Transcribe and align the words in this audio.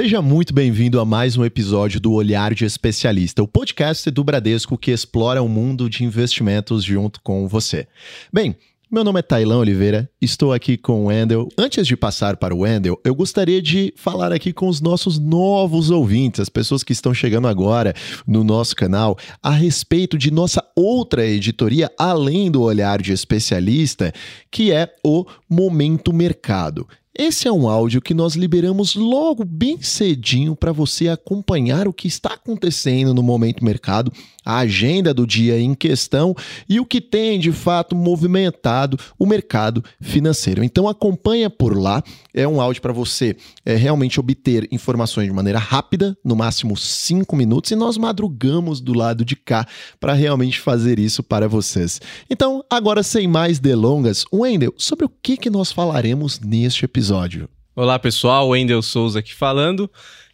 Seja 0.00 0.22
muito 0.22 0.54
bem-vindo 0.54 0.98
a 0.98 1.04
mais 1.04 1.36
um 1.36 1.44
episódio 1.44 2.00
do 2.00 2.14
Olhar 2.14 2.54
de 2.54 2.64
Especialista, 2.64 3.42
o 3.42 3.46
podcast 3.46 4.10
do 4.10 4.24
Bradesco 4.24 4.78
que 4.78 4.90
explora 4.90 5.42
o 5.42 5.48
mundo 5.48 5.90
de 5.90 6.04
investimentos 6.04 6.82
junto 6.82 7.20
com 7.20 7.46
você. 7.46 7.86
Bem, 8.32 8.56
meu 8.90 9.04
nome 9.04 9.18
é 9.18 9.22
Tailan 9.22 9.58
Oliveira, 9.58 10.10
estou 10.18 10.54
aqui 10.54 10.78
com 10.78 11.02
o 11.02 11.06
Wendel. 11.08 11.48
Antes 11.56 11.86
de 11.86 11.98
passar 11.98 12.38
para 12.38 12.54
o 12.54 12.60
Wendel, 12.60 12.98
eu 13.04 13.14
gostaria 13.14 13.60
de 13.60 13.92
falar 13.94 14.32
aqui 14.32 14.54
com 14.54 14.68
os 14.68 14.80
nossos 14.80 15.18
novos 15.18 15.90
ouvintes, 15.90 16.40
as 16.40 16.48
pessoas 16.48 16.82
que 16.82 16.94
estão 16.94 17.12
chegando 17.12 17.46
agora 17.46 17.92
no 18.26 18.42
nosso 18.42 18.74
canal, 18.74 19.18
a 19.42 19.50
respeito 19.50 20.16
de 20.16 20.30
nossa 20.30 20.64
outra 20.74 21.26
editoria, 21.26 21.90
além 21.98 22.50
do 22.50 22.62
olhar 22.62 23.02
de 23.02 23.12
especialista, 23.12 24.14
que 24.50 24.72
é 24.72 24.90
o 25.04 25.26
Momento 25.46 26.10
Mercado. 26.10 26.88
Esse 27.22 27.46
é 27.46 27.52
um 27.52 27.68
áudio 27.68 28.00
que 28.00 28.14
nós 28.14 28.34
liberamos 28.34 28.94
logo 28.94 29.44
bem 29.44 29.82
cedinho 29.82 30.56
para 30.56 30.72
você 30.72 31.06
acompanhar 31.06 31.86
o 31.86 31.92
que 31.92 32.08
está 32.08 32.32
acontecendo 32.32 33.12
no 33.12 33.22
momento 33.22 33.62
mercado, 33.62 34.10
a 34.44 34.58
agenda 34.58 35.12
do 35.12 35.26
dia 35.26 35.58
em 35.60 35.74
questão 35.74 36.34
e 36.68 36.80
o 36.80 36.86
que 36.86 37.00
tem 37.00 37.38
de 37.38 37.52
fato 37.52 37.94
movimentado 37.94 38.98
o 39.18 39.26
mercado 39.26 39.84
financeiro. 40.00 40.64
Então 40.64 40.88
acompanha 40.88 41.50
por 41.50 41.76
lá, 41.76 42.02
é 42.34 42.46
um 42.46 42.60
áudio 42.60 42.82
para 42.82 42.92
você 42.92 43.36
é, 43.64 43.74
realmente 43.74 44.18
obter 44.18 44.68
informações 44.70 45.26
de 45.26 45.32
maneira 45.32 45.58
rápida, 45.58 46.16
no 46.24 46.36
máximo 46.36 46.76
cinco 46.76 47.36
minutos, 47.36 47.70
e 47.70 47.76
nós 47.76 47.96
madrugamos 47.96 48.80
do 48.80 48.92
lado 48.92 49.24
de 49.24 49.36
cá 49.36 49.66
para 49.98 50.12
realmente 50.12 50.60
fazer 50.60 50.98
isso 50.98 51.22
para 51.22 51.48
vocês. 51.48 52.00
Então, 52.28 52.64
agora 52.70 53.02
sem 53.02 53.26
mais 53.26 53.58
delongas, 53.58 54.24
Wendel, 54.32 54.74
sobre 54.76 55.04
o 55.04 55.08
que, 55.22 55.36
que 55.36 55.50
nós 55.50 55.72
falaremos 55.72 56.40
neste 56.40 56.84
episódio? 56.84 57.48
Olá 57.74 57.98
pessoal, 57.98 58.48
Wendel 58.48 58.82
Souza 58.82 59.20
aqui 59.20 59.34
falando. 59.34 59.90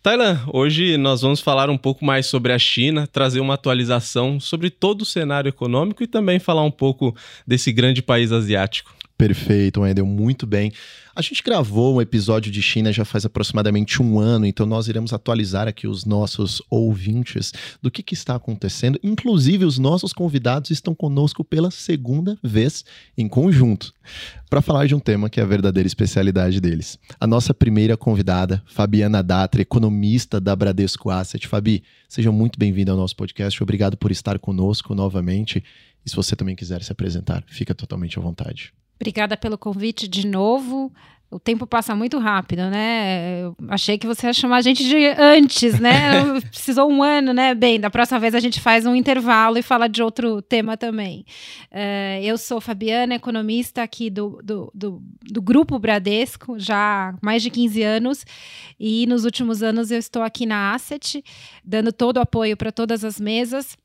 Tailan, 0.07 0.39
hoje 0.53 0.97
nós 0.97 1.23
vamos 1.23 1.41
falar 1.41 1.69
um 1.69 1.77
pouco 1.77 2.05
mais 2.05 2.27
sobre 2.27 2.53
a 2.53 2.59
China, 2.61 3.09
trazer 3.09 3.41
uma 3.41 3.55
atualização 3.55 4.39
sobre 4.39 4.71
todo 4.71 5.03
o 5.03 5.05
cenário 5.05 5.49
econômico 5.49 6.01
e 6.01 6.07
também 6.07 6.39
falar 6.39 6.62
um 6.62 6.71
pouco 6.71 7.12
desse 7.45 7.73
grande 7.73 8.01
país 8.01 8.31
asiático. 8.31 8.95
Perfeito, 9.19 9.81
Wendel, 9.81 10.05
muito 10.05 10.47
bem. 10.47 10.70
A 11.14 11.22
gente 11.22 11.42
gravou 11.42 11.97
um 11.97 12.03
episódio 12.03 12.53
de 12.53 12.61
China 12.61 12.92
já 12.92 13.03
faz 13.03 13.25
aproximadamente 13.25 14.03
um 14.03 14.19
ano, 14.19 14.45
então 14.45 14.67
nós 14.67 14.89
iremos 14.89 15.14
atualizar 15.14 15.67
aqui 15.67 15.89
os 15.89 16.05
nossos 16.05 16.61
ouvintes 16.69 17.50
do 17.81 17.91
que, 17.91 18.03
que 18.03 18.12
está 18.12 18.34
acontecendo. 18.34 19.00
Inclusive, 19.03 19.64
os 19.64 19.78
nossos 19.78 20.12
convidados 20.12 20.70
estão 20.70 20.94
conosco 20.94 21.42
pela 21.42 21.70
segunda 21.70 22.37
vez 22.42 22.84
em 23.17 23.27
conjunto 23.27 23.94
para 24.50 24.61
falar 24.61 24.87
de 24.87 24.94
um 24.94 25.00
tema 25.00 25.31
que 25.31 25.41
é 25.41 25.42
a 25.42 25.47
verdadeira 25.47 25.87
especialidade 25.87 26.61
deles. 26.61 26.98
A 27.19 27.27
nossa 27.27 27.55
primeira 27.55 27.97
convidada, 27.97 28.62
Fabiana 28.67 29.22
Datra, 29.22 29.62
economista 29.62 30.39
da 30.39 30.55
Bradesco 30.55 31.09
Asset. 31.09 31.48
Fabi, 31.48 31.83
seja 32.06 32.31
muito 32.31 32.59
bem-vinda 32.59 32.92
ao 32.92 32.98
nosso 32.98 33.17
podcast. 33.17 33.62
Obrigado 33.62 33.97
por 33.97 34.11
estar 34.11 34.39
conosco 34.39 34.94
novamente. 34.94 35.64
E 36.05 36.11
se 36.11 36.14
você 36.14 36.37
também 36.37 36.55
quiser 36.55 36.83
se 36.83 36.92
apresentar, 36.92 37.42
fica 37.48 37.75
totalmente 37.75 38.19
à 38.19 38.22
vontade. 38.22 38.75
Obrigada 38.97 39.37
pelo 39.37 39.59
convite 39.59 40.09
de 40.09 40.27
novo. 40.27 40.93
O 41.29 41.41
tempo 41.41 41.67
passa 41.67 41.93
muito 41.93 42.19
rápido, 42.19 42.71
né? 42.71 43.43
Eu 43.43 43.57
achei 43.69 43.99
que 43.99 44.07
você 44.07 44.29
ia 44.29 44.33
chamar 44.33 44.59
a 44.59 44.61
gente 44.61 44.85
de 44.85 45.07
antes, 45.19 45.81
né? 45.81 46.23
Precisou 46.51 46.89
um 46.89 47.03
ano, 47.03 47.33
né? 47.33 47.53
Bem, 47.53 47.81
da 47.81 47.91
próxima 47.91 48.21
vez 48.21 48.33
a 48.33 48.39
gente 48.39 48.61
faz 48.61 48.87
um 48.87 48.95
intervalo 48.95 49.59
e 49.59 49.63
fala 49.63 49.89
de 49.89 50.01
outro 50.01 50.41
tema 50.41 50.77
também. 50.77 51.27
Uh, 51.73 52.23
eu 52.23 52.39
sou 52.39 52.61
Fabiana, 52.61 53.17
economista 53.17 53.83
aqui 53.83 54.09
do, 54.09 54.41
do, 54.43 54.71
do, 54.73 55.03
do, 55.21 55.43
Grupo 55.43 55.81
Bradesco, 55.81 56.61
já 56.61 57.11
há 57.11 57.15
mais 57.21 57.43
de 57.43 57.51
15 57.51 57.83
anos. 57.83 58.25
E 58.79 59.05
nos 59.06 59.25
últimos 59.25 59.65
anos 59.65 59.91
eu 59.91 59.99
estou 59.99 60.23
aqui 60.23 60.47
na 60.47 60.75
Asset, 60.75 61.25
dando 61.65 61.93
todo 61.93 62.19
o 62.19 62.21
apoio 62.21 62.56
para 62.56 62.71
todas 62.71 63.05
as 63.05 63.19
mesas 63.19 63.77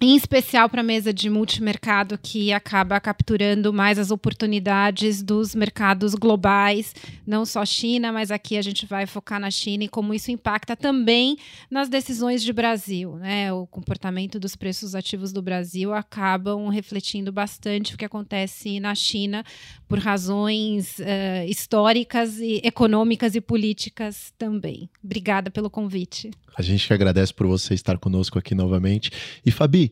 em 0.00 0.14
especial 0.14 0.68
para 0.68 0.82
a 0.82 0.84
mesa 0.84 1.12
de 1.12 1.30
multimercado, 1.30 2.18
que 2.18 2.52
acaba 2.52 3.00
capturando 3.00 3.72
mais 3.72 3.98
as 3.98 4.10
oportunidades 4.10 5.22
dos 5.22 5.54
mercados 5.54 6.14
globais, 6.14 6.94
não 7.26 7.46
só 7.46 7.64
China, 7.64 8.12
mas 8.12 8.30
aqui 8.30 8.58
a 8.58 8.62
gente 8.62 8.84
vai 8.84 9.06
focar 9.06 9.40
na 9.40 9.50
China 9.50 9.84
e 9.84 9.88
como 9.88 10.12
isso 10.12 10.30
impacta 10.30 10.76
também 10.76 11.38
nas 11.70 11.88
decisões 11.88 12.42
de 12.42 12.52
Brasil. 12.52 13.16
Né? 13.16 13.52
O 13.52 13.66
comportamento 13.66 14.38
dos 14.38 14.54
preços 14.54 14.94
ativos 14.94 15.32
do 15.32 15.40
Brasil 15.40 15.94
acabam 15.94 16.68
refletindo 16.68 17.32
bastante 17.32 17.94
o 17.94 17.98
que 17.98 18.04
acontece 18.04 18.78
na 18.80 18.94
China 18.94 19.44
por 19.88 19.98
razões 19.98 20.98
uh, 20.98 21.48
históricas 21.48 22.38
e 22.38 22.60
econômicas 22.62 23.34
e 23.34 23.40
políticas 23.40 24.32
também. 24.36 24.90
Obrigada 25.02 25.50
pelo 25.50 25.70
convite. 25.70 26.30
A 26.56 26.62
gente 26.62 26.86
que 26.86 26.92
agradece 26.92 27.34
por 27.34 27.46
você 27.46 27.74
estar 27.74 27.98
conosco 27.98 28.38
aqui 28.38 28.54
novamente. 28.54 29.10
E 29.44 29.50
Fabi, 29.50 29.85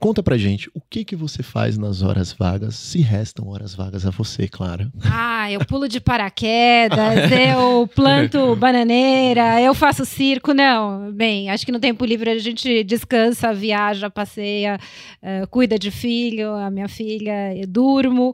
Conta 0.00 0.22
pra 0.22 0.38
gente, 0.38 0.70
o 0.72 0.80
que 0.80 1.04
que 1.04 1.14
você 1.14 1.42
faz 1.42 1.76
nas 1.76 2.00
horas 2.00 2.32
vagas, 2.32 2.74
se 2.74 3.02
restam 3.02 3.48
horas 3.48 3.74
vagas 3.74 4.06
a 4.06 4.10
você, 4.10 4.48
claro. 4.48 4.90
Ah, 5.04 5.52
eu 5.52 5.62
pulo 5.66 5.86
de 5.86 6.00
paraquedas, 6.00 6.98
eu 7.30 7.86
planto 7.94 8.56
bananeira, 8.56 9.60
eu 9.60 9.74
faço 9.74 10.06
circo, 10.06 10.54
não. 10.54 11.12
Bem, 11.12 11.50
acho 11.50 11.66
que 11.66 11.72
no 11.72 11.78
tempo 11.78 12.02
livre 12.06 12.30
a 12.30 12.38
gente 12.38 12.82
descansa, 12.82 13.52
viaja, 13.52 14.08
passeia, 14.08 14.80
uh, 15.22 15.46
cuida 15.48 15.78
de 15.78 15.90
filho, 15.90 16.50
a 16.54 16.70
minha 16.70 16.88
filha, 16.88 17.54
eu 17.54 17.66
durmo. 17.66 18.30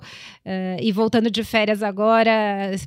Uh, 0.46 0.78
e 0.80 0.92
voltando 0.92 1.28
de 1.28 1.42
férias 1.42 1.82
agora, 1.82 2.30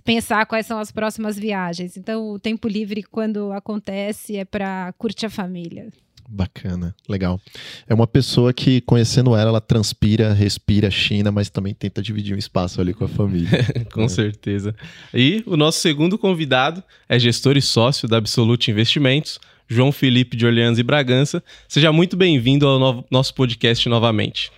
pensar 0.06 0.46
quais 0.46 0.66
são 0.66 0.80
as 0.80 0.90
próximas 0.90 1.38
viagens. 1.38 1.98
Então, 1.98 2.30
o 2.32 2.40
tempo 2.40 2.66
livre, 2.66 3.04
quando 3.04 3.52
acontece, 3.52 4.38
é 4.38 4.46
para 4.46 4.94
curtir 4.98 5.26
a 5.26 5.30
família. 5.30 5.92
Bacana, 6.32 6.96
legal. 7.08 7.42
É 7.88 7.94
uma 7.94 8.06
pessoa 8.06 8.54
que, 8.54 8.82
conhecendo 8.82 9.36
ela, 9.36 9.50
ela 9.50 9.62
transpira, 9.62 10.32
respira 10.32 10.92
China, 10.92 11.32
mas 11.32 11.50
também 11.50 11.74
tenta 11.74 12.04
dividir 12.04 12.36
um 12.36 12.38
espaço 12.38 12.80
ali 12.80 12.94
com 12.94 13.04
a 13.04 13.08
família. 13.08 13.50
com 13.92 14.04
é. 14.04 14.08
certeza. 14.08 14.76
E 15.12 15.44
o 15.48 15.58
nosso 15.58 15.80
segundo 15.80 16.20
convidado 16.20 16.84
é 17.08 17.18
gestor 17.18 17.58
e 17.58 17.62
sócio 17.64 18.08
da 18.08 18.18
Absolute 18.18 18.70
Investimentos, 18.70 19.40
João 19.68 19.92
Felipe 19.92 20.38
de 20.38 20.46
Orleans 20.46 20.78
e 20.78 20.84
Bragança. 20.84 21.44
Seja 21.68 21.92
muito 21.92 22.16
bem-vindo 22.16 22.68
ao 22.68 22.78
no 22.78 23.04
nosso 23.10 23.34
podcast 23.34 23.90
novamente. 23.90 24.52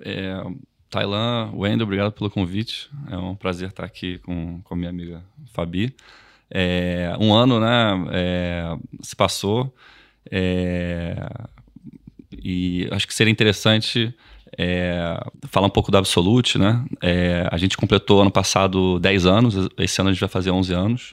É, 0.00 0.38
Tailan, 0.90 1.50
Wendel, 1.54 1.86
obrigado 1.86 2.12
pelo 2.12 2.28
convite. 2.28 2.90
É 3.10 3.16
um 3.16 3.34
prazer 3.34 3.70
estar 3.70 3.84
aqui 3.84 4.18
com, 4.18 4.60
com 4.62 4.76
minha 4.76 4.90
amiga 4.90 5.22
Fabi. 5.54 5.94
É, 6.50 7.16
um 7.18 7.32
ano, 7.32 7.58
né, 7.58 8.06
é, 8.12 8.76
se 9.00 9.16
passou. 9.16 9.74
É, 10.30 11.28
e 12.42 12.88
acho 12.90 13.06
que 13.06 13.14
seria 13.14 13.30
interessante 13.30 14.14
é, 14.56 15.18
falar 15.48 15.66
um 15.66 15.70
pouco 15.70 15.90
da 15.90 15.98
Absolute, 15.98 16.58
né? 16.58 16.84
É, 17.00 17.48
a 17.50 17.56
gente 17.56 17.76
completou 17.76 18.20
ano 18.20 18.30
passado 18.30 18.98
10 18.98 19.26
anos, 19.26 19.68
esse 19.78 20.00
ano 20.00 20.10
a 20.10 20.12
gente 20.12 20.20
vai 20.20 20.28
fazer 20.28 20.50
11 20.50 20.72
anos. 20.72 21.12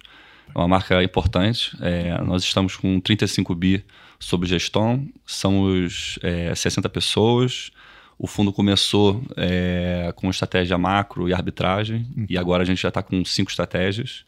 É 0.54 0.58
uma 0.58 0.68
marca 0.68 1.04
importante. 1.04 1.76
É, 1.82 2.22
nós 2.22 2.44
estamos 2.44 2.76
com 2.76 3.00
35 3.00 3.54
bi 3.54 3.84
sob 4.20 4.48
gestão, 4.48 5.08
somos 5.26 6.18
é, 6.24 6.54
60 6.54 6.90
pessoas. 6.90 7.72
O 8.20 8.26
fundo 8.26 8.52
começou 8.52 9.24
é, 9.36 10.12
com 10.16 10.30
estratégia 10.30 10.78
macro 10.78 11.30
e 11.30 11.34
arbitragem, 11.34 12.08
e 12.28 12.36
agora 12.36 12.64
a 12.64 12.66
gente 12.66 12.82
já 12.82 12.90
está 12.90 13.04
com 13.04 13.24
cinco 13.24 13.52
estratégias. 13.52 14.24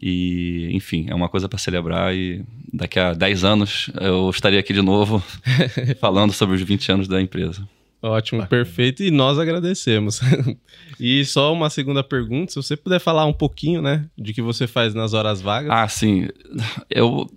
E, 0.00 0.68
enfim, 0.72 1.06
é 1.08 1.14
uma 1.14 1.28
coisa 1.28 1.48
para 1.48 1.58
celebrar 1.58 2.14
e 2.14 2.44
daqui 2.72 2.98
a 2.98 3.14
10 3.14 3.44
anos 3.44 3.90
eu 4.00 4.30
estaria 4.30 4.60
aqui 4.60 4.72
de 4.72 4.82
novo 4.82 5.22
falando 6.00 6.32
sobre 6.32 6.54
os 6.54 6.62
20 6.62 6.92
anos 6.92 7.08
da 7.08 7.20
empresa. 7.20 7.66
Ótimo, 8.00 8.46
perfeito. 8.46 9.02
E 9.02 9.10
nós 9.10 9.40
agradecemos. 9.40 10.20
e 11.00 11.24
só 11.24 11.52
uma 11.52 11.68
segunda 11.68 12.04
pergunta, 12.04 12.52
se 12.52 12.56
você 12.56 12.76
puder 12.76 13.00
falar 13.00 13.26
um 13.26 13.32
pouquinho, 13.32 13.82
né, 13.82 14.04
de 14.16 14.32
que 14.32 14.40
você 14.40 14.68
faz 14.68 14.94
nas 14.94 15.14
horas 15.14 15.40
vagas. 15.40 15.70
Ah, 15.72 15.88
sim. 15.88 16.28
Eu, 16.88 17.28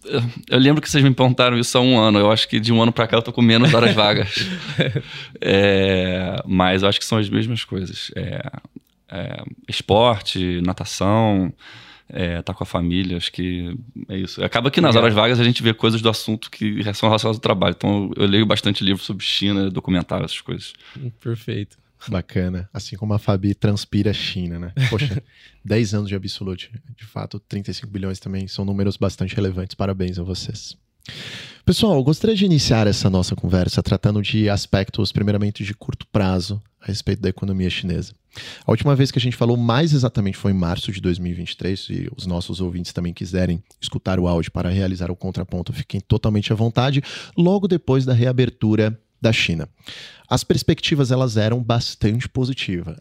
eu 0.48 0.60
lembro 0.60 0.80
que 0.80 0.90
vocês 0.90 1.04
me 1.04 1.12
perguntaram 1.12 1.58
isso 1.58 1.76
há 1.78 1.82
um 1.82 1.98
ano. 1.98 2.20
Eu 2.20 2.32
acho 2.32 2.48
que 2.48 2.60
de 2.60 2.72
um 2.72 2.80
ano 2.80 2.92
para 2.92 3.08
cá 3.08 3.18
eu 3.18 3.24
tô 3.24 3.34
com 3.34 3.42
menos 3.42 3.74
horas 3.74 3.96
vagas. 3.96 4.36
é, 5.42 6.36
mas 6.46 6.84
eu 6.84 6.90
acho 6.90 7.00
que 7.00 7.06
são 7.06 7.18
as 7.18 7.28
mesmas 7.28 7.64
coisas. 7.64 8.12
É, 8.16 8.52
é, 9.10 9.44
esporte, 9.68 10.62
natação 10.62 11.52
é, 12.14 12.42
tá 12.42 12.54
com 12.54 12.64
a 12.64 12.68
família, 12.68 13.18
acho 13.18 13.32
que 13.32 13.76
é 14.10 14.18
isso. 14.18 14.44
Acaba 14.44 14.70
que 14.70 14.82
nas 14.82 14.96
horas 14.96 15.14
vagas 15.14 15.40
a 15.40 15.44
gente 15.44 15.64
vê 15.64 15.74
coisas 15.74 16.02
do 16.02 16.10
assunto 16.10 16.52
que 16.52 16.84
são 16.94 17.10
relacionadas 17.10 17.38
ao 17.38 17.40
trabalho. 17.40 17.76
Então 17.78 18.12
eu 18.16 18.28
leio 18.28 18.46
bastante 18.46 18.84
livro 18.84 19.02
sobre 19.02 19.24
China, 19.24 19.70
documentários, 19.70 20.32
essas 20.32 20.42
coisas. 20.42 20.74
Perfeito. 21.20 21.78
Bacana. 22.08 22.70
Assim 22.74 22.96
como 22.96 23.14
a 23.14 23.20
Fabi 23.20 23.54
transpira 23.54 24.12
China, 24.12 24.58
né? 24.60 24.74
Poxa, 24.90 25.22
10 25.64 25.94
anos 25.94 26.10
de 26.10 26.16
Absolute. 26.16 26.72
De 26.98 27.06
fato, 27.06 27.40
35 27.40 27.88
bilhões 27.88 28.20
também 28.20 28.48
são 28.48 28.66
números 28.66 28.98
bastante 28.98 29.36
relevantes. 29.36 29.76
Parabéns 29.76 30.18
a 30.18 30.24
vocês. 30.24 30.76
Pessoal, 31.64 31.96
eu 31.96 32.04
gostaria 32.04 32.36
de 32.36 32.44
iniciar 32.44 32.88
essa 32.88 33.08
nossa 33.08 33.36
conversa 33.36 33.84
tratando 33.84 34.20
de 34.22 34.50
aspectos, 34.50 35.12
primeiramente, 35.12 35.64
de 35.64 35.76
curto 35.76 36.08
prazo 36.08 36.62
a 36.82 36.88
respeito 36.88 37.22
da 37.22 37.30
economia 37.30 37.70
chinesa. 37.70 38.14
A 38.66 38.72
última 38.72 38.96
vez 38.96 39.12
que 39.12 39.20
a 39.20 39.22
gente 39.22 39.36
falou 39.36 39.56
mais 39.56 39.94
exatamente 39.94 40.38
foi 40.38 40.52
em 40.52 40.56
março 40.56 40.92
de 40.92 41.00
2023, 41.00 41.80
e 41.92 42.10
os 42.18 42.26
nossos 42.26 42.62
ouvintes 42.62 42.92
também 42.92 43.14
quiserem 43.14 43.62
escutar 43.80 44.20
o 44.20 44.28
áudio 44.28 44.52
para 44.52 44.70
realizar 44.70 45.12
o 45.12 45.16
contraponto, 45.16 45.72
fiquem 45.72 46.02
totalmente 46.02 46.52
à 46.52 46.56
vontade, 46.56 47.04
logo 47.38 47.68
depois 47.68 48.06
da 48.06 48.14
reabertura 48.14 49.00
da 49.22 49.32
China. 49.32 49.70
As 50.28 50.44
perspectivas 50.44 51.12
elas 51.12 51.38
eram 51.38 51.62
bastante 51.62 52.28
positiva, 52.28 53.00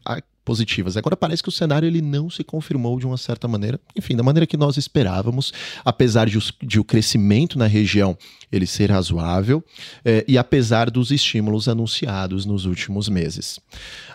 positivas. 0.51 0.97
Agora 0.97 1.17
parece 1.17 1.45
que 1.45 1.49
o 1.49 1.53
cenário 1.53 1.87
ele 1.87 2.03
não 2.03 2.29
se 2.29 2.43
confirmou 2.43 2.99
de 2.99 3.07
uma 3.07 3.17
certa 3.17 3.47
maneira, 3.47 3.79
enfim, 3.97 4.17
da 4.17 4.23
maneira 4.25 4.49
que 4.49 4.57
nós 4.57 4.77
esperávamos, 4.77 5.53
apesar 5.85 6.29
de, 6.29 6.37
os, 6.37 6.53
de 6.61 6.81
o 6.81 6.83
crescimento 6.83 7.57
na 7.57 7.69
região 7.69 8.19
ele 8.51 8.67
ser 8.67 8.91
razoável 8.91 9.65
eh, 10.05 10.25
e 10.27 10.37
apesar 10.37 10.91
dos 10.91 11.13
estímulos 11.13 11.69
anunciados 11.69 12.45
nos 12.45 12.65
últimos 12.65 13.09
meses. 13.09 13.61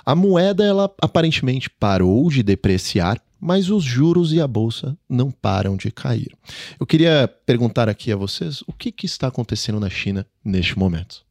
A 0.06 0.14
moeda 0.14 0.66
ela 0.66 0.94
aparentemente 1.02 1.70
parou 1.70 2.30
de 2.30 2.44
depreciar 2.44 3.22
mas 3.40 3.70
os 3.70 3.84
juros 3.84 4.34
e 4.34 4.42
a 4.42 4.48
bolsa 4.48 4.98
não 5.08 5.30
param 5.30 5.78
de 5.78 5.92
cair. 5.92 6.36
Eu 6.80 6.86
queria 6.86 7.32
perguntar 7.46 7.88
aqui 7.88 8.12
a 8.12 8.16
vocês 8.16 8.62
o 8.66 8.74
que, 8.74 8.92
que 8.92 9.06
está 9.06 9.28
acontecendo 9.28 9.80
na 9.80 9.90
China 9.90 10.26
neste 10.44 10.80
momento. 10.80 11.24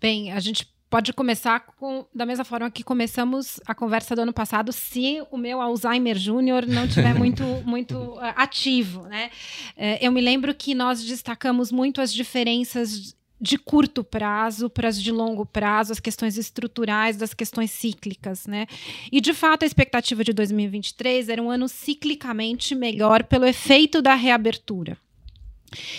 Bem, 0.00 0.32
a 0.32 0.40
gente 0.40 0.66
pode 0.90 1.12
começar 1.12 1.60
com, 1.60 2.06
da 2.14 2.24
mesma 2.24 2.44
forma 2.44 2.70
que 2.70 2.82
começamos 2.82 3.60
a 3.66 3.74
conversa 3.74 4.16
do 4.16 4.22
ano 4.22 4.32
passado, 4.32 4.72
se 4.72 5.22
o 5.30 5.36
meu 5.36 5.60
Alzheimer 5.60 6.16
Júnior 6.16 6.66
não 6.66 6.88
tiver 6.88 7.14
muito, 7.18 7.42
muito 7.64 7.94
uh, 7.96 8.32
ativo, 8.36 9.02
né? 9.02 9.30
Uh, 9.76 9.98
eu 10.00 10.10
me 10.10 10.20
lembro 10.20 10.54
que 10.54 10.74
nós 10.74 11.04
destacamos 11.04 11.70
muito 11.70 12.00
as 12.00 12.12
diferenças 12.12 13.16
de 13.40 13.56
curto 13.56 14.02
prazo 14.02 14.68
para 14.68 14.88
as 14.88 15.00
de 15.00 15.12
longo 15.12 15.46
prazo, 15.46 15.92
as 15.92 16.00
questões 16.00 16.36
estruturais 16.36 17.16
das 17.16 17.32
questões 17.32 17.70
cíclicas, 17.70 18.46
né? 18.46 18.66
E 19.12 19.20
de 19.20 19.32
fato 19.32 19.62
a 19.62 19.66
expectativa 19.66 20.24
de 20.24 20.32
2023 20.32 21.28
era 21.28 21.40
um 21.40 21.50
ano 21.50 21.68
ciclicamente 21.68 22.74
melhor 22.74 23.22
pelo 23.24 23.46
efeito 23.46 24.02
da 24.02 24.14
reabertura. 24.14 24.98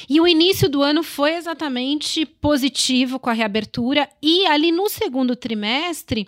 E 0.10 0.20
o 0.20 0.28
início 0.28 0.68
do 0.70 0.82
ano 0.82 1.04
foi 1.04 1.36
exatamente 1.36 2.26
positivo 2.26 3.20
com 3.20 3.30
a 3.30 3.34
reabertura, 3.34 4.10
e 4.22 4.46
ali 4.48 4.72
no 4.72 4.90
segundo 4.90 5.36
trimestre 5.36 6.28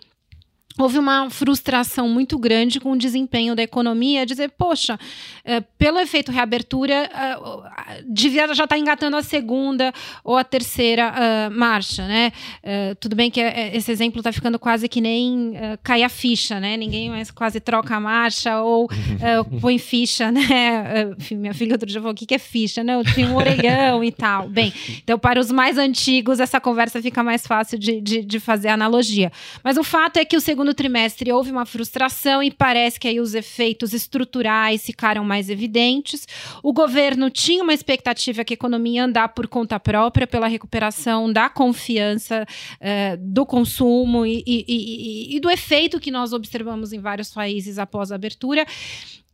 houve 0.78 0.98
uma 0.98 1.30
frustração 1.30 2.08
muito 2.08 2.38
grande 2.38 2.80
com 2.80 2.92
o 2.92 2.98
desempenho 2.98 3.54
da 3.54 3.62
economia, 3.62 4.26
dizer, 4.26 4.50
poxa, 4.56 4.98
é, 5.44 5.60
pelo 5.60 5.98
efeito 5.98 6.32
reabertura, 6.32 7.10
uh, 7.40 7.62
devia 8.06 8.46
já 8.48 8.52
estar 8.52 8.68
tá 8.68 8.78
engatando 8.78 9.16
a 9.16 9.22
segunda 9.22 9.92
ou 10.24 10.36
a 10.36 10.44
terceira 10.44 11.12
marcha, 11.50 12.06
né? 12.06 12.32
Uh, 12.62 12.94
tudo 12.96 13.16
bem 13.16 13.30
que 13.30 13.40
esse 13.40 13.90
exemplo 13.90 14.20
está 14.20 14.32
ficando 14.32 14.58
quase 14.58 14.88
que 14.88 15.00
nem 15.00 15.54
cair 15.82 16.04
a 16.04 16.08
ficha, 16.08 16.60
né? 16.60 16.76
Ninguém 16.76 17.10
mais 17.10 17.30
quase 17.30 17.60
troca 17.60 17.96
a 17.96 18.00
marcha 18.00 18.60
ou 18.60 18.88
põe 19.60 19.78
ficha, 19.78 20.30
né? 20.32 21.14
Minha 21.32 21.54
filha 21.54 21.74
outro 21.74 21.88
dia 21.88 22.00
falou, 22.00 22.12
o 22.12 22.16
que, 22.16 22.34
é 22.34 22.38
ficha? 22.38 22.82
Não, 22.82 23.02
tinha 23.02 23.28
um 23.28 23.36
orelhão 23.36 24.02
e 24.02 24.12
tal. 24.12 24.48
Bem, 24.48 24.72
então 25.02 25.18
para 25.18 25.40
os 25.40 25.50
mais 25.50 25.78
antigos 25.78 26.40
essa 26.40 26.60
conversa 26.60 27.02
fica 27.02 27.22
mais 27.22 27.46
fácil 27.46 27.78
de, 27.78 28.00
de, 28.00 28.22
de 28.22 28.40
fazer 28.40 28.68
analogia. 28.68 29.30
Mas 29.62 29.76
o 29.76 29.84
fato 29.84 30.16
é 30.18 30.24
que 30.24 30.36
o 30.36 30.40
segundo 30.40 30.61
segundo 30.62 30.74
trimestre 30.74 31.32
houve 31.32 31.50
uma 31.50 31.66
frustração 31.66 32.40
e 32.40 32.48
parece 32.48 33.00
que 33.00 33.08
aí 33.08 33.18
os 33.18 33.34
efeitos 33.34 33.92
estruturais 33.92 34.86
ficaram 34.86 35.24
mais 35.24 35.50
evidentes. 35.50 36.24
O 36.62 36.72
governo 36.72 37.28
tinha 37.30 37.64
uma 37.64 37.74
expectativa 37.74 38.44
que 38.44 38.52
a 38.52 38.54
economia 38.54 39.00
ia 39.00 39.04
andar 39.04 39.28
por 39.30 39.48
conta 39.48 39.80
própria 39.80 40.24
pela 40.24 40.46
recuperação 40.46 41.32
da 41.32 41.48
confiança 41.48 42.46
eh, 42.80 43.16
do 43.16 43.44
consumo 43.44 44.24
e, 44.24 44.44
e, 44.46 44.64
e, 44.68 45.36
e 45.36 45.40
do 45.40 45.50
efeito 45.50 45.98
que 45.98 46.12
nós 46.12 46.32
observamos 46.32 46.92
em 46.92 47.00
vários 47.00 47.30
países 47.30 47.76
após 47.76 48.12
a 48.12 48.14
abertura. 48.14 48.64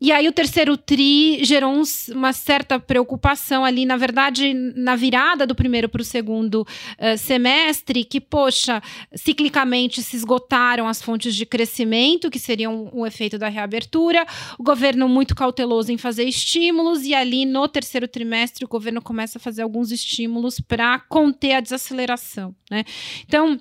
E 0.00 0.12
aí 0.12 0.28
o 0.28 0.32
terceiro 0.32 0.76
tri 0.76 1.44
gerou 1.44 1.72
um, 1.72 1.82
uma 2.12 2.32
certa 2.32 2.78
preocupação 2.78 3.64
ali, 3.64 3.84
na 3.84 3.96
verdade, 3.96 4.54
na 4.54 4.94
virada 4.94 5.46
do 5.46 5.54
primeiro 5.54 5.88
para 5.88 6.02
o 6.02 6.04
segundo 6.04 6.62
uh, 6.62 7.18
semestre, 7.18 8.04
que, 8.04 8.20
poxa, 8.20 8.80
ciclicamente 9.14 10.02
se 10.02 10.16
esgotaram 10.16 10.86
as 10.86 11.02
fontes 11.02 11.34
de 11.34 11.44
crescimento, 11.44 12.30
que 12.30 12.38
seriam 12.38 12.88
o 12.92 13.06
efeito 13.06 13.38
da 13.38 13.48
reabertura, 13.48 14.24
o 14.58 14.62
governo 14.62 15.08
muito 15.08 15.34
cauteloso 15.34 15.90
em 15.90 15.98
fazer 15.98 16.24
estímulos, 16.24 17.04
e 17.04 17.14
ali 17.14 17.44
no 17.44 17.66
terceiro 17.66 18.06
trimestre 18.06 18.64
o 18.64 18.68
governo 18.68 19.02
começa 19.02 19.38
a 19.38 19.40
fazer 19.40 19.62
alguns 19.62 19.90
estímulos 19.90 20.60
para 20.60 20.98
conter 21.00 21.54
a 21.54 21.60
desaceleração. 21.60 22.54
Né? 22.70 22.84
Então, 23.26 23.60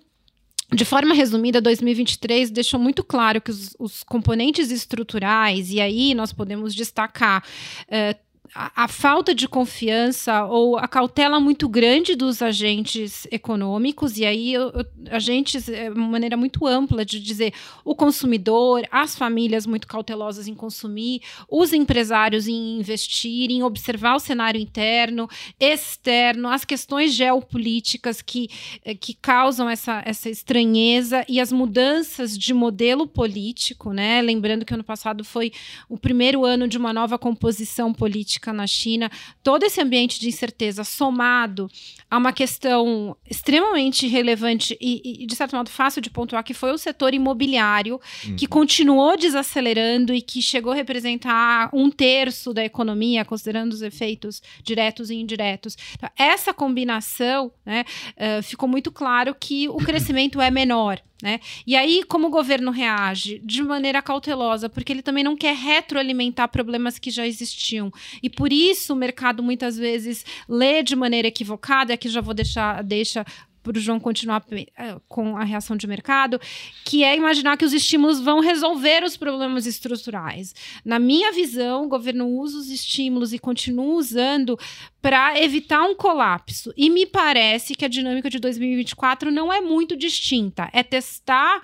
de 0.73 0.83
forma 0.83 1.13
resumida, 1.13 1.61
2023 1.61 2.51
deixou 2.51 2.79
muito 2.79 3.03
claro 3.03 3.39
que 3.39 3.51
os, 3.51 3.75
os 3.79 4.03
componentes 4.03 4.69
estruturais, 4.69 5.71
e 5.71 5.79
aí 5.79 6.13
nós 6.13 6.33
podemos 6.33 6.75
destacar 6.75 7.41
uh, 7.83 8.26
a, 8.53 8.87
falta 8.87 9.35
de 9.35 9.47
confiança 9.47 10.45
ou 10.45 10.77
a 10.77 10.87
cautela 10.87 11.39
muito 11.39 11.67
grande 11.67 12.15
dos 12.15 12.41
agentes 12.41 13.27
econômicos, 13.31 14.17
e 14.17 14.25
aí 14.25 14.53
eu, 14.53 14.71
eu, 14.71 14.85
agentes 15.11 15.67
é 15.69 15.89
uma 15.89 16.07
maneira 16.07 16.37
muito 16.37 16.65
ampla 16.65 17.03
de 17.03 17.19
dizer 17.19 17.53
o 17.83 17.95
consumidor, 17.95 18.83
as 18.91 19.15
famílias 19.15 19.65
muito 19.65 19.87
cautelosas 19.87 20.47
em 20.47 20.55
consumir, 20.55 21.21
os 21.49 21.73
empresários 21.73 22.47
em 22.47 22.79
investir, 22.79 23.51
em 23.51 23.63
observar 23.63 24.15
o 24.15 24.19
cenário 24.19 24.59
interno, 24.59 25.29
externo, 25.59 26.49
as 26.49 26.63
questões 26.63 27.13
geopolíticas 27.13 28.21
que, 28.21 28.49
eh, 28.83 28.95
que 28.95 29.13
causam 29.13 29.69
essa, 29.69 30.01
essa 30.05 30.29
estranheza 30.29 31.25
e 31.27 31.39
as 31.39 31.51
mudanças 31.51 32.37
de 32.37 32.53
modelo 32.53 33.07
político, 33.07 33.91
né? 33.91 34.21
Lembrando 34.21 34.65
que 34.65 34.73
ano 34.73 34.83
passado 34.83 35.23
foi 35.23 35.51
o 35.89 35.97
primeiro 35.97 36.45
ano 36.45 36.67
de 36.67 36.77
uma 36.77 36.93
nova 36.93 37.17
composição 37.17 37.93
política 37.93 38.36
política 38.37 38.53
na 38.53 38.67
China, 38.67 39.11
todo 39.43 39.63
esse 39.63 39.81
ambiente 39.81 40.19
de 40.19 40.27
incerteza 40.27 40.83
somado 40.83 41.69
a 42.09 42.17
uma 42.17 42.31
questão 42.31 43.17
extremamente 43.29 44.07
relevante 44.07 44.77
e, 44.79 45.23
e 45.23 45.25
de 45.25 45.35
certo 45.35 45.55
modo, 45.55 45.69
fácil 45.69 46.01
de 46.01 46.09
pontuar, 46.09 46.43
que 46.43 46.53
foi 46.53 46.71
o 46.71 46.77
setor 46.77 47.13
imobiliário, 47.13 47.99
uhum. 48.25 48.35
que 48.35 48.47
continuou 48.47 49.17
desacelerando 49.17 50.13
e 50.13 50.21
que 50.21 50.41
chegou 50.41 50.71
a 50.71 50.75
representar 50.75 51.69
um 51.73 51.89
terço 51.89 52.53
da 52.53 52.63
economia, 52.63 53.25
considerando 53.25 53.73
os 53.73 53.81
efeitos 53.81 54.41
diretos 54.63 55.09
e 55.09 55.15
indiretos. 55.15 55.75
Então, 55.95 56.09
essa 56.17 56.53
combinação 56.53 57.51
né, 57.65 57.83
uh, 58.15 58.43
ficou 58.43 58.69
muito 58.69 58.91
claro 58.91 59.35
que 59.37 59.67
o 59.67 59.77
crescimento 59.83 60.39
é 60.39 60.49
menor. 60.49 61.01
Né? 61.21 61.39
E 61.65 61.75
aí, 61.75 62.03
como 62.03 62.27
o 62.27 62.29
governo 62.29 62.69
reage? 62.69 63.41
De 63.43 63.63
maneira 63.63 64.03
cautelosa, 64.03 64.69
porque 64.69 64.93
ele 64.93 65.01
também 65.01 65.23
não 65.23 65.35
quer 65.35 65.55
retroalimentar 65.55 66.47
problemas 66.47 66.99
que 66.99 67.09
já 67.09 67.25
existiam. 67.25 67.91
E 68.21 68.29
por 68.29 68.53
isso 68.53 68.93
o 68.93 68.95
mercado 68.95 69.41
muitas 69.41 69.77
vezes 69.77 70.23
lê 70.47 70.83
de 70.83 70.95
maneira 70.95 71.27
equivocada, 71.27 71.93
aqui 71.93 72.07
já 72.07 72.21
vou 72.21 72.35
deixar 72.35 72.83
deixa 72.83 73.25
para 73.67 73.77
o 73.77 73.81
João 73.81 73.99
continuar 73.99 74.43
eh, 74.51 74.95
com 75.07 75.37
a 75.37 75.43
reação 75.43 75.75
de 75.75 75.85
mercado, 75.85 76.39
que 76.85 77.03
é 77.03 77.15
imaginar 77.15 77.57
que 77.57 77.65
os 77.65 77.73
estímulos 77.73 78.19
vão 78.19 78.39
resolver 78.39 79.03
os 79.03 79.17
problemas 79.17 79.65
estruturais. 79.65 80.55
Na 80.83 80.97
minha 80.99 81.31
visão, 81.31 81.85
o 81.85 81.89
governo 81.89 82.27
usa 82.27 82.57
os 82.57 82.69
estímulos 82.69 83.33
e 83.33 83.39
continua 83.39 83.95
usando 83.95 84.57
para 85.01 85.41
evitar 85.41 85.83
um 85.83 85.95
colapso. 85.95 86.73
E 86.75 86.89
me 86.89 87.05
parece 87.05 87.75
que 87.75 87.85
a 87.85 87.89
dinâmica 87.89 88.29
de 88.29 88.39
2024 88.39 89.31
não 89.31 89.51
é 89.51 89.61
muito 89.61 89.95
distinta. 89.95 90.69
É 90.73 90.83
testar 90.83 91.61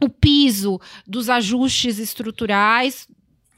o 0.00 0.08
piso 0.08 0.80
dos 1.06 1.30
ajustes 1.30 1.98
estruturais 1.98 3.08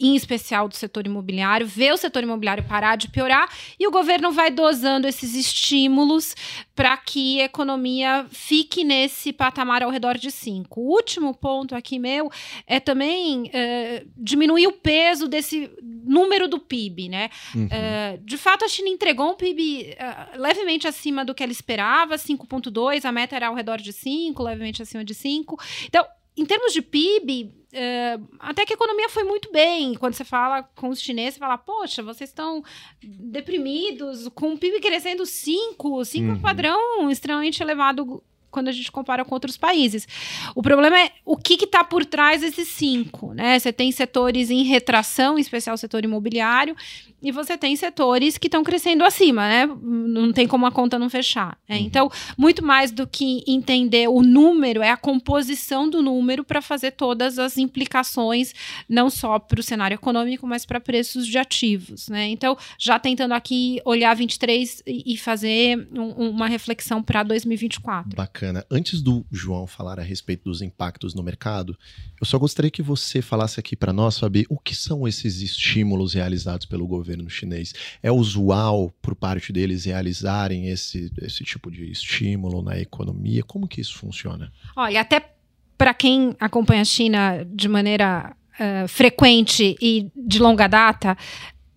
em 0.01 0.15
especial 0.15 0.69
do 0.69 0.77
setor 0.77 1.07
imobiliário, 1.07 1.67
ver 1.67 1.93
o 1.93 1.97
setor 1.97 2.23
imobiliário 2.23 2.65
parar 2.65 2.97
de 2.97 3.09
piorar 3.09 3.49
e 3.79 3.87
o 3.87 3.91
governo 3.91 4.31
vai 4.31 4.51
dosando 4.51 5.07
esses 5.07 5.35
estímulos 5.35 6.35
para 6.75 6.97
que 6.97 7.41
a 7.41 7.45
economia 7.45 8.27
fique 8.31 8.85
nesse 8.85 9.33
patamar 9.33 9.83
ao 9.83 9.91
redor 9.91 10.17
de 10.17 10.31
5. 10.31 10.81
O 10.81 10.95
último 10.95 11.35
ponto 11.35 11.75
aqui 11.75 11.99
meu 11.99 12.31
é 12.67 12.79
também 12.79 13.51
é, 13.53 14.05
diminuir 14.17 14.67
o 14.69 14.73
peso 14.73 15.27
desse 15.27 15.71
número 15.83 16.47
do 16.47 16.59
PIB, 16.59 17.09
né? 17.09 17.31
Uhum. 17.55 17.69
É, 17.71 18.19
de 18.23 18.37
fato, 18.37 18.65
a 18.65 18.69
China 18.69 18.89
entregou 18.89 19.31
um 19.31 19.35
PIB 19.35 19.97
é, 19.99 20.37
levemente 20.37 20.87
acima 20.87 21.25
do 21.25 21.35
que 21.35 21.43
ela 21.43 21.53
esperava, 21.53 22.17
5,2, 22.17 23.05
a 23.05 23.13
meta 23.13 23.37
era 23.37 23.49
ao 23.49 23.55
redor 23.55 23.79
de 23.79 23.93
5, 23.93 24.43
levemente 24.43 24.83
acima 24.83 25.05
de 25.05 25.15
5. 25.15 25.59
Então, 25.87 26.07
em 26.39 26.45
termos 26.45 26.73
de 26.73 26.83
PIB, 26.83 27.59
Uh, 27.71 28.27
até 28.39 28.65
que 28.65 28.73
a 28.73 28.77
economia 28.77 29.11
foi 29.11 29.25
muito 29.25 29.53
bem. 29.53 29.93
Quando 29.95 30.15
você 30.15 30.25
fala 30.25 30.63
com 30.63 30.89
os 30.89 30.99
chineses, 31.01 31.35
você 31.35 31.41
fala, 31.41 31.59
poxa, 31.59 32.03
vocês 32.03 32.31
estão 32.31 32.65
deprimidos, 33.03 34.27
com 34.29 34.55
o 34.55 34.59
PIB 34.59 34.81
crescendo 34.81 35.27
5, 35.27 36.03
5 36.03 36.25
uhum. 36.25 36.31
é 36.31 36.35
um 36.35 36.41
padrão 36.41 37.11
extremamente 37.11 37.63
elevado 37.63 38.23
quando 38.51 38.69
a 38.69 38.73
gente 38.73 38.91
compara 38.91 39.25
com 39.25 39.35
outros 39.35 39.57
países. 39.57 40.09
O 40.55 40.63
problema 40.63 40.99
é 40.99 41.13
o 41.25 41.37
que 41.37 41.63
está 41.63 41.85
por 41.85 42.05
trás 42.05 42.41
desses 42.41 42.69
cinco, 42.69 43.35
né? 43.35 43.59
Você 43.59 43.73
tem 43.73 43.93
setores 43.93 44.51
em 44.51 44.63
retração, 44.63 45.39
em 45.39 45.41
especial 45.41 45.75
o 45.75 45.79
setor 45.79 46.05
imobiliário, 46.05 46.75
e 47.21 47.33
você 47.33 47.59
tem 47.59 47.75
setores 47.75 48.39
que 48.39 48.47
estão 48.47 48.63
crescendo 48.63 49.03
acima, 49.05 49.49
né? 49.49 49.67
Não 49.67 50.33
tem 50.33 50.47
como 50.47 50.67
a 50.67 50.71
conta 50.71 50.99
não 50.99 51.11
fechar. 51.11 51.59
Né? 51.69 51.77
Uhum. 51.77 51.83
Então, 51.83 52.11
muito 52.37 52.65
mais 52.65 52.93
do 52.93 53.09
que 53.09 53.43
entender 53.47 54.09
o 54.09 54.23
número, 54.23 54.83
é 54.83 54.91
a 54.91 54.97
composição 54.97 55.91
do 55.91 56.01
número 56.01 56.45
para 56.45 56.63
fazer 56.63 56.93
todas 56.93 57.39
as 57.39 57.59
implicações, 57.59 58.55
não 58.89 59.11
só 59.11 59.39
para 59.39 59.59
o 59.59 59.63
cenário 59.63 59.97
econômico, 59.97 60.47
mas 60.47 60.65
para 60.65 60.79
preços 60.79 61.27
de 61.27 61.37
ativos, 61.39 62.09
né? 62.09 62.29
Então, 62.29 62.57
já 62.79 63.01
tentando 63.01 63.35
aqui 63.35 63.81
olhar 63.85 64.15
23 64.15 64.85
e 64.87 65.17
fazer 65.17 65.89
um, 65.93 66.31
uma 66.31 66.47
reflexão 66.47 67.03
para 67.03 67.25
2024. 67.25 68.15
Bacana. 68.15 68.65
Antes 68.71 69.03
do 69.03 69.27
João 69.31 69.67
falar 69.67 69.99
a 69.99 70.03
respeito 70.03 70.45
dos 70.45 70.63
impactos 70.63 71.15
no 71.15 71.23
mercado, 71.23 71.77
eu 72.21 72.27
só 72.27 72.39
gostaria 72.39 72.71
que 72.71 72.83
você 72.83 73.21
falasse 73.21 73.59
aqui 73.59 73.75
para 73.75 73.93
nós, 73.93 74.19
Fabi, 74.19 74.47
o 74.49 74.59
que 74.59 74.75
são 74.75 75.07
esses 75.09 75.41
estímulos 75.43 76.15
realizados 76.15 76.67
pelo 76.67 76.87
governo 76.87 77.08
chinês? 77.29 77.73
É 78.03 78.11
usual 78.11 78.93
por 79.01 79.15
parte 79.15 79.53
deles 79.53 79.85
realizarem 79.85 80.69
esse, 80.69 81.11
esse 81.23 81.45
tipo 81.45 81.71
de 81.71 81.91
estímulo 81.91 82.63
na 82.63 82.79
economia? 82.79 83.43
Como 83.43 83.69
que 83.69 83.81
isso 83.81 83.97
funciona? 83.97 84.53
Olha, 84.77 85.01
até 85.01 85.35
para 85.77 85.95
quem 85.95 86.35
acompanha 86.41 86.83
a 86.83 86.85
China 86.85 87.47
de 87.47 87.69
maneira 87.69 88.37
uh, 88.59 88.89
frequente 88.89 89.77
e 89.81 90.11
de 90.17 90.39
longa 90.41 90.67
data, 90.67 91.17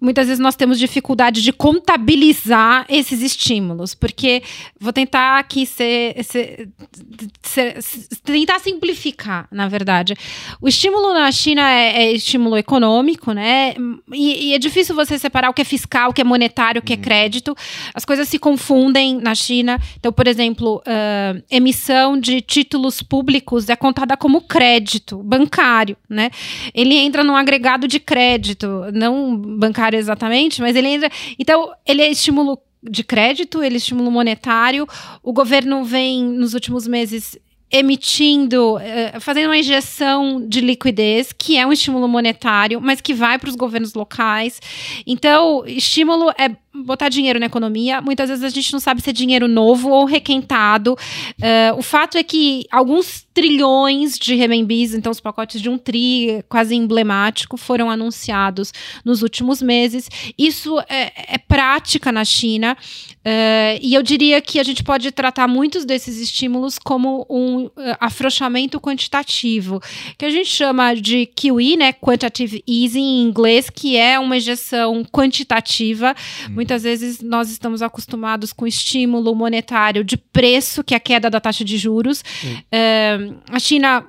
muitas 0.02 0.26
vezes 0.26 0.40
nós 0.40 0.56
temos 0.56 0.80
dificuldade 0.80 1.44
de 1.44 1.54
contabilizar 1.54 2.86
esses 2.90 3.22
estímulos, 3.22 3.94
porque 3.94 4.42
vou 4.80 4.92
tentar 4.92 5.38
aqui 5.38 5.64
ser, 5.66 6.24
ser, 6.24 6.70
ser, 7.44 7.78
tentar 8.24 8.60
simplificar, 8.60 9.48
na 9.52 9.68
verdade. 9.68 10.16
O 10.60 10.68
estímulo 10.68 11.14
na 11.14 11.32
China 11.32 11.70
é, 11.70 12.06
é 12.06 12.12
estímulo 12.14 12.58
econômico, 12.58 13.32
né? 13.32 13.76
E, 14.12 14.50
e, 14.50 14.54
é 14.56 14.60
difícil 14.60 14.96
você 14.96 15.20
separar 15.20 15.52
o 15.52 15.54
que 15.54 15.62
é 15.62 15.66
fiscal, 15.66 16.10
o 16.10 16.14
que 16.14 16.22
é 16.22 16.24
monetário, 16.24 16.82
o 16.82 16.84
que 16.84 16.94
é 16.94 16.96
uhum. 16.96 17.02
crédito. 17.04 17.56
As 17.94 18.04
coisas 18.04 18.28
se 18.28 18.40
confundem 18.40 19.20
na 19.22 19.36
China. 19.36 19.80
Então, 20.00 20.12
por 20.12 20.28
exemplo, 20.28 20.82
uh, 20.88 21.44
emissão 21.52 22.20
de 22.20 22.42
títulos 22.42 23.04
públicos 23.04 23.70
é 23.70 23.76
contada 23.76 24.18
como 24.18 24.42
crédito 24.42 25.22
bancário, 25.22 25.96
né? 26.10 26.32
Ele 26.74 26.96
entra 26.96 27.24
num 27.24 27.36
agregado 27.36 27.88
de 27.88 28.00
crédito, 28.00 28.68
não 28.94 29.38
bancário 29.38 29.91
exatamente, 29.98 30.62
mas 30.62 30.76
ele 30.76 30.88
entra. 30.88 31.10
Então, 31.38 31.72
ele 31.86 32.02
é 32.02 32.10
estímulo 32.10 32.60
de 32.84 33.04
crédito, 33.04 33.64
ele 33.64 33.76
é 33.76 33.78
estímulo 33.78 34.12
monetário. 34.12 34.88
O 35.22 35.32
governo 35.32 35.84
vem, 35.84 36.24
nos 36.24 36.54
últimos 36.54 36.88
meses, 36.88 37.38
emitindo, 37.72 38.76
uh, 38.76 39.22
fazendo 39.22 39.46
uma 39.46 39.58
injeção 39.58 40.46
de 40.46 40.60
liquidez, 40.60 41.32
que 41.32 41.58
é 41.58 41.66
um 41.66 41.72
estímulo 41.72 42.08
monetário, 42.08 42.82
mas 42.82 43.00
que 43.00 43.14
vai 43.14 43.40
para 43.40 43.50
os 43.50 43.56
governos 43.56 43.94
locais. 43.94 44.60
Então, 45.08 45.64
estímulo 45.66 46.32
é 46.32 46.50
botar 46.74 47.10
dinheiro 47.10 47.40
na 47.40 47.48
economia. 47.48 48.02
Muitas 48.02 48.30
vezes 48.30 48.44
a 48.44 48.50
gente 48.50 48.72
não 48.72 48.80
sabe 48.80 49.02
se 49.02 49.10
é 49.10 49.14
dinheiro 49.14 49.48
novo 49.48 49.90
ou 49.90 50.06
requentado. 50.06 50.94
Uh, 50.94 51.78
o 51.78 51.82
fato 51.82 52.18
é 52.18 52.24
que 52.24 52.66
alguns 52.72 53.28
trilhões 53.34 54.18
de 54.18 54.36
renminbis, 54.36 54.94
então 54.94 55.12
os 55.12 55.20
pacotes 55.20 55.62
de 55.62 55.70
um 55.70 55.78
tri 55.78 56.44
quase 56.50 56.76
emblemático, 56.76 57.58
foram 57.58 57.90
anunciados 57.90 58.74
nos 59.04 59.22
últimos 59.22 59.62
meses. 59.62 60.10
Isso 60.38 60.80
é, 60.82 61.36
é 61.36 61.38
prática 61.38 62.12
na 62.12 62.24
China. 62.24 62.78
Uh, 63.20 63.78
e 63.82 63.94
eu 63.94 64.02
diria 64.02 64.42
que 64.42 64.60
a 64.60 64.64
gente 64.64 64.84
pode 64.84 65.12
tratar 65.12 65.48
muitos 65.48 65.86
desses 65.86 66.20
estímulos 66.20 66.80
como 66.80 67.26
um 67.30 67.66
uh, 67.66 67.72
afrouxamento 68.00 68.80
quantitativo, 68.80 69.80
que 70.18 70.26
a 70.26 70.30
gente 70.30 70.50
chama 70.50 70.96
de 70.96 71.28
QE, 71.28 71.78
né, 71.78 71.94
Quantitative 71.94 72.64
Easing 72.68 73.00
em 73.00 73.24
inglês, 73.24 73.70
que 73.70 73.96
é 73.96 74.18
uma 74.18 74.38
injeção 74.38 75.04
quantitativa. 75.04 76.16
Hum 76.50 76.61
Muitas 76.62 76.84
vezes 76.84 77.22
nós 77.22 77.50
estamos 77.50 77.82
acostumados 77.82 78.54
com 78.54 78.68
estímulo 78.68 79.34
monetário 79.34 80.04
de 80.04 80.16
preço, 80.16 80.84
que 80.84 80.94
é 80.94 80.98
a 80.98 81.00
queda 81.00 81.28
da 81.28 81.42
taxa 81.42 81.66
de 81.66 81.76
juros. 81.76 82.24
É, 82.72 83.18
a 83.50 83.58
China 83.58 84.06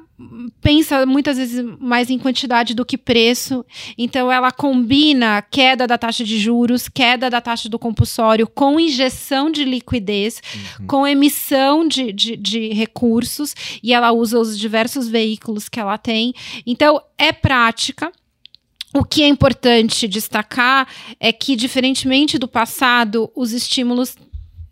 pensa 0.60 1.06
muitas 1.06 1.38
vezes 1.38 1.64
mais 1.80 2.10
em 2.10 2.18
quantidade 2.18 2.74
do 2.74 2.84
que 2.84 2.98
preço. 2.98 3.64
Então, 3.96 4.30
ela 4.30 4.52
combina 4.52 5.40
queda 5.40 5.86
da 5.86 5.96
taxa 5.96 6.24
de 6.24 6.38
juros, 6.38 6.90
queda 6.90 7.30
da 7.30 7.40
taxa 7.40 7.70
do 7.70 7.78
compulsório 7.78 8.46
com 8.46 8.78
injeção 8.78 9.50
de 9.50 9.64
liquidez, 9.64 10.42
uhum. 10.78 10.86
com 10.86 11.06
emissão 11.06 11.88
de, 11.88 12.12
de, 12.12 12.36
de, 12.36 12.68
recursos, 12.74 13.54
e 13.82 13.94
ela 13.94 14.12
usa 14.12 14.38
os 14.38 14.58
diversos 14.58 15.08
veículos 15.08 15.70
que 15.70 15.80
ela 15.80 15.96
tem. 15.96 16.34
Então, 16.66 17.00
é 17.16 17.32
prática. 17.32 18.12
O 18.94 19.04
que 19.04 19.22
é 19.22 19.28
importante 19.28 20.06
destacar 20.06 20.86
é 21.18 21.32
que, 21.32 21.56
diferentemente 21.56 22.38
do 22.38 22.46
passado, 22.46 23.30
os 23.34 23.52
estímulos 23.52 24.16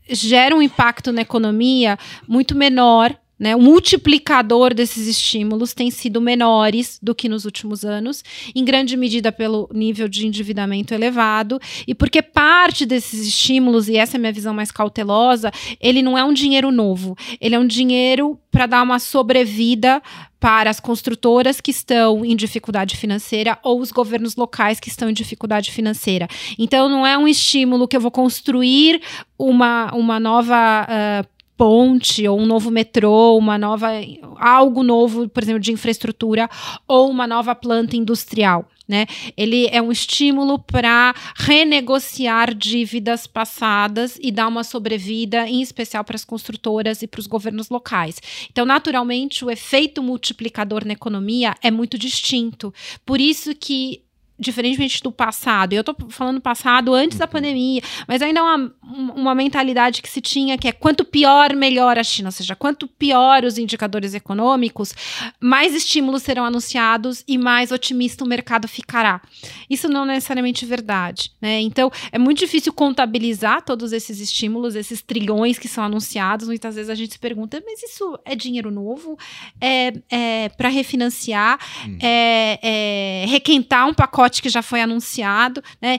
geram 0.09 0.59
um 0.59 0.63
impacto 0.63 1.13
na 1.13 1.23
economia 1.23 1.99
muito 2.29 2.55
menor 2.55 3.17
né, 3.41 3.57
o 3.57 3.61
multiplicador 3.61 4.75
desses 4.75 5.07
estímulos 5.07 5.73
tem 5.73 5.91
sido 5.91 6.21
menores 6.21 6.99
do 7.03 7.15
que 7.15 7.27
nos 7.27 7.47
últimos 7.47 7.87
anos, 7.87 8.23
em 8.55 8.63
grande 8.63 8.99
medida 8.99 9.33
pelo 9.33 9.67
nível 9.73 10.07
de 10.07 10.27
endividamento 10.27 10.93
elevado. 10.93 11.59
E 11.87 11.95
porque 11.95 12.21
parte 12.21 12.85
desses 12.85 13.27
estímulos, 13.27 13.89
e 13.89 13.97
essa 13.97 14.17
é 14.17 14.19
a 14.19 14.21
minha 14.21 14.33
visão 14.33 14.53
mais 14.53 14.71
cautelosa, 14.71 15.51
ele 15.81 16.03
não 16.03 16.19
é 16.19 16.23
um 16.23 16.35
dinheiro 16.35 16.71
novo, 16.71 17.17
ele 17.41 17.55
é 17.55 17.59
um 17.59 17.67
dinheiro 17.67 18.39
para 18.51 18.67
dar 18.67 18.83
uma 18.83 18.99
sobrevida 18.99 20.03
para 20.39 20.69
as 20.69 20.81
construtoras 20.81 21.61
que 21.61 21.71
estão 21.71 22.25
em 22.25 22.37
dificuldade 22.37 22.97
financeira 22.97 23.59
ou 23.63 23.81
os 23.81 23.91
governos 23.91 24.37
locais 24.37 24.81
que 24.81 24.89
estão 24.89 25.09
em 25.09 25.15
dificuldade 25.15 25.71
financeira. 25.71 26.29
Então, 26.59 26.89
não 26.89 27.07
é 27.07 27.17
um 27.17 27.29
estímulo 27.29 27.89
que 27.89 27.97
eu 27.97 28.01
vou 28.01 28.11
construir 28.11 29.01
uma, 29.39 29.91
uma 29.95 30.19
nova 30.19 30.87
uh, 30.87 31.40
ponte 31.61 32.27
ou 32.27 32.41
um 32.41 32.47
novo 32.47 32.71
metrô, 32.71 33.37
uma 33.37 33.59
nova 33.59 33.91
algo 34.39 34.83
novo, 34.83 35.29
por 35.29 35.43
exemplo, 35.43 35.61
de 35.61 35.71
infraestrutura 35.71 36.49
ou 36.89 37.11
uma 37.11 37.27
nova 37.27 37.55
planta 37.55 37.95
industrial. 37.95 38.67
Né? 38.89 39.07
Ele 39.37 39.69
é 39.71 39.81
um 39.83 39.93
estímulo 39.93 40.59
para 40.59 41.15
renegociar 41.37 42.55
dívidas 42.55 43.27
passadas 43.27 44.19
e 44.23 44.33
dar 44.33 44.49
uma 44.49 44.65
sobrevida, 44.65 45.47
em 45.47 45.61
especial 45.61 46.03
para 46.03 46.17
as 46.17 46.25
construtoras 46.25 47.03
e 47.03 47.07
para 47.07 47.21
os 47.21 47.27
governos 47.27 47.69
locais. 47.69 48.23
Então, 48.51 48.65
naturalmente, 48.65 49.45
o 49.45 49.51
efeito 49.51 50.03
multiplicador 50.03 50.87
na 50.87 50.95
economia 50.95 51.55
é 51.63 51.71
muito 51.71 51.99
distinto. 51.99 52.73
Por 53.05 53.21
isso 53.21 53.55
que 53.55 54.03
diferentemente 54.41 55.03
do 55.03 55.13
passado, 55.13 55.75
eu 55.75 55.85
tô 55.85 55.95
falando 56.09 56.41
passado 56.41 56.95
antes 56.95 57.19
da 57.19 57.27
uhum. 57.27 57.31
pandemia, 57.31 57.83
mas 58.09 58.23
ainda 58.23 58.41
é 58.41 58.43
uma, 58.43 58.73
uma 59.15 59.35
mentalidade 59.35 60.01
que 60.01 60.09
se 60.09 60.21
tinha 60.21 60.57
que 60.57 60.67
é 60.67 60.73
quanto 60.73 61.05
pior, 61.05 61.55
melhor 61.55 61.99
a 61.99 62.03
China, 62.03 62.29
ou 62.29 62.33
seja, 62.33 62.57
quanto 62.57 62.89
pior 62.89 63.45
os 63.45 63.59
indicadores 63.59 64.15
econômicos, 64.15 64.95
mais 65.39 65.75
estímulos 65.75 66.23
serão 66.23 66.45
anunciados 66.45 67.23
e 67.29 67.37
mais 67.37 67.71
otimista 67.71 68.25
o 68.25 68.29
mercado 68.29 68.67
ficará. 68.67 69.21
Isso 69.69 69.89
não 69.89 70.05
é 70.05 70.15
necessariamente 70.15 70.65
verdade, 70.65 71.33
né? 71.41 71.61
Então, 71.61 71.91
é 72.11 72.19
muito 72.19 72.39
difícil 72.39 72.73
contabilizar 72.73 73.63
todos 73.63 73.93
esses 73.93 74.21
estímulos, 74.21 74.75
esses 74.75 75.03
trilhões 75.03 75.59
que 75.59 75.69
são 75.69 75.85
anunciados. 75.85 76.49
Muitas 76.49 76.77
vezes 76.77 76.89
a 76.89 76.95
gente 76.95 77.13
se 77.13 77.19
pergunta, 77.19 77.63
mas 77.67 77.83
isso 77.83 78.19
é 78.25 78.35
dinheiro 78.35 78.71
novo? 78.71 79.19
É, 79.61 79.93
é 80.11 80.49
para 80.51 80.71
refinanciar? 80.71 81.59
Hum. 81.87 81.99
É, 82.01 82.59
é 82.63 83.27
requentar 83.27 83.87
um 83.87 83.93
pacote 83.93 84.30
pacote 84.31 84.41
que 84.41 84.49
já 84.49 84.63
foi 84.63 84.81
anunciado, 84.81 85.63
né? 85.83 85.99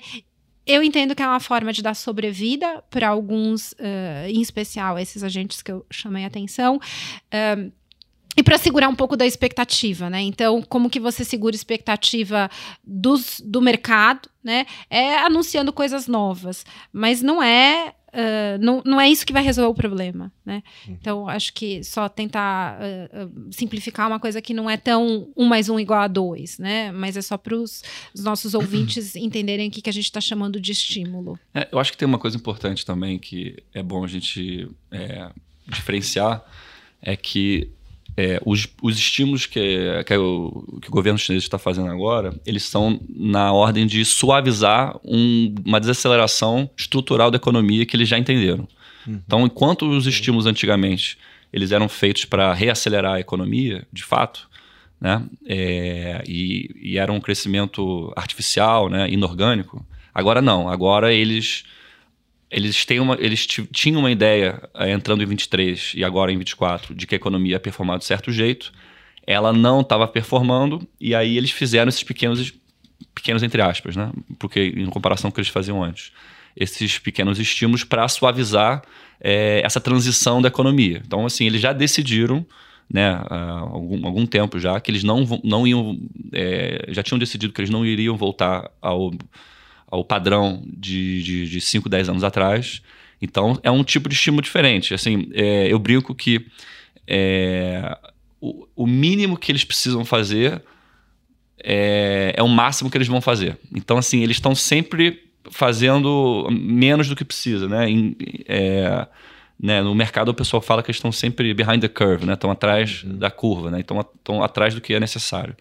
Eu 0.65 0.81
entendo 0.81 1.15
que 1.15 1.21
é 1.21 1.27
uma 1.27 1.39
forma 1.39 1.73
de 1.73 1.81
dar 1.81 1.95
sobrevida 1.95 2.83
para 2.89 3.09
alguns, 3.09 3.73
uh, 3.73 4.27
em 4.27 4.41
especial 4.41 4.97
esses 4.97 5.23
agentes 5.23 5.61
que 5.61 5.71
eu 5.71 5.85
chamei 5.91 6.23
a 6.23 6.27
atenção. 6.27 6.77
Uh, 6.77 7.71
e 8.37 8.41
para 8.41 8.57
segurar 8.57 8.87
um 8.87 8.95
pouco 8.95 9.17
da 9.17 9.25
expectativa, 9.25 10.09
né? 10.09 10.21
Então, 10.21 10.61
como 10.61 10.89
que 10.89 10.99
você 10.99 11.25
segura 11.25 11.53
expectativa 11.53 12.49
dos, 12.81 13.41
do 13.43 13.61
mercado, 13.61 14.29
né? 14.41 14.65
É 14.89 15.17
anunciando 15.17 15.73
coisas 15.73 16.07
novas, 16.07 16.65
mas 16.93 17.21
não 17.21 17.43
é 17.43 17.93
Uh, 18.13 18.57
não, 18.59 18.81
não 18.85 18.99
é 18.99 19.09
isso 19.09 19.25
que 19.25 19.31
vai 19.31 19.41
resolver 19.41 19.71
o 19.71 19.73
problema, 19.73 20.31
né? 20.45 20.61
Uhum. 20.85 20.97
Então, 20.99 21.29
acho 21.29 21.53
que 21.53 21.81
só 21.83 22.09
tentar 22.09 22.77
uh, 22.77 23.25
uh, 23.25 23.47
simplificar 23.51 24.07
uma 24.07 24.19
coisa 24.19 24.41
que 24.41 24.53
não 24.53 24.69
é 24.69 24.75
tão 24.75 25.29
um 25.35 25.45
mais 25.45 25.69
um 25.69 25.79
igual 25.79 26.01
a 26.01 26.07
dois, 26.07 26.59
né? 26.59 26.91
Mas 26.91 27.15
é 27.15 27.21
só 27.21 27.37
para 27.37 27.55
os 27.55 27.81
nossos 28.17 28.53
ouvintes 28.53 29.15
entenderem 29.17 29.69
o 29.69 29.71
que, 29.71 29.81
que 29.81 29.89
a 29.89 29.93
gente 29.93 30.05
está 30.05 30.19
chamando 30.19 30.59
de 30.59 30.73
estímulo. 30.73 31.39
É, 31.53 31.69
eu 31.71 31.79
acho 31.79 31.91
que 31.91 31.97
tem 31.97 32.07
uma 32.07 32.19
coisa 32.19 32.35
importante 32.35 32.85
também 32.85 33.17
que 33.17 33.63
é 33.73 33.81
bom 33.81 34.03
a 34.03 34.07
gente 34.07 34.69
é, 34.91 35.29
diferenciar, 35.67 36.43
é 37.01 37.15
que 37.15 37.71
é, 38.17 38.41
os, 38.45 38.67
os, 38.81 38.97
estímulos 38.97 39.45
que, 39.45 40.03
que, 40.05 40.15
o, 40.15 40.79
que, 40.81 40.87
o, 40.89 40.91
governo 40.91 41.17
chinês 41.17 41.43
está 41.43 41.57
fazendo 41.57 41.89
agora, 41.89 42.33
eles 42.45 42.63
são 42.63 42.99
na 43.09 43.51
ordem 43.53 43.87
de 43.87 44.03
suavizar 44.03 44.99
um, 45.03 45.55
uma 45.65 45.79
desaceleração 45.79 46.69
estrutural 46.77 47.31
da 47.31 47.37
economia 47.37 47.85
que 47.85 47.95
eles 47.95 48.09
já 48.09 48.17
entenderam. 48.17 48.67
Uhum. 49.07 49.21
Então, 49.25 49.45
enquanto 49.45 49.89
os 49.89 50.05
estímulos 50.05 50.45
antigamente 50.45 51.17
eles 51.53 51.71
eram 51.71 51.89
feitos 51.89 52.25
para 52.25 52.53
reacelerar 52.53 53.15
a 53.15 53.19
economia, 53.19 53.85
de 53.91 54.03
fato, 54.03 54.49
né, 54.99 55.23
é, 55.45 56.23
e, 56.27 56.69
e, 56.81 56.97
era 56.97 57.11
um 57.11 57.19
crescimento 57.19 58.13
artificial, 58.15 58.89
né, 58.89 59.09
inorgânico, 59.09 59.85
Agora 60.13 60.41
não, 60.41 60.67
agora 60.67 61.13
eles 61.13 61.63
eles 62.51 62.85
têm 62.85 62.99
uma 62.99 63.15
eles 63.19 63.47
tinham 63.47 63.99
uma 63.99 64.11
ideia 64.11 64.61
é, 64.75 64.91
entrando 64.91 65.23
em 65.23 65.25
23 65.25 65.93
e 65.95 66.03
agora 66.03 66.31
em 66.31 66.37
24 66.37 66.93
de 66.93 67.07
que 67.07 67.15
a 67.15 67.17
economia 67.17 67.53
ia 67.53 67.59
performar 67.59 67.97
de 67.97 68.05
certo 68.05 68.31
jeito. 68.31 68.71
Ela 69.25 69.53
não 69.53 69.81
estava 69.81 70.07
performando 70.07 70.85
e 70.99 71.15
aí 71.15 71.37
eles 71.37 71.51
fizeram 71.51 71.89
esses 71.89 72.03
pequenos 72.03 72.53
pequenos 73.15 73.41
entre 73.41 73.61
aspas, 73.61 73.95
né? 73.95 74.11
Porque 74.37 74.73
em 74.75 74.85
comparação 74.87 75.29
com 75.29 75.33
o 75.33 75.35
que 75.35 75.41
eles 75.41 75.49
faziam 75.49 75.81
antes, 75.81 76.11
esses 76.55 76.99
pequenos 76.99 77.39
estímulos 77.39 77.83
para 77.83 78.07
suavizar 78.07 78.83
é, 79.19 79.61
essa 79.63 79.79
transição 79.79 80.41
da 80.41 80.47
economia. 80.47 81.01
Então, 81.05 81.25
assim, 81.25 81.45
eles 81.45 81.61
já 81.61 81.71
decidiram, 81.71 82.45
né, 82.91 83.21
há 83.29 83.59
algum, 83.59 84.05
algum 84.05 84.25
tempo 84.25 84.59
já, 84.59 84.79
que 84.79 84.91
eles 84.91 85.03
não, 85.03 85.25
não 85.43 85.65
iam, 85.65 85.97
é, 86.33 86.85
já 86.89 87.03
tinham 87.03 87.19
decidido 87.19 87.53
que 87.53 87.61
eles 87.61 87.69
não 87.69 87.85
iriam 87.85 88.17
voltar 88.17 88.69
ao, 88.81 89.11
ao 89.91 90.03
padrão 90.03 90.63
de, 90.65 91.21
de, 91.21 91.49
de 91.49 91.61
5, 91.61 91.89
10 91.89 92.09
anos 92.09 92.23
atrás. 92.23 92.81
Então, 93.21 93.59
é 93.61 93.69
um 93.69 93.83
tipo 93.83 94.09
de 94.09 94.15
estímulo 94.15 94.41
diferente. 94.41 94.93
Assim, 94.93 95.29
é, 95.33 95.67
eu 95.67 95.77
brinco 95.77 96.15
que 96.15 96.45
é, 97.05 97.97
o, 98.39 98.65
o 98.75 98.87
mínimo 98.87 99.37
que 99.37 99.51
eles 99.51 99.63
precisam 99.63 100.03
fazer 100.03 100.63
é, 101.63 102.33
é 102.35 102.41
o 102.41 102.47
máximo 102.47 102.89
que 102.89 102.97
eles 102.97 103.07
vão 103.07 103.21
fazer. 103.21 103.59
Então, 103.75 103.97
assim, 103.97 104.23
eles 104.23 104.37
estão 104.37 104.55
sempre 104.55 105.29
fazendo 105.51 106.47
menos 106.49 107.07
do 107.07 107.15
que 107.15 107.25
precisa, 107.25 107.67
né? 107.67 107.89
Em, 107.89 108.15
é, 108.47 109.05
né? 109.61 109.81
No 109.81 109.93
mercado 109.93 110.29
o 110.29 110.33
pessoal 110.33 110.61
fala 110.61 110.81
que 110.81 110.89
eles 110.89 110.97
estão 110.97 111.11
sempre 111.11 111.53
behind 111.53 111.81
the 111.81 111.87
curve, 111.87 112.25
né? 112.25 112.33
Estão 112.33 112.49
atrás 112.49 113.03
uhum. 113.03 113.17
da 113.17 113.29
curva, 113.29 113.69
né? 113.69 113.79
Então 113.79 113.99
estão 113.99 114.41
atrás 114.43 114.73
do 114.73 114.81
que 114.81 114.93
é 114.93 114.99
necessário. 114.99 115.55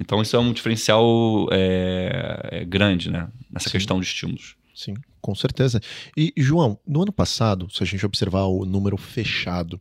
Então 0.00 0.20
isso 0.20 0.34
é 0.36 0.38
um 0.38 0.52
diferencial 0.52 1.48
é, 1.52 2.48
é 2.50 2.64
grande, 2.64 3.10
né? 3.10 3.28
Nessa 3.50 3.68
Sim. 3.68 3.72
questão 3.72 4.00
de 4.00 4.06
estímulos. 4.06 4.56
Sim, 4.74 4.94
com 5.20 5.34
certeza. 5.34 5.80
E 6.16 6.32
João, 6.36 6.78
no 6.86 7.02
ano 7.02 7.12
passado, 7.12 7.68
se 7.70 7.82
a 7.82 7.86
gente 7.86 8.04
observar 8.04 8.44
o 8.44 8.64
número 8.64 8.96
fechado 8.96 9.80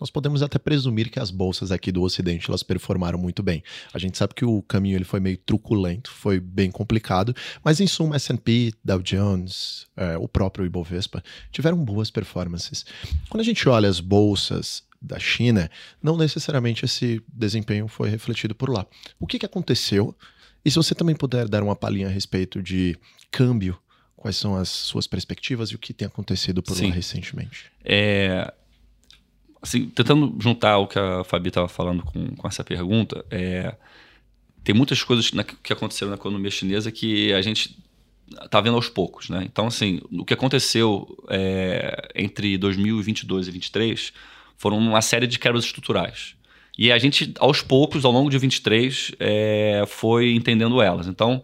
nós 0.00 0.10
podemos 0.10 0.42
até 0.42 0.58
presumir 0.58 1.10
que 1.10 1.18
as 1.18 1.30
bolsas 1.30 1.72
aqui 1.72 1.90
do 1.90 2.02
Ocidente 2.02 2.48
elas 2.48 2.62
performaram 2.62 3.18
muito 3.18 3.42
bem. 3.42 3.62
A 3.92 3.98
gente 3.98 4.16
sabe 4.16 4.34
que 4.34 4.44
o 4.44 4.62
caminho 4.62 4.96
ele 4.96 5.04
foi 5.04 5.20
meio 5.20 5.36
truculento, 5.38 6.10
foi 6.10 6.38
bem 6.38 6.70
complicado, 6.70 7.34
mas 7.64 7.80
em 7.80 7.86
suma 7.86 8.16
S&P, 8.16 8.72
Dow 8.84 9.02
Jones, 9.02 9.86
é, 9.96 10.16
o 10.16 10.28
próprio 10.28 10.64
Ibovespa 10.64 11.22
tiveram 11.50 11.76
boas 11.76 12.10
performances. 12.10 12.84
Quando 13.28 13.40
a 13.40 13.44
gente 13.44 13.68
olha 13.68 13.88
as 13.88 14.00
bolsas 14.00 14.84
da 15.00 15.18
China, 15.18 15.70
não 16.02 16.16
necessariamente 16.16 16.84
esse 16.84 17.22
desempenho 17.32 17.86
foi 17.88 18.08
refletido 18.08 18.54
por 18.54 18.68
lá. 18.68 18.86
O 19.18 19.26
que, 19.26 19.38
que 19.38 19.46
aconteceu? 19.46 20.14
E 20.64 20.70
se 20.70 20.76
você 20.76 20.94
também 20.94 21.14
puder 21.14 21.48
dar 21.48 21.62
uma 21.62 21.76
palhinha 21.76 22.08
a 22.08 22.10
respeito 22.10 22.62
de 22.62 22.98
câmbio, 23.30 23.78
quais 24.16 24.36
são 24.36 24.56
as 24.56 24.68
suas 24.68 25.06
perspectivas 25.06 25.70
e 25.70 25.76
o 25.76 25.78
que 25.78 25.94
tem 25.94 26.06
acontecido 26.06 26.62
por 26.62 26.76
Sim. 26.76 26.88
lá 26.88 26.94
recentemente? 26.94 27.66
É, 27.84 28.52
assim, 29.62 29.88
tentando 29.88 30.36
juntar 30.40 30.78
o 30.78 30.88
que 30.88 30.98
a 30.98 31.22
Fabi 31.24 31.48
estava 31.48 31.68
falando 31.68 32.02
com, 32.02 32.34
com 32.34 32.48
essa 32.48 32.64
pergunta, 32.64 33.24
é, 33.30 33.74
tem 34.64 34.74
muitas 34.74 35.02
coisas 35.02 35.32
na, 35.32 35.44
que 35.44 35.72
aconteceram 35.72 36.10
na 36.10 36.16
economia 36.16 36.50
chinesa 36.50 36.90
que 36.90 37.32
a 37.32 37.40
gente 37.40 37.78
está 38.42 38.60
vendo 38.60 38.74
aos 38.74 38.88
poucos, 38.88 39.30
né? 39.30 39.42
Então, 39.44 39.66
assim, 39.66 40.02
o 40.10 40.24
que 40.24 40.34
aconteceu 40.34 41.06
é, 41.30 42.08
entre 42.14 42.58
2022 42.58 43.46
e 43.46 43.50
2023 43.52 44.12
foram 44.58 44.76
uma 44.76 45.00
série 45.00 45.26
de 45.26 45.38
quebras 45.38 45.64
estruturais. 45.64 46.34
E 46.76 46.92
a 46.92 46.98
gente, 46.98 47.32
aos 47.40 47.62
poucos, 47.62 48.04
ao 48.04 48.12
longo 48.12 48.28
de 48.28 48.38
23, 48.38 49.12
é, 49.18 49.84
foi 49.86 50.32
entendendo 50.34 50.82
elas. 50.82 51.06
Então, 51.06 51.42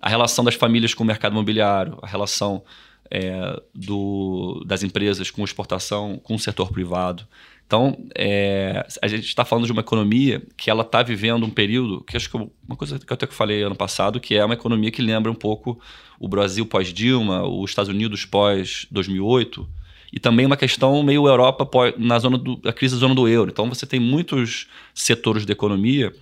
a 0.00 0.08
relação 0.08 0.44
das 0.44 0.56
famílias 0.56 0.92
com 0.92 1.04
o 1.04 1.06
mercado 1.06 1.32
imobiliário, 1.32 1.98
a 2.02 2.06
relação 2.06 2.64
é, 3.10 3.62
do, 3.72 4.62
das 4.66 4.82
empresas 4.82 5.30
com 5.30 5.44
exportação, 5.44 6.18
com 6.22 6.34
o 6.34 6.38
setor 6.38 6.72
privado, 6.72 7.26
então, 7.66 7.96
é, 8.14 8.86
a 9.00 9.08
gente 9.08 9.24
está 9.24 9.44
falando 9.44 9.64
de 9.64 9.72
uma 9.72 9.80
economia 9.80 10.42
que 10.56 10.70
ela 10.70 10.82
está 10.82 11.02
vivendo 11.02 11.44
um 11.46 11.50
período 11.50 12.02
que 12.02 12.16
acho 12.16 12.30
que 12.30 12.36
uma 12.36 12.76
coisa 12.76 12.98
que 12.98 13.10
eu 13.10 13.14
até 13.14 13.26
falei 13.26 13.62
ano 13.62 13.74
passado, 13.74 14.20
que 14.20 14.34
é 14.34 14.44
uma 14.44 14.54
economia 14.54 14.90
que 14.90 15.00
lembra 15.00 15.32
um 15.32 15.34
pouco 15.34 15.80
o 16.20 16.28
Brasil 16.28 16.66
pós-Dilma, 16.66 17.42
os 17.46 17.70
Estados 17.70 17.88
Unidos 17.88 18.26
pós-2008, 18.26 19.66
e 20.14 20.20
também 20.20 20.46
uma 20.46 20.56
questão 20.56 21.02
meio 21.02 21.26
Europa 21.26 21.68
na 21.98 22.16
zona 22.20 22.38
do, 22.38 22.54
da 22.54 22.72
crise 22.72 22.94
da 22.94 23.00
zona 23.00 23.16
do 23.16 23.26
euro. 23.26 23.50
Então, 23.50 23.68
você 23.68 23.84
tem 23.84 23.98
muitos 23.98 24.68
setores 24.94 25.44
da 25.44 25.52
economia 25.52 26.12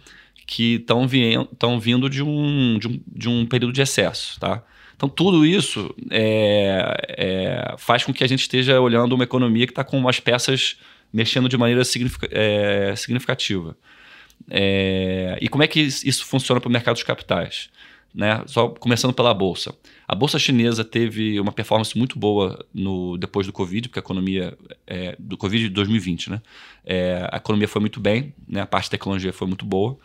que 0.46 0.76
estão 0.76 1.78
vindo 1.78 2.08
de 2.08 2.22
um, 2.22 2.78
de, 2.78 2.88
um, 2.88 3.00
de 3.06 3.28
um 3.28 3.44
período 3.44 3.70
de 3.70 3.82
excesso, 3.82 4.40
tá? 4.40 4.64
Então, 4.96 5.10
tudo 5.10 5.44
isso 5.44 5.94
é, 6.10 6.96
é, 7.06 7.74
faz 7.76 8.02
com 8.02 8.14
que 8.14 8.24
a 8.24 8.26
gente 8.26 8.40
esteja 8.40 8.80
olhando 8.80 9.14
uma 9.14 9.24
economia 9.24 9.66
que 9.66 9.72
está 9.72 9.84
com 9.84 9.98
umas 9.98 10.18
peças 10.18 10.78
mexendo 11.12 11.46
de 11.46 11.58
maneira 11.58 11.82
é, 12.30 12.96
significativa. 12.96 13.76
É, 14.48 15.36
e 15.38 15.48
como 15.50 15.64
é 15.64 15.66
que 15.66 15.80
isso 15.80 16.24
funciona 16.24 16.58
para 16.62 16.68
o 16.68 16.72
mercado 16.72 16.96
de 16.96 17.04
capitais? 17.04 17.68
Né? 18.14 18.42
Só 18.46 18.68
começando 18.68 19.14
pela 19.14 19.32
bolsa. 19.32 19.74
A 20.06 20.14
bolsa 20.14 20.38
chinesa 20.38 20.84
teve 20.84 21.40
uma 21.40 21.50
performance 21.50 21.96
muito 21.96 22.18
boa 22.18 22.62
no 22.74 23.16
depois 23.16 23.46
do 23.46 23.52
Covid, 23.52 23.88
porque 23.88 23.98
a 23.98 24.02
economia 24.02 24.56
é, 24.86 25.16
do 25.18 25.36
Covid 25.38 25.64
de 25.64 25.70
2020, 25.70 26.30
né? 26.30 26.42
É, 26.84 27.26
a 27.32 27.38
economia 27.38 27.66
foi 27.66 27.80
muito 27.80 27.98
bem, 28.00 28.34
né? 28.46 28.60
A 28.60 28.66
parte 28.66 28.86
da 28.86 28.90
tecnologia 28.90 29.32
foi 29.32 29.48
muito 29.48 29.64
boa, 29.64 29.98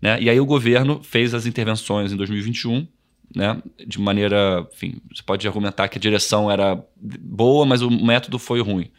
né? 0.00 0.20
E 0.20 0.28
aí 0.28 0.38
o 0.38 0.44
governo 0.44 1.02
fez 1.02 1.32
as 1.32 1.46
intervenções 1.46 2.12
em 2.12 2.16
2021, 2.16 2.86
né? 3.34 3.62
De 3.86 3.98
maneira, 3.98 4.68
enfim, 4.70 5.00
você 5.10 5.22
pode 5.22 5.46
argumentar 5.46 5.88
que 5.88 5.96
a 5.96 6.00
direção 6.00 6.50
era 6.50 6.84
boa, 7.00 7.64
mas 7.64 7.80
o 7.80 7.90
método 7.90 8.38
foi 8.38 8.60
ruim, 8.60 8.90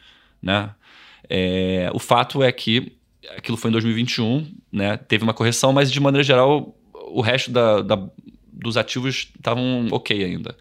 né? 0.42 0.72
É, 1.30 1.92
o 1.94 2.00
fato 2.00 2.42
é 2.42 2.52
que 2.52 2.94
aquilo 3.38 3.58
foi 3.58 3.70
em 3.70 3.74
2021, 3.74 4.52
né? 4.72 4.98
Teve 4.98 5.24
uma 5.24 5.34
correção, 5.34 5.72
mas 5.72 5.92
de 5.92 6.00
maneira 6.00 6.24
geral 6.24 6.76
o 6.94 7.22
resto 7.22 7.52
da, 7.52 7.82
da, 7.82 8.10
dos 8.66 8.78
ativos 8.78 9.30
estavam 9.36 9.88
ok 9.92 10.24
ainda. 10.24 10.56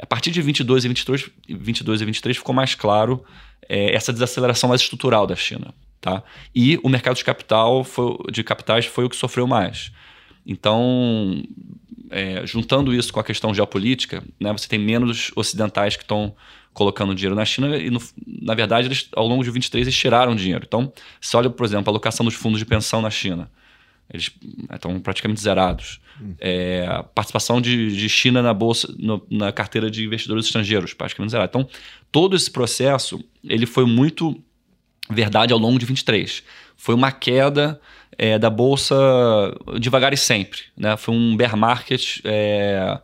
A 0.00 0.06
partir 0.06 0.30
de 0.30 0.40
22 0.40 0.84
e 0.84 0.88
23, 0.88 1.30
22 1.48 2.00
e 2.00 2.04
23 2.04 2.36
ficou 2.36 2.54
mais 2.54 2.74
claro 2.74 3.24
é, 3.68 3.94
essa 3.94 4.12
desaceleração 4.12 4.68
mais 4.68 4.80
estrutural 4.80 5.26
da 5.26 5.34
China, 5.34 5.74
tá? 6.00 6.22
E 6.54 6.78
o 6.82 6.88
mercado 6.88 7.16
de 7.16 7.24
capital 7.24 7.82
foi, 7.82 8.16
de 8.30 8.44
capitais 8.44 8.86
foi 8.86 9.04
o 9.04 9.10
que 9.10 9.16
sofreu 9.16 9.46
mais. 9.46 9.90
Então, 10.46 11.42
é, 12.10 12.46
juntando 12.46 12.94
isso 12.94 13.12
com 13.12 13.20
a 13.20 13.24
questão 13.24 13.52
geopolítica, 13.52 14.22
né, 14.40 14.52
você 14.52 14.68
tem 14.68 14.78
menos 14.78 15.30
ocidentais 15.36 15.96
que 15.96 16.02
estão 16.02 16.34
colocando 16.72 17.14
dinheiro 17.14 17.34
na 17.34 17.44
China 17.44 17.76
e, 17.76 17.90
no, 17.90 18.00
na 18.26 18.54
verdade, 18.54 18.86
eles, 18.86 19.08
ao 19.14 19.26
longo 19.26 19.42
de 19.42 19.50
23 19.50 19.86
eles 19.86 19.96
tiraram 19.96 20.34
dinheiro. 20.34 20.64
Então, 20.66 20.92
se 21.20 21.36
olha, 21.36 21.50
por 21.50 21.66
exemplo, 21.66 21.90
a 21.90 21.92
alocação 21.92 22.24
dos 22.24 22.34
fundos 22.34 22.60
de 22.60 22.64
pensão 22.64 23.02
na 23.02 23.10
China, 23.10 23.50
eles 24.12 24.30
estão 24.72 24.98
praticamente 25.00 25.40
zerados. 25.40 26.00
Hum. 26.20 26.34
É, 26.40 27.04
participação 27.14 27.60
de, 27.60 27.96
de 27.96 28.08
China 28.08 28.42
na 28.42 28.54
bolsa, 28.54 28.92
no, 28.98 29.24
na 29.30 29.52
carteira 29.52 29.90
de 29.90 30.04
investidores 30.04 30.46
estrangeiros, 30.46 30.94
praticamente 30.94 31.30
zerada. 31.30 31.48
Então, 31.48 31.68
todo 32.10 32.34
esse 32.34 32.50
processo 32.50 33.22
ele 33.44 33.66
foi 33.66 33.84
muito 33.84 34.42
verdade 35.10 35.52
ao 35.52 35.58
longo 35.58 35.78
de 35.78 35.86
23. 35.86 36.42
Foi 36.76 36.94
uma 36.94 37.12
queda 37.12 37.80
é, 38.16 38.38
da 38.38 38.50
bolsa 38.50 38.96
devagar 39.78 40.12
e 40.12 40.16
sempre. 40.16 40.60
Né? 40.76 40.96
Foi 40.96 41.14
um 41.14 41.36
bear 41.36 41.56
market 41.56 42.20
é, 42.24 43.00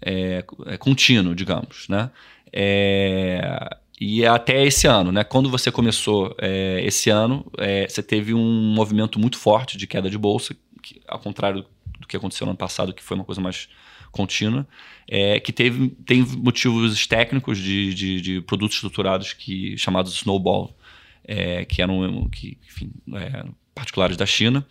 é, 0.00 0.44
é 0.66 0.76
contínuo, 0.76 1.34
digamos. 1.34 1.88
Né? 1.88 2.10
É, 2.52 3.76
e 4.00 4.24
até 4.24 4.64
esse 4.64 4.86
ano, 4.86 5.12
né? 5.12 5.22
Quando 5.22 5.50
você 5.50 5.70
começou 5.70 6.34
é, 6.38 6.80
esse 6.82 7.10
ano, 7.10 7.44
é, 7.58 7.86
você 7.86 8.02
teve 8.02 8.32
um 8.32 8.72
movimento 8.74 9.20
muito 9.20 9.36
forte 9.36 9.76
de 9.76 9.86
queda 9.86 10.08
de 10.08 10.16
bolsa, 10.16 10.56
que, 10.82 11.02
ao 11.06 11.18
contrário 11.18 11.66
do 11.98 12.06
que 12.06 12.16
aconteceu 12.16 12.46
no 12.46 12.52
ano 12.52 12.56
passado, 12.56 12.94
que 12.94 13.02
foi 13.02 13.14
uma 13.14 13.24
coisa 13.24 13.42
mais 13.42 13.68
contínua, 14.10 14.66
é, 15.06 15.38
que 15.38 15.52
teve, 15.52 15.90
tem 16.06 16.22
motivos 16.22 17.06
técnicos 17.06 17.58
de, 17.58 17.92
de, 17.92 18.20
de 18.22 18.40
produtos 18.40 18.76
estruturados 18.76 19.34
que 19.34 19.76
chamados 19.76 20.14
snowball, 20.14 20.74
é, 21.22 21.66
que 21.66 21.82
eram 21.82 22.26
que, 22.30 22.56
enfim, 22.66 22.90
é, 23.14 23.44
particulares 23.74 24.16
da 24.16 24.24
China. 24.24 24.66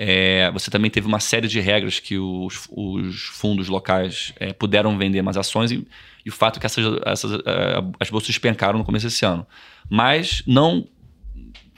É, 0.00 0.48
você 0.52 0.70
também 0.70 0.88
teve 0.88 1.08
uma 1.08 1.18
série 1.18 1.48
de 1.48 1.58
regras 1.58 1.98
que 1.98 2.16
os, 2.16 2.68
os 2.70 3.22
fundos 3.22 3.68
locais 3.68 4.32
é, 4.38 4.52
puderam 4.52 4.96
vender 4.96 5.22
mais 5.22 5.36
ações 5.36 5.72
e, 5.72 5.84
e, 6.28 6.30
o 6.30 6.32
fato 6.32 6.56
é 6.56 6.60
que 6.60 6.66
essas, 6.66 6.84
essas, 7.04 7.32
é, 7.44 7.82
as 7.98 8.10
bolsas 8.10 8.28
despencaram 8.28 8.78
no 8.78 8.84
começo 8.84 9.06
desse 9.06 9.24
ano. 9.24 9.46
Mas 9.88 10.42
não, 10.46 10.86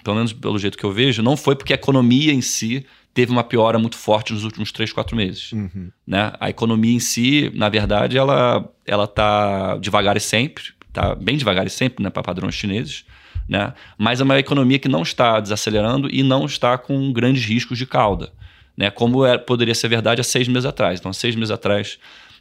pelo 0.02 0.16
menos 0.16 0.32
pelo 0.32 0.58
jeito 0.58 0.76
que 0.76 0.84
eu 0.84 0.92
vejo, 0.92 1.22
não 1.22 1.36
foi 1.36 1.56
porque 1.56 1.72
a 1.72 1.76
economia 1.76 2.32
em 2.32 2.40
si 2.40 2.84
teve 3.12 3.32
uma 3.32 3.42
piora 3.42 3.78
muito 3.78 3.96
forte 3.96 4.32
nos 4.32 4.44
últimos 4.44 4.70
três, 4.70 4.92
quatro 4.92 5.16
meses. 5.16 5.52
Uhum. 5.52 5.90
Né? 6.06 6.32
A 6.38 6.50
economia 6.50 6.94
em 6.94 7.00
si, 7.00 7.50
na 7.54 7.68
verdade, 7.68 8.16
ela 8.16 8.68
ela 8.86 9.04
está 9.04 9.76
devagar 9.78 10.16
e 10.16 10.20
sempre, 10.20 10.64
está 10.88 11.14
bem 11.14 11.36
devagar 11.36 11.66
e 11.66 11.70
sempre 11.70 12.02
né, 12.02 12.10
para 12.10 12.22
padrões 12.22 12.54
chineses 12.54 13.04
né? 13.50 13.74
mas 13.98 14.20
é 14.20 14.24
uma 14.24 14.38
economia 14.38 14.78
que 14.78 14.88
não 14.88 15.02
está 15.02 15.40
desacelerando 15.40 16.08
e 16.08 16.22
não 16.22 16.46
está 16.46 16.78
com 16.78 17.12
grandes 17.12 17.44
riscos 17.44 17.76
de 17.76 17.84
cauda, 17.84 18.32
né? 18.76 18.90
como 18.90 19.26
é, 19.26 19.36
poderia 19.36 19.74
ser 19.74 19.88
verdade 19.88 20.20
há 20.20 20.24
seis 20.24 20.46
meses 20.46 20.64
atrás. 20.64 21.00
Então, 21.00 21.10
há 21.10 21.12
seis 21.12 21.34
meses 21.34 21.50
atrás, 21.50 21.98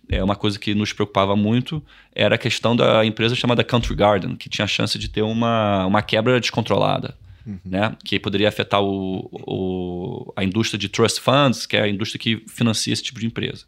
é 0.09 0.23
uma 0.23 0.35
coisa 0.35 0.57
que 0.57 0.73
nos 0.73 0.91
preocupava 0.91 1.35
muito 1.35 1.81
era 2.13 2.35
a 2.35 2.37
questão 2.37 2.75
da 2.75 3.05
empresa 3.05 3.35
chamada 3.35 3.63
Country 3.63 3.95
Garden, 3.95 4.35
que 4.35 4.49
tinha 4.49 4.65
a 4.65 4.67
chance 4.67 4.97
de 4.97 5.07
ter 5.07 5.21
uma, 5.21 5.85
uma 5.85 6.01
quebra 6.01 6.39
descontrolada. 6.39 7.15
Uhum. 7.47 7.57
Né, 7.65 7.95
que 8.03 8.19
poderia 8.19 8.49
afetar 8.49 8.83
o, 8.83 9.27
o, 9.31 10.33
a 10.35 10.43
indústria 10.43 10.77
de 10.77 10.89
trust 10.89 11.21
funds, 11.21 11.65
que 11.65 11.77
é 11.77 11.83
a 11.83 11.87
indústria 11.87 12.19
que 12.19 12.43
financia 12.47 12.93
esse 12.93 13.01
tipo 13.01 13.19
de 13.19 13.25
empresa. 13.25 13.65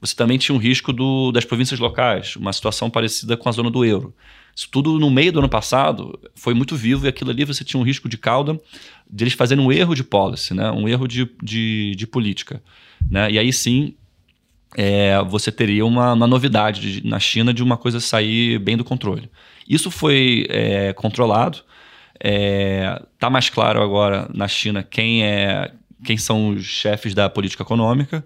Você 0.00 0.14
também 0.14 0.36
tinha 0.38 0.54
um 0.54 0.58
risco 0.58 0.92
do, 0.92 1.32
das 1.32 1.44
províncias 1.44 1.80
locais, 1.80 2.36
uma 2.36 2.52
situação 2.52 2.90
parecida 2.90 3.36
com 3.36 3.48
a 3.48 3.52
zona 3.52 3.70
do 3.70 3.84
euro. 3.84 4.14
Isso 4.54 4.68
tudo 4.70 5.00
no 5.00 5.10
meio 5.10 5.32
do 5.32 5.40
ano 5.40 5.48
passado 5.48 6.16
foi 6.34 6.54
muito 6.54 6.76
vivo 6.76 7.06
e 7.06 7.08
aquilo 7.08 7.30
ali 7.30 7.44
você 7.44 7.64
tinha 7.64 7.80
um 7.80 7.82
risco 7.82 8.08
de 8.08 8.16
cauda 8.16 8.60
de 9.10 9.24
eles 9.24 9.34
fazerem 9.34 9.64
um 9.64 9.72
erro 9.72 9.94
de 9.94 10.04
policy, 10.04 10.54
né? 10.54 10.70
um 10.70 10.86
erro 10.86 11.08
de, 11.08 11.28
de, 11.42 11.94
de 11.96 12.06
política. 12.06 12.62
Né? 13.10 13.32
E 13.32 13.38
aí 13.38 13.52
sim 13.52 13.94
é, 14.74 15.22
você 15.24 15.52
teria 15.52 15.86
uma, 15.86 16.12
uma 16.12 16.26
novidade 16.26 17.00
de, 17.00 17.06
na 17.06 17.20
China 17.20 17.54
de 17.54 17.62
uma 17.62 17.76
coisa 17.76 18.00
sair 18.00 18.58
bem 18.58 18.76
do 18.76 18.84
controle. 18.84 19.30
Isso 19.68 19.90
foi 19.90 20.46
é, 20.50 20.92
controlado. 20.92 21.58
Está 22.14 23.26
é, 23.26 23.30
mais 23.30 23.48
claro 23.48 23.82
agora 23.82 24.28
na 24.32 24.48
China 24.48 24.82
quem, 24.82 25.24
é, 25.24 25.70
quem 26.04 26.16
são 26.16 26.50
os 26.50 26.64
chefes 26.64 27.14
da 27.14 27.28
política 27.28 27.62
econômica. 27.62 28.24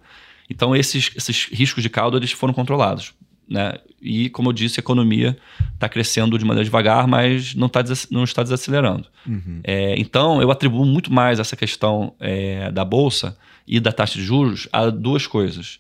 Então, 0.51 0.75
esses, 0.75 1.11
esses 1.15 1.49
riscos 1.53 1.83
de 1.83 1.91
cauda 1.91 2.17
eles 2.17 2.33
foram 2.33 2.55
controlados. 2.55 3.13
Né? 3.49 3.75
E, 4.01 4.29
como 4.31 4.49
eu 4.49 4.53
disse, 4.53 4.79
a 4.79 4.83
economia 4.83 5.37
está 5.75 5.89
crescendo 5.89 6.39
de 6.39 6.45
maneira 6.45 6.65
devagar, 6.65 7.07
mas 7.07 7.55
não, 7.55 7.69
tá, 7.69 7.83
não 8.11 8.25
está 8.25 8.43
desacelerando. 8.43 9.09
Uhum. 9.27 9.61
É, 9.65 9.99
então, 9.99 10.41
eu 10.41 10.51
atribuo 10.51 10.85
muito 10.85 11.13
mais 11.13 11.39
essa 11.39 11.57
questão 11.57 12.15
é, 12.21 12.71
da 12.71 12.85
Bolsa 12.85 13.37
e 13.67 13.81
da 13.81 13.93
taxa 13.93 14.15
de 14.19 14.25
juros 14.25 14.69
a 14.73 14.89
duas 14.89 15.27
coisas. 15.27 15.79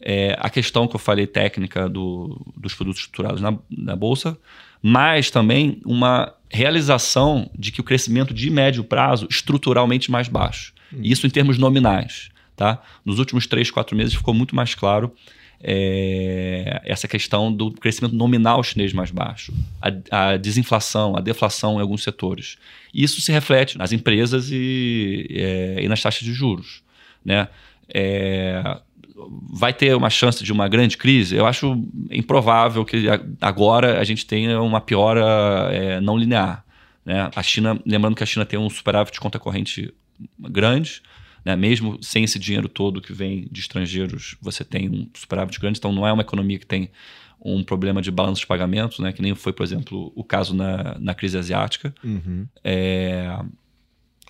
É, 0.00 0.36
a 0.38 0.48
questão 0.48 0.88
que 0.88 0.96
eu 0.96 1.00
falei 1.00 1.26
técnica 1.26 1.88
do, 1.88 2.40
dos 2.56 2.74
produtos 2.74 3.02
estruturados 3.02 3.40
na, 3.40 3.56
na 3.70 3.94
Bolsa, 3.94 4.36
mas 4.82 5.30
também 5.30 5.80
uma 5.84 6.32
realização 6.50 7.50
de 7.56 7.70
que 7.70 7.80
o 7.80 7.84
crescimento 7.84 8.32
de 8.32 8.50
médio 8.50 8.82
prazo 8.82 9.26
estruturalmente 9.30 10.10
mais 10.10 10.26
baixo. 10.26 10.72
Uhum. 10.92 11.00
Isso 11.02 11.26
em 11.26 11.30
termos 11.30 11.58
nominais. 11.58 12.30
Tá? 12.56 12.82
Nos 13.04 13.18
últimos 13.18 13.46
três, 13.46 13.70
quatro 13.70 13.96
meses 13.96 14.14
ficou 14.14 14.34
muito 14.34 14.54
mais 14.54 14.74
claro 14.74 15.12
é, 15.62 16.80
essa 16.84 17.06
questão 17.06 17.52
do 17.52 17.70
crescimento 17.72 18.14
nominal 18.14 18.62
chinês 18.62 18.92
mais 18.92 19.10
baixo, 19.10 19.52
a, 19.80 20.30
a, 20.30 20.36
desinflação, 20.36 21.16
a 21.16 21.20
deflação 21.20 21.76
em 21.76 21.80
alguns 21.80 22.02
setores. 22.02 22.56
Isso 22.94 23.20
se 23.20 23.30
reflete 23.30 23.76
nas 23.76 23.92
empresas 23.92 24.48
e, 24.50 25.26
é, 25.30 25.82
e 25.82 25.88
nas 25.88 26.00
taxas 26.02 26.22
de 26.22 26.32
juros. 26.32 26.82
Né? 27.24 27.46
É, 27.92 28.78
vai 29.30 29.72
ter 29.72 29.94
uma 29.94 30.10
chance 30.10 30.42
de 30.42 30.52
uma 30.52 30.68
grande 30.68 30.96
crise? 30.96 31.36
Eu 31.36 31.46
acho 31.46 31.82
improvável 32.10 32.84
que 32.84 33.06
agora 33.40 34.00
a 34.00 34.04
gente 34.04 34.26
tenha 34.26 34.60
uma 34.60 34.80
piora 34.80 35.68
é, 35.72 36.00
não 36.00 36.16
linear. 36.16 36.64
Né? 37.04 37.30
A 37.34 37.42
China, 37.42 37.80
lembrando 37.86 38.16
que 38.16 38.22
a 38.22 38.26
China 38.26 38.44
tem 38.44 38.58
um 38.58 38.68
superávit 38.68 39.12
de 39.12 39.20
conta 39.20 39.38
corrente 39.38 39.92
grande, 40.38 41.02
né? 41.44 41.56
Mesmo 41.56 41.98
sem 42.02 42.24
esse 42.24 42.38
dinheiro 42.38 42.68
todo 42.68 43.00
que 43.00 43.12
vem 43.12 43.48
de 43.50 43.60
estrangeiros, 43.60 44.36
você 44.42 44.62
tem 44.64 44.90
um 44.90 45.08
superávit 45.14 45.58
grande, 45.58 45.78
então 45.78 45.92
não 45.92 46.06
é 46.06 46.12
uma 46.12 46.22
economia 46.22 46.58
que 46.58 46.66
tem 46.66 46.90
um 47.42 47.64
problema 47.64 48.02
de 48.02 48.10
balanço 48.10 48.42
de 48.42 48.46
pagamentos, 48.46 48.98
né? 48.98 49.12
que 49.12 49.22
nem 49.22 49.34
foi, 49.34 49.52
por 49.52 49.62
exemplo, 49.62 50.12
o 50.14 50.22
caso 50.22 50.54
na, 50.54 50.98
na 50.98 51.14
crise 51.14 51.38
asiática. 51.38 51.94
Uhum. 52.04 52.46
É, 52.62 53.34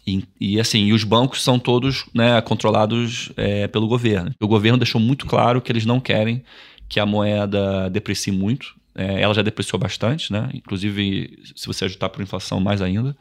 e, 0.06 0.24
e, 0.40 0.60
assim, 0.60 0.86
e 0.86 0.92
os 0.92 1.04
bancos 1.04 1.42
são 1.42 1.58
todos 1.58 2.04
né, 2.14 2.40
controlados 2.40 3.30
é, 3.36 3.68
pelo 3.68 3.86
governo. 3.86 4.32
O 4.40 4.48
governo 4.48 4.78
deixou 4.78 5.00
muito 5.00 5.26
claro 5.26 5.60
que 5.60 5.70
eles 5.70 5.84
não 5.84 6.00
querem 6.00 6.42
que 6.88 6.98
a 6.98 7.06
moeda 7.06 7.88
deprecie 7.90 8.32
muito. 8.32 8.74
É, 8.94 9.22
ela 9.22 9.32
já 9.32 9.42
depreciou 9.42 9.78
bastante, 9.78 10.32
né? 10.32 10.50
inclusive 10.52 11.38
se 11.54 11.66
você 11.66 11.84
ajustar 11.84 12.10
por 12.10 12.22
inflação, 12.22 12.60
mais 12.60 12.82
ainda. 12.82 13.16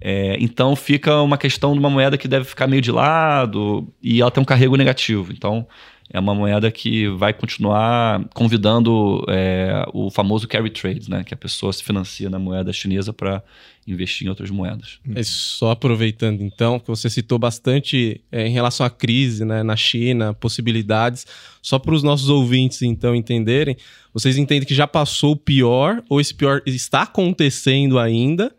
É, 0.00 0.36
então 0.40 0.74
fica 0.74 1.20
uma 1.20 1.36
questão 1.36 1.74
de 1.74 1.78
uma 1.78 1.90
moeda 1.90 2.16
que 2.16 2.26
deve 2.26 2.46
ficar 2.46 2.66
meio 2.66 2.80
de 2.80 2.90
lado 2.90 3.86
e 4.02 4.20
ela 4.22 4.30
tem 4.30 4.40
um 4.40 4.46
carrego 4.46 4.76
negativo. 4.76 5.32
Então 5.32 5.66
é 6.12 6.20
uma 6.20 6.34
moeda 6.34 6.70
que 6.70 7.08
vai 7.08 7.32
continuar 7.32 8.22
convidando 8.34 9.24
é, 9.28 9.82
o 9.94 10.10
famoso 10.10 10.46
carry 10.46 10.68
trade, 10.68 11.08
né? 11.08 11.24
Que 11.24 11.32
a 11.32 11.36
pessoa 11.36 11.72
se 11.72 11.82
financia 11.82 12.28
na 12.28 12.38
moeda 12.38 12.70
chinesa 12.70 13.14
para 13.14 13.42
investir 13.86 14.26
em 14.26 14.30
outras 14.30 14.50
moedas. 14.50 14.98
É 15.14 15.22
só 15.22 15.70
aproveitando 15.70 16.42
então, 16.42 16.78
que 16.78 16.86
você 16.86 17.08
citou 17.08 17.38
bastante 17.38 18.20
é, 18.30 18.46
em 18.46 18.50
relação 18.52 18.84
à 18.84 18.90
crise 18.90 19.42
né, 19.44 19.62
na 19.62 19.74
China, 19.74 20.34
possibilidades. 20.34 21.26
Só 21.62 21.78
para 21.78 21.94
os 21.94 22.02
nossos 22.02 22.28
ouvintes 22.28 22.82
então 22.82 23.14
entenderem, 23.14 23.76
vocês 24.12 24.36
entendem 24.36 24.68
que 24.68 24.74
já 24.74 24.86
passou 24.86 25.32
o 25.32 25.36
pior 25.36 26.04
ou 26.10 26.20
esse 26.20 26.34
pior 26.34 26.60
está 26.66 27.02
acontecendo 27.02 27.98
ainda? 27.98 28.54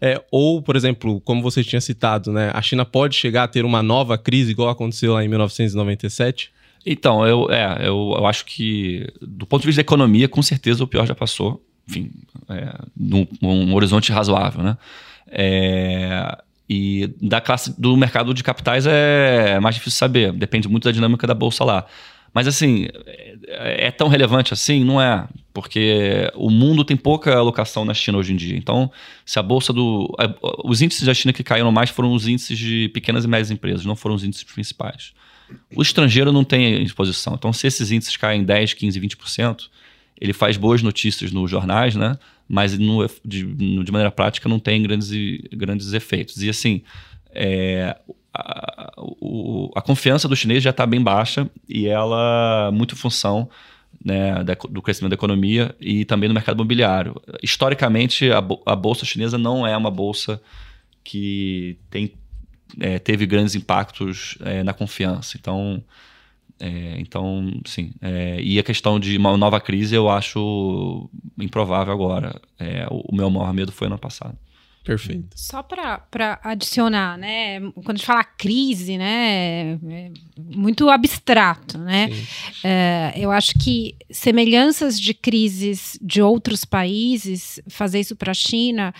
É, 0.00 0.22
ou, 0.30 0.62
por 0.62 0.76
exemplo, 0.76 1.20
como 1.22 1.42
você 1.42 1.64
tinha 1.64 1.80
citado, 1.80 2.30
né, 2.32 2.52
a 2.54 2.62
China 2.62 2.84
pode 2.84 3.16
chegar 3.16 3.44
a 3.44 3.48
ter 3.48 3.64
uma 3.64 3.82
nova 3.82 4.16
crise, 4.16 4.52
igual 4.52 4.68
aconteceu 4.68 5.14
lá 5.14 5.24
em 5.24 5.28
1997? 5.28 6.52
Então, 6.84 7.26
eu, 7.26 7.50
é, 7.50 7.86
eu, 7.86 8.14
eu 8.16 8.26
acho 8.26 8.44
que, 8.44 9.06
do 9.20 9.46
ponto 9.46 9.62
de 9.62 9.66
vista 9.66 9.80
da 9.80 9.86
economia, 9.86 10.28
com 10.28 10.42
certeza 10.42 10.82
o 10.82 10.86
pior 10.86 11.06
já 11.06 11.14
passou. 11.14 11.64
Enfim, 11.88 12.10
é, 12.48 12.74
num, 12.96 13.26
num 13.40 13.74
horizonte 13.74 14.12
razoável, 14.12 14.62
né? 14.62 14.76
É, 15.26 16.38
e 16.68 17.14
da 17.20 17.40
classe 17.40 17.80
do 17.80 17.96
mercado 17.96 18.34
de 18.34 18.42
capitais 18.42 18.86
é 18.86 19.58
mais 19.58 19.74
difícil 19.74 19.98
saber, 19.98 20.32
depende 20.32 20.68
muito 20.68 20.84
da 20.84 20.92
dinâmica 20.92 21.26
da 21.26 21.34
bolsa 21.34 21.64
lá. 21.64 21.86
Mas 22.32 22.46
assim, 22.46 22.88
é, 23.46 23.86
é 23.86 23.90
tão 23.90 24.08
relevante 24.08 24.52
assim? 24.52 24.84
Não 24.84 25.00
é, 25.00 25.26
porque 25.52 26.30
o 26.34 26.50
mundo 26.50 26.84
tem 26.84 26.96
pouca 26.96 27.34
alocação 27.34 27.84
na 27.84 27.94
China 27.94 28.18
hoje 28.18 28.32
em 28.32 28.36
dia. 28.36 28.56
Então, 28.56 28.90
se 29.24 29.38
a 29.38 29.42
bolsa 29.42 29.72
do. 29.72 30.14
Os 30.64 30.82
índices 30.82 31.04
da 31.04 31.14
China 31.14 31.32
que 31.32 31.42
caíram 31.42 31.72
mais 31.72 31.90
foram 31.90 32.12
os 32.12 32.28
índices 32.28 32.58
de 32.58 32.90
pequenas 32.90 33.24
e 33.24 33.28
médias 33.28 33.50
empresas, 33.50 33.86
não 33.86 33.96
foram 33.96 34.14
os 34.14 34.24
índices 34.24 34.44
principais. 34.44 35.12
O 35.74 35.82
estrangeiro 35.82 36.32
não 36.32 36.44
tem 36.44 36.82
exposição. 36.82 37.34
Então, 37.34 37.52
se 37.52 37.66
esses 37.66 37.90
índices 37.90 38.16
caem 38.16 38.44
10, 38.44 38.74
15, 38.74 39.00
20%, 39.00 39.68
ele 40.20 40.32
faz 40.32 40.56
boas 40.56 40.82
notícias 40.82 41.32
nos 41.32 41.50
jornais, 41.50 41.94
né? 41.94 42.18
Mas 42.48 42.78
no, 42.78 43.06
de, 43.24 43.44
de 43.44 43.92
maneira 43.92 44.10
prática 44.10 44.48
não 44.48 44.58
tem 44.58 44.82
grandes, 44.82 45.10
grandes 45.52 45.92
efeitos. 45.92 46.42
E 46.42 46.48
assim, 46.48 46.82
é, 47.30 47.96
a, 48.32 48.92
o, 48.96 49.70
a 49.76 49.82
confiança 49.82 50.28
do 50.28 50.36
chinês 50.36 50.62
já 50.62 50.70
está 50.70 50.86
bem 50.86 51.02
baixa 51.02 51.48
e 51.68 51.86
ela 51.86 52.70
muito 52.72 52.96
função 52.96 53.48
né, 54.04 54.42
da, 54.44 54.54
do 54.54 54.82
crescimento 54.82 55.10
da 55.10 55.14
economia 55.14 55.74
e 55.80 56.04
também 56.04 56.28
no 56.28 56.34
mercado 56.34 56.56
imobiliário. 56.56 57.20
Historicamente, 57.42 58.30
a, 58.30 58.38
a 58.66 58.76
bolsa 58.76 59.04
chinesa 59.04 59.36
não 59.36 59.66
é 59.66 59.76
uma 59.76 59.90
bolsa 59.90 60.40
que 61.02 61.78
tem, 61.90 62.12
é, 62.80 62.98
teve 62.98 63.26
grandes 63.26 63.54
impactos 63.54 64.36
é, 64.40 64.62
na 64.62 64.72
confiança. 64.72 65.36
Então, 65.38 65.82
é, 66.60 66.96
então 66.98 67.60
sim. 67.64 67.92
É, 68.00 68.40
e 68.40 68.58
a 68.58 68.62
questão 68.62 68.98
de 68.98 69.16
uma 69.16 69.36
nova 69.36 69.60
crise 69.60 69.94
eu 69.94 70.08
acho 70.08 71.08
improvável 71.38 71.92
agora. 71.92 72.40
É, 72.58 72.86
o, 72.90 73.12
o 73.12 73.16
meu 73.16 73.30
maior 73.30 73.52
medo 73.52 73.72
foi 73.72 73.86
ano 73.86 73.98
passado. 73.98 74.36
Perfeito. 74.88 75.28
Só 75.34 75.62
para 75.62 76.40
adicionar, 76.42 77.18
né? 77.18 77.60
Quando 77.74 77.90
a 77.90 77.94
gente 77.96 78.06
fala 78.06 78.24
crise, 78.24 78.96
né? 78.96 79.72
É 79.86 80.10
muito 80.38 80.88
abstrato, 80.88 81.76
né? 81.76 82.08
É, 82.64 83.12
eu 83.14 83.30
acho 83.30 83.52
que 83.58 83.94
semelhanças 84.10 84.98
de 84.98 85.12
crises 85.12 85.98
de 86.00 86.22
outros 86.22 86.64
países, 86.64 87.60
fazer 87.68 88.00
isso 88.00 88.16
para 88.16 88.30
a 88.30 88.34
China, 88.34 88.94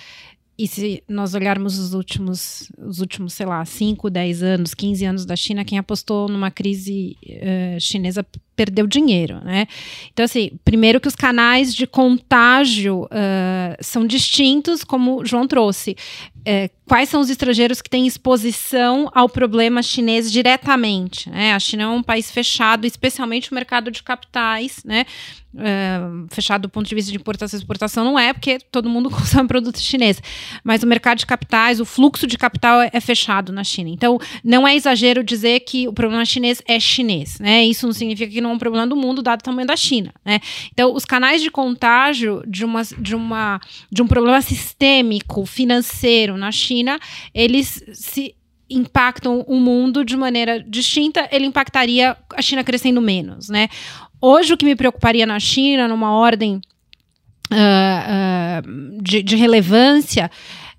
e 0.58 0.66
se 0.66 1.04
nós 1.08 1.34
olharmos 1.34 1.78
os 1.78 1.94
últimos, 1.94 2.70
os 2.76 2.98
últimos, 2.98 3.32
sei 3.32 3.46
lá, 3.46 3.64
5, 3.64 4.10
10 4.10 4.42
anos, 4.42 4.74
15 4.74 5.04
anos 5.04 5.24
da 5.24 5.36
China, 5.36 5.64
quem 5.64 5.78
apostou 5.78 6.28
numa 6.28 6.50
crise 6.50 7.16
uh, 7.24 7.80
chinesa 7.80 8.26
perdeu 8.58 8.88
dinheiro, 8.88 9.40
né? 9.44 9.68
Então, 10.12 10.24
assim, 10.24 10.50
primeiro 10.64 11.00
que 11.00 11.06
os 11.06 11.14
canais 11.14 11.72
de 11.72 11.86
contágio 11.86 13.04
uh, 13.04 13.76
são 13.80 14.04
distintos, 14.04 14.82
como 14.82 15.20
o 15.20 15.24
João 15.24 15.46
trouxe. 15.46 15.96
É, 16.44 16.70
quais 16.86 17.08
são 17.10 17.20
os 17.20 17.28
estrangeiros 17.28 17.82
que 17.82 17.90
têm 17.90 18.06
exposição 18.06 19.10
ao 19.14 19.28
problema 19.28 19.82
chinês 19.82 20.32
diretamente? 20.32 21.28
Né? 21.28 21.52
A 21.52 21.58
China 21.60 21.82
é 21.82 21.88
um 21.88 22.02
país 22.02 22.30
fechado, 22.30 22.86
especialmente 22.86 23.52
o 23.52 23.54
mercado 23.54 23.90
de 23.90 24.02
capitais, 24.02 24.82
né? 24.82 25.04
Uh, 25.54 26.26
fechado 26.28 26.62
do 26.62 26.68
ponto 26.68 26.86
de 26.86 26.94
vista 26.94 27.10
de 27.10 27.16
importação 27.16 27.56
e 27.56 27.60
exportação 27.60 28.04
não 28.04 28.18
é, 28.18 28.32
porque 28.32 28.58
todo 28.70 28.88
mundo 28.88 29.08
consome 29.10 29.48
produto 29.48 29.78
chinês. 29.78 30.22
Mas 30.62 30.82
o 30.82 30.86
mercado 30.86 31.18
de 31.18 31.26
capitais, 31.26 31.80
o 31.80 31.84
fluxo 31.84 32.26
de 32.26 32.38
capital 32.38 32.80
é, 32.80 32.90
é, 32.92 33.00
fechado 33.00 33.52
na 33.52 33.64
China. 33.64 33.90
Então, 33.90 34.18
não 34.44 34.68
é 34.68 34.74
exagero 34.74 35.22
dizer 35.24 35.60
que 35.60 35.88
o 35.88 35.92
problema 35.92 36.24
chinês 36.24 36.62
é 36.66 36.78
chinês. 36.78 37.38
Né? 37.40 37.64
Isso 37.64 37.86
não 37.86 37.92
significa 37.92 38.30
que 38.30 38.40
não 38.40 38.47
é 38.50 38.52
um 38.52 38.58
problema 38.58 38.86
do 38.86 38.96
mundo, 38.96 39.22
dado 39.22 39.40
o 39.40 39.44
tamanho 39.44 39.66
da 39.66 39.76
China. 39.76 40.12
Né? 40.24 40.40
Então, 40.72 40.94
os 40.94 41.04
canais 41.04 41.42
de 41.42 41.50
contágio 41.50 42.42
de, 42.46 42.64
uma, 42.64 42.82
de, 42.82 43.14
uma, 43.14 43.60
de 43.90 44.02
um 44.02 44.06
problema 44.06 44.40
sistêmico 44.40 45.44
financeiro 45.46 46.36
na 46.36 46.52
China, 46.52 46.98
eles 47.34 47.82
se 47.92 48.34
impactam 48.70 49.44
o 49.48 49.58
mundo 49.58 50.04
de 50.04 50.16
maneira 50.16 50.62
distinta, 50.62 51.26
ele 51.32 51.46
impactaria 51.46 52.16
a 52.34 52.42
China 52.42 52.62
crescendo 52.62 53.00
menos, 53.00 53.48
né? 53.48 53.68
hoje 54.20 54.52
o 54.52 54.56
que 54.56 54.64
me 54.64 54.76
preocuparia 54.76 55.26
na 55.26 55.38
China, 55.38 55.88
numa 55.88 56.12
ordem 56.12 56.60
uh, 57.50 58.64
uh, 58.64 59.02
de, 59.02 59.22
de 59.22 59.36
relevância, 59.36 60.30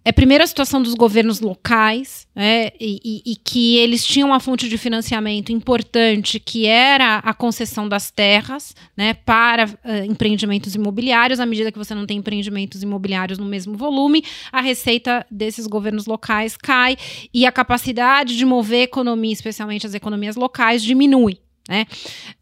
é 0.10 0.12
primeiro 0.12 0.43
a 0.43 0.48
situação 0.48 0.82
dos 0.82 0.95
governos 0.95 1.39
locais, 1.39 2.28
né, 2.36 2.72
e, 2.80 3.22
e, 3.24 3.36
que 3.36 3.78
eles 3.78 4.04
tinham 4.04 4.30
uma 4.30 4.39
fonte 4.39 4.67
de 4.67 4.76
financiamento 4.76 5.52
importante, 5.52 6.39
que 6.39 6.65
era 6.65 7.17
a 7.17 7.32
concessão 7.32 7.88
das 7.88 8.10
terras 8.10 8.74
né, 8.98 9.13
para 9.13 9.65
uh, 9.65 10.06
empreendimentos 10.08 10.74
imobiliários. 10.74 11.39
À 11.39 11.45
medida 11.45 11.72
que 11.72 11.78
você 11.78 11.93
não 11.93 12.08
tem 12.08 12.17
empreendimentos 12.17 12.82
imobiliários 12.82 13.38
no 13.38 13.45
mesmo 13.45 13.78
volume, 13.78 14.24
a 14.52 14.62
receita 14.62 15.24
desses 15.30 15.67
governos 15.67 16.08
locais 16.08 16.58
cai 16.58 16.98
e 17.32 17.45
a 17.45 17.52
capacidade 17.52 18.36
de 18.36 18.45
mover 18.45 18.86
economia, 18.86 19.32
especialmente 19.32 19.86
as 19.86 19.93
economias 19.93 20.36
locais, 20.36 20.82
diminui. 20.82 21.38
Né? 21.69 21.86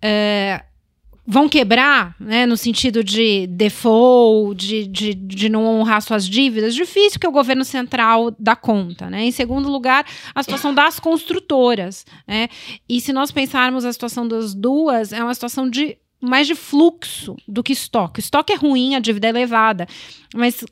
Uh, 0.02 0.77
vão 1.30 1.50
quebrar, 1.50 2.16
né, 2.18 2.46
no 2.46 2.56
sentido 2.56 3.04
de 3.04 3.48
default, 3.48 4.66
de, 4.66 4.88
de, 4.88 5.14
de 5.14 5.50
não 5.50 5.66
honrar 5.66 6.02
suas 6.02 6.26
dívidas, 6.26 6.74
difícil 6.74 7.20
que 7.20 7.28
o 7.28 7.32
governo 7.32 7.66
central 7.66 8.34
dá 8.40 8.56
conta. 8.56 9.10
Né? 9.10 9.26
Em 9.26 9.32
segundo 9.32 9.70
lugar, 9.70 10.06
a 10.34 10.42
situação 10.42 10.74
das 10.74 11.02
construtoras. 11.02 12.06
Né? 12.26 12.48
E 12.88 13.02
se 13.02 13.12
nós 13.12 13.30
pensarmos 13.30 13.84
a 13.84 13.92
situação 13.92 14.26
das 14.26 14.56
duas, 14.56 15.12
é 15.12 15.22
uma 15.22 15.34
situação 15.34 15.70
de 15.70 15.98
mais 16.22 16.48
de 16.48 16.56
fluxo 16.56 17.36
do 17.46 17.62
que 17.62 17.74
estoque. 17.74 18.22
Estoque 18.22 18.54
é 18.54 18.56
ruim, 18.56 18.96
a 18.96 19.00
dívida 19.00 19.28
é 19.28 19.30
elevada, 19.30 19.86
mas 20.34 20.64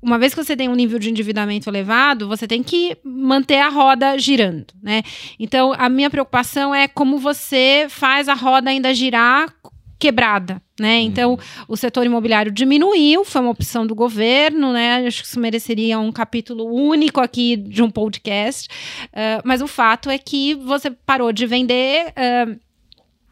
uma 0.00 0.18
vez 0.18 0.32
que 0.32 0.42
você 0.42 0.56
tem 0.56 0.68
um 0.68 0.74
nível 0.74 0.98
de 0.98 1.10
endividamento 1.10 1.68
elevado, 1.68 2.26
você 2.28 2.46
tem 2.46 2.62
que 2.62 2.96
manter 3.04 3.58
a 3.58 3.68
roda 3.68 4.16
girando, 4.16 4.66
né? 4.82 5.02
Então, 5.38 5.74
a 5.76 5.88
minha 5.88 6.08
preocupação 6.08 6.74
é 6.74 6.86
como 6.88 7.18
você 7.18 7.86
faz 7.88 8.28
a 8.28 8.34
roda 8.34 8.70
ainda 8.70 8.94
girar 8.94 9.52
quebrada, 9.98 10.62
né? 10.78 10.98
Uhum. 10.98 11.02
Então, 11.02 11.38
o 11.66 11.76
setor 11.76 12.06
imobiliário 12.06 12.52
diminuiu, 12.52 13.24
foi 13.24 13.40
uma 13.40 13.50
opção 13.50 13.86
do 13.86 13.94
governo, 13.94 14.72
né? 14.72 15.06
Acho 15.06 15.22
que 15.22 15.28
isso 15.28 15.40
mereceria 15.40 15.98
um 15.98 16.12
capítulo 16.12 16.64
único 16.66 17.20
aqui 17.20 17.56
de 17.56 17.82
um 17.82 17.90
podcast. 17.90 18.68
Uh, 19.06 19.42
mas 19.44 19.60
o 19.60 19.66
fato 19.66 20.08
é 20.08 20.18
que 20.18 20.54
você 20.54 20.90
parou 20.90 21.32
de 21.32 21.46
vender. 21.46 22.12
Uh, 22.16 22.67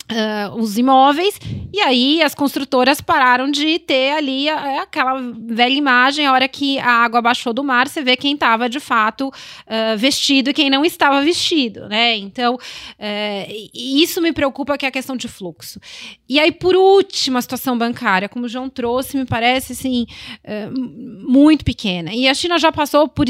Uh, 0.08 0.54
os 0.60 0.78
imóveis, 0.78 1.36
e 1.72 1.80
aí 1.80 2.22
as 2.22 2.32
construtoras 2.32 3.00
pararam 3.00 3.50
de 3.50 3.76
ter 3.80 4.12
ali 4.12 4.48
a, 4.48 4.82
aquela 4.82 5.20
velha 5.36 5.74
imagem, 5.74 6.24
a 6.24 6.32
hora 6.32 6.46
que 6.46 6.78
a 6.78 6.88
água 6.88 7.20
baixou 7.20 7.52
do 7.52 7.64
mar, 7.64 7.88
você 7.88 8.02
vê 8.02 8.16
quem 8.16 8.34
estava 8.34 8.68
de 8.68 8.78
fato 8.78 9.26
uh, 9.26 9.98
vestido 9.98 10.50
e 10.50 10.54
quem 10.54 10.70
não 10.70 10.84
estava 10.84 11.20
vestido, 11.22 11.88
né? 11.88 12.14
Então, 12.16 12.54
uh, 12.54 13.68
isso 13.74 14.22
me 14.22 14.32
preocupa 14.32 14.78
que 14.78 14.86
é 14.86 14.90
a 14.90 14.92
questão 14.92 15.16
de 15.16 15.26
fluxo. 15.26 15.80
E 16.28 16.38
aí, 16.38 16.52
por 16.52 16.76
último, 16.76 17.36
a 17.36 17.42
situação 17.42 17.76
bancária, 17.76 18.28
como 18.28 18.44
o 18.44 18.48
João 18.48 18.68
trouxe, 18.68 19.16
me 19.16 19.26
parece 19.26 19.72
assim, 19.72 20.06
muito 21.26 21.64
pequena. 21.64 22.14
E 22.14 22.28
a 22.28 22.34
China 22.34 22.58
já 22.58 22.70
passou 22.70 23.08
por 23.08 23.28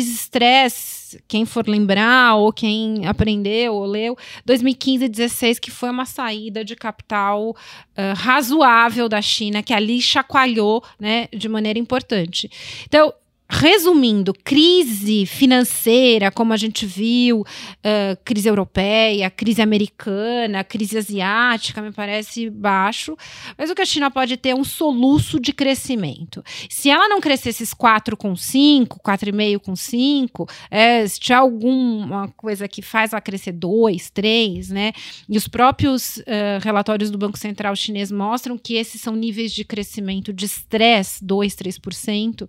quem 1.29 1.45
for 1.45 1.67
lembrar 1.67 2.35
ou 2.37 2.53
quem 2.53 3.07
aprendeu 3.07 3.75
ou 3.75 3.85
leu, 3.85 4.17
2015 4.45 5.05
e 5.05 5.09
2016, 5.09 5.59
que 5.59 5.71
foi 5.71 5.91
uma 5.91 6.05
saída 6.05 6.65
de 6.65 6.77
capital 6.77 7.51
uh, 7.51 8.15
razoável 8.17 9.09
da 9.09 9.21
China, 9.21 9.63
que 9.63 9.73
ali 9.73 10.01
chacoalhou 10.01 10.83
né, 10.99 11.29
de 11.33 11.49
maneira 11.49 11.79
importante. 11.79 12.51
Então, 12.87 13.13
resumindo, 13.49 14.35
crise 14.45 15.25
financeira, 15.25 16.31
como 16.31 16.53
a 16.53 16.57
gente 16.57 16.85
viu, 16.85 17.41
uh, 17.41 18.17
crise 18.25 18.49
europeia, 18.49 19.31
crise 19.31 19.63
americana, 19.63 20.65
crise 20.65 20.99
asiática, 20.99 21.81
me 21.81 21.93
parece 21.93 22.51
baixo. 22.51 23.17
Mas 23.57 23.71
o 23.71 23.75
que 23.75 23.83
a 23.83 23.87
China 23.87 24.11
pode 24.11 24.37
ter 24.37 24.51
é 24.51 24.55
um 24.55 24.65
soluço 24.65 25.39
de 25.39 25.53
crescimento. 25.53 26.43
Se 26.69 26.91
ela 26.91 27.09
não 27.09 27.21
crescer 27.21 27.51
esses 27.51 27.73
4,5, 27.73 28.99
4,5 29.01 29.59
com 29.61 29.77
5, 29.77 30.49
é, 30.71 31.07
se 31.07 31.21
tiver 31.21 31.35
alguma 31.35 32.29
coisa 32.37 32.67
que 32.67 32.83
faz 32.83 33.13
ela 33.13 33.21
crescer 33.21 33.53
2, 33.53 34.11
3, 34.11 34.71
né? 34.71 34.93
E 35.29 35.37
os 35.37 35.47
próprios 35.47 36.17
uh, 36.19 36.23
relatórios 36.63 37.11
do 37.11 37.19
Banco 37.19 37.39
Central 37.39 37.77
chinês 37.77 38.11
mostram 38.11 38.59
que 38.59 38.75
esses 38.75 39.01
são 39.01 39.15
níveis 39.15 39.53
de 39.53 39.65
crescimento 39.65 40.33
de 40.33 40.47
estresse, 40.47 41.25
2, 41.25 41.55
3%. 41.55 42.49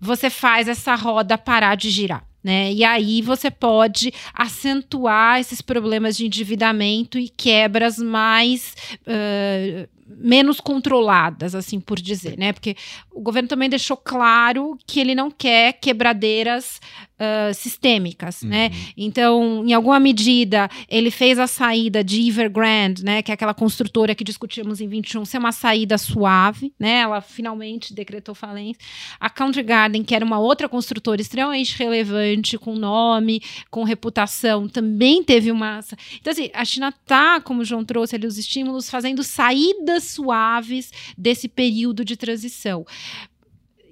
Você 0.00 0.29
faz 0.30 0.68
essa 0.68 0.94
roda 0.94 1.36
parar 1.36 1.74
de 1.74 1.90
girar. 1.90 2.24
Né? 2.42 2.72
E 2.72 2.82
aí 2.82 3.20
você 3.20 3.50
pode 3.50 4.12
acentuar 4.32 5.38
esses 5.38 5.60
problemas 5.60 6.16
de 6.16 6.24
endividamento 6.24 7.18
e 7.18 7.28
quebras 7.28 7.98
mais 7.98 8.74
uh, 9.02 9.86
menos 10.18 10.58
controladas, 10.58 11.54
assim 11.54 11.78
por 11.78 12.00
dizer, 12.00 12.38
né? 12.38 12.52
Porque 12.52 12.74
o 13.20 13.22
governo 13.22 13.50
também 13.50 13.68
deixou 13.68 13.98
claro 13.98 14.78
que 14.86 14.98
ele 14.98 15.14
não 15.14 15.30
quer 15.30 15.74
quebradeiras 15.74 16.80
uh, 17.20 17.52
sistêmicas, 17.52 18.42
né? 18.42 18.66
uhum. 18.66 18.70
né? 18.70 18.92
Então, 18.96 19.64
em 19.66 19.74
alguma 19.74 20.00
medida, 20.00 20.70
ele 20.88 21.10
fez 21.10 21.38
a 21.38 21.46
saída 21.46 22.02
de 22.02 22.26
Evergrande, 22.26 23.04
né? 23.04 23.20
Que 23.20 23.30
é 23.30 23.34
aquela 23.34 23.52
construtora 23.52 24.14
que 24.14 24.24
discutimos 24.24 24.80
em 24.80 24.88
21, 24.88 25.24
ser 25.26 25.36
uma 25.36 25.52
saída 25.52 25.98
suave, 25.98 26.72
né? 26.78 27.00
Ela 27.00 27.20
finalmente 27.20 27.92
decretou 27.92 28.34
falência. 28.34 28.80
A 29.20 29.28
Country 29.28 29.62
Garden, 29.62 30.02
que 30.02 30.14
era 30.14 30.24
uma 30.24 30.38
outra 30.38 30.68
construtora 30.68 31.20
extremamente 31.20 31.76
relevante, 31.78 32.56
com 32.56 32.74
nome, 32.74 33.42
com 33.70 33.84
reputação, 33.84 34.66
também 34.66 35.22
teve 35.22 35.52
uma. 35.52 35.80
Então, 36.18 36.30
assim, 36.30 36.50
a 36.54 36.64
China 36.64 36.90
tá, 37.04 37.40
como 37.40 37.60
o 37.60 37.64
João 37.64 37.84
trouxe 37.84 38.16
ali 38.16 38.26
os 38.26 38.38
estímulos, 38.38 38.88
fazendo 38.88 39.22
saídas 39.22 40.04
suaves 40.04 40.90
desse 41.18 41.48
período 41.48 42.02
de 42.02 42.16
transição. 42.16 42.86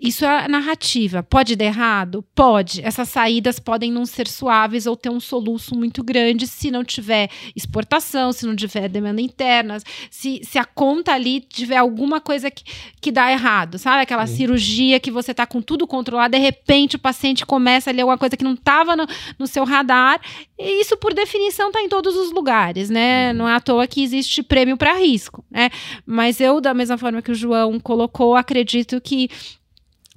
Isso 0.00 0.24
é 0.24 0.44
a 0.44 0.48
narrativa. 0.48 1.22
Pode 1.22 1.56
dar 1.56 1.64
errado? 1.64 2.24
Pode. 2.34 2.84
Essas 2.84 3.08
saídas 3.08 3.58
podem 3.58 3.90
não 3.90 4.06
ser 4.06 4.28
suaves 4.28 4.86
ou 4.86 4.96
ter 4.96 5.10
um 5.10 5.18
soluço 5.18 5.74
muito 5.74 6.02
grande 6.04 6.46
se 6.46 6.70
não 6.70 6.84
tiver 6.84 7.28
exportação, 7.54 8.32
se 8.32 8.46
não 8.46 8.54
tiver 8.54 8.88
demanda 8.88 9.20
interna, 9.20 9.78
se, 10.10 10.40
se 10.44 10.58
a 10.58 10.64
conta 10.64 11.12
ali 11.12 11.40
tiver 11.40 11.76
alguma 11.76 12.20
coisa 12.20 12.50
que, 12.50 12.64
que 13.00 13.10
dá 13.10 13.30
errado, 13.32 13.78
sabe? 13.78 14.02
Aquela 14.02 14.26
Sim. 14.26 14.36
cirurgia 14.36 15.00
que 15.00 15.10
você 15.10 15.34
tá 15.34 15.46
com 15.46 15.60
tudo 15.60 15.86
controlado, 15.86 16.36
de 16.36 16.38
repente 16.38 16.96
o 16.96 16.98
paciente 16.98 17.44
começa 17.44 17.90
a 17.90 17.92
ler 17.92 18.02
alguma 18.02 18.18
coisa 18.18 18.36
que 18.36 18.44
não 18.44 18.54
estava 18.54 18.94
no, 18.94 19.06
no, 19.38 19.46
seu 19.46 19.64
radar. 19.64 20.20
E 20.58 20.80
isso, 20.80 20.96
por 20.96 21.12
definição, 21.12 21.68
está 21.68 21.80
em 21.80 21.88
todos 21.88 22.16
os 22.16 22.30
lugares, 22.30 22.88
né? 22.88 23.30
Uhum. 23.30 23.38
Não 23.38 23.48
é 23.48 23.54
à 23.54 23.60
toa 23.60 23.86
que 23.86 24.02
existe 24.02 24.42
prêmio 24.42 24.76
para 24.76 24.94
risco, 24.94 25.44
né? 25.50 25.70
Mas 26.06 26.40
eu, 26.40 26.60
da 26.60 26.72
mesma 26.72 26.96
forma 26.96 27.22
que 27.22 27.32
o 27.32 27.34
João 27.34 27.80
colocou, 27.80 28.36
acredito 28.36 29.00
que 29.00 29.28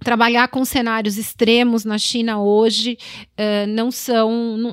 trabalhar 0.03 0.47
com 0.47 0.65
cenários 0.65 1.17
extremos 1.17 1.85
na 1.85 1.97
China 1.97 2.41
hoje 2.41 2.97
uh, 3.37 3.67
não 3.67 3.91
são 3.91 4.57
não, 4.57 4.71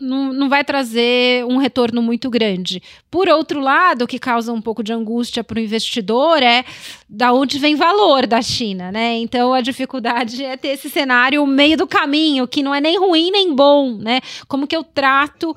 não, 0.00 0.32
não 0.32 0.48
vai 0.48 0.64
trazer 0.64 1.44
um 1.46 1.56
retorno 1.56 2.00
muito 2.00 2.30
grande. 2.30 2.82
Por 3.10 3.28
outro 3.28 3.60
lado, 3.60 4.02
o 4.02 4.06
que 4.06 4.18
causa 4.18 4.52
um 4.52 4.60
pouco 4.60 4.82
de 4.82 4.92
angústia 4.92 5.42
para 5.42 5.58
o 5.58 5.62
investidor 5.62 6.42
é 6.42 6.64
da 7.10 7.32
onde 7.32 7.58
vem 7.58 7.74
valor 7.74 8.26
da 8.26 8.40
China, 8.40 8.92
né? 8.92 9.18
Então 9.18 9.52
a 9.52 9.60
dificuldade 9.60 10.44
é 10.44 10.56
ter 10.56 10.68
esse 10.68 10.88
cenário 10.88 11.44
meio 11.46 11.76
do 11.76 11.86
caminho, 11.86 12.46
que 12.46 12.62
não 12.62 12.74
é 12.74 12.80
nem 12.80 12.98
ruim 12.98 13.30
nem 13.32 13.54
bom, 13.54 13.96
né? 13.96 14.20
Como 14.46 14.66
que 14.66 14.76
eu 14.76 14.84
trato 14.84 15.50
uh, 15.50 15.56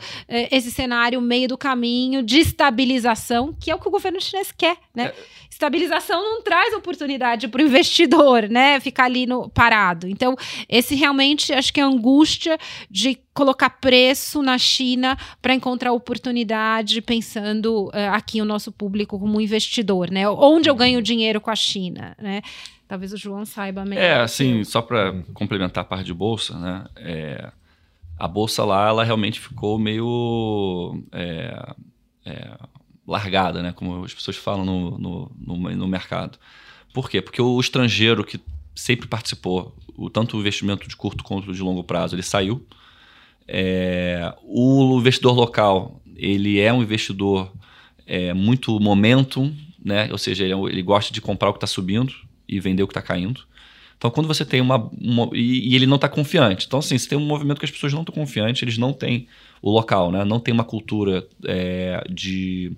esse 0.50 0.72
cenário 0.72 1.22
meio 1.22 1.48
do 1.48 1.58
caminho 1.58 2.24
de 2.24 2.39
estabilização, 2.39 3.56
que 3.60 3.70
é 3.70 3.76
o 3.76 3.80
que 3.80 3.88
o 3.88 3.92
governo 3.92 4.20
chinês 4.20 4.52
quer, 4.52 4.78
né? 4.96 5.06
É. 5.06 5.44
Estabilização 5.50 6.20
não 6.20 6.42
traz 6.42 6.74
oportunidade 6.74 7.48
para 7.48 7.62
o 7.62 7.66
investidor, 7.66 8.50
né? 8.50 8.80
Ficar 8.80 9.04
ficar 9.04 9.06
ali 9.06 9.26
no, 9.26 9.50
parado. 9.50 10.08
Então, 10.08 10.36
esse 10.70 10.96
realmente 10.96 11.52
acho 11.52 11.74
que 11.74 11.80
é 11.80 11.84
a 11.84 11.88
angústia 11.88 12.58
de 12.89 13.18
colocar 13.34 13.69
preço 13.69 14.41
na 14.41 14.58
China 14.58 15.17
para 15.41 15.54
encontrar 15.54 15.91
oportunidade, 15.91 17.02
pensando 17.02 17.88
uh, 17.88 18.12
aqui 18.12 18.41
o 18.41 18.46
nosso 18.46 18.72
público 18.72 19.19
como 19.19 19.41
investidor, 19.41 20.12
né? 20.12 20.28
Onde 20.30 20.69
eu 20.69 20.76
ganho 20.76 21.02
dinheiro 21.02 21.41
com 21.41 21.50
a 21.50 21.56
China, 21.56 22.15
né? 22.19 22.41
Talvez 22.88 23.12
o 23.12 23.17
João 23.17 23.46
saiba 23.46 23.84
melhor. 23.84 24.04
É, 24.04 24.19
assim, 24.22 24.63
só 24.63 24.82
para 24.82 25.24
complementar 25.34 25.84
a 25.84 25.88
parte 25.88 26.06
de 26.06 26.13
bolsa, 26.13 26.58
né? 26.60 26.86
É, 26.98 27.52
a 28.19 28.28
bolsa 28.28 28.63
lá, 28.63 28.88
ela 28.88 29.04
realmente 29.04 29.39
ficou 29.39 29.80
meio 29.80 31.04
é, 31.12 31.74
é, 32.26 32.58
largada, 33.08 33.63
né? 33.63 33.74
Como 33.74 34.04
as 34.06 34.13
pessoas 34.13 34.38
falam 34.38 34.63
no, 34.63 34.98
no, 35.00 35.32
no, 35.36 35.76
no 35.76 35.88
mercado. 35.88 36.38
Por 36.93 37.10
quê? 37.10 37.22
Porque 37.22 37.41
o 37.41 37.60
estrangeiro 37.60 38.24
que 38.24 38.39
sempre 38.76 39.08
participou, 39.08 39.76
o, 39.98 40.10
tanto 40.10 40.38
o 40.38 40.39
investimento 40.39 40.88
de 40.88 40.96
curto 40.96 41.24
quanto 41.24 41.52
de 41.52 41.62
longo 41.62 41.84
prazo, 41.84 42.15
ele 42.15 42.24
saiu. 42.24 42.65
É, 43.48 44.34
o 44.44 44.98
investidor 45.00 45.34
local, 45.34 46.02
ele 46.16 46.60
é 46.60 46.72
um 46.72 46.82
investidor 46.82 47.52
é, 48.06 48.34
muito 48.34 48.80
momentum, 48.80 49.54
né? 49.84 50.10
ou 50.12 50.18
seja, 50.18 50.44
ele, 50.44 50.54
é 50.54 50.58
ele 50.58 50.82
gosta 50.82 51.14
de 51.14 51.22
comprar 51.22 51.50
o 51.50 51.54
que 51.54 51.58
está 51.58 51.68
subindo 51.68 52.14
e 52.48 52.60
vender 52.60 52.84
o 52.84 52.88
que 52.88 52.92
está 52.92 53.02
caindo. 53.02 53.42
Então, 53.98 54.12
quando 54.12 54.28
você 54.28 54.44
tem 54.44 54.60
uma. 54.60 54.90
uma 55.00 55.30
e, 55.34 55.72
e, 55.72 55.76
ele 55.76 55.86
não 55.86 55.96
está 55.96 56.10
confiante. 56.10 56.66
Então, 56.68 56.80
assim, 56.80 56.98
se 56.98 57.08
tem 57.08 57.18
um 57.18 57.26
movimento 57.26 57.60
que 57.60 57.66
as 57.66 57.72
pessoas 57.72 57.94
não 57.94 58.02
estão 58.02 58.14
confiantes, 58.14 58.62
eles 58.62 58.78
não 58.78 58.92
têm 58.92 59.28
o 59.62 59.72
local, 59.72 60.12
né? 60.12 60.26
não 60.26 60.42
tem 60.42 60.54
uma 60.54 60.66
cultura 60.66 61.26
é, 61.46 62.04
de, 62.10 62.74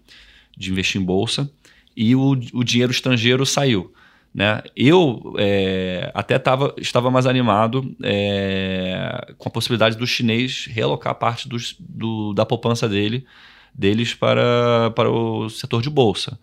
de 0.56 0.72
investir 0.72 1.02
em 1.02 1.04
bolsa. 1.04 1.50
e 1.98 2.16
o, 2.16 2.38
o 2.54 2.64
dinheiro 2.64 2.92
estrangeiro 2.92 3.44
saiu. 3.44 3.92
Né? 4.36 4.62
Eu 4.76 5.34
é, 5.38 6.12
até 6.14 6.38
tava, 6.38 6.76
estava 6.78 7.10
mais 7.10 7.26
animado 7.26 7.96
é, 8.04 9.34
com 9.38 9.48
a 9.48 9.52
possibilidade 9.52 9.96
do 9.96 10.06
chinês 10.06 10.66
realocar 10.70 11.16
parte 11.16 11.48
dos, 11.48 11.74
do, 11.80 12.34
da 12.34 12.46
poupança 12.46 12.90
dele, 12.90 13.26
deles 13.74 14.14
para, 14.14 14.92
para 14.94 15.10
o 15.10 15.50
setor 15.50 15.82
de 15.82 15.90
bolsa. 15.90 16.38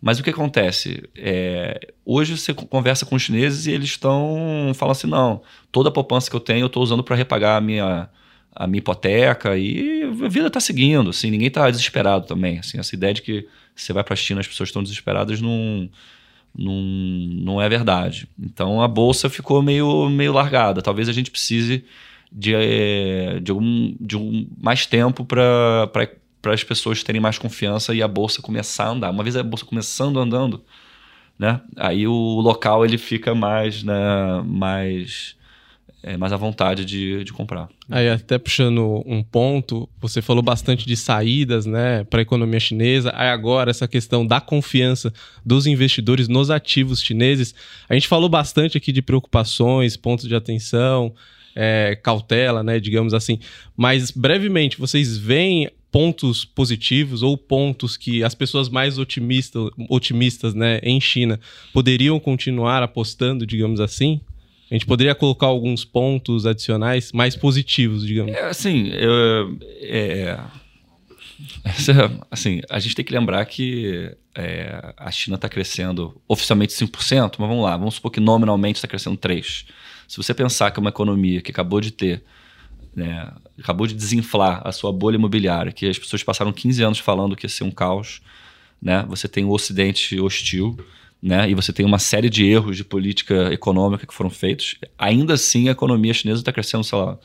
Mas 0.00 0.20
o 0.20 0.22
que 0.22 0.30
acontece? 0.30 1.02
É, 1.16 1.92
hoje 2.04 2.38
você 2.38 2.54
conversa 2.54 3.04
com 3.04 3.16
os 3.16 3.22
chineses 3.22 3.66
e 3.66 3.72
eles 3.72 3.90
estão 3.90 4.70
falando 4.76 4.92
assim: 4.92 5.08
não, 5.08 5.42
toda 5.72 5.88
a 5.88 5.92
poupança 5.92 6.30
que 6.30 6.36
eu 6.36 6.40
tenho 6.40 6.60
eu 6.60 6.66
estou 6.68 6.80
usando 6.80 7.02
para 7.02 7.16
repagar 7.16 7.58
a 7.58 7.60
minha, 7.60 8.08
a 8.54 8.66
minha 8.68 8.78
hipoteca 8.78 9.58
e 9.58 10.04
a 10.04 10.28
vida 10.28 10.46
está 10.46 10.60
seguindo. 10.60 11.10
Assim, 11.10 11.28
ninguém 11.28 11.48
está 11.48 11.68
desesperado 11.68 12.24
também. 12.24 12.60
Assim, 12.60 12.78
essa 12.78 12.94
ideia 12.94 13.14
de 13.14 13.22
que 13.22 13.48
você 13.74 13.92
vai 13.92 14.04
para 14.04 14.14
a 14.14 14.16
China 14.16 14.40
as 14.40 14.46
pessoas 14.46 14.68
estão 14.68 14.82
desesperadas 14.82 15.40
não 15.40 15.90
não, 16.56 16.74
não 16.74 17.62
é 17.62 17.68
verdade. 17.68 18.28
Então 18.38 18.80
a 18.82 18.88
bolsa 18.88 19.28
ficou 19.30 19.62
meio, 19.62 20.08
meio 20.08 20.32
largada. 20.32 20.82
Talvez 20.82 21.08
a 21.08 21.12
gente 21.12 21.30
precise 21.30 21.84
de, 22.30 22.54
eh, 22.54 23.40
de, 23.40 23.52
de 24.00 24.16
um, 24.16 24.46
mais 24.60 24.86
tempo 24.86 25.24
para 25.24 25.90
as 26.46 26.64
pessoas 26.64 27.02
terem 27.02 27.20
mais 27.20 27.38
confiança 27.38 27.94
e 27.94 28.02
a 28.02 28.08
bolsa 28.08 28.40
começar 28.42 28.84
a 28.84 28.90
andar. 28.90 29.10
Uma 29.10 29.22
vez 29.22 29.36
a 29.36 29.42
bolsa 29.42 29.64
começando 29.64 30.18
andando, 30.18 30.62
né, 31.38 31.60
aí 31.76 32.06
o 32.06 32.40
local 32.40 32.84
ele 32.84 32.98
fica 32.98 33.34
mais, 33.34 33.82
né, 33.82 33.94
mais 34.46 35.36
é, 36.02 36.16
mais 36.16 36.32
à 36.32 36.36
vontade 36.36 36.84
de, 36.84 37.22
de 37.22 37.32
comprar. 37.32 37.68
Aí, 37.88 38.08
até 38.08 38.36
puxando 38.36 39.02
um 39.06 39.22
ponto, 39.22 39.88
você 40.00 40.20
falou 40.20 40.42
bastante 40.42 40.84
de 40.84 40.96
saídas 40.96 41.64
né, 41.64 42.02
para 42.04 42.20
a 42.20 42.22
economia 42.22 42.58
chinesa. 42.58 43.12
Aí, 43.14 43.28
agora, 43.28 43.70
essa 43.70 43.86
questão 43.86 44.26
da 44.26 44.40
confiança 44.40 45.12
dos 45.44 45.66
investidores 45.66 46.26
nos 46.26 46.50
ativos 46.50 47.00
chineses. 47.00 47.54
A 47.88 47.94
gente 47.94 48.08
falou 48.08 48.28
bastante 48.28 48.76
aqui 48.76 48.90
de 48.90 49.00
preocupações, 49.00 49.96
pontos 49.96 50.26
de 50.26 50.34
atenção, 50.34 51.14
é, 51.54 51.96
cautela, 52.02 52.64
né, 52.64 52.80
digamos 52.80 53.14
assim. 53.14 53.38
Mas, 53.76 54.10
brevemente, 54.10 54.78
vocês 54.78 55.16
veem 55.16 55.70
pontos 55.92 56.44
positivos 56.44 57.22
ou 57.22 57.36
pontos 57.36 57.98
que 57.98 58.24
as 58.24 58.34
pessoas 58.34 58.68
mais 58.68 58.98
otimistas, 58.98 59.70
otimistas 59.90 60.54
né, 60.54 60.80
em 60.82 60.98
China 60.98 61.38
poderiam 61.72 62.18
continuar 62.18 62.82
apostando, 62.82 63.46
digamos 63.46 63.78
assim? 63.78 64.20
A 64.72 64.74
gente 64.74 64.86
poderia 64.86 65.14
colocar 65.14 65.48
alguns 65.48 65.84
pontos 65.84 66.46
adicionais 66.46 67.12
mais 67.12 67.36
positivos, 67.36 68.06
digamos. 68.06 68.32
É, 68.32 68.44
assim, 68.44 68.88
eu, 68.88 69.58
é, 69.82 70.40
essa, 71.62 72.10
assim, 72.30 72.62
a 72.70 72.78
gente 72.78 72.94
tem 72.94 73.04
que 73.04 73.12
lembrar 73.12 73.44
que 73.44 74.16
é, 74.34 74.94
a 74.96 75.10
China 75.10 75.34
está 75.34 75.46
crescendo 75.46 76.18
oficialmente 76.26 76.72
5%, 76.72 77.34
mas 77.38 77.48
vamos 77.50 77.62
lá, 77.62 77.76
vamos 77.76 77.96
supor 77.96 78.10
que 78.10 78.18
nominalmente 78.18 78.78
está 78.78 78.88
crescendo 78.88 79.18
3%. 79.18 79.66
Se 80.08 80.16
você 80.16 80.32
pensar 80.32 80.70
que 80.70 80.78
é 80.78 80.80
uma 80.80 80.88
economia 80.88 81.42
que 81.42 81.50
acabou 81.50 81.78
de 81.78 81.90
ter, 81.90 82.24
né, 82.96 83.30
acabou 83.58 83.86
de 83.86 83.92
desinflar 83.92 84.62
a 84.64 84.72
sua 84.72 84.90
bolha 84.90 85.16
imobiliária, 85.16 85.70
que 85.70 85.86
as 85.86 85.98
pessoas 85.98 86.22
passaram 86.22 86.50
15 86.50 86.82
anos 86.82 86.98
falando 86.98 87.36
que 87.36 87.44
ia 87.44 87.50
ser 87.50 87.64
um 87.64 87.70
caos, 87.70 88.22
né, 88.80 89.04
você 89.06 89.28
tem 89.28 89.44
o 89.44 89.50
Ocidente 89.50 90.18
hostil, 90.18 90.78
né? 91.22 91.48
E 91.48 91.54
você 91.54 91.72
tem 91.72 91.86
uma 91.86 92.00
série 92.00 92.28
de 92.28 92.44
erros 92.44 92.76
de 92.76 92.84
política 92.84 93.52
econômica 93.52 94.06
que 94.06 94.12
foram 94.12 94.28
feitos. 94.28 94.76
Ainda 94.98 95.34
assim, 95.34 95.68
a 95.68 95.72
economia 95.72 96.12
chinesa 96.12 96.40
está 96.40 96.52
crescendo, 96.52 96.82
sei 96.82 96.98
lá, 96.98 97.16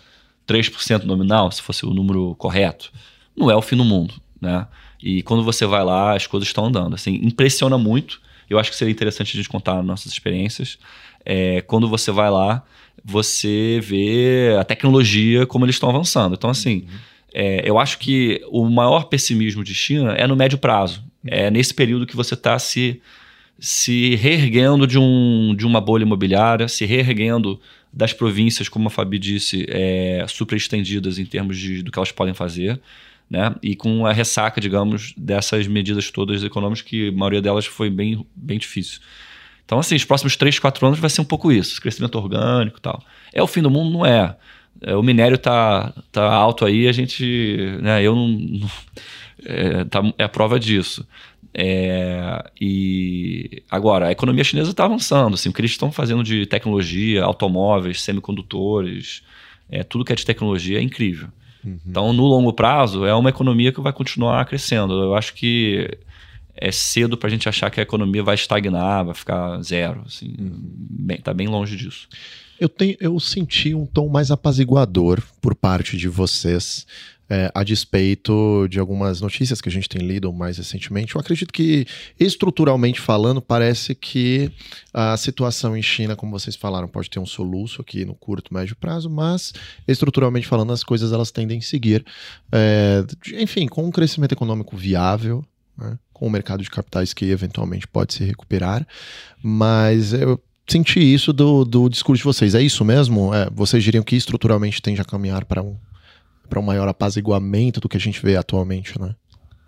3% 0.47 1.03
nominal, 1.03 1.51
se 1.51 1.61
fosse 1.61 1.85
o 1.85 1.93
número 1.93 2.35
correto. 2.35 2.91
Não 3.35 3.49
é 3.49 3.55
o 3.55 3.61
fim 3.61 3.75
do 3.75 3.83
mundo, 3.83 4.13
né? 4.39 4.67
E 5.01 5.23
quando 5.23 5.43
você 5.43 5.65
vai 5.65 5.83
lá, 5.83 6.15
as 6.15 6.27
coisas 6.27 6.47
estão 6.47 6.65
andando. 6.65 6.93
Assim, 6.93 7.15
impressiona 7.23 7.77
muito. 7.77 8.21
Eu 8.49 8.59
acho 8.59 8.69
que 8.69 8.77
seria 8.77 8.91
interessante 8.91 9.33
a 9.33 9.37
gente 9.37 9.49
contar 9.49 9.81
nossas 9.81 10.11
experiências. 10.11 10.77
É, 11.25 11.61
quando 11.61 11.89
você 11.89 12.11
vai 12.11 12.29
lá, 12.29 12.63
você 13.03 13.79
vê 13.83 14.55
a 14.59 14.63
tecnologia, 14.63 15.45
como 15.45 15.65
eles 15.65 15.75
estão 15.75 15.89
avançando. 15.89 16.35
Então, 16.35 16.49
assim, 16.49 16.85
uhum. 16.89 16.97
é, 17.33 17.69
eu 17.69 17.77
acho 17.77 17.97
que 17.97 18.41
o 18.49 18.69
maior 18.69 19.05
pessimismo 19.05 19.63
de 19.63 19.73
China 19.73 20.13
é 20.13 20.25
no 20.27 20.35
médio 20.35 20.57
prazo. 20.57 21.03
É 21.25 21.51
nesse 21.51 21.73
período 21.73 22.05
que 22.05 22.15
você 22.15 22.35
está 22.35 22.57
se 22.57 23.01
se 23.59 24.15
reerguendo 24.15 24.85
de, 24.85 24.99
um, 24.99 25.55
de 25.55 25.65
uma 25.65 25.81
bolha 25.81 26.03
imobiliária, 26.03 26.67
se 26.67 26.85
reerguendo 26.85 27.59
das 27.91 28.13
províncias, 28.13 28.69
como 28.69 28.87
a 28.87 28.91
Fabi 28.91 29.17
disse, 29.17 29.65
é, 29.69 30.25
super 30.27 30.55
estendidas 30.55 31.17
em 31.17 31.25
termos 31.25 31.57
de, 31.57 31.81
do 31.81 31.91
que 31.91 31.97
elas 31.97 32.11
podem 32.11 32.33
fazer, 32.33 32.79
né? 33.29 33.55
e 33.61 33.75
com 33.75 34.05
a 34.05 34.13
ressaca, 34.13 34.61
digamos, 34.61 35.13
dessas 35.17 35.67
medidas 35.67 36.11
todas 36.11 36.43
econômicas, 36.43 36.81
que 36.81 37.09
a 37.09 37.11
maioria 37.11 37.41
delas 37.41 37.65
foi 37.65 37.89
bem, 37.89 38.25
bem 38.35 38.59
difícil. 38.59 38.99
Então, 39.65 39.79
assim, 39.79 39.95
os 39.95 40.05
próximos 40.05 40.37
3, 40.37 40.59
4 40.59 40.87
anos 40.87 40.99
vai 40.99 41.09
ser 41.09 41.21
um 41.21 41.25
pouco 41.25 41.51
isso, 41.51 41.81
crescimento 41.81 42.15
orgânico 42.15 42.77
e 42.77 42.81
tal. 42.81 43.03
É 43.33 43.41
o 43.41 43.47
fim 43.47 43.61
do 43.61 43.69
mundo? 43.69 43.91
Não 43.91 44.05
é. 44.05 44.35
é 44.81 44.95
o 44.95 45.03
minério 45.03 45.37
tá, 45.37 45.93
tá 46.11 46.23
alto 46.23 46.63
aí, 46.65 46.87
a 46.87 46.91
gente, 46.91 47.77
né, 47.81 48.01
eu 48.01 48.15
não, 48.15 48.27
não 48.27 48.69
é, 49.43 49.83
tá, 49.85 50.01
é 50.17 50.23
a 50.23 50.29
prova 50.29 50.59
disso. 50.59 51.05
É, 51.59 52.51
e 52.61 53.63
agora, 53.67 54.09
a 54.09 54.11
economia 54.11 54.43
chinesa 54.43 54.69
está 54.69 54.85
avançando. 54.85 55.33
Assim, 55.33 55.49
o 55.49 55.53
que 55.53 55.59
eles 55.59 55.71
estão 55.71 55.91
fazendo 55.91 56.23
de 56.23 56.45
tecnologia, 56.45 57.23
automóveis, 57.23 58.03
semicondutores, 58.03 59.23
é, 59.67 59.83
tudo 59.83 60.05
que 60.05 60.13
é 60.13 60.15
de 60.15 60.23
tecnologia 60.23 60.77
é 60.77 60.81
incrível. 60.83 61.29
Uhum. 61.65 61.79
Então, 61.83 62.13
no 62.13 62.25
longo 62.25 62.53
prazo, 62.53 63.05
é 63.05 63.13
uma 63.15 63.29
economia 63.29 63.71
que 63.71 63.81
vai 63.81 63.91
continuar 63.91 64.45
crescendo. 64.45 64.93
Eu 64.93 65.15
acho 65.15 65.33
que 65.33 65.89
é 66.55 66.71
cedo 66.71 67.17
para 67.17 67.27
a 67.27 67.31
gente 67.31 67.49
achar 67.49 67.71
que 67.71 67.79
a 67.79 67.83
economia 67.83 68.21
vai 68.21 68.35
estagnar, 68.35 69.05
vai 69.05 69.15
ficar 69.15 69.59
zero. 69.63 70.03
Assim, 70.05 70.35
uhum. 70.37 70.59
bem, 70.61 71.17
tá 71.17 71.33
bem 71.33 71.47
longe 71.47 71.75
disso. 71.75 72.07
Eu, 72.59 72.69
tenho, 72.69 72.95
eu 72.99 73.19
senti 73.19 73.73
um 73.73 73.87
tom 73.87 74.09
mais 74.09 74.29
apaziguador 74.29 75.23
por 75.41 75.55
parte 75.55 75.97
de 75.97 76.07
vocês 76.07 76.85
é, 77.29 77.51
a 77.53 77.63
despeito 77.63 78.67
de 78.69 78.79
algumas 78.79 79.21
notícias 79.21 79.59
que 79.59 79.69
a 79.69 79.71
gente 79.71 79.89
tem 79.89 80.05
lido 80.05 80.31
mais 80.31 80.57
recentemente. 80.57 81.15
Eu 81.15 81.21
acredito 81.21 81.51
que, 81.51 81.85
estruturalmente 82.19 82.99
falando, 82.99 83.41
parece 83.41 83.93
que 83.93 84.51
a 84.93 85.15
situação 85.17 85.75
em 85.75 85.81
China, 85.81 86.15
como 86.15 86.31
vocês 86.31 86.55
falaram, 86.55 86.87
pode 86.87 87.09
ter 87.09 87.19
um 87.19 87.25
soluço 87.25 87.81
aqui 87.81 88.05
no 88.05 88.15
curto, 88.15 88.53
médio 88.53 88.75
prazo, 88.75 89.09
mas, 89.09 89.53
estruturalmente 89.87 90.47
falando, 90.47 90.71
as 90.71 90.83
coisas 90.83 91.11
elas 91.11 91.31
tendem 91.31 91.59
a 91.59 91.61
seguir. 91.61 92.05
É, 92.51 93.03
enfim, 93.33 93.67
com 93.67 93.85
um 93.85 93.91
crescimento 93.91 94.31
econômico 94.31 94.75
viável, 94.77 95.43
né, 95.77 95.97
com 96.13 96.27
o 96.27 96.31
mercado 96.31 96.63
de 96.63 96.69
capitais 96.69 97.13
que 97.13 97.25
eventualmente 97.25 97.87
pode 97.87 98.13
se 98.13 98.23
recuperar, 98.23 98.87
mas 99.41 100.13
eu 100.13 100.41
senti 100.67 100.99
isso 100.99 101.31
do, 101.31 101.63
do 101.63 101.87
discurso 101.87 102.19
de 102.19 102.25
vocês. 102.25 102.55
É 102.55 102.61
isso 102.61 102.83
mesmo? 102.83 103.33
É, 103.33 103.49
vocês 103.51 103.83
diriam 103.83 104.03
que 104.03 104.15
estruturalmente 104.15 104.81
tende 104.81 104.99
a 104.99 105.05
caminhar 105.05 105.45
para 105.45 105.61
um 105.61 105.77
para 106.47 106.59
um 106.59 106.63
maior 106.63 106.87
apaziguamento 106.87 107.79
do 107.79 107.89
que 107.89 107.97
a 107.97 107.99
gente 107.99 108.21
vê 108.21 108.35
atualmente, 108.35 108.99
né? 108.99 109.15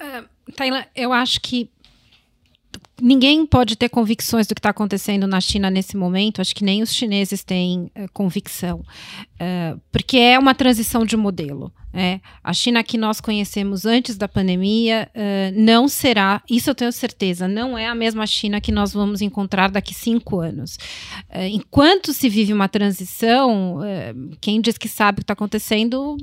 Uh, 0.01 0.51
Taylor, 0.53 0.85
eu 0.95 1.13
acho 1.13 1.41
que 1.41 1.69
ninguém 3.01 3.45
pode 3.45 3.75
ter 3.75 3.89
convicções 3.89 4.47
do 4.47 4.55
que 4.55 4.59
está 4.59 4.69
acontecendo 4.69 5.27
na 5.27 5.41
China 5.41 5.69
nesse 5.69 5.95
momento, 5.95 6.41
acho 6.41 6.55
que 6.55 6.63
nem 6.63 6.81
os 6.81 6.93
chineses 6.93 7.43
têm 7.43 7.91
uh, 7.95 8.09
convicção, 8.13 8.79
uh, 8.79 9.79
porque 9.91 10.17
é 10.17 10.39
uma 10.39 10.55
transição 10.55 11.05
de 11.05 11.15
modelo. 11.15 11.71
É, 11.91 12.19
a 12.43 12.53
China 12.53 12.83
que 12.83 12.99
nós 12.99 13.19
conhecemos 13.19 13.83
antes 13.83 14.15
da 14.15 14.27
pandemia 14.27 15.09
uh, 15.15 15.59
não 15.59 15.87
será, 15.87 16.39
isso 16.47 16.69
eu 16.69 16.75
tenho 16.75 16.91
certeza, 16.91 17.47
não 17.47 17.75
é 17.75 17.87
a 17.87 17.95
mesma 17.95 18.27
China 18.27 18.61
que 18.61 18.71
nós 18.71 18.93
vamos 18.93 19.23
encontrar 19.23 19.71
daqui 19.71 19.93
cinco 19.95 20.39
anos. 20.39 20.75
Uh, 21.29 21.47
enquanto 21.51 22.13
se 22.13 22.29
vive 22.29 22.53
uma 22.53 22.69
transição, 22.69 23.77
uh, 23.77 24.37
quem 24.39 24.61
diz 24.61 24.77
que 24.77 24.87
sabe 24.87 25.15
o 25.15 25.21
que 25.21 25.23
está 25.23 25.33
acontecendo, 25.33 26.15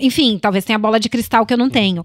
enfim, 0.00 0.38
talvez 0.38 0.64
tenha 0.64 0.78
bola 0.78 0.98
de 0.98 1.08
cristal 1.08 1.46
que 1.46 1.54
eu 1.54 1.58
não 1.58 1.70
tenho. 1.70 2.02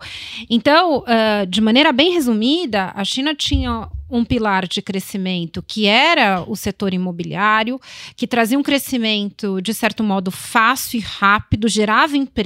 Então, 0.49 1.03
de 1.47 1.61
maneira 1.61 1.91
bem 1.91 2.13
resumida, 2.13 2.91
a 2.95 3.03
China 3.03 3.35
tinha 3.35 3.87
um 4.13 4.23
pilar 4.23 4.67
de 4.67 4.81
crescimento 4.81 5.63
que 5.65 5.87
era 5.87 6.43
o 6.47 6.55
setor 6.55 6.93
imobiliário, 6.93 7.79
que 8.15 8.27
trazia 8.27 8.57
um 8.57 8.63
crescimento, 8.63 9.59
de 9.61 9.73
certo 9.73 10.03
modo, 10.03 10.29
fácil 10.29 10.99
e 10.99 11.01
rápido, 11.01 11.67
gerava 11.67 12.15
emprego, 12.15 12.42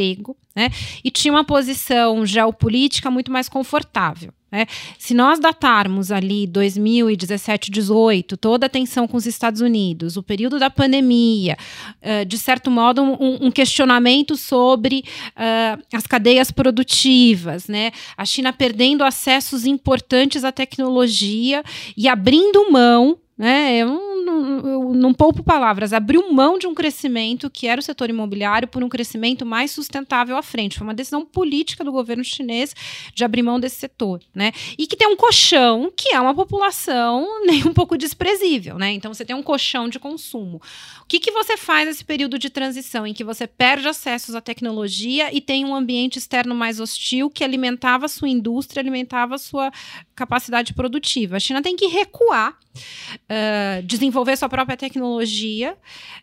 né? 0.56 0.70
E 1.04 1.12
tinha 1.12 1.32
uma 1.34 1.43
posição 1.43 2.26
geopolítica 2.26 3.12
muito 3.12 3.32
mais 3.32 3.48
confortável. 3.48 4.34
Né? 4.52 4.66
Se 4.98 5.14
nós 5.14 5.39
datarmos 5.39 6.12
ali 6.12 6.48
2017, 6.48 7.70
18, 7.70 8.38
toda 8.38 8.66
a 8.66 8.70
tensão 8.70 9.08
com 9.08 9.18
os 9.18 9.26
Estados 9.26 9.60
Unidos, 9.60 10.16
o 10.16 10.24
período 10.24 10.58
da 10.58 10.70
pandemia, 10.70 11.58
uh, 12.02 12.26
de 12.26 12.38
certo 12.38 12.72
modo, 12.72 13.02
um, 13.02 13.48
um 13.48 13.52
questionamento 13.52 14.38
sobre 14.38 15.04
uh, 15.32 15.84
as 15.93 16.08
cadeias 16.08 16.50
produtivas, 16.50 17.68
né? 17.68 17.91
a 18.16 18.24
China 18.24 18.54
perdendo 18.54 19.04
acessos 19.04 19.66
importantes 19.66 20.45
à 20.45 20.52
tecnologia 20.52 21.62
e 21.95 22.08
abrindo 22.08 22.72
mão 22.72 23.18
né? 23.38 23.78
Eu 23.78 23.88
não, 24.28 24.93
não 24.93 25.13
poupo 25.13 25.41
palavras, 25.41 25.93
abriu 25.93 26.32
mão 26.32 26.57
de 26.57 26.67
um 26.67 26.73
crescimento 26.73 27.49
que 27.49 27.67
era 27.67 27.80
o 27.80 27.84
setor 27.84 28.09
imobiliário 28.09 28.67
por 28.67 28.84
um 28.84 28.89
crescimento 28.89 29.45
mais 29.45 29.71
sustentável 29.71 30.38
à 30.38 30.43
frente. 30.43 30.78
Foi 30.78 30.86
uma 30.86 30.93
decisão 30.93 31.25
política 31.25 31.84
do 31.84 31.91
governo 31.91 32.23
chinês 32.23 32.75
de 33.13 33.23
abrir 33.23 33.41
mão 33.41 33.59
desse 33.59 33.78
setor, 33.78 34.21
né? 34.36 34.51
E 34.78 34.86
que 34.86 34.95
tem 34.95 35.07
um 35.07 35.15
colchão 35.15 35.91
que 35.95 36.13
é 36.13 36.19
uma 36.19 36.36
população 36.36 37.25
nem 37.47 37.65
um 37.65 37.73
pouco 37.73 37.97
desprezível, 37.97 38.78
né? 38.78 38.91
Então 38.91 39.13
você 39.13 39.23
tem 39.23 39.36
um 39.36 39.43
colchão 39.43 39.88
de 39.88 39.99
consumo. 39.99 40.61
O 41.01 41.05
que, 41.07 41.19
que 41.19 41.32
você 41.32 41.55
faz 41.55 41.88
nesse 41.88 42.03
período 42.03 42.38
de 42.38 42.49
transição 42.49 43.07
em 43.07 43.13
que 43.13 43.23
você 43.23 43.47
perde 43.47 43.88
acessos 43.88 44.36
à 44.36 44.41
tecnologia 44.41 45.34
e 45.34 45.39
tem 45.39 45.63
um 45.63 45.73
ambiente 45.73 46.19
externo 46.19 46.53
mais 46.53 46.80
hostil 46.80 47.30
que 47.30 47.43
alimentava 47.43 48.05
a 48.05 48.09
sua 48.09 48.28
indústria, 48.28 48.82
alimentava 48.82 49.36
a 49.36 49.38
sua 49.38 49.71
capacidade 50.13 50.73
produtiva? 50.73 51.38
A 51.38 51.39
China 51.39 51.61
tem 51.61 51.75
que 51.75 51.88
recuar, 51.88 52.51
uh, 52.51 53.82
desenvolver 53.84 54.16
sua 54.38 54.49
própria 54.49 54.78
tecnologia 54.78 55.78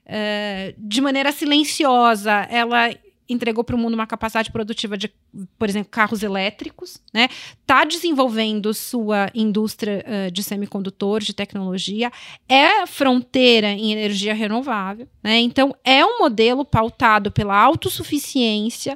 uh, 0.07 0.75
de 0.77 1.01
maneira 1.01 1.33
silenciosa. 1.33 2.33
Ela 2.51 2.91
entregou 3.29 3.65
para 3.65 3.75
o 3.75 3.79
mundo 3.79 3.95
uma 3.95 4.07
capacidade 4.07 4.51
produtiva 4.51 4.97
de, 4.97 5.11
por 5.59 5.69
exemplo, 5.69 5.89
carros 5.91 6.23
elétricos, 6.23 7.01
né? 7.13 7.29
Está 7.61 7.85
desenvolvendo 7.85 8.75
sua 8.75 9.31
indústria 9.35 10.05
uh, 10.07 10.31
de 10.31 10.43
semicondutores, 10.43 11.27
de 11.27 11.35
tecnologia, 11.35 12.13
é 12.49 12.87
fronteira 12.87 13.69
em 13.69 13.93
energia 13.93 14.35
renovável, 14.35 15.09
né? 15.23 15.39
Então 15.41 15.75
é 15.83 16.05
um 16.05 16.19
modelo 16.19 16.65
pautado 16.65 17.31
pela 17.31 17.57
autossuficiência. 17.59 18.95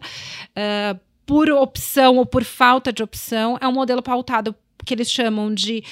Uh, 0.50 0.98
por 1.24 1.50
opção 1.50 2.16
ou 2.16 2.24
por 2.24 2.42
falta 2.42 2.90
de 2.90 3.02
opção, 3.02 3.58
é 3.60 3.68
um 3.68 3.72
modelo 3.72 4.02
pautado 4.02 4.54
que 4.82 4.94
eles 4.94 5.10
chamam 5.10 5.52
de 5.52 5.84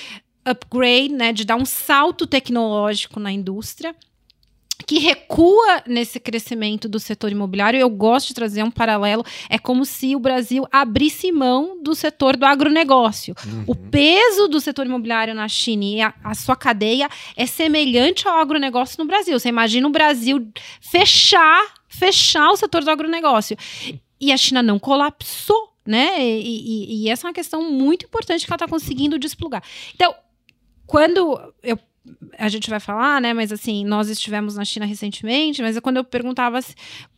upgrade, 0.47 1.13
né, 1.13 1.33
de 1.33 1.45
dar 1.45 1.57
um 1.57 1.65
salto 1.65 2.27
tecnológico 2.27 3.19
na 3.19 3.33
indústria 3.33 3.95
que 4.87 4.99
recua 4.99 5.83
nesse 5.87 6.21
crescimento 6.21 6.89
do 6.89 7.01
setor 7.01 7.33
imobiliário. 7.33 7.79
Eu 7.79 7.91
gosto 7.91 8.29
de 8.29 8.35
trazer 8.35 8.63
um 8.63 8.71
paralelo. 8.71 9.25
É 9.49 9.59
como 9.59 9.85
se 9.85 10.15
o 10.15 10.21
Brasil 10.21 10.67
abrisse 10.71 11.33
mão 11.33 11.83
do 11.83 11.95
setor 11.95 12.37
do 12.37 12.45
agronegócio. 12.45 13.35
Uhum. 13.45 13.65
O 13.67 13.75
peso 13.75 14.47
do 14.49 14.61
setor 14.61 14.87
imobiliário 14.87 15.35
na 15.35 15.49
China 15.49 15.85
e 15.85 16.01
a, 16.01 16.15
a, 16.23 16.35
sua 16.35 16.55
cadeia 16.55 17.09
é 17.37 17.47
semelhante 17.47 18.29
ao 18.29 18.39
agronegócio 18.39 18.97
no 18.99 19.07
Brasil. 19.07 19.39
Você 19.39 19.49
imagina 19.49 19.89
o 19.89 19.91
Brasil 19.91 20.47
fechar, 20.81 21.65
fechar 21.89 22.51
o 22.51 22.57
setor 22.57 22.85
do 22.85 22.91
agronegócio. 22.91 23.57
E 24.21 24.33
a 24.33 24.37
China 24.37 24.63
não 24.63 24.79
colapsou. 24.79 25.75
Né? 25.85 26.21
E, 26.21 26.41
e, 26.43 27.05
e 27.05 27.09
essa 27.09 27.27
é 27.27 27.29
uma 27.29 27.33
questão 27.33 27.71
muito 27.71 28.07
importante 28.07 28.45
que 28.45 28.51
ela 28.51 28.57
está 28.57 28.67
conseguindo 28.67 29.21
desplugar. 29.21 29.63
Então, 29.95 30.13
quando 30.87 31.53
eu 31.63 31.79
a 32.39 32.49
gente 32.49 32.71
vai 32.71 32.79
falar, 32.79 33.21
né? 33.21 33.35
Mas 33.35 33.51
assim, 33.51 33.85
nós 33.85 34.09
estivemos 34.09 34.55
na 34.55 34.65
China 34.65 34.87
recentemente, 34.87 35.61
mas 35.61 35.77
é 35.77 35.81
quando 35.81 35.97
eu 35.97 36.05
perguntava 36.05 36.61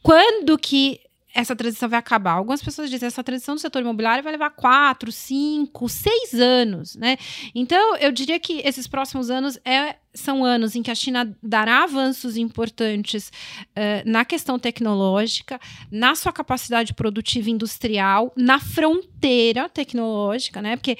quando 0.02 0.56
que 0.56 1.00
essa 1.34 1.54
transição 1.54 1.88
vai 1.88 1.98
acabar. 1.98 2.32
Algumas 2.32 2.62
pessoas 2.62 2.88
dizem 2.88 3.00
que 3.00 3.12
essa 3.12 3.22
transição 3.22 3.54
do 3.54 3.60
setor 3.60 3.82
imobiliário 3.82 4.24
vai 4.24 4.32
levar 4.32 4.50
quatro, 4.50 5.12
cinco, 5.12 5.88
seis 5.88 6.34
anos, 6.34 6.96
né? 6.96 7.16
Então, 7.54 7.96
eu 7.96 8.10
diria 8.10 8.40
que 8.40 8.60
esses 8.64 8.86
próximos 8.86 9.30
anos 9.30 9.58
é, 9.64 9.96
são 10.14 10.44
anos 10.44 10.74
em 10.74 10.82
que 10.82 10.90
a 10.90 10.94
China 10.94 11.36
dará 11.42 11.84
avanços 11.84 12.36
importantes 12.36 13.30
uh, 13.70 14.10
na 14.10 14.24
questão 14.24 14.58
tecnológica, 14.58 15.60
na 15.92 16.14
sua 16.14 16.32
capacidade 16.32 16.94
produtiva 16.94 17.50
industrial, 17.50 18.32
na 18.34 18.58
fronteira 18.58 19.68
tecnológica, 19.68 20.62
né? 20.62 20.76
Porque 20.76 20.96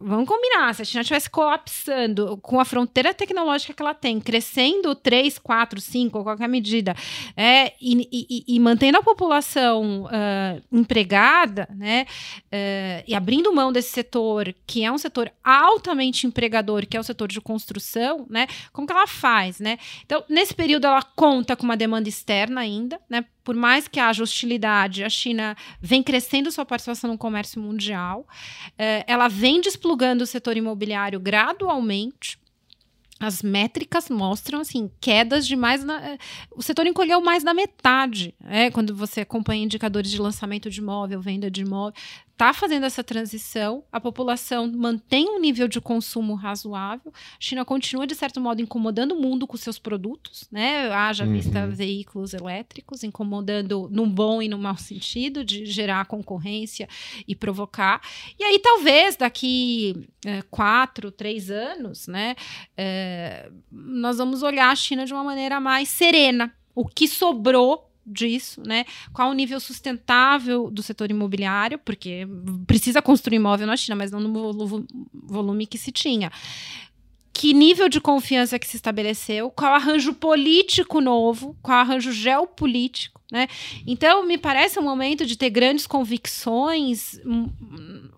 Vamos 0.00 0.28
combinar, 0.28 0.74
se 0.74 0.82
a 0.82 0.84
China 0.84 1.00
estivesse 1.00 1.28
colapsando 1.28 2.36
com 2.38 2.60
a 2.60 2.64
fronteira 2.64 3.12
tecnológica 3.12 3.74
que 3.74 3.82
ela 3.82 3.94
tem, 3.94 4.20
crescendo 4.20 4.94
3, 4.94 5.38
4, 5.38 5.80
5, 5.80 6.22
qualquer 6.22 6.48
medida, 6.48 6.94
é, 7.36 7.72
e, 7.80 8.08
e, 8.12 8.44
e 8.46 8.60
mantendo 8.60 8.98
a 8.98 9.02
população 9.02 10.04
uh, 10.04 10.62
empregada, 10.70 11.68
né, 11.74 12.06
uh, 12.44 13.04
e 13.06 13.14
abrindo 13.14 13.52
mão 13.52 13.72
desse 13.72 13.90
setor, 13.90 14.54
que 14.66 14.84
é 14.84 14.92
um 14.92 14.98
setor 14.98 15.32
altamente 15.42 16.26
empregador, 16.26 16.86
que 16.86 16.96
é 16.96 17.00
o 17.00 17.04
setor 17.04 17.28
de 17.28 17.40
construção, 17.40 18.24
né, 18.30 18.46
como 18.72 18.86
que 18.86 18.92
ela 18.92 19.06
faz, 19.06 19.58
né? 19.58 19.78
Então, 20.04 20.22
nesse 20.28 20.54
período, 20.54 20.86
ela 20.86 21.02
conta 21.02 21.56
com 21.56 21.64
uma 21.64 21.76
demanda 21.76 22.08
externa 22.08 22.60
ainda, 22.60 23.00
né, 23.10 23.24
por 23.48 23.54
mais 23.54 23.88
que 23.88 23.98
haja 23.98 24.22
hostilidade, 24.22 25.02
a 25.02 25.08
China 25.08 25.56
vem 25.80 26.02
crescendo 26.02 26.52
sua 26.52 26.66
participação 26.66 27.10
no 27.10 27.16
comércio 27.16 27.58
mundial, 27.58 28.28
eh, 28.76 29.02
ela 29.06 29.26
vem 29.26 29.58
desplugando 29.58 30.22
o 30.22 30.26
setor 30.26 30.58
imobiliário 30.58 31.18
gradualmente. 31.18 32.38
As 33.18 33.42
métricas 33.42 34.10
mostram 34.10 34.60
assim 34.60 34.90
quedas 35.00 35.46
de 35.46 35.56
mais 35.56 35.82
na, 35.82 35.98
eh, 36.10 36.18
o 36.54 36.62
setor 36.62 36.86
encolheu 36.86 37.22
mais 37.22 37.42
da 37.42 37.54
metade, 37.54 38.34
é 38.44 38.70
quando 38.70 38.94
você 38.94 39.22
acompanha 39.22 39.64
indicadores 39.64 40.10
de 40.10 40.20
lançamento 40.20 40.68
de 40.68 40.80
imóvel, 40.80 41.18
venda 41.18 41.50
de 41.50 41.62
imóvel, 41.62 41.94
está 42.38 42.52
fazendo 42.52 42.86
essa 42.86 43.02
transição, 43.02 43.82
a 43.90 44.00
população 44.00 44.70
mantém 44.70 45.28
um 45.28 45.40
nível 45.40 45.66
de 45.66 45.80
consumo 45.80 46.36
razoável, 46.36 47.12
a 47.12 47.36
China 47.40 47.64
continua, 47.64 48.06
de 48.06 48.14
certo 48.14 48.40
modo, 48.40 48.62
incomodando 48.62 49.16
o 49.16 49.20
mundo 49.20 49.44
com 49.44 49.56
seus 49.56 49.76
produtos, 49.76 50.46
né? 50.48 50.88
Haja 50.88 51.24
uhum. 51.24 51.32
vista 51.32 51.66
veículos 51.66 52.34
elétricos, 52.34 53.02
incomodando 53.02 53.88
num 53.90 54.08
bom 54.08 54.40
e 54.40 54.46
no 54.46 54.56
mau 54.56 54.76
sentido, 54.76 55.44
de 55.44 55.66
gerar 55.66 56.04
concorrência 56.04 56.88
e 57.26 57.34
provocar. 57.34 58.00
E 58.38 58.44
aí, 58.44 58.60
talvez, 58.60 59.16
daqui 59.16 60.08
é, 60.24 60.40
quatro, 60.42 61.10
três 61.10 61.50
anos, 61.50 62.06
né, 62.06 62.36
é, 62.76 63.50
nós 63.68 64.18
vamos 64.18 64.44
olhar 64.44 64.70
a 64.70 64.76
China 64.76 65.04
de 65.04 65.12
uma 65.12 65.24
maneira 65.24 65.58
mais 65.58 65.88
serena. 65.88 66.54
O 66.72 66.86
que 66.86 67.08
sobrou 67.08 67.87
disso, 68.08 68.62
né? 68.66 68.84
Qual 69.12 69.30
o 69.30 69.34
nível 69.34 69.60
sustentável 69.60 70.70
do 70.70 70.82
setor 70.82 71.10
imobiliário, 71.10 71.78
porque 71.78 72.26
precisa 72.66 73.02
construir 73.02 73.36
imóvel 73.36 73.66
na 73.66 73.76
China, 73.76 73.96
mas 73.96 74.10
não 74.10 74.20
no 74.20 74.86
volume 75.12 75.66
que 75.66 75.78
se 75.78 75.92
tinha. 75.92 76.30
Que 77.32 77.54
nível 77.54 77.88
de 77.88 78.00
confiança 78.00 78.58
que 78.58 78.66
se 78.66 78.76
estabeleceu, 78.76 79.48
qual 79.50 79.72
arranjo 79.72 80.12
político 80.12 81.00
novo, 81.00 81.56
qual 81.62 81.78
arranjo 81.78 82.10
geopolítico, 82.10 83.20
né? 83.30 83.46
Então, 83.86 84.26
me 84.26 84.36
parece 84.36 84.78
um 84.80 84.82
momento 84.82 85.24
de 85.24 85.36
ter 85.36 85.50
grandes 85.50 85.86
convicções, 85.86 87.20
um, 87.24 87.48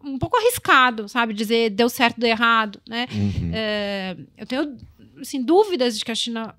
um 0.03 0.19
pouco 0.19 0.39
arriscado, 0.39 1.07
sabe? 1.09 1.35
Dizer 1.35 1.69
deu 1.71 1.91
certo, 1.91 2.19
deu 2.19 2.31
errado, 2.31 2.81
né? 2.89 3.07
Uhum. 3.13 3.51
É, 3.53 4.17
eu 4.39 4.47
tenho, 4.47 4.79
assim, 5.21 5.43
dúvidas 5.43 5.99
de 5.99 6.05
que 6.05 6.13
a 6.13 6.15
China 6.15 6.55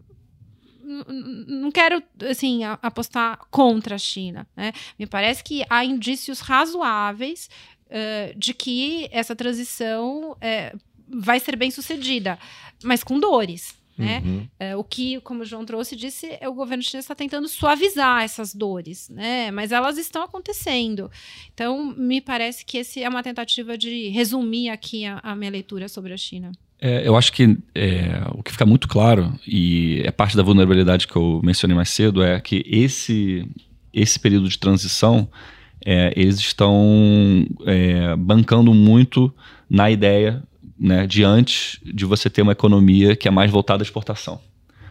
não 0.84 1.72
quero 1.72 2.02
assim 2.30 2.64
apostar 2.64 3.40
contra 3.50 3.96
a 3.96 4.00
China. 4.00 4.48
Né? 4.56 4.74
Me 4.98 5.06
parece 5.06 5.44
que 5.44 5.64
há 5.70 5.84
indícios 5.86 6.40
razoáveis 6.40 7.50
uh, 7.88 8.38
de 8.38 8.54
que 8.54 9.08
essa 9.12 9.36
transição 9.36 10.32
uh, 10.32 10.80
vai 11.08 11.40
ser 11.40 11.56
bem 11.56 11.72
sucedida, 11.72 12.38
mas 12.84 13.04
com 13.04 13.20
dores. 13.20 13.80
Né? 13.98 14.24
Uhum. 14.26 14.48
Uh, 14.60 14.80
o 14.80 14.84
que, 14.84 15.20
como 15.22 15.44
o 15.44 15.46
João 15.46 15.64
trouxe, 15.64 15.96
disse, 15.96 16.36
é 16.40 16.50
o 16.50 16.54
governo 16.54 16.82
chinês 16.82 17.04
está 17.04 17.14
tentando 17.14 17.48
suavizar 17.48 18.24
essas 18.24 18.56
dores, 18.56 19.10
né? 19.10 19.52
mas 19.52 19.72
elas 19.72 19.98
estão 19.98 20.24
acontecendo. 20.24 21.12
Então, 21.54 21.86
me 21.86 22.20
parece 22.20 22.66
que 22.66 22.80
esse 22.80 23.04
é 23.04 23.08
uma 23.08 23.22
tentativa 23.22 23.78
de 23.78 24.08
resumir 24.08 24.70
aqui 24.70 25.06
a, 25.06 25.20
a 25.22 25.36
minha 25.36 25.52
leitura 25.52 25.88
sobre 25.88 26.14
a 26.14 26.18
China. 26.18 26.52
É, 26.84 27.08
eu 27.08 27.16
acho 27.16 27.32
que 27.32 27.58
é, 27.76 28.24
o 28.32 28.42
que 28.42 28.52
fica 28.52 28.66
muito 28.66 28.88
claro, 28.88 29.32
e 29.48 30.02
é 30.04 30.10
parte 30.10 30.36
da 30.36 30.42
vulnerabilidade 30.42 31.08
que 31.08 31.16
eu 31.16 31.40
mencionei 31.44 31.76
mais 31.76 31.90
cedo, 31.90 32.24
é 32.24 32.40
que 32.40 32.66
esse, 32.68 33.48
esse 33.94 34.20
período 34.20 34.50
de 34.50 34.58
transição, 34.58 35.30
é, 35.86 36.12
eles 36.16 36.40
estão 36.40 37.46
é, 37.68 38.16
bancando 38.16 38.74
muito 38.74 39.32
na 39.70 39.92
ideia 39.92 40.42
né, 40.78 41.06
de 41.06 41.24
antes 41.24 41.80
de 41.84 42.04
você 42.04 42.32
ter 42.32 42.42
uma 42.42 42.54
economia 42.54 43.16
que 43.16 43.28
é 43.28 43.32
mais 43.32 43.52
voltada 43.52 43.84
à 43.84 43.86
exportação. 43.86 44.42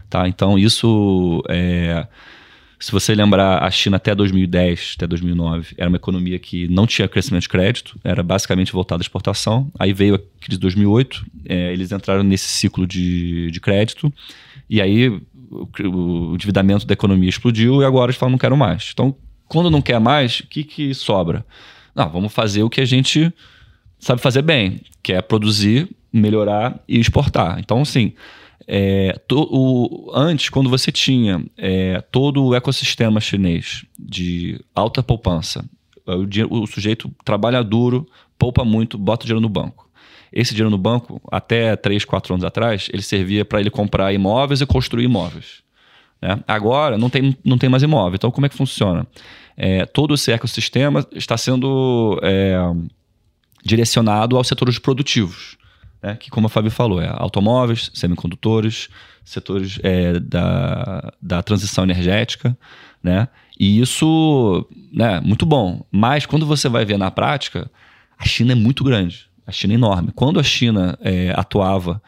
Tá? 0.08 0.28
Então, 0.28 0.56
isso 0.56 1.42
é, 1.48 2.06
se 2.80 2.90
você 2.90 3.14
lembrar, 3.14 3.62
a 3.62 3.70
China 3.70 3.98
até 3.98 4.14
2010, 4.14 4.94
até 4.96 5.06
2009, 5.06 5.74
era 5.76 5.88
uma 5.88 5.96
economia 5.96 6.38
que 6.38 6.66
não 6.68 6.86
tinha 6.86 7.06
crescimento 7.06 7.42
de 7.42 7.48
crédito, 7.50 8.00
era 8.02 8.22
basicamente 8.22 8.72
voltada 8.72 9.02
à 9.02 9.04
exportação. 9.04 9.70
Aí 9.78 9.92
veio 9.92 10.14
a 10.14 10.18
crise 10.18 10.52
de 10.52 10.58
2008, 10.58 11.26
é, 11.44 11.72
eles 11.74 11.92
entraram 11.92 12.22
nesse 12.22 12.48
ciclo 12.48 12.86
de, 12.86 13.50
de 13.50 13.60
crédito, 13.60 14.10
e 14.68 14.80
aí 14.80 15.08
o, 15.50 15.68
o, 15.84 16.34
endividamento 16.34 16.86
da 16.86 16.94
economia 16.94 17.28
explodiu 17.28 17.82
e 17.82 17.84
agora 17.84 18.10
eles 18.10 18.16
falam 18.16 18.30
não 18.30 18.38
quero 18.38 18.56
mais. 18.56 18.90
Então, 18.94 19.14
quando 19.46 19.70
não 19.70 19.82
quer 19.82 20.00
mais, 20.00 20.40
o 20.40 20.46
que, 20.46 20.64
que 20.64 20.94
sobra? 20.94 21.44
Não, 21.94 22.08
vamos 22.08 22.32
fazer 22.32 22.62
o 22.62 22.70
que 22.70 22.80
a 22.80 22.86
gente 22.86 23.30
sabe 23.98 24.22
fazer 24.22 24.40
bem, 24.40 24.80
que 25.02 25.12
é 25.12 25.20
produzir, 25.20 25.86
melhorar 26.10 26.82
e 26.88 26.98
exportar. 26.98 27.58
Então, 27.58 27.82
assim, 27.82 28.14
é, 28.72 29.18
to, 29.26 29.48
o, 29.50 30.12
antes, 30.14 30.48
quando 30.48 30.70
você 30.70 30.92
tinha 30.92 31.44
é, 31.58 32.00
todo 32.12 32.44
o 32.44 32.54
ecossistema 32.54 33.20
chinês 33.20 33.84
de 33.98 34.64
alta 34.72 35.02
poupança, 35.02 35.68
o, 36.06 36.62
o, 36.62 36.66
sujeito 36.68 37.12
trabalha 37.24 37.64
duro, 37.64 38.06
poupa 38.38 38.64
muito, 38.64 38.96
bota 38.96 39.26
dinheiro 39.26 39.40
no 39.40 39.48
banco. 39.48 39.90
Esse 40.32 40.54
dinheiro 40.54 40.70
no 40.70 40.78
banco, 40.78 41.20
até 41.32 41.74
3, 41.74 42.04
4 42.04 42.34
anos 42.34 42.44
atrás, 42.44 42.88
ele 42.92 43.02
servia 43.02 43.44
para 43.44 43.58
ele 43.58 43.70
comprar 43.70 44.12
imóveis 44.12 44.60
e 44.60 44.66
construir 44.66 45.02
imóveis. 45.02 45.64
Né? 46.22 46.38
Agora, 46.46 46.96
não 46.96 47.10
tem, 47.10 47.36
não 47.44 47.58
tem 47.58 47.68
mais 47.68 47.82
imóvel. 47.82 48.14
Então, 48.14 48.30
como 48.30 48.46
é 48.46 48.48
que 48.48 48.56
funciona? 48.56 49.04
É, 49.56 49.84
todo 49.84 50.14
esse 50.14 50.30
ecossistema 50.30 51.04
está 51.12 51.36
sendo 51.36 52.20
é, 52.22 52.56
direcionado 53.64 54.36
aos 54.36 54.46
setores 54.46 54.78
produtivos. 54.78 55.58
Né? 56.02 56.16
Que, 56.16 56.30
como 56.30 56.46
a 56.46 56.50
Fábio 56.50 56.70
falou, 56.70 57.00
é 57.00 57.08
automóveis, 57.08 57.90
semicondutores, 57.94 58.88
setores 59.24 59.78
é, 59.82 60.18
da, 60.18 61.12
da 61.20 61.42
transição 61.42 61.84
energética, 61.84 62.56
né? 63.02 63.28
E 63.58 63.78
isso, 63.80 64.66
né, 64.92 65.20
muito 65.20 65.44
bom. 65.44 65.84
Mas 65.90 66.24
quando 66.24 66.46
você 66.46 66.68
vai 66.68 66.84
ver 66.84 66.96
na 66.96 67.10
prática, 67.10 67.70
a 68.18 68.24
China 68.24 68.52
é 68.52 68.54
muito 68.54 68.82
grande. 68.82 69.26
A 69.46 69.52
China 69.52 69.74
é 69.74 69.76
enorme. 69.76 70.12
Quando 70.14 70.40
a 70.40 70.42
China 70.42 70.98
é, 71.02 71.32
atuava 71.36 72.02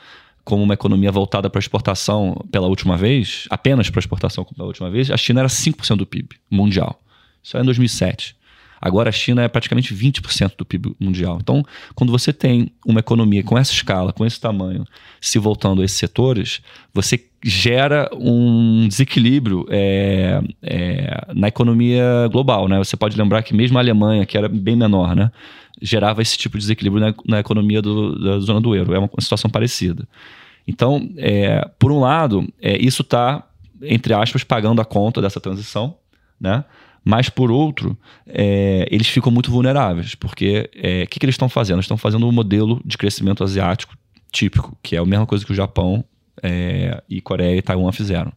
como 0.45 0.63
uma 0.63 0.75
economia 0.75 1.13
voltada 1.13 1.49
para 1.49 1.59
exportação 1.59 2.43
pela 2.51 2.67
última 2.67 2.97
vez, 2.97 3.47
apenas 3.51 3.91
para 3.91 4.01
exportação 4.01 4.45
pela 4.45 4.67
última 4.67 4.91
vez, 4.91 5.11
a 5.11 5.17
China 5.17 5.41
era 5.41 5.49
5% 5.49 5.97
do 5.97 6.07
PIB 6.07 6.37
mundial. 6.51 7.01
Isso 7.43 7.57
é 7.57 7.61
em 7.61 7.65
2007. 7.65 8.37
Agora 8.85 9.11
a 9.11 9.13
China 9.13 9.43
é 9.43 9.47
praticamente 9.47 9.95
20% 9.95 10.55
do 10.59 10.65
PIB 10.65 10.97
mundial. 10.99 11.39
Então, 11.41 11.65
quando 11.95 12.11
você 12.11 12.33
tem 12.33 12.73
uma 12.85 12.99
economia 12.99 13.45
com 13.45 13.57
essa 13.57 13.73
escala, 13.73 14.13
com 14.13 14.27
esse 14.27 14.41
tamanho, 14.41 14.85
se 15.21 15.39
voltando 15.39 15.83
a 15.83 15.85
esses 15.85 15.97
setores, 15.97 16.61
você 16.93 17.25
gera 17.45 18.11
um 18.13 18.89
desequilíbrio 18.89 19.65
é, 19.71 20.43
é, 20.61 21.27
na 21.33 21.47
economia 21.47 22.29
global. 22.33 22.67
Né? 22.67 22.77
Você 22.79 22.97
pode 22.97 23.17
lembrar 23.17 23.45
que 23.45 23.55
mesmo 23.55 23.79
a 23.79 23.81
Alemanha, 23.81 24.27
que 24.27 24.37
era 24.37 24.49
bem 24.49 24.75
menor, 24.75 25.15
né, 25.15 25.31
gerava 25.81 26.21
esse 26.21 26.37
tipo 26.37 26.59
de 26.59 26.63
desequilíbrio 26.63 27.01
na, 27.01 27.15
na 27.25 27.39
economia 27.39 27.81
do, 27.81 28.19
da 28.19 28.41
zona 28.41 28.61
do 28.61 28.75
euro. 28.75 28.95
É 28.95 28.99
uma, 28.99 29.09
situação 29.21 29.49
parecida. 29.49 30.09
Então, 30.67 31.09
é, 31.17 31.69
por 31.79 31.93
um 31.93 32.01
lado, 32.01 32.53
é, 32.61 32.77
isso 32.79 33.03
está, 33.03 33.47
entre 33.81 34.13
aspas, 34.13 34.43
pagando 34.43 34.81
a 34.81 34.85
conta 34.85 35.23
dessa 35.23 35.41
transição, 35.41 35.95
né? 36.41 36.65
Mas, 37.05 37.29
por 37.29 37.51
outro, 37.51 37.97
é, 38.27 38.87
eles 38.91 39.09
ficam 39.09 39.33
muito 39.33 39.51
vulneráveis, 39.51 40.15
porque 40.15 40.71
o 40.75 40.79
é, 40.87 41.07
que, 41.07 41.19
que 41.19 41.27
eles 41.27 41.35
estão 41.35 41.49
fazendo? 41.49 41.77
Eles 41.77 41.85
estão 41.85 41.97
fazendo 41.97 42.27
um 42.27 42.33
modelo 42.33 42.81
de 42.85 42.97
crescimento 42.97 43.43
asiático 43.43 43.97
típico, 44.31 44.77
que 44.83 44.97
é 44.97 44.99
a 44.99 45.05
mesma 45.05 45.27
coisa 45.27 45.45
que 45.45 45.53
o 45.53 45.55
Japão 45.55 46.05
é, 46.43 47.03
e 47.09 47.21
Coreia 47.21 47.57
e 47.57 47.63
Taiwan 47.63 47.93
fizeram. 47.93 48.33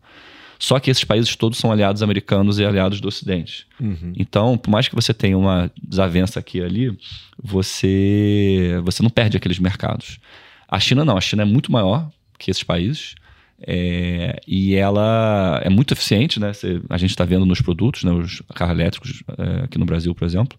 Só 0.58 0.80
que 0.80 0.90
esses 0.90 1.04
países 1.04 1.36
todos 1.36 1.58
são 1.58 1.72
aliados 1.72 2.02
americanos 2.02 2.60
e 2.60 2.66
aliados 2.66 3.02
do 3.02 3.08
Ocidente. 3.08 3.68
Uhum. 3.80 4.14
Então, 4.16 4.58
por 4.58 4.72
mais 4.72 4.88
que 4.88 4.96
você 4.96 5.14
tenha 5.14 5.38
uma 5.38 5.72
desavença 5.82 6.40
aqui 6.40 6.60
e 6.60 6.64
ali, 6.64 6.98
você, 7.42 8.80
você 8.84 9.04
não 9.04 9.10
perde 9.10 9.38
aqueles 9.38 9.60
mercados. 9.60 10.18
A 10.68 10.80
China 10.80 11.06
não, 11.06 11.18
a 11.18 11.22
China 11.22 11.44
é 11.44 11.46
muito 11.46 11.72
maior 11.72 12.10
que 12.40 12.50
esses 12.50 12.64
países. 12.64 13.16
É, 13.62 14.40
e 14.48 14.76
ela 14.76 15.62
é 15.64 15.70
muito 15.70 15.94
eficiente, 15.94 16.40
né? 16.40 16.52
a 16.90 16.98
gente 16.98 17.12
está 17.12 17.24
vendo 17.24 17.46
nos 17.46 17.62
produtos, 17.62 18.04
né? 18.04 18.12
os 18.12 18.42
carros 18.54 18.78
elétricos 18.78 19.24
é, 19.38 19.64
aqui 19.64 19.78
no 19.78 19.86
Brasil, 19.86 20.14
por 20.14 20.26
exemplo. 20.26 20.58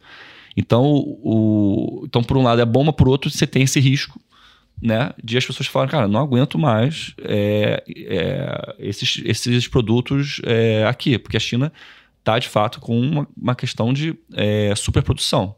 Então, 0.57 0.84
o, 0.84 2.03
então, 2.05 2.22
por 2.22 2.36
um 2.36 2.42
lado 2.42 2.61
é 2.61 2.64
bom, 2.64 2.82
mas 2.82 2.94
por 2.94 3.09
outro 3.09 3.30
você 3.30 3.47
tem 3.47 3.62
esse 3.62 3.78
risco 3.78 4.18
né, 4.80 5.12
de 5.22 5.36
as 5.38 5.44
pessoas 5.44 5.66
falarem, 5.66 5.90
cara, 5.90 6.09
não 6.09 6.20
aguento 6.20 6.59
mais 6.59 7.14
é, 7.22 7.82
é, 7.88 8.74
esses, 8.78 9.22
esses 9.24 9.68
produtos 9.68 10.40
é, 10.44 10.84
aqui, 10.86 11.18
porque 11.18 11.36
a 11.36 11.40
China 11.40 11.72
está 12.18 12.38
de 12.38 12.49
fato 12.49 12.80
com 12.80 12.99
uma, 12.99 13.28
uma 13.36 13.55
questão 13.55 13.92
de 13.92 14.14
é, 14.34 14.74
superprodução. 14.74 15.57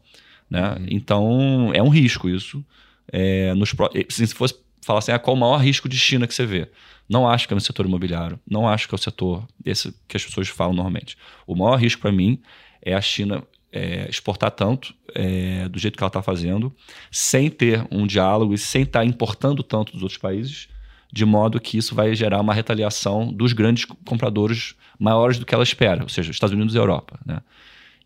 Né? 0.49 0.69
Uhum. 0.69 0.85
Então, 0.89 1.71
é 1.73 1.81
um 1.81 1.89
risco 1.89 2.29
isso. 2.29 2.63
É, 3.11 3.53
nos, 3.55 3.73
se 4.09 4.27
fosse 4.27 4.55
falar 4.89 4.99
assim, 4.99 5.11
ah, 5.11 5.19
qual 5.19 5.35
o 5.35 5.39
maior 5.39 5.57
risco 5.57 5.87
de 5.87 5.95
China 5.95 6.25
que 6.25 6.33
você 6.33 6.47
vê? 6.47 6.67
Não 7.07 7.29
acho 7.29 7.47
que 7.47 7.53
é 7.53 7.55
no 7.55 7.61
setor 7.61 7.85
imobiliário, 7.85 8.39
não 8.49 8.67
acho 8.67 8.87
que 8.87 8.95
é 8.95 8.97
o 8.97 8.99
setor 8.99 9.47
esse 9.63 9.93
que 10.07 10.17
as 10.17 10.25
pessoas 10.25 10.47
falam 10.47 10.73
normalmente. 10.73 11.15
O 11.45 11.55
maior 11.55 11.75
risco 11.75 12.01
para 12.01 12.11
mim 12.11 12.41
é 12.81 12.95
a 12.95 13.01
China 13.01 13.43
é, 13.71 14.09
exportar 14.09 14.49
tanto 14.49 14.95
é, 15.13 15.69
do 15.69 15.77
jeito 15.77 15.95
que 15.95 16.03
ela 16.03 16.09
está 16.09 16.23
fazendo, 16.23 16.75
sem 17.11 17.51
ter 17.51 17.85
um 17.91 18.07
diálogo 18.07 18.51
e 18.51 18.57
sem 18.57 18.81
estar 18.81 19.01
tá 19.01 19.05
importando 19.05 19.61
tanto 19.61 19.93
dos 19.93 20.01
outros 20.01 20.17
países, 20.17 20.67
de 21.13 21.23
modo 21.23 21.59
que 21.59 21.77
isso 21.77 21.93
vai 21.93 22.15
gerar 22.15 22.41
uma 22.41 22.53
retaliação 22.53 23.31
dos 23.31 23.53
grandes 23.53 23.85
compradores 23.85 24.73
maiores 24.97 25.37
do 25.37 25.45
que 25.45 25.53
ela 25.53 25.63
espera, 25.63 26.01
ou 26.01 26.09
seja, 26.09 26.31
Estados 26.31 26.55
Unidos 26.55 26.73
e 26.73 26.79
Europa. 26.79 27.19
Né? 27.23 27.39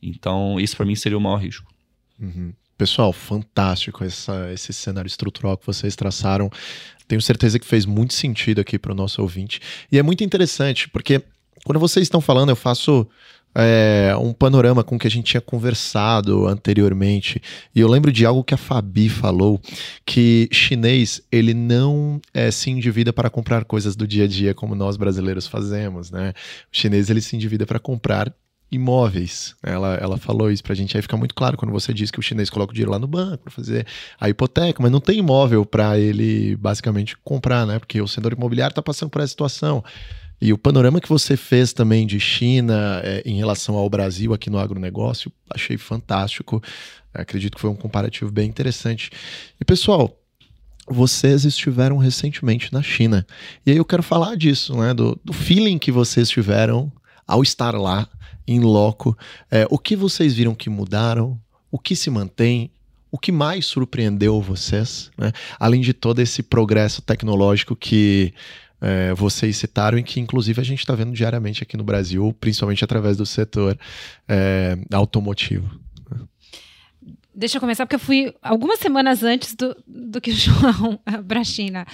Então, 0.02 0.60
isso 0.60 0.76
para 0.76 0.86
mim 0.86 0.96
seria 0.96 1.18
o 1.18 1.22
maior 1.22 1.38
risco. 1.38 1.72
Uhum. 2.20 2.54
Pessoal, 2.78 3.14
fantástico 3.14 4.04
essa, 4.04 4.52
esse 4.52 4.74
cenário 4.74 5.08
estrutural 5.08 5.58
que 5.58 5.66
vocês 5.66 5.96
traçaram. 5.96 6.50
Tenho 7.08 7.22
certeza 7.22 7.60
que 7.60 7.66
fez 7.66 7.86
muito 7.86 8.14
sentido 8.14 8.60
aqui 8.60 8.80
para 8.80 8.92
o 8.92 8.96
nosso 8.96 9.22
ouvinte. 9.22 9.62
E 9.92 10.00
é 10.00 10.04
muito 10.04 10.24
interessante, 10.24 10.90
porque 10.90 11.22
quando 11.64 11.80
vocês 11.80 12.04
estão 12.04 12.20
falando, 12.20 12.50
eu 12.50 12.56
faço 12.56 13.08
é, 13.56 14.16
um 14.20 14.34
panorama 14.34 14.84
com 14.84 14.98
que 14.98 15.08
a 15.08 15.10
gente 15.10 15.26
tinha 15.26 15.42
conversado 15.42 16.48
anteriormente. 16.48 17.42
E 17.74 17.80
eu 17.80 17.88
lembro 17.88 18.12
de 18.12 18.26
algo 18.26 18.44
que 18.44 18.54
a 18.54 18.58
Fabi 18.58 19.10
falou, 19.10 19.62
que 20.06 20.50
chinês, 20.52 21.22
ele 21.32 21.54
não 21.54 22.20
é, 22.34 22.50
se 22.50 22.70
endivida 22.70 23.14
para 23.14 23.30
comprar 23.30 23.66
coisas 23.66 23.96
do 23.96 24.08
dia 24.08 24.26
a 24.26 24.28
dia 24.28 24.54
como 24.54 24.76
nós 24.76 24.98
brasileiros 24.98 25.48
fazemos, 25.48 26.10
né? 26.10 26.34
O 26.72 26.76
chinês, 26.76 27.10
ele 27.10 27.22
se 27.22 27.36
endivida 27.36 27.66
para 27.66 27.80
comprar 27.80 28.34
imóveis. 28.76 29.56
Ela, 29.62 29.96
ela 29.96 30.18
falou 30.18 30.52
isso 30.52 30.64
pra 30.64 30.76
gente. 30.76 30.96
Aí 30.96 31.02
fica 31.02 31.18
muito 31.18 31.36
claro 31.36 31.58
quando 31.58 31.72
você 31.72 31.94
diz 31.94 32.12
que 32.12 32.20
o 32.20 32.22
chinês 32.22 32.50
coloca 32.50 32.72
o 32.72 32.74
dinheiro 32.74 32.92
lá 32.92 33.00
no 33.00 33.08
banco 33.08 33.44
para 33.44 33.52
fazer 33.52 33.86
a 34.20 34.30
hipoteca, 34.30 34.82
mas 34.82 34.92
não 34.92 35.00
tem 35.00 35.20
imóvel 35.20 35.66
para 35.66 35.98
ele 35.98 36.56
basicamente 36.56 37.18
comprar, 37.24 37.66
né? 37.66 37.80
Porque 37.80 38.02
o 38.02 38.08
setor 38.08 38.34
imobiliário 38.34 38.72
está 38.72 38.82
passando 38.82 39.10
por 39.10 39.22
essa 39.22 39.30
situação. 39.30 39.84
E 40.42 40.52
o 40.52 40.58
panorama 40.58 41.00
que 41.00 41.08
você 41.08 41.38
fez 41.38 41.72
também 41.72 42.06
de 42.06 42.20
China 42.20 43.02
é, 43.04 43.24
em 43.26 43.38
relação 43.38 43.76
ao 43.76 43.90
Brasil 43.90 44.34
aqui 44.34 44.50
no 44.50 44.60
agronegócio, 44.60 45.32
achei 45.50 45.78
fantástico. 45.78 46.62
Acredito 47.14 47.56
que 47.56 47.62
foi 47.62 47.70
um 47.70 47.76
comparativo 47.76 48.32
bem 48.32 48.50
interessante. 48.50 49.10
E 49.60 49.64
pessoal, 49.64 50.20
vocês 50.88 51.46
estiveram 51.46 51.98
recentemente 51.98 52.74
na 52.74 52.82
China. 52.82 53.26
E 53.66 53.72
aí 53.72 53.78
eu 53.78 53.86
quero 53.86 54.04
falar 54.04 54.36
disso, 54.36 54.76
né? 54.76 54.94
Do, 54.94 55.18
do 55.24 55.32
feeling 55.32 55.78
que 55.78 55.92
vocês 55.92 56.30
tiveram 56.30 56.92
ao 57.28 57.42
estar 57.42 57.76
lá 57.76 58.08
em 58.48 58.60
loco, 58.60 59.18
é, 59.50 59.66
o 59.70 59.78
que 59.78 59.96
vocês 59.96 60.34
viram 60.34 60.54
que 60.54 60.70
mudaram, 60.70 61.40
o 61.72 61.80
que 61.80 61.96
se 61.96 62.10
mantém, 62.10 62.70
o 63.10 63.18
que 63.18 63.32
mais 63.32 63.66
surpreendeu 63.66 64.42
vocês, 64.42 65.12
né? 65.18 65.32
além 65.60 65.82
de 65.82 65.94
todo 65.94 66.20
esse 66.20 66.42
progresso 66.42 67.02
tecnológico 67.02 67.76
que 67.76 68.34
é, 68.82 69.14
vocês 69.14 69.56
citaram 69.56 69.98
e 69.98 70.04
que 70.04 70.20
inclusive 70.20 70.60
a 70.60 70.64
gente 70.64 70.80
está 70.80 70.94
vendo 70.94 71.14
diariamente 71.14 71.64
aqui 71.64 71.78
no 71.78 71.84
Brasil, 71.84 72.36
principalmente 72.40 72.84
através 72.84 73.16
do 73.16 73.26
setor 73.26 73.78
é, 74.28 74.78
automotivo. 74.92 75.83
Deixa 77.36 77.58
eu 77.58 77.62
começar, 77.62 77.86
porque 77.86 77.96
eu 77.96 78.00
fui 78.00 78.34
algumas 78.44 78.78
semanas 78.80 79.24
antes 79.24 79.56
do, 79.56 79.76
do 79.88 80.22
que 80.22 80.30
o 80.30 80.34
João 80.36 81.00
para 81.28 81.40
a 81.40 81.44
China. 81.44 81.86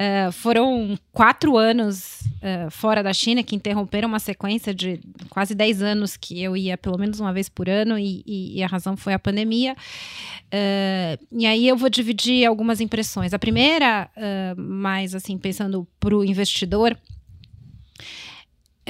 Uh, 0.00 0.32
foram 0.32 0.98
quatro 1.12 1.58
anos 1.58 2.20
uh, 2.36 2.70
fora 2.70 3.02
da 3.02 3.12
China 3.12 3.42
que 3.42 3.54
interromperam 3.54 4.08
uma 4.08 4.18
sequência 4.18 4.72
de 4.72 5.00
quase 5.28 5.54
dez 5.54 5.82
anos 5.82 6.16
que 6.16 6.42
eu 6.42 6.56
ia 6.56 6.78
pelo 6.78 6.96
menos 6.96 7.20
uma 7.20 7.32
vez 7.32 7.48
por 7.48 7.68
ano, 7.68 7.98
e, 7.98 8.22
e, 8.26 8.58
e 8.58 8.62
a 8.62 8.66
razão 8.66 8.96
foi 8.96 9.12
a 9.12 9.18
pandemia. 9.18 9.74
Uh, 9.74 11.24
e 11.32 11.46
aí 11.46 11.68
eu 11.68 11.76
vou 11.76 11.90
dividir 11.90 12.46
algumas 12.46 12.80
impressões. 12.80 13.34
A 13.34 13.38
primeira, 13.38 14.10
mais 14.56 15.14
assim, 15.14 15.36
pensando 15.36 15.86
para 16.00 16.16
o 16.16 16.24
investidor, 16.24 16.96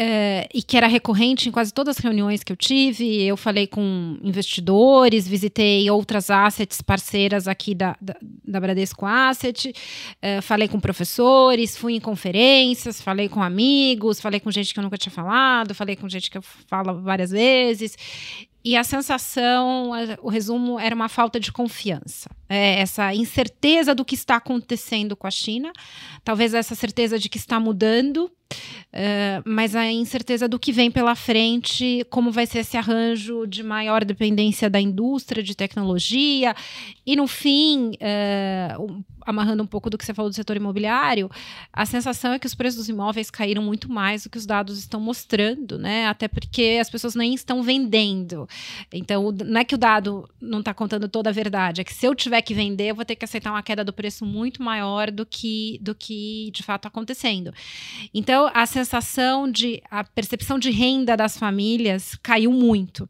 é, 0.00 0.48
e 0.54 0.62
que 0.62 0.76
era 0.76 0.86
recorrente 0.86 1.48
em 1.48 1.52
quase 1.52 1.74
todas 1.74 1.96
as 1.96 2.04
reuniões 2.04 2.44
que 2.44 2.52
eu 2.52 2.56
tive. 2.56 3.20
Eu 3.24 3.36
falei 3.36 3.66
com 3.66 4.16
investidores, 4.22 5.26
visitei 5.26 5.90
outras 5.90 6.30
assets 6.30 6.80
parceiras 6.80 7.48
aqui 7.48 7.74
da, 7.74 7.96
da, 8.00 8.14
da 8.46 8.60
Bradesco 8.60 9.04
Asset, 9.04 9.74
é, 10.22 10.40
falei 10.40 10.68
com 10.68 10.78
professores, 10.78 11.76
fui 11.76 11.94
em 11.94 12.00
conferências, 12.00 13.02
falei 13.02 13.28
com 13.28 13.42
amigos, 13.42 14.20
falei 14.20 14.38
com 14.38 14.52
gente 14.52 14.72
que 14.72 14.78
eu 14.78 14.84
nunca 14.84 14.96
tinha 14.96 15.12
falado, 15.12 15.74
falei 15.74 15.96
com 15.96 16.08
gente 16.08 16.30
que 16.30 16.38
eu 16.38 16.42
falo 16.42 17.02
várias 17.02 17.32
vezes. 17.32 17.96
E 18.64 18.76
a 18.76 18.84
sensação, 18.84 19.90
o 20.22 20.28
resumo, 20.28 20.78
era 20.78 20.94
uma 20.94 21.08
falta 21.08 21.40
de 21.40 21.50
confiança. 21.50 22.30
É 22.48 22.80
essa 22.80 23.14
incerteza 23.14 23.94
do 23.94 24.04
que 24.04 24.14
está 24.14 24.36
acontecendo 24.36 25.14
com 25.14 25.26
a 25.26 25.30
China, 25.30 25.72
talvez 26.24 26.54
essa 26.54 26.74
certeza 26.74 27.18
de 27.18 27.28
que 27.28 27.38
está 27.38 27.60
mudando, 27.60 28.30
Uh, 28.90 29.44
mas 29.44 29.76
a 29.76 29.86
incerteza 29.92 30.48
do 30.48 30.58
que 30.58 30.72
vem 30.72 30.90
pela 30.90 31.14
frente, 31.14 32.06
como 32.08 32.32
vai 32.32 32.46
ser 32.46 32.60
esse 32.60 32.76
arranjo 32.76 33.46
de 33.46 33.62
maior 33.62 34.02
dependência 34.04 34.70
da 34.70 34.80
indústria, 34.80 35.42
de 35.42 35.54
tecnologia, 35.54 36.54
e 37.04 37.14
no 37.14 37.26
fim, 37.26 37.90
uh, 37.90 39.04
amarrando 39.26 39.62
um 39.62 39.66
pouco 39.66 39.90
do 39.90 39.98
que 39.98 40.06
você 40.06 40.14
falou 40.14 40.30
do 40.30 40.34
setor 40.34 40.56
imobiliário, 40.56 41.30
a 41.70 41.84
sensação 41.84 42.32
é 42.32 42.38
que 42.38 42.46
os 42.46 42.54
preços 42.54 42.78
dos 42.78 42.88
imóveis 42.88 43.30
caíram 43.30 43.62
muito 43.62 43.92
mais 43.92 44.24
do 44.24 44.30
que 44.30 44.38
os 44.38 44.46
dados 44.46 44.78
estão 44.78 44.98
mostrando, 44.98 45.78
né? 45.78 46.06
Até 46.06 46.26
porque 46.26 46.78
as 46.80 46.88
pessoas 46.88 47.14
nem 47.14 47.34
estão 47.34 47.62
vendendo. 47.62 48.48
Então, 48.90 49.30
não 49.30 49.60
é 49.60 49.64
que 49.64 49.74
o 49.74 49.78
dado 49.78 50.26
não 50.40 50.60
está 50.60 50.72
contando 50.72 51.08
toda 51.08 51.28
a 51.28 51.32
verdade, 51.32 51.82
é 51.82 51.84
que 51.84 51.92
se 51.92 52.06
eu 52.06 52.14
tivesse 52.14 52.37
tiver 52.38 52.42
que 52.42 52.54
vender, 52.54 52.90
eu 52.90 52.94
vou 52.94 53.04
ter 53.04 53.16
que 53.16 53.24
aceitar 53.24 53.50
uma 53.50 53.62
queda 53.62 53.84
do 53.84 53.92
preço 53.92 54.24
muito 54.24 54.62
maior 54.62 55.10
do 55.10 55.26
que 55.26 55.78
do 55.82 55.94
que 55.94 56.50
de 56.52 56.62
fato 56.62 56.86
acontecendo. 56.86 57.52
Então, 58.12 58.50
a 58.54 58.66
sensação 58.66 59.50
de 59.50 59.82
a 59.90 60.04
percepção 60.04 60.58
de 60.58 60.70
renda 60.70 61.16
das 61.16 61.36
famílias 61.36 62.14
caiu 62.22 62.52
muito. 62.52 63.08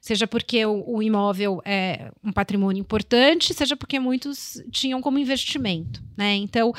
Seja 0.00 0.26
porque 0.26 0.64
o, 0.64 0.84
o 0.86 1.02
imóvel 1.02 1.60
é 1.64 2.10
um 2.24 2.32
patrimônio 2.32 2.80
importante, 2.80 3.54
seja 3.54 3.76
porque 3.76 4.00
muitos 4.00 4.60
tinham 4.70 5.00
como 5.00 5.18
investimento, 5.18 6.02
né? 6.16 6.34
Então, 6.36 6.72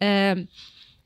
é, 0.00 0.44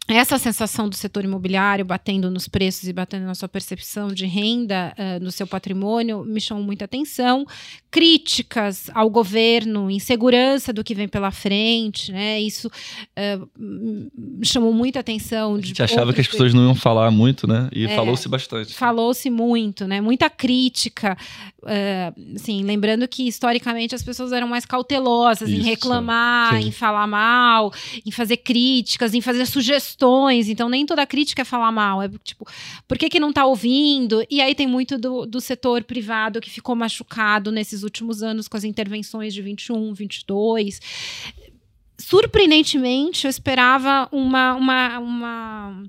essa 0.08 0.38
sensação 0.38 0.88
do 0.88 0.94
setor 0.94 1.24
imobiliário 1.24 1.84
batendo 1.84 2.30
nos 2.30 2.46
preços 2.46 2.88
e 2.88 2.92
batendo 2.92 3.26
na 3.26 3.34
sua 3.34 3.48
percepção 3.48 4.08
de 4.08 4.24
renda 4.24 4.94
uh, 4.96 5.22
no 5.22 5.32
seu 5.32 5.48
patrimônio 5.48 6.24
me 6.24 6.40
chamou 6.40 6.62
muita 6.62 6.84
atenção. 6.84 7.44
Críticas 7.90 8.88
ao 8.94 9.10
governo, 9.10 9.90
insegurança 9.90 10.72
do 10.72 10.84
que 10.84 10.94
vem 10.94 11.08
pela 11.08 11.32
frente, 11.32 12.12
né? 12.12 12.40
Isso 12.40 12.68
uh, 12.68 13.48
me 13.58 14.46
chamou 14.46 14.72
muita 14.72 15.00
atenção. 15.00 15.56
A 15.56 15.60
gente 15.60 15.82
achava 15.82 16.12
que 16.12 16.20
as 16.20 16.28
pessoas 16.28 16.54
não 16.54 16.66
iam 16.66 16.74
falar 16.74 17.10
muito, 17.10 17.48
né? 17.48 17.68
E 17.72 17.86
é, 17.86 17.88
falou-se 17.96 18.28
bastante. 18.28 18.74
Falou-se 18.74 19.28
muito, 19.28 19.88
né? 19.88 20.00
Muita 20.00 20.30
crítica. 20.30 21.16
Uh, 21.62 22.36
assim, 22.36 22.62
lembrando 22.62 23.08
que 23.08 23.26
historicamente 23.26 23.92
as 23.92 24.04
pessoas 24.04 24.30
eram 24.30 24.46
mais 24.46 24.64
cautelosas 24.64 25.48
Isso, 25.48 25.60
em 25.60 25.64
reclamar, 25.64 26.60
sim. 26.60 26.68
em 26.68 26.70
falar 26.70 27.08
mal, 27.08 27.72
em 28.04 28.12
fazer 28.12 28.36
críticas, 28.36 29.12
em 29.12 29.20
fazer 29.20 29.46
sugestões 29.46 29.95
questões, 29.96 30.48
então 30.48 30.68
nem 30.68 30.84
toda 30.84 31.06
crítica 31.06 31.42
é 31.42 31.44
falar 31.44 31.72
mal, 31.72 32.02
é 32.02 32.08
tipo, 32.22 32.46
por 32.86 32.98
que, 32.98 33.08
que 33.08 33.18
não 33.18 33.30
está 33.30 33.46
ouvindo? 33.46 34.22
E 34.30 34.40
aí 34.40 34.54
tem 34.54 34.66
muito 34.66 34.98
do, 34.98 35.24
do 35.24 35.40
setor 35.40 35.82
privado 35.82 36.40
que 36.40 36.50
ficou 36.50 36.76
machucado 36.76 37.50
nesses 37.50 37.82
últimos 37.82 38.22
anos 38.22 38.46
com 38.46 38.56
as 38.56 38.64
intervenções 38.64 39.32
de 39.32 39.40
21, 39.40 39.94
22 39.94 40.80
surpreendentemente, 41.98 43.24
eu 43.24 43.30
esperava 43.30 44.06
uma, 44.12 44.54
uma, 44.54 44.98
uma, 44.98 45.82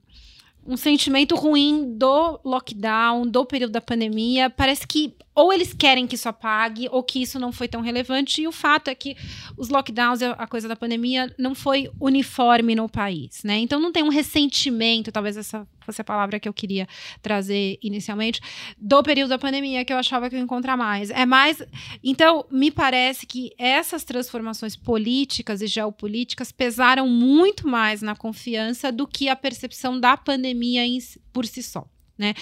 um 0.67 0.75
sentimento 0.75 1.35
ruim 1.35 1.97
do 1.97 2.39
lockdown, 2.43 3.25
do 3.25 3.45
período 3.45 3.71
da 3.71 3.81
pandemia. 3.81 4.49
Parece 4.49 4.85
que 4.85 5.15
ou 5.33 5.53
eles 5.53 5.71
querem 5.71 6.07
que 6.07 6.15
isso 6.15 6.27
apague, 6.27 6.89
ou 6.91 7.03
que 7.03 7.21
isso 7.21 7.39
não 7.39 7.51
foi 7.51 7.67
tão 7.67 7.79
relevante. 7.79 8.41
E 8.41 8.47
o 8.47 8.51
fato 8.51 8.89
é 8.89 8.95
que 8.95 9.15
os 9.55 9.69
lockdowns, 9.69 10.23
a 10.23 10.47
coisa 10.47 10.67
da 10.67 10.75
pandemia, 10.75 11.31
não 11.37 11.53
foi 11.53 11.91
uniforme 12.01 12.73
no 12.73 12.89
país, 12.89 13.43
né? 13.43 13.59
Então 13.59 13.79
não 13.79 13.91
tem 13.91 14.01
um 14.01 14.09
ressentimento, 14.09 15.11
talvez 15.11 15.37
essa 15.37 15.67
fosse 15.87 16.01
a 16.01 16.03
palavra 16.03 16.37
que 16.37 16.49
eu 16.49 16.53
queria 16.53 16.85
trazer 17.21 17.79
inicialmente, 17.81 18.41
do 18.77 19.01
período 19.01 19.29
da 19.29 19.39
pandemia 19.39 19.85
que 19.85 19.93
eu 19.93 19.97
achava 19.97 20.29
que 20.29 20.35
eu 20.35 20.39
ia 20.39 20.43
encontrar 20.43 20.75
mais. 20.75 21.09
É 21.09 21.25
mais. 21.25 21.63
Então, 22.03 22.45
me 22.51 22.69
parece 22.69 23.25
que 23.25 23.51
essas 23.57 24.03
transformações 24.03 24.75
políticas 24.75 25.61
e 25.61 25.67
geopolíticas 25.67 26.51
pesaram 26.51 27.07
muito 27.07 27.65
mais 27.67 28.01
na 28.01 28.17
confiança 28.17 28.91
do 28.91 29.07
que 29.07 29.29
a 29.29 29.35
percepção 29.35 29.97
da 29.97 30.17
pandemia 30.17 30.56
em, 30.63 30.99
por 31.31 31.45
si 31.45 31.61
só. 31.63 31.87
Né? 32.17 32.33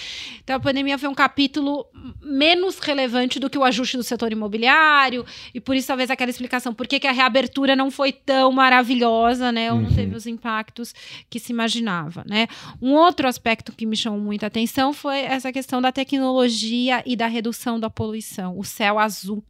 Então 0.42 0.56
a 0.56 0.60
pandemia 0.60 0.96
foi 0.96 1.08
um 1.08 1.14
capítulo 1.14 1.86
menos 2.22 2.78
relevante 2.78 3.38
do 3.38 3.50
que 3.50 3.58
o 3.58 3.64
ajuste 3.64 3.98
do 3.98 4.02
setor 4.02 4.32
imobiliário, 4.32 5.24
e 5.52 5.60
por 5.60 5.76
isso 5.76 5.88
talvez 5.88 6.10
aquela 6.10 6.30
explicação 6.30 6.72
por 6.72 6.86
que, 6.86 6.98
que 6.98 7.06
a 7.06 7.12
reabertura 7.12 7.76
não 7.76 7.90
foi 7.90 8.10
tão 8.10 8.50
maravilhosa, 8.52 9.52
né? 9.52 9.70
Ou 9.70 9.80
não 9.82 9.90
teve 9.90 10.12
uhum. 10.12 10.16
os 10.16 10.26
impactos 10.26 10.94
que 11.28 11.38
se 11.38 11.52
imaginava. 11.52 12.24
Né? 12.26 12.48
Um 12.80 12.94
outro 12.94 13.28
aspecto 13.28 13.70
que 13.70 13.84
me 13.84 13.96
chamou 13.96 14.18
muita 14.18 14.46
atenção 14.46 14.94
foi 14.94 15.18
essa 15.18 15.52
questão 15.52 15.82
da 15.82 15.92
tecnologia 15.92 17.02
e 17.04 17.14
da 17.14 17.26
redução 17.26 17.78
da 17.78 17.90
poluição, 17.90 18.58
o 18.58 18.64
céu 18.64 18.98
azul. 18.98 19.44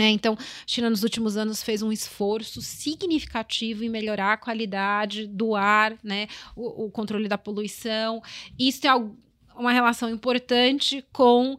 É, 0.00 0.08
então, 0.08 0.34
a 0.34 0.44
China 0.66 0.88
nos 0.88 1.02
últimos 1.02 1.36
anos 1.36 1.62
fez 1.62 1.82
um 1.82 1.92
esforço 1.92 2.62
significativo 2.62 3.84
em 3.84 3.88
melhorar 3.88 4.32
a 4.32 4.36
qualidade 4.36 5.26
do 5.26 5.54
ar, 5.54 5.96
né, 6.02 6.26
o, 6.56 6.86
o 6.86 6.90
controle 6.90 7.28
da 7.28 7.36
poluição. 7.36 8.22
Isso 8.58 8.86
é 8.86 8.90
algo 8.90 9.16
uma 9.60 9.72
relação 9.72 10.08
importante 10.08 11.04
com 11.12 11.54
uh, 11.54 11.58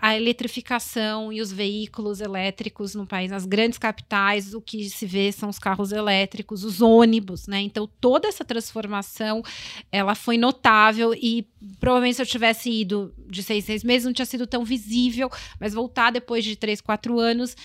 a 0.00 0.16
eletrificação 0.16 1.32
e 1.32 1.40
os 1.40 1.52
veículos 1.52 2.20
elétricos 2.20 2.94
no 2.94 3.06
país. 3.06 3.30
Nas 3.30 3.46
grandes 3.46 3.78
capitais, 3.78 4.52
o 4.54 4.60
que 4.60 4.90
se 4.90 5.06
vê 5.06 5.30
são 5.30 5.48
os 5.48 5.58
carros 5.58 5.92
elétricos, 5.92 6.64
os 6.64 6.82
ônibus, 6.82 7.46
né? 7.46 7.60
Então, 7.60 7.88
toda 8.00 8.28
essa 8.28 8.44
transformação, 8.44 9.42
ela 9.90 10.14
foi 10.14 10.36
notável 10.36 11.14
e 11.14 11.46
provavelmente 11.78 12.16
se 12.16 12.22
eu 12.22 12.26
tivesse 12.26 12.70
ido 12.70 13.14
de 13.28 13.42
seis, 13.42 13.64
seis 13.64 13.84
meses, 13.84 14.04
não 14.06 14.12
tinha 14.12 14.26
sido 14.26 14.46
tão 14.46 14.64
visível, 14.64 15.30
mas 15.58 15.72
voltar 15.72 16.10
depois 16.10 16.44
de 16.44 16.56
três, 16.56 16.80
quatro 16.80 17.18
anos, 17.18 17.56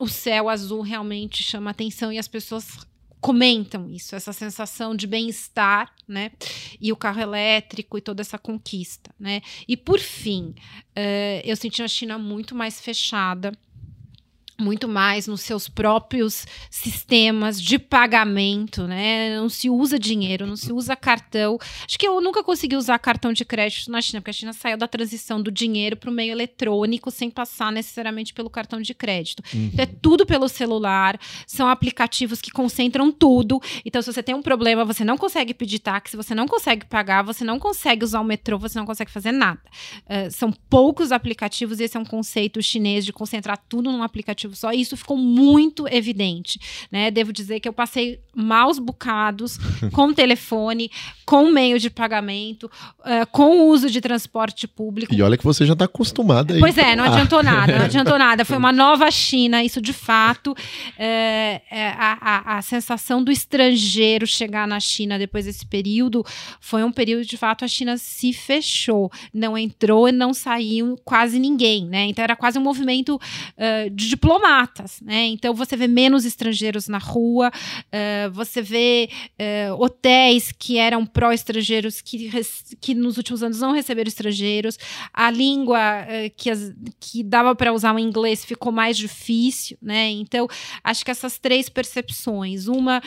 o 0.00 0.08
céu 0.08 0.48
azul 0.48 0.82
realmente 0.82 1.42
chama 1.42 1.70
atenção 1.70 2.12
e 2.12 2.18
as 2.18 2.28
pessoas 2.28 2.86
comentam 3.24 3.90
isso, 3.90 4.14
essa 4.14 4.34
sensação 4.34 4.94
de 4.94 5.06
bem-estar, 5.06 5.90
né? 6.06 6.30
E 6.78 6.92
o 6.92 6.96
carro 6.96 7.22
elétrico 7.22 7.96
e 7.96 8.00
toda 8.02 8.20
essa 8.20 8.36
conquista, 8.36 9.10
né? 9.18 9.40
E 9.66 9.78
por 9.78 9.98
fim, 9.98 10.54
uh, 10.94 11.40
eu 11.42 11.56
senti 11.56 11.82
a 11.82 11.88
China 11.88 12.18
muito 12.18 12.54
mais 12.54 12.82
fechada 12.82 13.56
muito 14.58 14.88
mais 14.88 15.26
nos 15.26 15.40
seus 15.40 15.68
próprios 15.68 16.46
sistemas 16.70 17.60
de 17.60 17.78
pagamento, 17.78 18.86
né? 18.86 19.36
Não 19.36 19.48
se 19.48 19.68
usa 19.68 19.98
dinheiro, 19.98 20.46
não 20.46 20.56
se 20.56 20.72
usa 20.72 20.94
cartão. 20.94 21.58
Acho 21.86 21.98
que 21.98 22.06
eu 22.06 22.20
nunca 22.20 22.42
consegui 22.42 22.76
usar 22.76 22.98
cartão 22.98 23.32
de 23.32 23.44
crédito 23.44 23.90
na 23.90 24.00
China, 24.00 24.20
porque 24.20 24.30
a 24.30 24.34
China 24.34 24.52
saiu 24.52 24.76
da 24.76 24.86
transição 24.86 25.42
do 25.42 25.50
dinheiro 25.50 25.96
para 25.96 26.10
o 26.10 26.12
meio 26.12 26.32
eletrônico 26.32 27.10
sem 27.10 27.28
passar 27.28 27.72
necessariamente 27.72 28.32
pelo 28.32 28.48
cartão 28.48 28.80
de 28.80 28.94
crédito. 28.94 29.42
Uhum. 29.52 29.70
Então 29.72 29.82
é 29.82 29.86
tudo 29.86 30.24
pelo 30.24 30.48
celular, 30.48 31.18
são 31.46 31.68
aplicativos 31.68 32.40
que 32.40 32.50
concentram 32.50 33.10
tudo. 33.10 33.60
Então, 33.84 34.00
se 34.00 34.12
você 34.12 34.22
tem 34.22 34.34
um 34.34 34.42
problema, 34.42 34.84
você 34.84 35.04
não 35.04 35.16
consegue 35.18 35.52
pedir 35.52 35.80
táxi, 35.80 36.16
você 36.16 36.34
não 36.34 36.46
consegue 36.46 36.86
pagar, 36.86 37.22
você 37.22 37.44
não 37.44 37.58
consegue 37.58 38.04
usar 38.04 38.20
o 38.20 38.24
metrô, 38.24 38.58
você 38.58 38.78
não 38.78 38.86
consegue 38.86 39.10
fazer 39.10 39.32
nada. 39.32 39.60
Uh, 40.04 40.30
são 40.30 40.52
poucos 40.52 41.12
aplicativos, 41.12 41.80
e 41.80 41.84
esse 41.84 41.96
é 41.96 42.00
um 42.00 42.04
conceito 42.04 42.62
chinês 42.62 43.04
de 43.04 43.12
concentrar 43.12 43.58
tudo 43.68 43.90
num 43.90 44.02
aplicativo 44.02 44.43
só, 44.52 44.72
isso 44.72 44.96
ficou 44.96 45.16
muito 45.16 45.86
evidente, 45.88 46.58
né? 46.90 47.10
Devo 47.10 47.32
dizer 47.32 47.60
que 47.60 47.68
eu 47.68 47.72
passei 47.72 48.20
maus 48.34 48.78
bocados 48.78 49.58
com 49.92 50.12
telefone, 50.12 50.90
com 51.24 51.50
meio 51.50 51.78
de 51.78 51.88
pagamento, 51.88 52.70
uh, 53.00 53.26
com 53.30 53.60
o 53.60 53.68
uso 53.68 53.88
de 53.88 54.00
transporte 54.00 54.66
público. 54.66 55.14
E 55.14 55.22
olha 55.22 55.36
que 55.36 55.44
você 55.44 55.64
já 55.64 55.72
está 55.72 55.84
acostumada 55.84 56.54
aí. 56.54 56.60
Pois 56.60 56.76
é, 56.76 56.96
não 56.96 57.04
adiantou 57.04 57.42
nada, 57.42 57.78
não 57.78 57.84
adiantou 57.84 58.18
nada. 58.18 58.44
Foi 58.44 58.56
uma 58.56 58.72
nova 58.72 59.10
China, 59.10 59.62
isso 59.62 59.80
de 59.80 59.92
fato. 59.92 60.54
É, 60.98 61.62
é, 61.70 61.88
a, 61.88 62.18
a, 62.20 62.58
a 62.58 62.62
sensação 62.62 63.22
do 63.22 63.30
estrangeiro 63.30 64.26
chegar 64.26 64.66
na 64.66 64.80
China 64.80 65.18
depois 65.18 65.44
desse 65.44 65.64
período 65.66 66.24
foi 66.60 66.82
um 66.82 66.92
período, 66.92 67.24
de 67.24 67.36
fato, 67.36 67.64
a 67.64 67.68
China 67.68 67.96
se 67.96 68.32
fechou. 68.32 69.10
Não 69.32 69.56
entrou 69.56 70.08
e 70.08 70.12
não 70.12 70.34
saiu 70.34 70.98
quase 71.04 71.38
ninguém, 71.38 71.86
né? 71.86 72.06
Então 72.06 72.22
era 72.22 72.36
quase 72.36 72.58
um 72.58 72.62
movimento 72.62 73.16
uh, 73.16 73.90
de 73.90 74.16
diplomatas, 74.34 75.00
né? 75.00 75.26
Então 75.26 75.54
você 75.54 75.76
vê 75.76 75.86
menos 75.86 76.24
estrangeiros 76.24 76.88
na 76.88 76.98
rua, 76.98 77.50
uh, 77.50 78.30
você 78.32 78.60
vê 78.60 79.08
uh, 79.70 79.82
hotéis 79.82 80.52
que 80.52 80.78
eram 80.78 81.06
pró-estrangeiros 81.06 82.00
que, 82.00 82.30
que 82.80 82.94
nos 82.94 83.16
últimos 83.16 83.42
anos 83.42 83.60
não 83.60 83.72
receberam 83.72 84.08
estrangeiros, 84.08 84.78
a 85.12 85.30
língua 85.30 85.78
uh, 85.78 86.32
que, 86.36 86.50
as, 86.50 86.72
que 87.00 87.22
dava 87.22 87.54
para 87.54 87.72
usar 87.72 87.94
o 87.94 87.98
inglês 87.98 88.44
ficou 88.44 88.72
mais 88.72 88.96
difícil, 88.96 89.78
né? 89.80 90.10
Então 90.10 90.48
acho 90.82 91.04
que 91.04 91.10
essas 91.10 91.38
três 91.38 91.68
percepções, 91.68 92.66
uma 92.66 93.02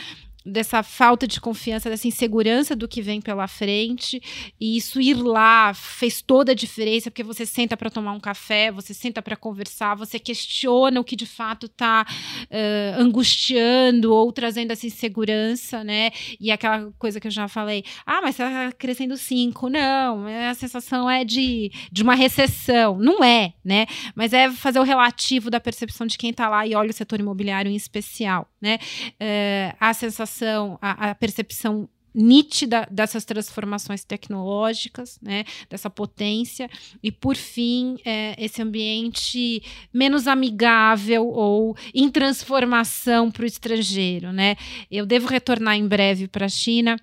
dessa 0.48 0.82
falta 0.82 1.28
de 1.28 1.42
confiança, 1.42 1.90
dessa 1.90 2.08
insegurança 2.08 2.76
do 2.76 2.88
que 2.88 3.02
vem 3.02 3.20
pela 3.20 3.48
frente. 3.48 4.22
E 4.60 4.78
isso 4.78 5.02
ir 5.02 5.16
lá 5.16 5.74
fez 5.74 6.22
toda 6.22 6.54
a 6.54 6.56
diferença, 6.56 7.12
porque 7.12 7.24
você 7.24 7.46
senta 7.46 7.76
para 7.76 7.90
tomar 7.90 8.14
um 8.14 8.20
café, 8.20 8.72
você 8.72 8.94
senta 8.94 9.22
para 9.22 9.36
conversar, 9.36 9.96
você 9.96 10.18
questiona 10.18 11.00
o 11.00 11.04
que 11.04 11.16
de 11.16 11.26
fato 11.26 11.66
está 11.66 12.06
uh, 12.06 13.02
angustiando 13.02 14.14
ou 14.14 14.32
trazendo 14.32 14.72
essa 14.72 14.88
insegurança, 14.88 15.84
né? 15.84 16.12
E 16.40 16.52
aquela 16.52 16.92
coisa 16.98 17.20
que 17.20 17.28
eu 17.28 17.32
já 17.32 17.48
falei, 17.48 17.84
ah, 18.06 18.22
mas 18.22 18.40
está 18.40 18.72
crescendo 18.72 19.18
cinco. 19.18 19.70
Não, 19.70 20.26
a 20.50 20.54
sensação 20.54 21.10
é 21.10 21.26
de, 21.26 21.72
de 21.92 22.04
uma 22.04 22.16
recessão. 22.16 22.98
Não 22.98 23.24
é, 23.24 23.54
né? 23.64 23.86
Mas 24.16 24.34
é 24.34 24.50
fazer 24.52 24.80
o 24.80 24.84
relativo 24.84 25.50
da 25.50 25.60
percepção 25.60 26.08
de 26.08 26.18
quem 26.18 26.30
está 26.30 26.48
lá 26.48 26.66
e 26.66 26.74
olha 26.74 26.90
o 26.90 26.94
setor 26.94 27.20
imobiliário 27.20 27.70
em 27.70 27.76
especial, 27.76 28.48
né? 28.62 28.80
Uh, 29.22 29.76
a 29.80 29.94
sensação 29.94 30.37
percepção, 30.38 30.78
a, 30.82 31.10
a 31.10 31.16
percepção 31.16 31.90
nítida 32.14 32.88
dessas 32.90 33.24
transformações 33.26 34.04
tecnológicas, 34.04 35.20
né, 35.22 35.44
dessa 35.70 35.88
potência, 35.88 36.68
e 37.04 37.12
por 37.12 37.36
fim, 37.36 37.98
é, 38.04 38.36
esse 38.44 38.60
ambiente 38.60 39.62
menos 39.94 40.28
amigável 40.28 41.28
ou 41.28 41.78
em 41.94 42.10
transformação 42.10 43.30
para 43.30 43.44
o 43.44 43.46
estrangeiro. 43.46 44.32
Né? 44.32 44.56
Eu 44.90 45.06
devo 45.06 45.28
retornar 45.28 45.76
em 45.76 45.88
breve 45.88 46.28
para 46.28 46.48
a 46.48 46.50
China. 46.50 46.98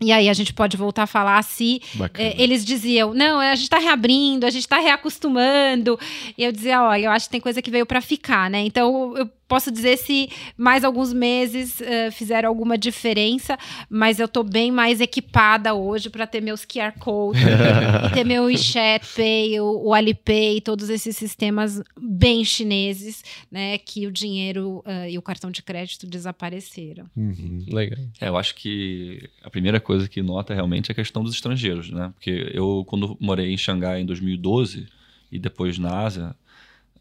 E 0.00 0.12
aí 0.12 0.28
a 0.28 0.32
gente 0.32 0.54
pode 0.54 0.76
voltar 0.76 1.02
a 1.02 1.06
falar 1.08 1.42
se 1.42 1.82
é, 2.14 2.40
eles 2.40 2.64
diziam, 2.64 3.12
não, 3.12 3.40
a 3.40 3.56
gente 3.56 3.64
está 3.64 3.78
reabrindo, 3.78 4.46
a 4.46 4.50
gente 4.50 4.62
está 4.62 4.78
reacostumando. 4.78 5.98
E 6.36 6.44
eu 6.44 6.52
dizia, 6.52 6.80
olha, 6.80 7.06
eu 7.06 7.10
acho 7.10 7.26
que 7.26 7.32
tem 7.32 7.40
coisa 7.40 7.60
que 7.60 7.72
veio 7.72 7.84
para 7.84 8.00
ficar, 8.00 8.48
né? 8.48 8.60
Então 8.60 9.16
eu 9.16 9.28
posso 9.48 9.72
dizer 9.72 9.96
se 9.96 10.28
mais 10.56 10.84
alguns 10.84 11.12
meses 11.12 11.80
uh, 11.80 12.12
fizeram 12.12 12.48
alguma 12.48 12.76
diferença, 12.76 13.58
mas 13.88 14.20
eu 14.20 14.26
estou 14.26 14.44
bem 14.44 14.70
mais 14.70 15.00
equipada 15.00 15.74
hoje 15.74 16.10
para 16.10 16.26
ter 16.26 16.42
meus 16.42 16.64
QR 16.64 16.92
Code, 16.98 17.40
ter 18.12 18.24
meu 18.24 18.44
WeChat 18.44 19.06
Pay, 19.16 19.58
o, 19.60 19.88
o 19.88 19.94
Alipay, 19.94 20.60
todos 20.60 20.90
esses 20.90 21.16
sistemas 21.16 21.82
bem 21.98 22.44
chineses, 22.44 23.24
né, 23.50 23.78
que 23.78 24.06
o 24.06 24.12
dinheiro 24.12 24.84
uh, 24.86 25.08
e 25.08 25.16
o 25.16 25.22
cartão 25.22 25.50
de 25.50 25.62
crédito 25.62 26.06
desapareceram. 26.06 27.06
Uhum. 27.16 27.64
Legal. 27.68 27.98
É, 28.20 28.28
eu 28.28 28.36
acho 28.36 28.54
que 28.54 29.28
a 29.42 29.48
primeira 29.48 29.80
coisa 29.80 30.08
que 30.08 30.20
nota 30.20 30.54
realmente 30.54 30.90
é 30.90 30.92
a 30.92 30.94
questão 30.94 31.24
dos 31.24 31.34
estrangeiros, 31.34 31.90
né? 31.90 32.12
Porque 32.14 32.50
eu, 32.52 32.84
quando 32.86 33.16
morei 33.18 33.52
em 33.52 33.56
Xangai 33.56 34.00
em 34.00 34.06
2012 34.06 34.86
e 35.32 35.38
depois 35.38 35.78
na 35.78 36.02
Ásia, 36.02 36.34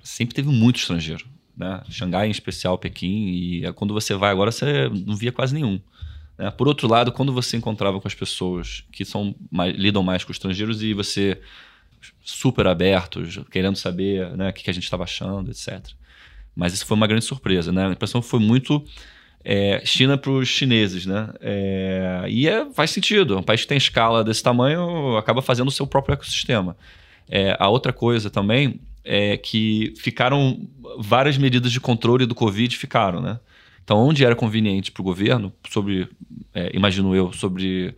sempre 0.01 0.33
teve 0.35 0.49
muito 0.49 0.77
estrangeiro 0.77 1.25
né? 1.57 1.81
Xangai 1.89 2.27
em 2.27 2.31
especial, 2.31 2.77
Pequim, 2.77 3.29
e 3.29 3.65
é 3.65 3.73
quando 3.73 3.93
você 3.93 4.13
vai 4.13 4.31
agora 4.31 4.51
você 4.51 4.89
não 5.05 5.15
via 5.15 5.31
quase 5.31 5.53
nenhum. 5.53 5.81
Né? 6.37 6.51
Por 6.51 6.67
outro 6.67 6.87
lado, 6.87 7.11
quando 7.11 7.33
você 7.33 7.57
encontrava 7.57 7.99
com 7.99 8.07
as 8.07 8.13
pessoas 8.13 8.83
que 8.91 9.03
são 9.03 9.35
mais, 9.51 9.75
lidam 9.75 10.03
mais 10.03 10.23
com 10.23 10.31
estrangeiros 10.31 10.83
e 10.83 10.93
você 10.93 11.41
super 12.23 12.67
abertos, 12.67 13.39
querendo 13.49 13.75
saber 13.75 14.29
né, 14.37 14.49
o 14.49 14.53
que, 14.53 14.69
a 14.69 14.73
gente 14.73 14.83
estava 14.83 15.03
achando, 15.03 15.49
etc. 15.49 15.83
Mas 16.55 16.73
isso 16.73 16.85
foi 16.85 16.95
uma 16.95 17.07
grande 17.07 17.25
surpresa, 17.25 17.71
né? 17.71 17.87
A 17.87 17.91
impressão 17.91 18.21
foi 18.21 18.39
muito 18.39 18.83
é, 19.43 19.81
China 19.83 20.17
para 20.17 20.31
os 20.31 20.47
chineses, 20.47 21.05
né? 21.05 21.29
É, 21.41 22.25
e 22.29 22.47
é, 22.47 22.71
faz 22.71 22.91
sentido. 22.91 23.37
Um 23.37 23.43
país 23.43 23.61
que 23.61 23.67
tem 23.67 23.77
escala 23.77 24.23
desse 24.23 24.43
tamanho 24.43 25.17
acaba 25.17 25.41
fazendo 25.41 25.69
o 25.69 25.71
seu 25.71 25.87
próprio 25.87 26.13
ecossistema. 26.13 26.77
A 27.59 27.67
outra 27.67 27.91
coisa 27.91 28.29
também 28.29 28.79
é, 29.07 29.37
que 29.37 29.93
ficaram 29.97 30.67
várias 30.99 31.37
medidas 31.37 31.71
de 31.71 31.79
controle 31.79 32.25
do 32.25 32.35
Covid 32.35 32.75
ficaram, 32.75 33.21
né? 33.21 33.39
Então, 33.83 33.97
onde 33.97 34.25
era 34.25 34.35
conveniente 34.35 34.91
para 34.91 35.01
o 35.01 35.03
governo, 35.03 35.53
sobre, 35.69 36.09
é, 36.53 36.69
imagino 36.75 37.15
eu, 37.15 37.31
sobre 37.31 37.95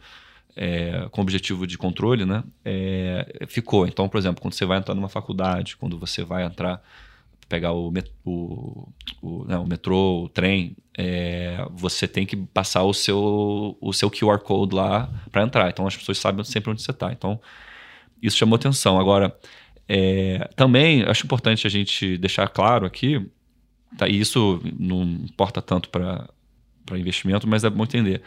é, 0.56 1.08
com 1.10 1.22
objetivo 1.22 1.66
de 1.66 1.80
controle, 1.80 2.26
né? 2.26 2.44
É, 2.64 3.46
ficou. 3.48 3.88
Então, 3.88 4.08
por 4.08 4.20
exemplo, 4.20 4.40
quando 4.42 4.54
você 4.54 4.66
vai 4.66 4.78
entrar 4.78 4.94
numa 4.94 5.10
faculdade, 5.10 5.76
quando 5.78 5.98
você 5.98 6.24
vai 6.24 6.46
entrar 6.46 6.82
pegar 7.50 7.74
o, 7.74 7.92
o, 8.24 8.88
o, 9.22 9.46
né, 9.46 9.58
o 9.58 9.66
metrô, 9.66 10.26
o 10.26 10.30
trem, 10.30 10.78
é, 10.96 11.66
você 11.72 12.08
tem 12.08 12.24
que 12.24 12.38
passar 12.38 12.84
o 12.84 12.94
seu, 12.94 13.76
o 13.82 13.92
seu 13.92 14.12
QR 14.12 14.38
Code 14.38 14.76
lá 14.76 15.10
para 15.32 15.42
entrar. 15.42 15.68
Então 15.70 15.88
as 15.88 15.98
pessoas 15.98 16.20
sabem 16.20 16.46
sempre 16.46 16.70
onde 16.70 16.84
você 16.84 16.92
está. 16.92 17.12
Então 17.12 17.42
isso 18.22 18.38
chamou 18.38 18.56
atenção. 18.56 19.00
Agora, 19.00 19.36
é, 19.92 20.48
também 20.56 21.02
acho 21.02 21.26
importante 21.26 21.66
a 21.66 21.70
gente 21.70 22.16
deixar 22.20 22.48
claro 22.48 22.86
aqui, 22.86 23.26
tá, 23.98 24.08
e 24.08 24.20
isso 24.20 24.62
não 24.80 25.02
importa 25.02 25.64
tanto 25.64 25.90
para 25.90 26.30
investimento, 26.92 27.48
mas 27.48 27.64
é 27.64 27.70
bom 27.72 27.84
entender. 27.84 28.22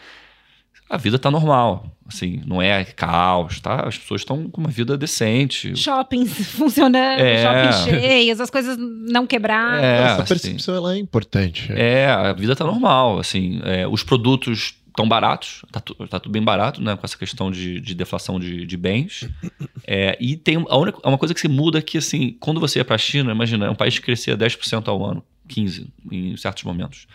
A 0.91 0.97
vida 0.97 1.17
está 1.17 1.31
normal, 1.31 1.87
assim, 2.07 2.43
não 2.45 2.61
é 2.61 2.85
caos, 2.85 3.61
tá? 3.61 3.87
As 3.87 3.97
pessoas 3.97 4.23
estão 4.23 4.51
com 4.51 4.61
uma 4.61 4.71
vida 4.71 4.99
decente. 4.99 5.75
Shoppings 5.77 6.35
funcionando, 6.53 7.21
é, 7.21 7.43
shoppings 7.43 7.85
cheios, 7.85 8.41
as 8.41 8.51
coisas 8.51 8.77
não 8.77 9.27
quebradas. 9.27 9.85
É, 9.85 10.03
Essa 10.03 10.25
percepção 10.25 10.75
assim, 10.75 10.85
ela 10.85 10.95
é 10.95 10.99
importante. 10.99 11.73
É, 11.73 12.07
a 12.07 12.33
vida 12.33 12.55
está 12.55 12.65
normal, 12.65 13.21
assim, 13.21 13.61
é, 13.65 13.87
os 13.87 14.03
produtos 14.03 14.75
tão 14.95 15.09
baratos, 15.09 15.65
tá, 15.71 15.81
tu, 15.81 15.95
tá, 16.07 16.21
tudo 16.21 16.33
bem 16.33 16.43
barato, 16.43 16.83
né? 16.83 16.97
Com 16.97 17.05
essa 17.05 17.17
questão 17.17 17.51
de, 17.51 17.81
de 17.81 17.95
deflação 17.95 18.39
de, 18.39 18.67
de 18.67 18.77
bens. 18.77 19.29
É, 19.85 20.17
e 20.21 20.37
tem 20.37 20.65
a 20.69 20.77
única, 20.77 21.01
uma 21.07 21.19
coisa 21.19 21.35
que 21.35 21.41
se 21.41 21.49
muda 21.49 21.81
é 21.81 21.83
que, 21.83 21.99
assim, 21.99 22.37
quando 22.39 22.61
você 22.61 22.79
ia 22.79 22.85
para 22.85 22.95
a 22.95 22.99
China, 22.99 23.33
imagina, 23.33 23.67
é 23.67 23.71
um 23.71 23.75
país 23.75 23.99
que 23.99 24.05
crescia 24.05 24.37
10% 24.39 24.87
ao 24.87 25.05
ano, 25.05 25.25
15% 25.49 25.89
em 26.11 26.37
certos 26.37 26.63
momentos. 26.63 27.09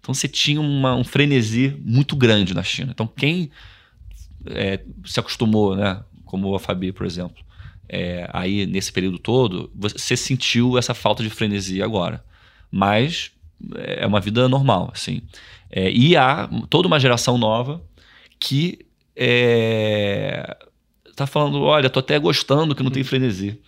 Então 0.00 0.14
você 0.14 0.26
tinha 0.26 0.58
uma, 0.58 0.94
um 0.94 1.04
frenesi 1.04 1.76
muito 1.84 2.16
grande 2.16 2.54
na 2.54 2.62
China. 2.62 2.92
Então 2.92 3.06
quem 3.06 3.50
é, 4.46 4.80
se 5.04 5.20
acostumou, 5.20 5.76
né? 5.76 6.02
Como 6.24 6.54
a 6.54 6.58
Fabi, 6.58 6.92
por 6.92 7.04
exemplo, 7.04 7.44
é, 7.88 8.28
aí 8.32 8.66
nesse 8.66 8.92
período 8.92 9.18
todo, 9.18 9.70
você 9.74 10.16
sentiu 10.16 10.78
essa 10.78 10.94
falta 10.94 11.22
de 11.22 11.30
frenesi 11.30 11.82
agora. 11.82 12.24
Mas 12.70 13.30
é 13.76 14.06
uma 14.06 14.20
vida 14.20 14.48
normal, 14.48 14.90
assim. 14.92 15.22
É, 15.70 15.90
e 15.90 16.16
há 16.16 16.48
toda 16.70 16.86
uma 16.86 17.00
geração 17.00 17.36
nova 17.36 17.82
que 18.38 18.78
é, 19.16 20.56
tá 21.16 21.26
falando, 21.26 21.62
olha, 21.62 21.90
tô 21.90 22.00
até 22.00 22.18
gostando 22.18 22.74
que 22.74 22.82
não 22.82 22.90
tem 22.90 23.04
frenesi. 23.04 23.58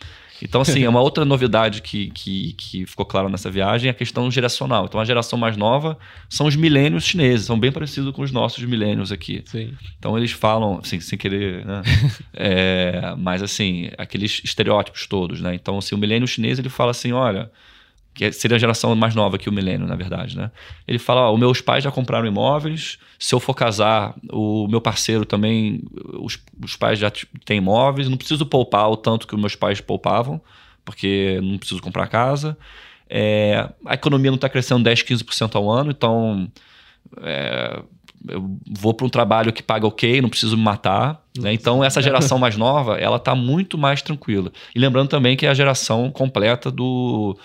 Então, 0.43 0.61
assim, 0.61 0.85
é 0.85 0.89
uma 0.89 1.01
outra 1.01 1.25
novidade 1.25 1.81
que, 1.81 2.11
que, 2.11 2.53
que 2.53 2.87
ficou 2.87 3.07
clara 3.07 3.29
nessa 3.29 3.51
viagem, 3.51 3.89
é 3.89 3.91
a 3.91 3.95
questão 3.95 4.31
geracional. 4.31 4.85
Então, 4.85 5.01
a 5.01 5.05
geração 5.05 5.39
mais 5.39 5.57
nova 5.57 5.99
são 6.29 6.47
os 6.47 6.55
milênios 6.57 7.05
chineses, 7.05 7.47
são 7.47 7.59
bem 7.59 7.73
parecidos 7.73 8.13
com 8.13 8.23
os 8.23 8.31
nossos 8.31 8.63
milênios 8.65 9.11
aqui. 9.11 9.43
Sim. 9.47 9.73
Então, 9.99 10.17
eles 10.17 10.33
falam, 10.33 10.81
assim, 10.83 11.01
sem 11.01 11.19
querer, 11.19 11.65
né? 11.65 11.83
é, 12.35 13.15
mas, 13.17 13.43
assim, 13.43 13.89
aqueles 13.97 14.43
estereótipos 14.45 15.07
todos, 15.07 15.41
né? 15.41 15.55
Então, 15.55 15.79
assim, 15.79 15.95
o 15.95 15.99
milênio 15.99 16.29
chinês, 16.29 16.59
ele 16.59 16.69
fala 16.69 16.91
assim, 16.91 17.13
olha, 17.13 17.51
que 18.17 18.33
seria 18.33 18.57
a 18.57 18.59
geração 18.59 18.97
mais 18.97 19.15
nova 19.15 19.37
que 19.37 19.49
o 19.49 19.53
milênio, 19.53 19.87
na 19.87 19.95
verdade, 19.95 20.37
né? 20.37 20.51
Ele 20.89 20.99
fala: 20.99 21.29
ó, 21.29 21.35
os 21.35 21.39
meus 21.39 21.61
pais 21.61 21.85
já 21.85 21.91
compraram 21.91 22.27
imóveis, 22.27 22.99
se 23.19 23.35
eu 23.35 23.39
for 23.39 23.55
casar, 23.55 24.15
o 24.33 24.67
meu 24.67 24.81
parceiro 24.81 25.27
também, 25.27 25.83
os, 26.15 26.39
os 26.65 26.77
pais 26.77 26.99
já 26.99 27.13
têm 27.45 27.59
imóveis, 27.59 28.09
não 28.09 28.17
preciso 28.17 28.47
poupar 28.47 28.91
o 28.91 28.97
tanto 28.97 29.27
que 29.27 29.35
os 29.35 29.41
meus 29.41 29.55
pais 29.55 29.83
poupavam, 29.83 30.41
porque 30.83 31.39
não 31.43 31.59
preciso 31.59 31.83
comprar 31.83 32.07
casa. 32.09 32.57
É, 33.09 33.69
a 33.85 33.95
economia 33.95 34.31
não 34.31 34.37
está 34.37 34.49
crescendo 34.49 34.83
10, 34.83 35.03
15% 35.03 35.55
ao 35.55 35.71
ano, 35.71 35.91
então 35.91 36.51
é, 37.23 37.83
eu 38.29 38.59
vou 38.67 38.95
para 38.95 39.07
um 39.07 39.11
trabalho 39.11 39.53
que 39.53 39.63
paga 39.63 39.87
ok, 39.87 40.23
não 40.23 40.31
preciso 40.31 40.57
me 40.57 40.63
matar. 40.63 41.23
Né? 41.39 41.53
Então, 41.53 41.85
essa 41.85 42.01
geração 42.03 42.39
mais 42.39 42.57
nova, 42.57 42.99
ela 42.99 43.17
está 43.17 43.35
muito 43.35 43.77
mais 43.77 44.01
tranquila. 44.01 44.51
E 44.75 44.79
lembrando 44.79 45.09
também 45.09 45.37
que 45.37 45.45
é 45.45 45.51
a 45.51 45.55
geração 45.55 46.11
completa 46.11 46.71
do 46.71 47.37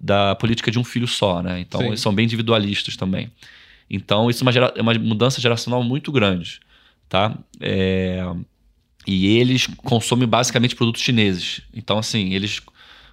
da 0.00 0.34
política 0.34 0.70
de 0.70 0.78
um 0.78 0.84
filho 0.84 1.06
só, 1.06 1.42
né? 1.42 1.60
Então, 1.60 1.80
Sim. 1.80 1.86
eles 1.88 2.00
são 2.00 2.14
bem 2.14 2.24
individualistas 2.24 2.96
também. 2.96 3.30
Então, 3.88 4.30
isso 4.30 4.42
é 4.42 4.44
uma, 4.44 4.52
gera, 4.52 4.72
é 4.74 4.82
uma 4.82 4.94
mudança 4.94 5.40
geracional 5.40 5.82
muito 5.82 6.10
grande, 6.10 6.60
tá? 7.08 7.36
É, 7.60 8.24
e 9.06 9.38
eles 9.38 9.66
consomem 9.66 10.26
basicamente 10.26 10.74
produtos 10.74 11.02
chineses. 11.02 11.62
Então, 11.74 11.98
assim, 11.98 12.32
eles 12.32 12.60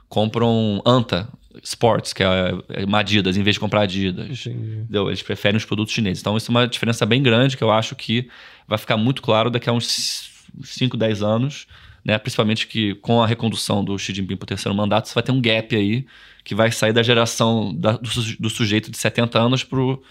compram 0.07 0.81
Anta 0.85 1.27
Sports, 1.63 2.13
que 2.13 2.23
é, 2.23 2.53
é 2.69 2.85
uma 2.85 2.99
Adidas, 2.99 3.35
em 3.35 3.43
vez 3.43 3.55
de 3.55 3.59
comprar 3.59 3.81
Adidas. 3.81 4.45
Entendeu? 4.45 5.07
Eles 5.07 5.21
preferem 5.21 5.57
os 5.57 5.65
produtos 5.65 5.93
chineses. 5.93 6.21
Então, 6.21 6.37
isso 6.37 6.49
é 6.49 6.53
uma 6.53 6.67
diferença 6.67 7.05
bem 7.05 7.21
grande 7.21 7.57
que 7.57 7.63
eu 7.63 7.71
acho 7.71 7.95
que 7.95 8.29
vai 8.67 8.77
ficar 8.77 8.97
muito 8.97 9.21
claro 9.21 9.49
daqui 9.49 9.69
a 9.69 9.73
uns 9.73 10.31
5, 10.63 10.95
10 10.95 11.21
anos 11.21 11.67
né? 12.03 12.17
Principalmente 12.17 12.67
que 12.67 12.95
com 12.95 13.21
a 13.21 13.27
recondução 13.27 13.83
do 13.83 13.97
Xi 13.97 14.13
Jinping 14.13 14.37
para 14.37 14.45
o 14.45 14.47
terceiro 14.47 14.75
mandato, 14.75 15.07
você 15.07 15.13
vai 15.13 15.23
ter 15.23 15.31
um 15.31 15.41
gap 15.41 15.75
aí 15.75 16.05
que 16.49 16.55
vai 16.55 16.71
sair 16.71 16.91
da 16.91 17.03
geração 17.03 17.75
da, 17.75 17.91
do, 17.91 18.09
do, 18.39 18.49
sujeito 18.49 18.89
de 18.89 18.97
70 18.97 19.39
anos 19.39 19.63
para 19.63 19.79
o 19.79 20.01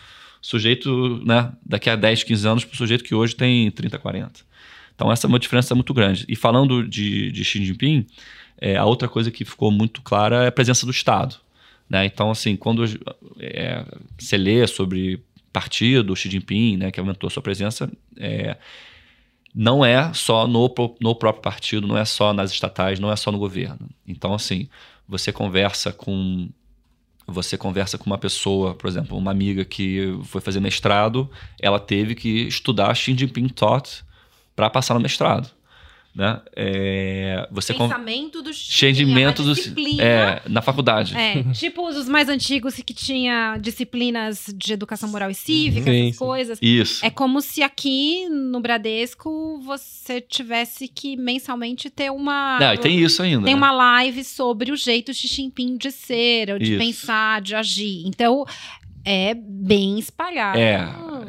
sujeito, 0.40 1.20
né? 1.26 1.52
Daqui 1.66 1.90
a 1.90 1.96
10, 1.96 2.22
15 2.22 2.46
anos 2.46 2.64
para 2.64 2.74
o 2.74 2.76
sujeito 2.76 3.02
que 3.02 3.12
hoje 3.12 3.34
tem 3.34 3.68
30, 3.72 3.98
40. 3.98 4.40
Então 4.94 5.10
essa 5.10 5.26
é 5.26 5.28
uma 5.28 5.40
diferença 5.40 5.74
muito 5.74 5.92
grande. 5.92 6.24
E 6.28 6.36
falando 6.36 6.86
de, 6.86 7.32
de 7.32 7.44
Xi 7.44 7.64
Jinping, 7.64 8.06
é, 8.60 8.76
a 8.76 8.84
outra 8.84 9.08
coisa 9.08 9.32
que 9.32 9.44
ficou 9.44 9.72
muito 9.72 10.00
clara 10.00 10.44
é 10.44 10.46
a 10.46 10.52
presença 10.52 10.86
do 10.86 10.92
Estado. 10.92 11.34
Né? 11.90 12.06
Então, 12.06 12.30
assim, 12.30 12.54
quando 12.54 12.84
é, 13.40 13.84
você 14.16 14.38
lê 14.38 14.64
sobre 14.68 15.20
partido, 15.52 16.14
Xi 16.14 16.30
Jinping, 16.30 16.76
né, 16.76 16.92
que 16.92 17.00
aumentou 17.00 17.26
a 17.26 17.30
sua 17.30 17.42
presença, 17.42 17.90
é, 18.16 18.56
não 19.52 19.84
é 19.84 20.12
só 20.14 20.46
no, 20.46 20.72
no 21.00 21.16
próprio 21.16 21.42
partido, 21.42 21.88
não 21.88 21.98
é 21.98 22.04
só 22.04 22.32
nas 22.32 22.52
estatais, 22.52 23.00
não 23.00 23.10
é 23.10 23.16
só 23.16 23.32
no 23.32 23.38
governo. 23.38 23.88
Então, 24.06 24.32
assim, 24.34 24.68
você 25.08 25.32
conversa 25.32 25.92
com 25.92 26.50
você 27.30 27.58
conversa 27.58 27.98
com 27.98 28.06
uma 28.06 28.16
pessoa, 28.16 28.74
por 28.74 28.88
exemplo, 28.88 29.16
uma 29.16 29.30
amiga 29.30 29.62
que 29.62 30.18
foi 30.24 30.40
fazer 30.40 30.60
mestrado, 30.60 31.30
ela 31.60 31.78
teve 31.78 32.14
que 32.14 32.46
estudar 32.46 32.94
Xi 32.94 33.14
Jinping 33.14 33.48
taught 33.48 34.02
para 34.56 34.70
passar 34.70 34.94
no 34.94 35.00
mestrado. 35.00 35.50
Né? 36.18 36.40
É, 36.56 37.46
você 37.48 37.72
Pensamento 37.72 38.42
do 38.42 38.52
Xingimento 38.52 39.44
do 39.44 39.52
é, 40.02 40.42
na 40.48 40.60
faculdade. 40.60 41.16
É, 41.16 41.44
tipo 41.52 41.86
os 41.86 42.08
mais 42.08 42.28
antigos 42.28 42.74
que 42.74 42.92
tinha 42.92 43.56
disciplinas 43.58 44.52
de 44.52 44.72
educação 44.72 45.08
moral 45.08 45.30
e 45.30 45.34
cívica, 45.36 45.88
sim, 45.88 46.06
essas 46.06 46.16
sim. 46.16 46.18
coisas. 46.18 46.58
Isso. 46.60 47.06
É 47.06 47.08
como 47.08 47.40
se 47.40 47.62
aqui 47.62 48.28
no 48.28 48.58
Bradesco 48.58 49.60
você 49.62 50.20
tivesse 50.20 50.88
que 50.88 51.16
mensalmente 51.16 51.88
ter 51.88 52.10
uma. 52.10 52.58
Não, 52.58 52.74
e 52.74 52.78
tem 52.78 52.98
isso 52.98 53.22
ainda. 53.22 53.44
Tem 53.44 53.54
né? 53.54 53.56
uma 53.56 53.70
live 53.70 54.24
sobre 54.24 54.72
o 54.72 54.76
jeito 54.76 55.12
de 55.12 55.18
Xi 55.18 55.28
Jinping 55.28 55.76
de 55.76 55.92
ser, 55.92 56.58
de 56.58 56.72
isso. 56.74 56.84
pensar, 56.84 57.40
de 57.40 57.54
agir. 57.54 58.02
Então, 58.04 58.44
é 59.04 59.34
bem 59.34 59.98
espalhado. 59.98 60.58
É. 60.58 60.84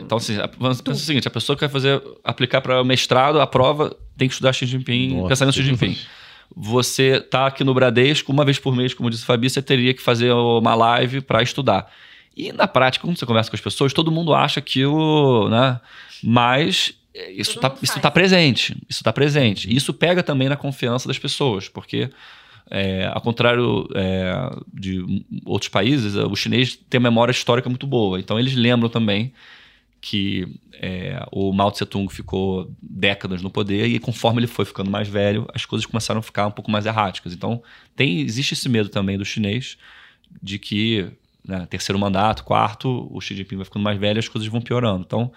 Então, 0.10 0.18
assim, 0.18 0.38
vamos 0.58 0.82
pensar 0.82 0.98
o 0.98 1.06
seguinte: 1.06 1.28
a 1.28 1.32
pessoa 1.32 1.56
que 1.56 1.60
vai 1.60 1.70
fazer, 1.70 2.02
aplicar 2.24 2.62
para 2.62 2.84
mestrado, 2.84 3.40
a 3.40 3.46
prova, 3.46 3.96
tem 4.18 4.28
que 4.28 4.34
estudar 4.34 4.52
Xi 4.54 4.66
Jinping, 4.66 5.18
Nossa. 5.18 5.28
pensamento 5.28 5.54
Xi 5.54 5.64
Jinping. 5.64 5.96
Você 6.56 7.22
tá 7.22 7.46
aqui 7.46 7.64
no 7.64 7.76
Bradesco, 7.76 8.32
uma 8.32 8.44
vez 8.44 8.58
por 8.58 8.76
mês, 8.76 8.96
como 8.96 9.08
disse 9.12 9.22
o 9.22 9.26
Fabi, 9.28 9.48
você 9.48 9.62
teria 9.62 9.94
que 9.94 10.02
fazer 10.02 10.32
uma 10.32 10.74
live 10.74 11.22
para 11.22 11.44
estudar. 11.44 11.92
E 12.36 12.52
na 12.52 12.68
prática, 12.68 13.06
quando 13.06 13.20
você 13.20 13.26
conversa 13.26 13.52
com 13.52 13.56
as 13.56 13.62
pessoas, 13.62 13.94
todo 13.94 14.12
mundo 14.12 14.34
acha 14.34 14.60
aquilo, 14.60 15.48
né? 15.48 15.80
Mas 16.24 16.92
é, 17.14 17.32
isso 17.32 17.58
está 17.58 17.70
tá 17.70 18.10
presente. 18.10 18.76
Isso 18.90 19.02
está 19.02 19.14
presente. 19.14 19.70
E 19.70 19.76
isso 19.76 19.94
pega 19.94 20.24
também 20.24 20.50
na 20.50 20.56
confiança 20.56 21.08
das 21.08 21.20
pessoas, 21.20 21.70
porque 21.70 22.10
é, 22.72 23.08
ao 23.14 23.22
contrário 23.22 23.88
é, 23.94 24.34
de 24.74 25.24
outros 25.46 25.70
países, 25.70 26.16
o 26.16 26.36
chinês 26.36 26.80
tem 26.90 26.98
uma 26.98 27.12
memória 27.12 27.32
histórica 27.32 27.70
muito 27.70 27.86
boa. 27.86 28.20
Então, 28.20 28.40
eles 28.40 28.56
lembram 28.56 28.90
também 28.90 29.32
que 30.02 30.48
é, 30.74 31.26
o 31.32 31.52
Mao 31.52 31.72
Tse 31.72 31.86
Tung 31.86 32.12
ficou 32.12 32.72
décadas 32.82 33.42
no 33.42 33.50
poder 33.50 33.86
e 33.88 34.00
conforme 34.00 34.40
ele 34.40 34.48
foi 34.48 34.66
ficando 34.66 34.90
mais 34.90 35.08
velho, 35.08 35.48
as 35.54 35.66
coisas 35.66 35.86
começaram 35.86 36.20
a 36.20 36.24
ficar 36.24 36.48
um 36.48 36.52
pouco 36.52 36.72
mais 36.72 36.86
erráticas. 36.86 37.34
Então, 37.34 37.62
tem, 37.96 38.22
existe 38.22 38.54
esse 38.54 38.70
medo 38.70 38.90
também 38.90 39.18
do 39.18 39.26
chinês 39.26 39.78
de 40.42 40.58
que 40.58 41.12
né, 41.46 41.66
terceiro 41.70 42.00
mandato, 42.00 42.44
quarto, 42.44 43.08
o 43.12 43.20
Xi 43.20 43.36
Jinping 43.36 43.58
vai 43.58 43.66
ficando 43.66 43.84
mais 43.84 44.00
velho 44.00 44.18
e 44.18 44.20
as 44.20 44.28
coisas 44.28 44.48
vão 44.50 44.62
piorando. 44.62 45.04
Então, 45.06 45.32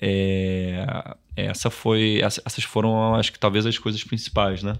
é, 0.00 0.84
essa 1.34 1.70
foi, 1.70 2.20
essas 2.22 2.64
foram, 2.64 3.14
acho 3.14 3.32
que 3.32 3.38
talvez 3.38 3.66
as 3.66 3.78
coisas 3.78 4.02
principais, 4.04 4.62
né? 4.62 4.78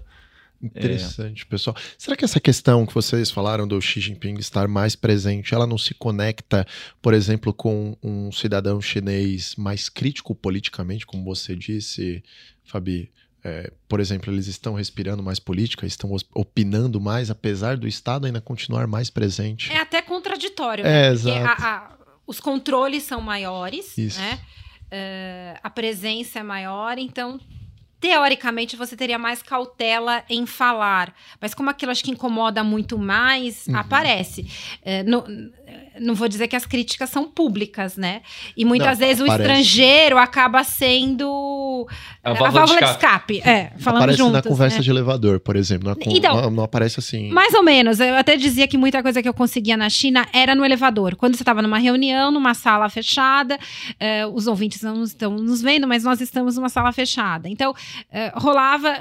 Interessante, 0.61 1.43
é. 1.43 1.45
pessoal. 1.45 1.75
Será 1.97 2.15
que 2.15 2.25
essa 2.25 2.39
questão 2.39 2.85
que 2.85 2.93
vocês 2.93 3.29
falaram 3.29 3.67
do 3.67 3.79
Xi 3.79 3.99
Jinping 3.99 4.35
estar 4.39 4.67
mais 4.67 4.95
presente, 4.95 5.53
ela 5.53 5.67
não 5.67 5.77
se 5.77 5.93
conecta, 5.93 6.65
por 7.01 7.13
exemplo, 7.13 7.53
com 7.53 7.95
um 8.01 8.31
cidadão 8.31 8.81
chinês 8.81 9.55
mais 9.55 9.87
crítico 9.87 10.33
politicamente, 10.33 11.05
como 11.05 11.23
você 11.23 11.55
disse, 11.55 12.23
Fabi? 12.63 13.11
É, 13.43 13.71
por 13.87 13.99
exemplo, 13.99 14.33
eles 14.33 14.47
estão 14.47 14.73
respirando 14.73 15.21
mais 15.21 15.39
política, 15.39 15.85
estão 15.85 16.13
opinando 16.33 16.99
mais, 16.99 17.29
apesar 17.29 17.77
do 17.77 17.87
Estado 17.87 18.25
ainda 18.25 18.41
continuar 18.41 18.87
mais 18.87 19.09
presente. 19.09 19.71
É 19.71 19.77
até 19.77 20.01
contraditório, 20.01 20.85
é, 20.85 21.09
né? 21.09 21.15
Porque 21.15 21.29
exato. 21.29 21.63
A, 21.63 21.67
a, 21.67 21.97
os 22.25 22.39
controles 22.39 23.03
são 23.03 23.21
maiores, 23.21 23.97
Isso. 23.97 24.19
né? 24.19 24.39
Uh, 24.87 25.59
a 25.63 25.69
presença 25.69 26.39
é 26.39 26.43
maior, 26.43 26.97
então 26.97 27.39
teoricamente 27.99 28.75
você 28.75 28.95
teria 28.95 29.17
mais 29.17 29.41
cautela 29.41 30.23
em 30.29 30.45
falar. 30.45 31.13
Mas 31.41 31.53
como 31.53 31.69
aquilo 31.69 31.91
acho 31.91 32.03
que 32.03 32.11
incomoda 32.11 32.63
muito 32.63 32.97
mais, 32.97 33.65
uhum. 33.67 33.75
aparece. 33.75 34.47
É, 34.83 35.03
no, 35.03 35.23
não 35.99 36.13
vou 36.13 36.27
dizer 36.27 36.47
que 36.47 36.55
as 36.55 36.65
críticas 36.65 37.09
são 37.09 37.29
públicas, 37.29 37.97
né? 37.97 38.21
E 38.55 38.63
muitas 38.63 38.99
não, 38.99 39.07
vezes 39.07 39.21
aparece. 39.21 39.39
o 39.39 39.43
estrangeiro 39.43 40.17
acaba 40.17 40.63
sendo 40.63 41.27
a 42.23 42.33
válvula, 42.33 42.47
a 42.47 42.51
válvula 42.51 42.79
de 42.79 42.85
escape. 42.85 43.33
De 43.33 43.39
escape. 43.39 43.49
É, 43.49 43.71
falando 43.79 44.03
aparece 44.03 44.17
juntos, 44.17 44.33
na 44.33 44.41
conversa 44.41 44.77
né? 44.77 44.83
de 44.83 44.89
elevador, 44.89 45.39
por 45.39 45.55
exemplo. 45.55 45.89
Não, 45.89 46.13
então, 46.13 46.41
não, 46.41 46.51
não, 46.51 46.63
aparece 46.63 46.99
assim. 46.99 47.29
Mais 47.31 47.53
ou 47.53 47.63
menos. 47.63 47.99
Eu 47.99 48.15
até 48.15 48.35
dizia 48.35 48.67
que 48.67 48.77
muita 48.77 49.03
coisa 49.03 49.21
que 49.21 49.27
eu 49.27 49.33
conseguia 49.33 49.77
na 49.77 49.89
China 49.89 50.25
era 50.33 50.55
no 50.55 50.63
elevador. 50.63 51.15
Quando 51.15 51.35
você 51.35 51.43
estava 51.43 51.61
numa 51.61 51.77
reunião, 51.77 52.31
numa 52.31 52.53
sala 52.53 52.89
fechada, 52.89 53.55
uh, 53.57 54.33
os 54.33 54.47
ouvintes 54.47 54.81
não 54.81 55.03
estão 55.03 55.35
nos 55.35 55.61
vendo, 55.61 55.87
mas 55.87 56.03
nós 56.03 56.21
estamos 56.21 56.55
numa 56.55 56.69
sala 56.69 56.91
fechada. 56.91 57.49
Então, 57.49 57.71
uh, 57.71 58.39
rolava. 58.39 58.93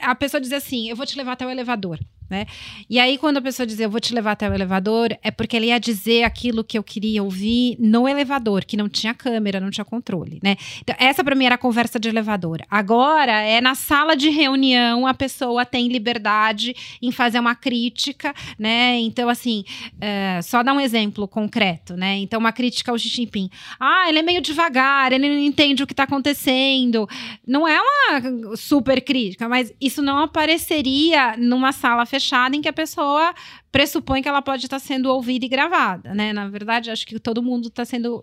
A 0.00 0.14
pessoa 0.14 0.40
dizia 0.40 0.58
assim: 0.58 0.88
Eu 0.88 0.96
vou 0.96 1.06
te 1.06 1.16
levar 1.16 1.32
até 1.32 1.46
o 1.46 1.50
elevador. 1.50 1.98
Né? 2.32 2.46
E 2.88 2.98
aí, 2.98 3.18
quando 3.18 3.36
a 3.36 3.42
pessoa 3.42 3.66
dizia 3.66 3.84
eu 3.84 3.90
vou 3.90 4.00
te 4.00 4.14
levar 4.14 4.32
até 4.32 4.48
o 4.48 4.54
elevador, 4.54 5.14
é 5.22 5.30
porque 5.30 5.54
ele 5.54 5.66
ia 5.66 5.78
dizer 5.78 6.22
aquilo 6.22 6.64
que 6.64 6.78
eu 6.78 6.82
queria 6.82 7.22
ouvir 7.22 7.76
no 7.78 8.08
elevador, 8.08 8.64
que 8.64 8.74
não 8.74 8.88
tinha 8.88 9.12
câmera, 9.12 9.60
não 9.60 9.70
tinha 9.70 9.84
controle, 9.84 10.40
né? 10.42 10.56
Então, 10.80 10.96
essa 10.98 11.22
para 11.22 11.34
mim 11.34 11.44
era 11.44 11.56
a 11.56 11.58
conversa 11.58 12.00
de 12.00 12.08
elevador. 12.08 12.62
Agora 12.70 13.42
é 13.42 13.60
na 13.60 13.74
sala 13.74 14.16
de 14.16 14.30
reunião, 14.30 15.06
a 15.06 15.12
pessoa 15.12 15.66
tem 15.66 15.88
liberdade 15.88 16.74
em 17.02 17.12
fazer 17.12 17.38
uma 17.38 17.54
crítica, 17.54 18.34
né? 18.58 18.98
Então, 19.00 19.28
assim, 19.28 19.62
é, 20.00 20.40
só 20.40 20.62
dar 20.62 20.72
um 20.72 20.80
exemplo 20.80 21.28
concreto, 21.28 21.98
né? 21.98 22.16
Então, 22.16 22.40
uma 22.40 22.50
crítica 22.50 22.90
ao 22.90 22.98
Xi 22.98 23.10
Jinping. 23.10 23.50
Ah, 23.78 24.06
ele 24.08 24.20
é 24.20 24.22
meio 24.22 24.40
devagar, 24.40 25.12
ele 25.12 25.28
não 25.28 25.38
entende 25.38 25.82
o 25.82 25.86
que 25.86 25.92
está 25.92 26.04
acontecendo. 26.04 27.06
Não 27.46 27.68
é 27.68 27.78
uma 27.78 28.56
super 28.56 29.02
crítica, 29.04 29.50
mas 29.50 29.70
isso 29.78 30.00
não 30.00 30.16
apareceria 30.16 31.36
numa 31.36 31.72
sala 31.72 32.06
fechada 32.06 32.21
fechada 32.22 32.54
em 32.54 32.62
que 32.62 32.68
a 32.68 32.72
pessoa 32.72 33.34
pressupõe 33.70 34.22
que 34.22 34.28
ela 34.28 34.40
pode 34.40 34.66
estar 34.66 34.78
sendo 34.78 35.06
ouvida 35.06 35.44
e 35.44 35.48
gravada, 35.48 36.14
né? 36.14 36.32
Na 36.32 36.48
verdade, 36.48 36.90
acho 36.90 37.06
que 37.06 37.18
todo 37.18 37.42
mundo 37.42 37.68
está 37.68 37.84
sendo 37.84 38.22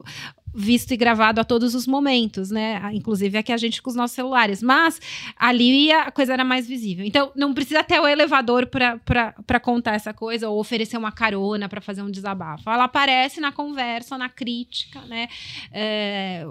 visto 0.54 0.91
e 0.91 0.97
gravado 0.97 1.39
a 1.39 1.43
todos 1.43 1.76
os 1.76 1.86
momentos, 1.86 2.50
né? 2.50 2.82
Inclusive 2.93 3.38
aqui 3.38 3.52
a 3.52 3.58
gente 3.58 3.82
com 3.82 3.89
os 3.89 3.95
nossos 3.95 4.16
celulares. 4.16 4.64
Mas 4.64 5.00
ali 5.36 5.91
a 5.91 6.10
coisa 6.10 6.34
era 6.34 6.43
mais 6.43 6.68
visível. 6.68 7.06
Então, 7.06 7.32
não 7.36 7.54
precisa 7.54 7.84
ter 7.84 8.00
o 8.00 8.08
elevador 8.08 8.68
para 8.68 9.60
contar 9.60 9.93
essa 9.93 10.14
coisa 10.14 10.50
ou 10.50 10.60
oferecer 10.60 10.97
uma 10.97 11.12
carona 11.12 11.68
para 11.68 11.82
fazer 11.82 12.02
um 12.02 12.10
desabafo. 12.10 12.70
Ela 12.70 12.86
aparece 12.86 13.39
na 13.39 13.52
conversa, 13.52 14.18
na 14.18 14.30
crítica, 14.30 15.02
né? 15.02 15.28
É, 15.72 16.45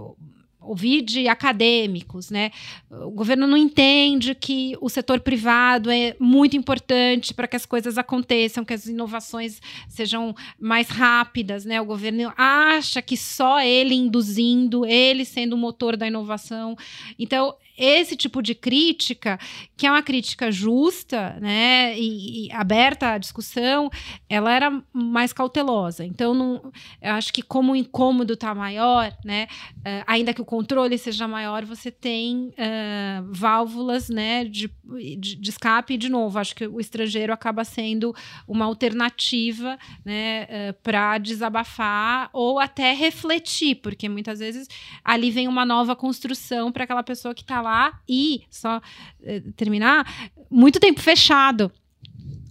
ouvir 0.60 1.02
de 1.02 1.28
acadêmicos, 1.28 2.30
né? 2.30 2.50
O 2.90 3.10
governo 3.10 3.46
não 3.46 3.56
entende 3.56 4.34
que 4.34 4.76
o 4.80 4.88
setor 4.88 5.20
privado 5.20 5.90
é 5.90 6.16
muito 6.18 6.56
importante 6.56 7.32
para 7.32 7.46
que 7.46 7.56
as 7.56 7.64
coisas 7.64 7.96
aconteçam, 7.96 8.64
que 8.64 8.74
as 8.74 8.86
inovações 8.86 9.60
sejam 9.88 10.34
mais 10.58 10.88
rápidas, 10.88 11.64
né? 11.64 11.80
O 11.80 11.84
governo 11.84 12.32
acha 12.36 13.00
que 13.00 13.16
só 13.16 13.60
ele 13.60 13.94
induzindo, 13.94 14.84
ele 14.84 15.24
sendo 15.24 15.54
o 15.54 15.58
motor 15.58 15.96
da 15.96 16.06
inovação. 16.06 16.76
Então, 17.18 17.54
esse 17.78 18.16
tipo 18.16 18.42
de 18.42 18.54
crítica, 18.54 19.38
que 19.76 19.86
é 19.86 19.90
uma 19.90 20.02
crítica 20.02 20.50
justa, 20.50 21.38
né, 21.40 21.96
e, 21.96 22.46
e 22.46 22.52
aberta 22.52 23.12
à 23.12 23.18
discussão, 23.18 23.88
ela 24.28 24.52
era 24.52 24.82
mais 24.92 25.32
cautelosa. 25.32 26.04
Então, 26.04 26.34
não, 26.34 26.72
acho 27.00 27.32
que 27.32 27.42
como 27.42 27.72
o 27.72 27.76
incômodo 27.76 28.34
está 28.34 28.54
maior, 28.54 29.16
né, 29.24 29.46
uh, 29.78 30.04
ainda 30.06 30.34
que 30.34 30.42
o 30.42 30.44
controle 30.44 30.98
seja 30.98 31.28
maior, 31.28 31.64
você 31.64 31.90
tem 31.90 32.48
uh, 32.48 33.24
válvulas, 33.30 34.08
né, 34.08 34.44
de, 34.44 34.68
de, 35.16 35.36
de, 35.36 35.50
escape. 35.50 35.94
E, 35.94 35.98
de 35.98 36.08
novo, 36.08 36.38
acho 36.38 36.54
que 36.56 36.66
o 36.66 36.80
estrangeiro 36.80 37.32
acaba 37.32 37.62
sendo 37.64 38.14
uma 38.46 38.64
alternativa, 38.64 39.78
né, 40.04 40.42
uh, 40.42 40.46
eh, 40.50 40.72
para 40.82 41.18
desabafar 41.18 42.30
ou 42.32 42.58
até 42.58 42.92
refletir, 42.92 43.76
porque 43.76 44.08
muitas 44.08 44.40
vezes 44.40 44.66
ali 45.04 45.30
vem 45.30 45.46
uma 45.46 45.64
nova 45.64 45.94
construção 45.94 46.72
para 46.72 46.84
aquela 46.84 47.02
pessoa 47.02 47.34
que 47.34 47.42
está 47.42 47.60
lá 47.60 47.67
e, 48.08 48.42
só 48.50 48.80
eh, 49.22 49.42
terminar, 49.56 50.30
muito 50.50 50.80
tempo 50.80 51.00
fechado. 51.00 51.70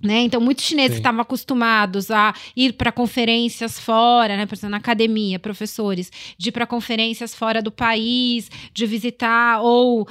Né? 0.03 0.21
Então, 0.21 0.39
muitos 0.39 0.63
chineses 0.63 0.97
estavam 0.97 1.21
acostumados 1.21 2.11
a 2.11 2.33
ir 2.55 2.73
para 2.73 2.91
conferências 2.91 3.79
fora, 3.79 4.37
né? 4.37 4.45
por 4.45 4.55
exemplo, 4.55 4.71
na 4.71 4.77
academia, 4.77 5.39
professores, 5.39 6.11
de 6.37 6.49
ir 6.49 6.51
para 6.51 6.67
conferências 6.67 7.33
fora 7.33 7.61
do 7.61 7.71
país, 7.71 8.49
de 8.73 8.85
visitar 8.85 9.61
ou. 9.61 10.03
Uh, 10.03 10.05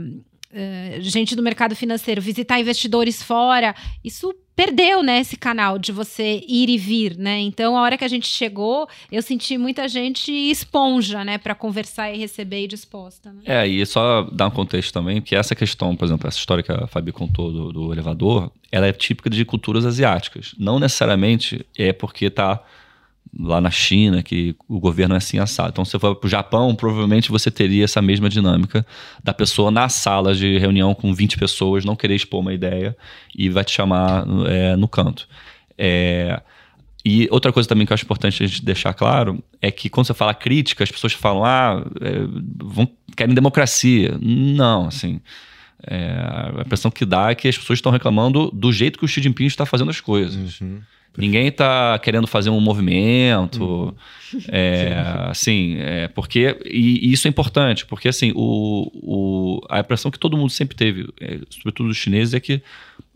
uh, 0.00 0.34
Uh, 0.54 1.00
gente 1.00 1.34
do 1.34 1.42
mercado 1.42 1.74
financeiro, 1.74 2.22
visitar 2.22 2.60
investidores 2.60 3.20
fora, 3.20 3.74
isso 4.04 4.32
perdeu, 4.56 5.02
né, 5.02 5.20
esse 5.20 5.36
canal 5.36 5.78
de 5.78 5.92
você 5.92 6.42
ir 6.46 6.68
e 6.68 6.78
vir, 6.78 7.16
né? 7.16 7.40
Então, 7.40 7.76
a 7.76 7.82
hora 7.82 7.98
que 7.98 8.04
a 8.04 8.08
gente 8.08 8.26
chegou, 8.26 8.88
eu 9.10 9.20
senti 9.22 9.58
muita 9.58 9.88
gente 9.88 10.30
esponja, 10.32 11.24
né, 11.24 11.38
para 11.38 11.54
conversar 11.54 12.12
e 12.12 12.18
receber 12.18 12.64
e 12.64 12.68
disposta. 12.68 13.32
Né? 13.32 13.42
É, 13.44 13.66
e 13.66 13.84
só 13.84 14.22
dar 14.32 14.46
um 14.46 14.50
contexto 14.50 14.92
também, 14.92 15.20
que 15.20 15.34
essa 15.34 15.54
questão, 15.54 15.96
por 15.96 16.04
exemplo, 16.04 16.28
essa 16.28 16.38
história 16.38 16.62
que 16.62 16.72
a 16.72 16.86
Fabi 16.86 17.12
contou 17.12 17.52
do, 17.52 17.72
do 17.72 17.92
elevador, 17.92 18.50
ela 18.70 18.86
é 18.86 18.92
típica 18.92 19.28
de 19.28 19.44
culturas 19.44 19.84
asiáticas. 19.84 20.54
Não 20.58 20.78
necessariamente 20.78 21.64
é 21.76 21.92
porque 21.92 22.30
tá 22.30 22.62
lá 23.38 23.60
na 23.60 23.70
China, 23.70 24.22
que 24.22 24.54
o 24.68 24.78
governo 24.78 25.14
é 25.14 25.18
assim 25.18 25.38
assado. 25.38 25.70
Então, 25.70 25.84
se 25.84 25.92
você 25.92 25.98
for 25.98 26.14
para 26.14 26.26
o 26.26 26.30
Japão, 26.30 26.74
provavelmente 26.74 27.30
você 27.30 27.50
teria 27.50 27.84
essa 27.84 28.00
mesma 28.00 28.28
dinâmica 28.28 28.86
da 29.22 29.34
pessoa 29.34 29.70
na 29.70 29.88
sala 29.88 30.34
de 30.34 30.58
reunião 30.58 30.94
com 30.94 31.12
20 31.12 31.38
pessoas, 31.38 31.84
não 31.84 31.96
querer 31.96 32.14
expor 32.14 32.40
uma 32.40 32.54
ideia 32.54 32.96
e 33.34 33.48
vai 33.48 33.64
te 33.64 33.72
chamar 33.72 34.24
é, 34.46 34.76
no 34.76 34.86
canto. 34.86 35.28
É, 35.76 36.40
e 37.04 37.28
outra 37.30 37.52
coisa 37.52 37.68
também 37.68 37.86
que 37.86 37.92
eu 37.92 37.94
acho 37.94 38.04
importante 38.04 38.42
a 38.42 38.46
gente 38.46 38.64
deixar 38.64 38.94
claro 38.94 39.42
é 39.60 39.70
que 39.70 39.90
quando 39.90 40.06
você 40.06 40.14
fala 40.14 40.32
crítica, 40.32 40.82
as 40.82 40.90
pessoas 40.90 41.12
falam, 41.12 41.44
ah, 41.44 41.84
é, 42.00 42.12
vão, 42.62 42.88
querem 43.14 43.34
democracia. 43.34 44.16
Não, 44.20 44.86
assim. 44.86 45.20
É, 45.86 46.14
a 46.56 46.62
impressão 46.62 46.90
que 46.90 47.04
dá 47.04 47.30
é 47.30 47.34
que 47.34 47.46
as 47.46 47.58
pessoas 47.58 47.78
estão 47.78 47.92
reclamando 47.92 48.50
do 48.52 48.72
jeito 48.72 48.98
que 48.98 49.04
o 49.04 49.08
Xi 49.08 49.20
Jinping 49.20 49.44
está 49.44 49.66
fazendo 49.66 49.90
as 49.90 50.00
coisas. 50.00 50.60
Uhum. 50.60 50.80
Ninguém 51.16 51.46
está 51.46 51.98
querendo 52.00 52.26
fazer 52.26 52.50
um 52.50 52.60
movimento, 52.60 53.62
uhum. 53.62 53.94
é, 54.48 54.94
assim, 55.28 55.76
é, 55.78 56.08
porque 56.08 56.58
e, 56.64 57.08
e, 57.08 57.12
isso 57.12 57.28
é 57.28 57.30
importante, 57.30 57.86
porque 57.86 58.08
assim 58.08 58.32
o, 58.34 58.90
o, 58.94 59.60
a 59.70 59.78
impressão 59.78 60.10
que 60.10 60.18
todo 60.18 60.36
mundo 60.36 60.50
sempre 60.50 60.76
teve, 60.76 61.08
é, 61.20 61.38
sobretudo 61.48 61.90
os 61.90 61.96
chineses, 61.96 62.34
é 62.34 62.40
que 62.40 62.60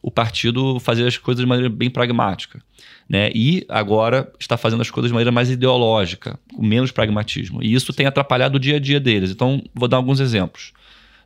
o 0.01 0.13
partido 0.13 0.79
fazia 0.79 1.09
as 1.09 1.17
coisas 1.17 1.43
de 1.43 1.49
maneira 1.49 1.69
bem 1.69 1.91
pragmática, 1.91 2.63
né? 3.09 3.33
E 3.35 3.67
agora 3.69 4.31
está 4.39 4.57
fazendo 4.57 4.81
as 4.81 4.91
coisas 4.91 5.11
de 5.11 5.13
maneira 5.13 5.33
mais 5.33 5.51
ideológica, 5.51 6.39
com 6.55 6.63
menos 6.63 6.93
pragmatismo. 6.93 7.63
E 7.63 7.75
isso 7.75 7.93
tem 7.93 8.07
atrapalhado 8.07 8.57
o 8.57 8.61
dia 8.61 8.77
a 8.77 8.79
dia 8.79 9.01
deles. 9.01 9.31
Então, 9.31 9.63
vou 9.75 9.89
dar 9.89 9.97
alguns 9.97 10.21
exemplos. 10.21 10.73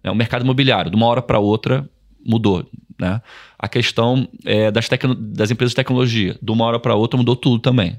Né? 0.03 0.11
O 0.11 0.15
mercado 0.15 0.43
imobiliário, 0.43 0.91
de 0.91 0.97
uma 0.97 1.07
hora 1.07 1.21
para 1.21 1.39
outra, 1.39 1.87
mudou 2.25 2.67
Né? 3.03 3.21
A 3.59 3.69
questão 3.69 4.29
é, 4.45 4.71
das, 4.71 4.89
das 5.19 5.51
empresas 5.51 5.73
de 5.73 5.77
tecnologia, 5.77 6.39
de 6.41 6.53
uma 6.53 6.65
hora 6.65 6.79
para 6.79 6.95
outra 6.95 7.19
mudou 7.19 7.35
tudo 7.35 7.59
também. 7.59 7.99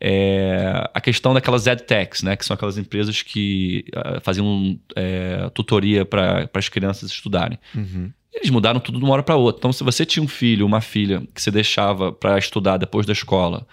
É, 0.00 0.88
a 0.94 1.00
questão 1.00 1.34
daquelas 1.34 1.66
edtechs, 1.66 2.22
né, 2.22 2.36
que 2.36 2.46
são 2.46 2.54
aquelas 2.54 2.78
empresas 2.78 3.22
que 3.22 3.86
uh, 3.88 4.20
faziam 4.22 4.78
é, 4.94 5.50
tutoria 5.52 6.04
para 6.04 6.48
as 6.54 6.68
crianças 6.68 7.10
estudarem. 7.10 7.58
Uhum. 7.74 8.12
Eles 8.32 8.50
mudaram 8.50 8.78
tudo 8.78 8.98
de 8.98 9.04
uma 9.04 9.14
hora 9.14 9.22
para 9.24 9.34
outra. 9.34 9.58
Então, 9.58 9.72
se 9.72 9.82
você 9.82 10.06
tinha 10.06 10.22
um 10.22 10.28
filho, 10.28 10.64
uma 10.64 10.80
filha 10.80 11.24
que 11.34 11.42
você 11.42 11.50
deixava 11.50 12.12
para 12.12 12.38
estudar 12.38 12.76
depois 12.76 13.04
da 13.04 13.12
escola 13.12 13.66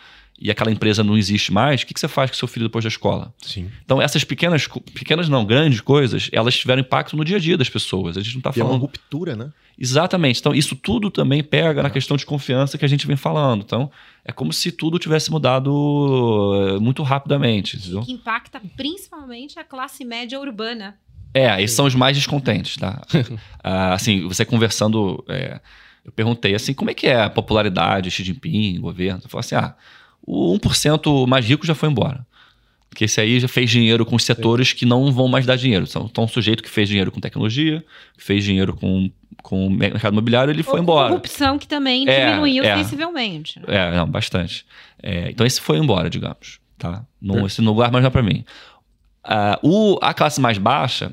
e 0.44 0.52
aquela 0.52 0.70
empresa 0.70 1.06
não 1.06 1.18
existe 1.18 1.54
mais, 1.54 1.82
o 1.82 1.86
que, 1.86 1.94
que 1.94 2.00
você 2.02 2.08
faz 2.10 2.30
com 2.30 2.36
seu 2.36 2.50
filho 2.50 2.66
depois 2.66 2.84
da 2.84 2.90
escola? 2.90 3.34
Sim. 3.42 3.72
Então, 3.86 4.02
essas 4.02 4.26
pequenas, 4.26 4.68
pequenas 4.94 5.30
não, 5.30 5.46
grandes 5.46 5.80
coisas, 5.80 6.30
elas 6.34 6.54
tiveram 6.58 6.82
impacto 6.82 7.16
no 7.16 7.24
dia 7.24 7.38
a 7.38 7.40
dia 7.40 7.58
das 7.58 7.70
pessoas. 7.70 8.18
A 8.18 8.22
gente 8.22 8.34
não 8.34 8.40
está 8.40 8.52
falando. 8.52 8.72
É 8.72 8.74
uma 8.74 8.80
ruptura, 8.82 9.38
né? 9.38 9.54
Exatamente. 9.80 10.42
Então, 10.42 10.54
isso 10.54 10.76
tudo 10.76 11.10
também 11.10 11.42
pega 11.42 11.82
na 11.82 11.90
questão 11.90 12.18
de 12.18 12.26
confiança 12.26 12.78
que 12.78 12.84
a 12.84 12.90
gente 12.90 13.08
vem 13.08 13.16
falando. 13.16 13.64
Então, 13.64 13.90
é 14.26 14.34
como 14.34 14.52
se 14.52 14.70
tudo 14.70 15.00
tivesse 15.00 15.32
mudado 15.32 15.72
eh, 16.76 16.80
muito 16.80 17.04
rapidamente. 17.04 17.78
Entendeu? 17.78 18.02
Que 18.02 18.12
impacta 18.12 18.62
principalmente 18.76 19.58
a 19.58 19.64
classe 19.64 20.04
média 20.04 20.38
urbana. 20.38 20.98
É, 21.34 21.64
esses 21.64 21.74
são 21.74 21.86
os 21.86 21.96
mais 21.96 22.18
descontentes, 22.18 22.76
tá? 22.76 23.02
ah, 23.64 23.94
assim, 23.94 24.28
você 24.28 24.44
conversando, 24.44 25.24
é, 25.30 25.62
eu 26.04 26.12
perguntei 26.12 26.54
assim, 26.54 26.74
como 26.74 26.92
é 26.92 26.94
que 26.94 27.08
é 27.08 27.22
a 27.22 27.30
popularidade 27.30 28.12
Xi 28.12 28.26
Jinping, 28.26 28.82
governo? 28.82 29.22
Você 29.22 29.30
falou 29.30 29.40
assim, 29.40 29.56
ah, 29.56 29.74
o 30.26 30.58
1% 30.58 31.28
mais 31.28 31.46
rico 31.46 31.66
já 31.66 31.76
foi 31.76 31.90
embora. 31.90 32.26
Porque 32.90 33.06
esse 33.06 33.20
aí 33.20 33.40
já 33.40 33.48
fez 33.48 33.72
dinheiro 33.72 34.06
com 34.06 34.16
os 34.16 34.24
setores 34.24 34.72
que 34.72 34.86
não 34.86 35.12
vão 35.12 35.28
mais 35.28 35.48
dar 35.48 35.56
dinheiro. 35.56 35.86
Então, 35.90 36.24
um 36.24 36.28
sujeito 36.28 36.62
que 36.62 36.70
fez 36.70 36.88
dinheiro 36.88 37.12
com 37.12 37.20
tecnologia, 37.20 37.84
que 38.16 38.24
fez 38.24 38.44
dinheiro 38.44 38.76
com, 38.76 39.10
com 39.42 39.66
o 39.66 39.70
mercado 39.70 40.14
imobiliário, 40.14 40.52
ele 40.52 40.62
foi 40.62 40.76
Ou 40.76 40.84
embora. 40.84 41.10
corrupção 41.10 41.58
que 41.58 41.68
também 41.68 42.08
é, 42.08 42.28
diminuiu 42.28 42.64
é, 42.64 42.78
sensivelmente. 42.78 43.60
É, 43.68 43.96
não, 43.96 44.08
bastante. 44.08 44.64
É, 45.02 45.32
então, 45.32 45.44
esse 45.44 45.60
foi 45.60 45.80
embora, 45.80 46.08
digamos. 46.08 46.60
Tá? 46.78 47.04
Não, 47.20 47.48
esse 47.48 47.62
não 47.64 47.74
guarda 47.74 48.00
mais 48.00 48.08
para 48.10 48.22
mim. 48.22 48.46
Uh, 49.26 49.96
o, 49.96 50.00
a 50.00 50.14
classe 50.14 50.40
mais 50.40 50.60
baixa 50.60 51.12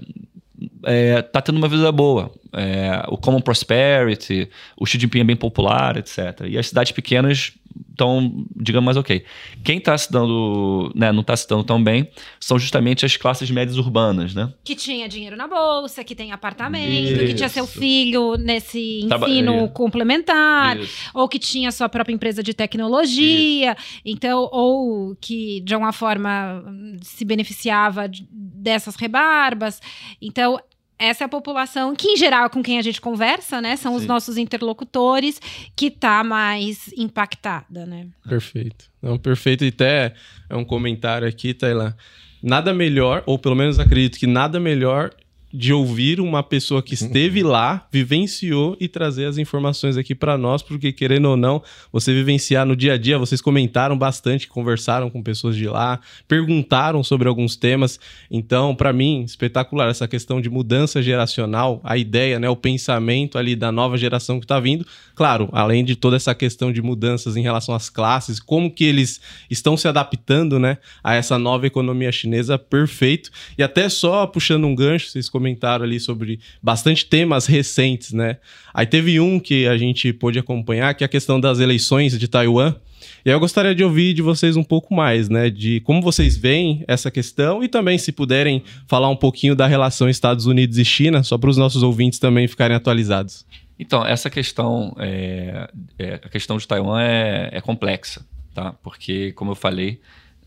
é, 0.84 1.22
tá 1.22 1.40
tendo 1.40 1.56
uma 1.56 1.68
vida 1.68 1.90
boa. 1.90 2.30
É, 2.52 3.04
o 3.08 3.16
Common 3.16 3.40
Prosperity, 3.40 4.50
o 4.76 4.84
Xi 4.84 4.98
Jinping 4.98 5.20
é 5.20 5.24
bem 5.24 5.36
popular, 5.36 5.96
etc. 5.96 6.42
E 6.46 6.58
as 6.58 6.68
cidades 6.68 6.92
pequenas 6.92 7.52
estão, 7.90 8.46
digamos, 8.56 8.86
mais 8.86 8.96
ok. 8.96 9.24
Quem 9.62 9.78
está 9.78 9.96
se 9.96 10.10
dando, 10.10 10.90
né, 10.94 11.12
não 11.12 11.20
está 11.20 11.36
se 11.36 11.46
dando 11.48 11.62
tão 11.64 11.82
bem 11.82 12.10
são 12.38 12.58
justamente 12.58 13.04
as 13.04 13.16
classes 13.16 13.50
médias 13.50 13.76
urbanas, 13.76 14.34
né? 14.34 14.52
Que 14.64 14.74
tinha 14.74 15.08
dinheiro 15.08 15.36
na 15.36 15.46
bolsa, 15.46 16.02
que 16.02 16.14
tem 16.14 16.32
apartamento, 16.32 17.12
Isso. 17.12 17.26
que 17.26 17.34
tinha 17.34 17.48
seu 17.48 17.66
filho 17.66 18.36
nesse 18.36 19.00
ensino 19.04 19.68
complementar, 19.68 20.78
Isso. 20.78 21.10
ou 21.14 21.28
que 21.28 21.38
tinha 21.38 21.70
sua 21.70 21.88
própria 21.88 22.14
empresa 22.14 22.42
de 22.42 22.54
tecnologia, 22.54 23.72
Isso. 23.72 24.00
então, 24.04 24.48
ou 24.50 25.14
que 25.20 25.60
de 25.60 25.74
alguma 25.74 25.92
forma 25.92 26.64
se 27.02 27.24
beneficiava 27.24 28.10
dessas 28.30 28.96
rebarbas. 28.96 29.80
Então, 30.20 30.58
essa 31.00 31.24
é 31.24 31.26
a 31.26 31.28
população 31.28 31.96
que, 31.96 32.08
em 32.08 32.16
geral, 32.16 32.50
com 32.50 32.62
quem 32.62 32.78
a 32.78 32.82
gente 32.82 33.00
conversa, 33.00 33.60
né? 33.60 33.74
São 33.74 33.92
Sim. 33.92 33.98
os 33.98 34.06
nossos 34.06 34.36
interlocutores 34.36 35.40
que 35.74 35.86
está 35.86 36.22
mais 36.22 36.92
impactada, 36.94 37.86
né? 37.86 38.06
Perfeito. 38.28 38.84
Não, 39.00 39.18
perfeito. 39.18 39.64
E 39.64 39.68
até 39.68 40.12
é 40.48 40.54
um 40.54 40.64
comentário 40.64 41.26
aqui, 41.26 41.54
Taylor. 41.54 41.94
Nada 42.42 42.74
melhor, 42.74 43.22
ou 43.24 43.38
pelo 43.38 43.56
menos 43.56 43.78
acredito 43.78 44.18
que 44.18 44.26
nada 44.26 44.60
melhor 44.60 45.10
de 45.52 45.72
ouvir 45.72 46.20
uma 46.20 46.42
pessoa 46.42 46.82
que 46.82 46.94
esteve 46.94 47.42
lá, 47.42 47.86
vivenciou 47.90 48.76
e 48.78 48.86
trazer 48.86 49.26
as 49.26 49.36
informações 49.36 49.96
aqui 49.96 50.14
para 50.14 50.38
nós, 50.38 50.62
porque 50.62 50.92
querendo 50.92 51.28
ou 51.28 51.36
não, 51.36 51.62
você 51.92 52.12
vivenciar 52.12 52.64
no 52.64 52.76
dia 52.76 52.94
a 52.94 52.96
dia, 52.96 53.18
vocês 53.18 53.40
comentaram 53.40 53.98
bastante, 53.98 54.46
conversaram 54.46 55.10
com 55.10 55.22
pessoas 55.22 55.56
de 55.56 55.66
lá, 55.66 55.98
perguntaram 56.28 57.02
sobre 57.02 57.28
alguns 57.28 57.56
temas. 57.56 57.98
Então, 58.30 58.74
para 58.74 58.92
mim, 58.92 59.24
espetacular 59.24 59.88
essa 59.88 60.06
questão 60.06 60.40
de 60.40 60.48
mudança 60.48 61.02
geracional, 61.02 61.80
a 61.82 61.96
ideia, 61.96 62.38
né, 62.38 62.48
o 62.48 62.56
pensamento 62.56 63.36
ali 63.36 63.56
da 63.56 63.72
nova 63.72 63.98
geração 63.98 64.38
que 64.38 64.44
está 64.44 64.60
vindo. 64.60 64.86
Claro, 65.16 65.48
além 65.52 65.84
de 65.84 65.96
toda 65.96 66.16
essa 66.16 66.34
questão 66.34 66.72
de 66.72 66.80
mudanças 66.80 67.36
em 67.36 67.42
relação 67.42 67.74
às 67.74 67.90
classes, 67.90 68.38
como 68.38 68.70
que 68.70 68.84
eles 68.84 69.20
estão 69.50 69.76
se 69.76 69.88
adaptando, 69.88 70.58
né, 70.60 70.78
a 71.02 71.14
essa 71.14 71.38
nova 71.38 71.66
economia 71.66 72.12
chinesa, 72.12 72.56
perfeito. 72.56 73.30
E 73.58 73.62
até 73.62 73.88
só 73.88 74.26
puxando 74.26 74.64
um 74.64 74.74
gancho, 74.74 75.08
vocês 75.08 75.28
comentaram 75.40 75.84
ali 75.84 75.98
sobre 75.98 76.38
bastante 76.62 77.06
temas 77.06 77.46
recentes, 77.46 78.12
né? 78.12 78.36
Aí 78.74 78.84
teve 78.84 79.18
um 79.18 79.40
que 79.40 79.66
a 79.66 79.78
gente 79.78 80.12
pôde 80.12 80.38
acompanhar, 80.38 80.94
que 80.94 81.02
é 81.02 81.06
a 81.06 81.08
questão 81.08 81.40
das 81.40 81.58
eleições 81.58 82.18
de 82.18 82.28
Taiwan. 82.28 82.76
E 83.24 83.30
aí 83.30 83.34
eu 83.34 83.40
gostaria 83.40 83.74
de 83.74 83.82
ouvir 83.82 84.12
de 84.12 84.20
vocês 84.20 84.56
um 84.56 84.62
pouco 84.62 84.94
mais, 84.94 85.30
né? 85.30 85.48
De 85.48 85.80
como 85.80 86.02
vocês 86.02 86.36
veem 86.36 86.84
essa 86.86 87.10
questão 87.10 87.64
e 87.64 87.68
também, 87.68 87.96
se 87.96 88.12
puderem, 88.12 88.62
falar 88.86 89.08
um 89.08 89.16
pouquinho 89.16 89.56
da 89.56 89.66
relação 89.66 90.08
Estados 90.08 90.44
Unidos 90.44 90.76
e 90.76 90.84
China, 90.84 91.22
só 91.22 91.38
para 91.38 91.48
os 91.48 91.56
nossos 91.56 91.82
ouvintes 91.82 92.18
também 92.18 92.46
ficarem 92.46 92.76
atualizados. 92.76 93.46
Então, 93.78 94.06
essa 94.06 94.28
questão, 94.28 94.94
é, 94.98 95.70
é, 95.98 96.14
a 96.22 96.28
questão 96.28 96.58
de 96.58 96.68
Taiwan 96.68 97.00
é, 97.00 97.48
é 97.50 97.60
complexa, 97.62 98.26
tá? 98.54 98.74
Porque, 98.82 99.32
como 99.32 99.52
eu 99.52 99.54
falei, 99.54 100.00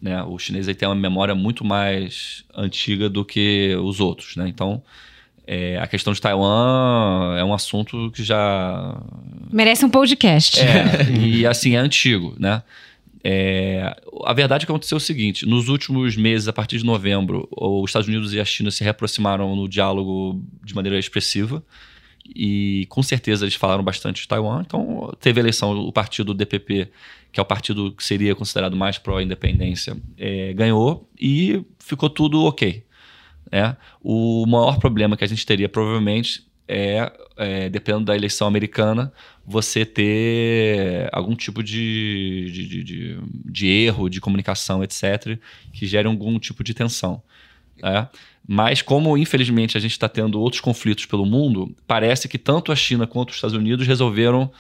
né? 0.04 0.22
O 0.24 0.38
chinês 0.38 0.68
tem 0.76 0.86
uma 0.86 0.94
memória 0.94 1.34
muito 1.34 1.64
mais 1.64 2.44
antiga 2.54 3.10
do 3.10 3.24
que 3.24 3.74
os 3.82 4.02
outros, 4.02 4.36
né? 4.36 4.50
Então, 4.50 4.84
é, 5.48 5.80
a 5.80 5.88
questão 5.88 6.12
de 6.12 6.20
Taiwan 6.20 7.38
é 7.38 7.44
um 7.44 7.54
assunto 7.54 8.12
que 8.12 8.22
já 8.22 9.02
merece 9.50 9.86
um 9.86 9.90
podcast. 9.90 10.60
É, 10.60 11.10
e 11.18 11.48
assim 11.48 11.76
é 11.76 11.78
antigo, 11.78 12.36
né? 12.38 12.64
É, 13.24 13.96
a 14.26 14.34
verdade 14.34 14.64
é 14.64 14.66
que 14.66 14.72
aconteceu 14.74 14.98
o 14.98 15.02
seguinte: 15.02 15.46
nos 15.46 15.70
últimos 15.70 16.18
meses, 16.18 16.50
a 16.50 16.54
partir 16.54 16.78
de 16.78 16.86
novembro, 16.86 17.48
os 17.50 17.90
Estados 17.90 18.10
Unidos 18.10 18.34
e 18.34 18.42
a 18.42 18.46
China 18.46 18.70
se 18.72 18.84
reaproximaram 18.84 19.56
no 19.56 19.70
diálogo 19.70 20.44
de 20.62 20.76
maneira 20.76 21.00
expressiva. 21.00 21.64
E 22.36 22.86
com 22.90 23.02
certeza 23.02 23.46
eles 23.46 23.56
falaram 23.56 23.84
bastante 23.84 24.22
de 24.22 24.28
Taiwan. 24.28 24.64
Então, 24.66 25.14
teve 25.22 25.40
eleição, 25.40 25.78
o 25.78 25.92
partido 25.94 26.34
DPP 26.34 26.90
que 27.34 27.40
é 27.40 27.44
o 27.44 27.46
partido 27.46 27.92
que 27.92 28.04
seria 28.04 28.36
considerado 28.36 28.78
mais 28.78 29.00
pró-independência, 29.00 29.98
é, 30.18 30.54
ganhou 30.54 31.10
e 31.20 31.66
ficou 31.80 32.08
tudo 32.08 32.44
ok. 32.44 32.86
É. 33.52 33.76
O 34.02 34.46
maior 34.46 34.78
problema 34.78 35.18
que 35.18 35.24
a 35.24 35.28
gente 35.28 35.46
teria 35.46 35.68
provavelmente 35.68 36.46
é, 36.68 37.12
é, 37.36 37.70
dependendo 37.70 38.06
da 38.06 38.16
eleição 38.16 38.48
americana, 38.48 39.12
você 39.46 39.84
ter 39.84 41.10
algum 41.12 41.36
tipo 41.36 41.64
de, 41.64 42.52
de, 42.54 42.84
de, 42.84 43.20
de, 43.46 43.68
erro 43.68 44.10
de 44.10 44.22
comunicação, 44.22 44.84
etc., 44.84 45.38
que 45.74 45.88
gere 45.88 46.08
algum 46.08 46.40
tipo 46.40 46.64
de 46.64 46.74
tensão. 46.74 47.22
É. 47.84 48.08
Mas, 48.48 48.82
como 48.82 49.18
infelizmente 49.18 49.76
a 49.76 49.80
gente 49.80 49.92
está 49.92 50.08
tendo 50.08 50.40
outros 50.40 50.62
conflitos 50.62 51.06
pelo 51.06 51.26
mundo, 51.26 51.76
parece 51.88 52.28
que 52.28 52.38
tanto 52.38 52.72
a 52.72 52.76
China 52.76 53.08
quanto 53.08 53.30
os 53.30 53.36
Estados 53.36 53.56
Unidos 53.56 53.88
resolveram 53.88 54.52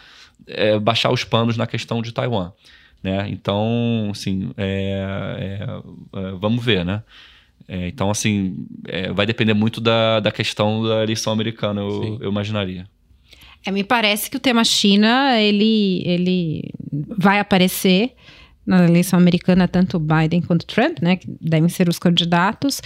é, 0.47 0.77
baixar 0.79 1.11
os 1.11 1.23
panos 1.23 1.57
na 1.57 1.67
questão 1.67 2.01
de 2.01 2.11
Taiwan. 2.11 2.51
Né? 3.01 3.27
Então, 3.29 4.09
assim, 4.11 4.51
é, 4.57 5.37
é, 5.39 6.19
é 6.19 6.31
vamos 6.39 6.63
ver, 6.63 6.85
né? 6.85 7.03
É, 7.67 7.87
então, 7.87 8.09
assim, 8.09 8.65
é, 8.87 9.11
vai 9.11 9.25
depender 9.25 9.53
muito 9.53 9.79
da, 9.79 10.19
da 10.19 10.31
questão 10.31 10.83
da 10.83 11.03
eleição 11.03 11.31
americana, 11.31 11.81
eu, 11.81 12.17
eu 12.21 12.29
imaginaria. 12.29 12.85
É, 13.65 13.71
me 13.71 13.83
parece 13.83 14.29
que 14.29 14.35
o 14.35 14.39
tema 14.39 14.63
China, 14.63 15.39
ele, 15.39 16.03
ele 16.05 16.69
vai 16.91 17.39
aparecer 17.39 18.13
na 18.65 18.85
eleição 18.85 19.19
americana, 19.19 19.67
tanto 19.67 19.99
Biden 19.99 20.41
quanto 20.41 20.65
Trump, 20.65 20.99
né, 21.01 21.17
que 21.17 21.27
devem 21.41 21.69
ser 21.69 21.89
os 21.89 21.99
candidatos. 21.99 22.81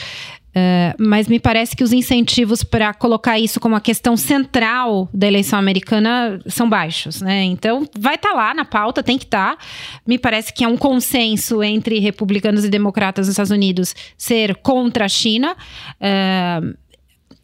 Uh, 0.58 0.96
mas 0.98 1.28
me 1.28 1.40
parece 1.40 1.76
que 1.76 1.84
os 1.84 1.94
incentivos 1.94 2.64
para 2.64 2.92
colocar 2.92 3.38
isso 3.38 3.60
como 3.60 3.76
a 3.76 3.82
questão 3.82 4.18
central 4.18 5.08
da 5.14 5.28
eleição 5.28 5.60
americana 5.60 6.40
são 6.48 6.68
baixos, 6.68 7.22
né? 7.22 7.44
Então 7.44 7.88
vai 7.96 8.16
estar 8.16 8.30
tá 8.30 8.36
lá 8.36 8.54
na 8.56 8.66
pauta, 8.66 9.04
tem 9.04 9.20
que 9.20 9.26
estar. 9.26 9.56
Tá. 9.56 9.64
Me 10.06 10.18
parece 10.18 10.52
que 10.52 10.64
é 10.64 10.68
um 10.68 10.76
consenso 10.76 11.62
entre 11.62 12.00
republicanos 12.00 12.66
e 12.66 12.70
democratas 12.70 13.28
nos 13.28 13.34
Estados 13.34 13.52
Unidos 13.52 13.94
ser 14.18 14.56
contra 14.56 15.06
a 15.06 15.10
China. 15.10 15.56
Uh, 16.02 16.76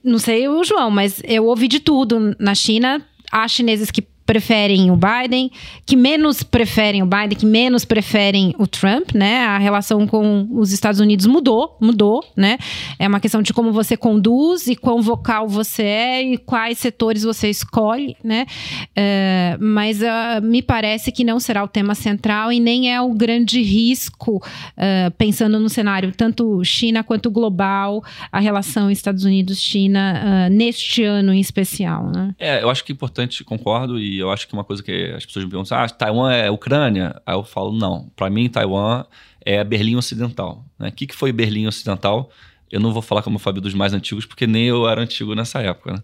não 0.04 0.18
sei 0.18 0.48
o 0.48 0.64
João, 0.64 0.90
mas 0.90 1.22
eu 1.24 1.46
ouvi 1.46 1.68
de 1.68 1.80
tudo 1.80 2.36
na 2.40 2.56
China. 2.56 3.06
Há 3.32 3.48
chineses 3.48 3.92
que 3.92 4.02
preferem 4.26 4.90
o 4.90 4.98
Biden, 4.98 5.52
que 5.86 5.96
menos 5.96 6.44
preferem 6.44 7.04
o 7.04 7.06
Biden, 7.06 7.38
que 7.38 7.46
menos 7.46 7.86
preferem 7.86 8.56
o 8.58 8.66
Trump, 8.66 9.14
né? 9.14 9.46
A 9.46 9.58
relação 9.58 10.08
com 10.08 10.48
os 10.52 10.72
Estados 10.72 11.00
Unidos 11.00 11.26
mudou, 11.26 11.78
mudou, 11.80 12.24
né? 12.36 12.58
É 12.98 13.08
uma 13.08 13.20
questão 13.20 13.42
de 13.42 13.54
como 13.54 13.72
você 13.72 13.98
conduz 13.98 14.68
e 14.68 14.76
quão 14.76 15.02
vocal 15.02 15.48
você 15.48 15.84
é 15.84 16.24
e 16.24 16.38
quais 16.38 16.78
setores 16.78 17.24
você 17.24 17.50
escolhe, 17.50 18.16
né? 18.24 18.46
Uh, 18.92 19.64
mas 19.64 20.02
uh, 20.02 20.42
me 20.42 20.62
parece 20.62 21.12
que 21.12 21.24
não 21.24 21.40
será 21.40 21.64
o 21.64 21.68
tema 21.68 21.96
central 21.96 22.52
e 22.52 22.60
nem 22.60 22.94
é 22.94 23.02
o 23.02 23.14
grande 23.14 23.62
risco, 23.62 24.38
uh, 24.38 25.12
pensando 25.18 25.60
no 25.60 25.70
cenário 25.70 26.14
tanto 26.16 26.64
China 26.64 27.04
quanto 27.04 27.30
global, 27.30 28.04
a 28.32 28.40
relação 28.40 28.90
Estados 28.90 29.26
Unidos-China 29.26 30.50
neste 30.50 31.04
ano 31.04 31.34
em 31.34 31.40
especial, 31.40 32.10
né? 32.10 32.34
É, 32.40 32.62
eu 32.62 32.70
acho 32.70 32.84
que 32.84 32.92
é 32.92 32.94
importante, 32.94 33.44
concordo 33.44 34.00
e 34.00 34.13
e 34.14 34.20
eu 34.20 34.32
acho 34.32 34.48
que 34.48 34.54
uma 34.54 34.64
coisa 34.64 34.84
que 34.84 35.12
as 35.16 35.26
pessoas 35.26 35.46
me 35.46 35.52
perguntam, 35.52 35.78
ah, 35.78 35.90
Taiwan 35.90 36.32
é 36.32 36.52
Ucrânia? 36.52 37.20
Aí 37.26 37.36
eu 37.36 37.44
falo, 37.44 37.72
não. 37.72 38.12
Para 38.16 38.30
mim, 38.30 38.48
Taiwan 38.50 39.06
é 39.42 39.64
Berlim 39.64 39.96
Ocidental. 39.96 40.66
O 40.80 40.84
né? 40.84 40.92
que, 40.92 41.08
que 41.08 41.16
foi 41.16 41.32
Berlim 41.32 41.68
Ocidental? 41.68 42.30
Eu 42.72 42.80
não 42.80 42.94
vou 42.94 43.02
falar 43.02 43.22
como 43.22 43.40
o 43.44 43.52
dos 43.54 43.74
mais 43.74 43.94
antigos, 43.94 44.26
porque 44.26 44.48
nem 44.48 44.66
eu 44.66 44.88
era 44.88 45.02
antigo 45.02 45.36
nessa 45.36 45.62
época. 45.62 45.94
Né? 45.94 46.04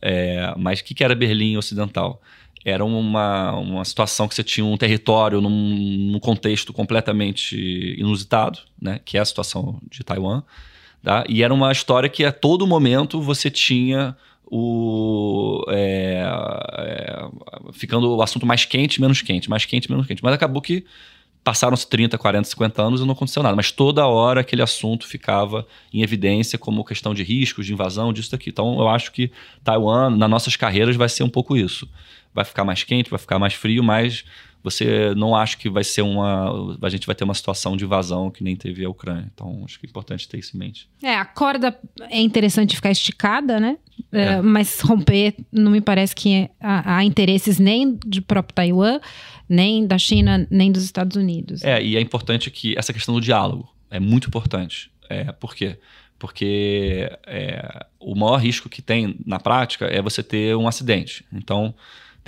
É, 0.00 0.54
mas 0.56 0.80
o 0.80 0.84
que, 0.84 0.94
que 0.94 1.04
era 1.04 1.14
Berlim 1.14 1.56
Ocidental? 1.56 2.20
Era 2.64 2.84
uma, 2.84 3.52
uma 3.52 3.84
situação 3.84 4.28
que 4.28 4.34
você 4.34 4.42
tinha 4.42 4.64
um 4.64 4.76
território 4.76 5.40
num, 5.40 6.10
num 6.12 6.18
contexto 6.18 6.72
completamente 6.72 7.56
inusitado, 7.98 8.60
né? 8.80 9.00
que 9.04 9.16
é 9.16 9.20
a 9.20 9.24
situação 9.24 9.80
de 9.90 10.02
Taiwan. 10.04 10.42
Tá? 11.02 11.24
E 11.28 11.42
era 11.42 11.54
uma 11.54 11.70
história 11.70 12.08
que 12.08 12.24
a 12.24 12.32
todo 12.32 12.66
momento 12.66 13.20
você 13.20 13.50
tinha 13.50 14.16
o 14.50 15.64
é, 15.68 16.22
é, 16.78 17.28
ficando 17.72 18.16
o 18.16 18.22
assunto 18.22 18.46
mais 18.46 18.64
quente, 18.64 19.00
menos 19.00 19.20
quente, 19.22 19.50
mais 19.50 19.64
quente, 19.64 19.90
menos 19.90 20.06
quente. 20.06 20.22
Mas 20.22 20.32
acabou 20.32 20.62
que 20.62 20.84
passaram-se 21.44 21.88
30, 21.88 22.18
40, 22.18 22.48
50 22.48 22.82
anos 22.82 23.00
e 23.00 23.04
não 23.04 23.12
aconteceu 23.12 23.42
nada. 23.42 23.56
Mas 23.56 23.70
toda 23.70 24.06
hora 24.06 24.40
aquele 24.40 24.62
assunto 24.62 25.06
ficava 25.06 25.66
em 25.92 26.02
evidência 26.02 26.58
como 26.58 26.84
questão 26.84 27.14
de 27.14 27.22
riscos, 27.22 27.66
de 27.66 27.72
invasão, 27.72 28.12
disso 28.12 28.30
daqui. 28.30 28.50
Então 28.50 28.78
eu 28.78 28.88
acho 28.88 29.12
que 29.12 29.30
Taiwan, 29.62 30.10
nas 30.10 30.30
nossas 30.30 30.56
carreiras, 30.56 30.96
vai 30.96 31.08
ser 31.08 31.22
um 31.22 31.28
pouco 31.28 31.56
isso. 31.56 31.88
Vai 32.34 32.44
ficar 32.44 32.64
mais 32.64 32.84
quente, 32.84 33.10
vai 33.10 33.18
ficar 33.18 33.38
mais 33.38 33.54
frio, 33.54 33.82
mas 33.82 34.24
você 34.70 35.14
não 35.14 35.34
acha 35.34 35.56
que 35.56 35.68
vai 35.68 35.84
ser 35.84 36.02
uma. 36.02 36.76
A 36.82 36.88
gente 36.88 37.06
vai 37.06 37.14
ter 37.14 37.24
uma 37.24 37.34
situação 37.34 37.76
de 37.76 37.84
invasão 37.84 38.30
que 38.30 38.44
nem 38.44 38.56
teve 38.56 38.84
a 38.84 38.90
Ucrânia. 38.90 39.30
Então, 39.32 39.62
acho 39.64 39.78
que 39.78 39.86
é 39.86 39.88
importante 39.88 40.28
ter 40.28 40.38
isso 40.38 40.56
em 40.56 40.58
mente. 40.58 40.88
É, 41.02 41.14
a 41.14 41.24
corda 41.24 41.78
é 42.10 42.20
interessante 42.20 42.76
ficar 42.76 42.90
esticada, 42.90 43.58
né? 43.58 43.78
É. 44.12 44.20
É, 44.20 44.42
mas 44.42 44.80
romper, 44.80 45.34
não 45.50 45.72
me 45.72 45.80
parece 45.80 46.14
que 46.14 46.48
há, 46.60 46.96
há, 46.96 47.04
interesses 47.04 47.58
nem 47.58 47.98
de 48.06 48.20
próprio 48.20 48.54
Taiwan, 48.54 49.00
nem 49.48 49.86
da 49.86 49.98
China, 49.98 50.46
nem 50.50 50.70
dos 50.70 50.84
Estados 50.84 51.16
Unidos. 51.16 51.62
É, 51.64 51.82
e 51.82 51.96
é 51.96 52.00
importante 52.00 52.50
que 52.50 52.76
essa 52.78 52.92
questão 52.92 53.14
do 53.14 53.20
diálogo 53.20 53.68
é 53.90 53.98
muito 53.98 54.28
importante. 54.28 54.90
É, 55.08 55.32
por 55.32 55.54
quê? 55.54 55.78
Porque 56.18 57.10
é, 57.26 57.86
o 57.98 58.14
maior 58.14 58.36
risco 58.36 58.68
que 58.68 58.82
tem 58.82 59.16
na 59.24 59.38
prática 59.38 59.86
é 59.86 60.02
você 60.02 60.22
ter 60.22 60.56
um 60.56 60.66
acidente. 60.66 61.24
Então, 61.32 61.74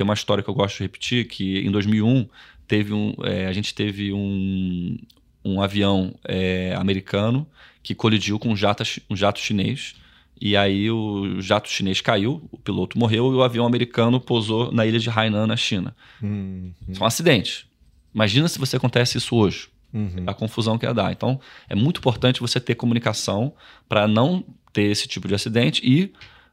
tem 0.00 0.04
uma 0.04 0.14
história 0.14 0.42
que 0.42 0.48
eu 0.48 0.54
gosto 0.54 0.78
de 0.78 0.84
repetir, 0.84 1.28
que 1.28 1.58
em 1.58 1.70
2001 1.70 2.26
teve 2.66 2.90
um, 2.94 3.12
é, 3.22 3.46
a 3.46 3.52
gente 3.52 3.74
teve 3.74 4.14
um, 4.14 4.96
um 5.44 5.60
avião 5.60 6.14
é, 6.24 6.74
americano 6.74 7.46
que 7.82 7.94
colidiu 7.94 8.38
com 8.38 8.48
um 8.48 8.56
jato, 8.56 8.82
um 9.10 9.14
jato 9.14 9.40
chinês. 9.40 9.94
E 10.40 10.56
aí 10.56 10.90
o 10.90 11.38
jato 11.42 11.68
chinês 11.68 12.00
caiu, 12.00 12.48
o 12.50 12.56
piloto 12.56 12.98
morreu 12.98 13.30
e 13.30 13.36
o 13.36 13.42
avião 13.42 13.66
americano 13.66 14.18
pousou 14.18 14.72
na 14.72 14.86
ilha 14.86 14.98
de 14.98 15.10
Hainan, 15.10 15.46
na 15.46 15.56
China. 15.56 15.94
Uhum. 16.22 16.72
Isso 16.88 16.98
é 16.98 17.04
um 17.04 17.06
acidente. 17.06 17.68
Imagina 18.14 18.48
se 18.48 18.58
você 18.58 18.78
acontece 18.78 19.18
isso 19.18 19.36
hoje. 19.36 19.68
Uhum. 19.92 20.24
A 20.26 20.32
confusão 20.32 20.78
que 20.78 20.86
ia 20.86 20.94
dar. 20.94 21.12
Então, 21.12 21.38
é 21.68 21.74
muito 21.74 21.98
importante 21.98 22.40
você 22.40 22.58
ter 22.58 22.74
comunicação 22.74 23.52
para 23.86 24.08
não 24.08 24.42
ter 24.72 24.84
esse 24.84 25.06
tipo 25.06 25.28
de 25.28 25.34
acidente 25.34 25.82
e 25.84 26.10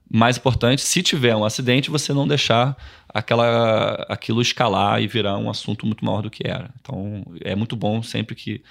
mais 0.10 0.38
importante, 0.38 0.82
se 0.82 1.04
tiver 1.04 1.36
um 1.36 1.44
acidente, 1.44 1.90
você 1.90 2.14
não 2.14 2.28
deixar 2.28 2.78
aquela, 3.10 4.06
aquilo 4.10 4.42
escalar 4.42 5.02
e 5.02 5.08
virar 5.08 5.38
um 5.38 5.50
assunto 5.50 5.86
muito 5.86 6.06
maior 6.06 6.22
do 6.22 6.30
que 6.30 6.48
era. 6.48 6.74
Então, 6.80 7.26
é 7.42 7.56
muito 7.56 7.76
bom 7.76 8.02
sempre 8.02 8.36
que 8.36 8.62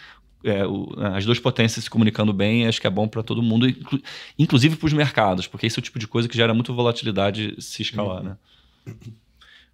é, 0.44 0.66
o, 0.66 0.88
as 1.14 1.24
duas 1.24 1.38
potências 1.38 1.84
se 1.84 1.90
comunicando 1.90 2.32
bem, 2.32 2.66
acho 2.66 2.80
que 2.80 2.86
é 2.86 2.90
bom 2.90 3.08
para 3.08 3.22
todo 3.22 3.42
mundo, 3.42 3.68
inclu, 3.68 4.00
inclusive 4.38 4.76
para 4.76 4.86
os 4.86 4.92
mercados, 4.92 5.46
porque 5.46 5.66
esse 5.66 5.78
é 5.78 5.80
o 5.80 5.82
tipo 5.82 5.98
de 5.98 6.06
coisa 6.06 6.28
que 6.28 6.36
gera 6.36 6.54
muita 6.54 6.72
volatilidade 6.72 7.56
se 7.58 7.82
escalar, 7.82 8.22
né? 8.22 8.36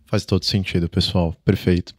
Faz 0.06 0.24
todo 0.24 0.44
sentido, 0.44 0.88
pessoal. 0.88 1.34
Perfeito. 1.44 1.94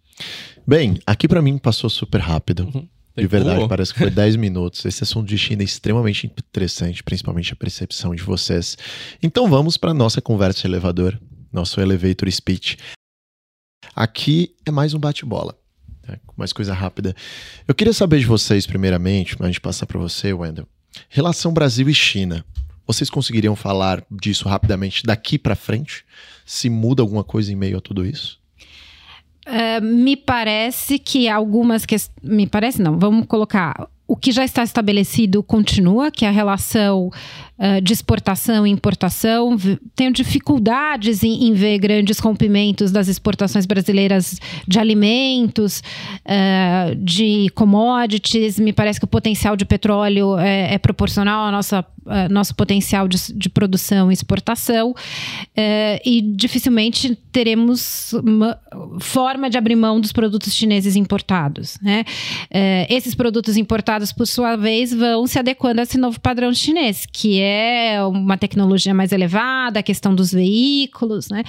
Bem, 0.66 1.00
aqui 1.06 1.28
para 1.28 1.42
mim 1.42 1.58
passou 1.58 1.90
super 1.90 2.22
rápido. 2.22 2.72
Uhum. 2.74 2.88
De 3.16 3.28
verdade, 3.28 3.68
parece 3.68 3.94
que 3.94 4.00
foi 4.00 4.10
10 4.12 4.36
minutos. 4.38 4.84
Esse 4.86 5.04
assunto 5.04 5.28
de 5.28 5.38
China 5.38 5.62
é 5.62 5.66
extremamente 5.66 6.26
interessante, 6.26 7.04
principalmente 7.04 7.54
a 7.54 7.56
percepção 7.56 8.16
de 8.16 8.24
vocês. 8.24 8.78
Então 9.22 9.50
vamos 9.50 9.78
para 9.78 9.94
nossa 9.94 10.22
conversa 10.22 10.66
elevador, 10.66 11.20
nosso 11.52 11.80
elevator 11.80 12.32
speech. 12.32 12.78
Aqui 13.96 14.56
é 14.66 14.72
mais 14.72 14.94
um 14.96 15.00
bate-bola, 15.00 15.56
né? 16.08 16.20
mais 16.36 16.52
coisa 16.52 16.74
rápida. 16.74 17.16
Eu 17.68 17.76
queria 17.76 17.94
saber 17.94 18.20
de 18.20 18.26
vocês, 18.26 18.66
primeiramente, 18.66 19.36
a 19.40 19.46
gente 19.46 19.62
passar 19.62 19.86
para 19.86 20.00
você, 20.00 20.34
Wendel, 20.34 20.68
relação 21.10 21.54
Brasil 21.54 21.88
e 21.88 21.94
China. 21.94 22.44
Vocês 22.88 23.10
conseguiriam 23.10 23.56
falar 23.56 24.04
disso 24.12 24.50
rapidamente 24.50 25.04
daqui 25.04 25.38
para 25.38 25.56
frente? 25.56 26.04
Se 26.46 26.70
muda 26.70 27.02
alguma 27.02 27.24
coisa 27.24 27.52
em 27.52 27.56
meio 27.56 27.78
a 27.78 27.82
tudo 27.82 28.06
isso? 28.06 28.43
Uh, 29.48 29.84
me 29.84 30.16
parece 30.16 30.98
que 30.98 31.28
algumas 31.28 31.86
questões. 31.86 32.16
Me 32.24 32.48
parece, 32.48 32.82
não, 32.82 32.98
vamos 32.98 33.26
colocar. 33.26 33.88
O 34.08 34.16
que 34.16 34.32
já 34.32 34.44
está 34.44 34.64
estabelecido 34.64 35.42
continua, 35.42 36.12
que 36.12 36.26
é 36.26 36.28
a 36.28 36.32
relação 36.32 37.10
uh, 37.58 37.82
de 37.82 37.94
exportação 37.94 38.66
e 38.66 38.70
importação. 38.70 39.58
Tenho 39.96 40.12
dificuldades 40.12 41.24
em, 41.24 41.48
em, 41.48 41.54
ver 41.54 41.78
grandes 41.78 42.20
rompimentos 42.20 42.92
das 42.92 43.08
exportações 43.08 43.66
brasileiras 43.66 44.40
de 44.68 44.80
alimentos, 44.80 45.82
uh, 46.26 46.96
de 46.96 47.50
commodities. 47.56 48.60
Me 48.60 48.74
parece 48.74 49.00
que 49.00 49.06
o 49.06 49.08
potencial 49.08 49.56
de 49.56 49.66
petróleo 49.66 50.38
é, 50.38 50.74
é 50.74 50.78
proporcional 50.78 51.46
ao 51.46 51.52
nossa, 51.52 51.86
nosso 52.30 52.56
potencial 52.56 53.08
de, 53.08 53.18
de, 53.34 53.50
produção 53.50 54.12
e 54.12 54.14
exportação. 54.14 54.94
E 56.06 56.22
dificilmente 56.22 57.18
teremos 57.32 58.14
forma 59.00 59.50
de 59.50 59.58
abrir 59.58 59.76
mão 59.76 60.00
dos 60.02 60.12
produtos 60.12 60.54
chineses 60.54 60.96
importados. 60.96 61.78
Né? 61.82 62.04
esses 62.90 63.16
produtos 63.16 63.58
importados, 63.58 64.12
por 64.12 64.28
sua 64.28 64.56
vez, 64.56 64.94
vão 64.94 65.26
se 65.28 65.40
adequando 65.40 65.80
a 65.80 65.84
esse 65.84 65.98
novo 65.98 66.20
padrão 66.20 66.54
chinês, 66.54 67.06
que 67.06 67.40
é 67.40 67.53
uma 68.10 68.38
tecnologia 68.38 68.94
mais 68.94 69.12
elevada, 69.12 69.80
a 69.80 69.84
questão 69.84 70.14
dos 70.14 70.32
veículos, 70.32 71.30
né? 71.30 71.44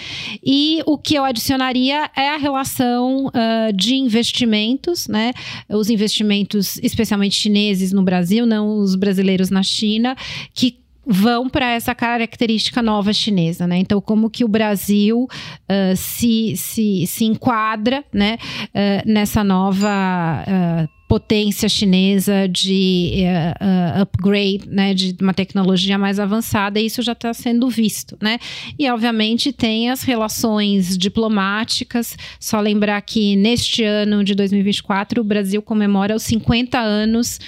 E 0.45 0.83
o 0.87 0.97
que 0.99 1.15
eu 1.15 1.25
adicionaria 1.25 2.11
é 2.17 2.31
a 2.31 2.37
relação 2.37 3.27
uh, 3.27 3.73
de 3.75 3.95
investimentos, 3.95 5.09
né? 5.09 5.33
Os 5.69 5.91
investimentos, 5.91 6.79
especialmente 6.83 7.35
chineses 7.37 7.93
no 7.93 8.03
Brasil, 8.03 8.47
não 8.47 8.79
os 8.79 8.95
brasileiros 8.95 9.51
na 9.51 9.63
China, 9.63 10.17
que 10.55 10.85
vão 11.07 11.49
para 11.49 11.71
essa 11.71 11.95
característica 11.95 12.83
nova 12.83 13.13
chinesa, 13.13 13.67
né? 13.67 13.77
Então, 13.77 14.01
como 14.01 14.31
que 14.31 14.45
o 14.45 14.49
Brasil 14.49 15.25
uh, 15.25 15.97
se, 15.97 16.55
se, 16.57 17.07
se 17.07 17.25
enquadra, 17.25 18.05
né, 18.13 18.39
uh, 18.69 19.09
nessa 19.11 19.45
nova 19.45 20.45
uh, 20.47 20.89
potência 21.15 21.69
chinesa 21.69 22.49
de 22.49 23.23
uh, 23.23 23.99
uh, 23.99 24.03
upgrade, 24.03 24.69
né, 24.69 24.93
de 24.93 25.17
uma 25.21 25.33
tecnologia 25.33 25.97
mais 25.97 26.19
avançada, 26.19 26.81
e 26.81 26.87
isso 26.87 27.03
já 27.03 27.13
está 27.13 27.33
sendo 27.33 27.71
visto, 27.71 28.19
né? 28.21 28.41
E 28.77 28.91
obviamente 28.91 29.53
tem 29.53 29.91
as 29.91 30.03
relações 30.03 30.99
diplomáticas. 30.99 32.17
Só 32.41 32.59
lembrar 32.59 33.01
que 33.03 33.37
neste 33.37 33.85
ano 33.85 34.25
de 34.25 34.35
2024 34.35 35.21
o 35.21 35.25
Brasil 35.25 35.63
comemora 35.63 36.17
os 36.17 36.25
50 36.25 36.81
anos 36.81 37.39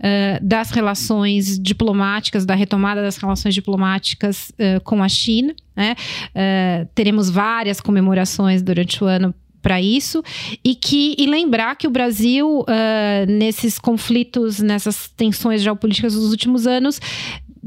uh, 0.00 0.44
das 0.44 0.72
relações 0.72 1.60
diplomáticas, 1.60 2.44
da 2.44 2.56
retomada 2.56 3.02
das 3.02 3.18
relações 3.18 3.54
diplomáticas 3.54 4.50
com 4.82 5.00
a 5.00 5.08
China. 5.08 5.54
Né? 5.74 5.94
teremos 6.94 7.30
várias 7.30 7.80
comemorações 7.80 8.62
durante 8.62 9.02
o 9.02 9.06
ano 9.06 9.34
para 9.62 9.80
isso. 9.80 10.22
E 10.62 10.74
que 10.74 11.14
e 11.16 11.26
lembrar 11.26 11.76
que 11.76 11.86
o 11.86 11.90
Brasil 11.90 12.60
uh, 12.60 13.26
nesses 13.26 13.78
conflitos, 13.78 14.58
nessas 14.58 15.08
tensões 15.08 15.62
geopolíticas 15.62 16.14
dos 16.14 16.30
últimos 16.30 16.66
anos 16.66 17.00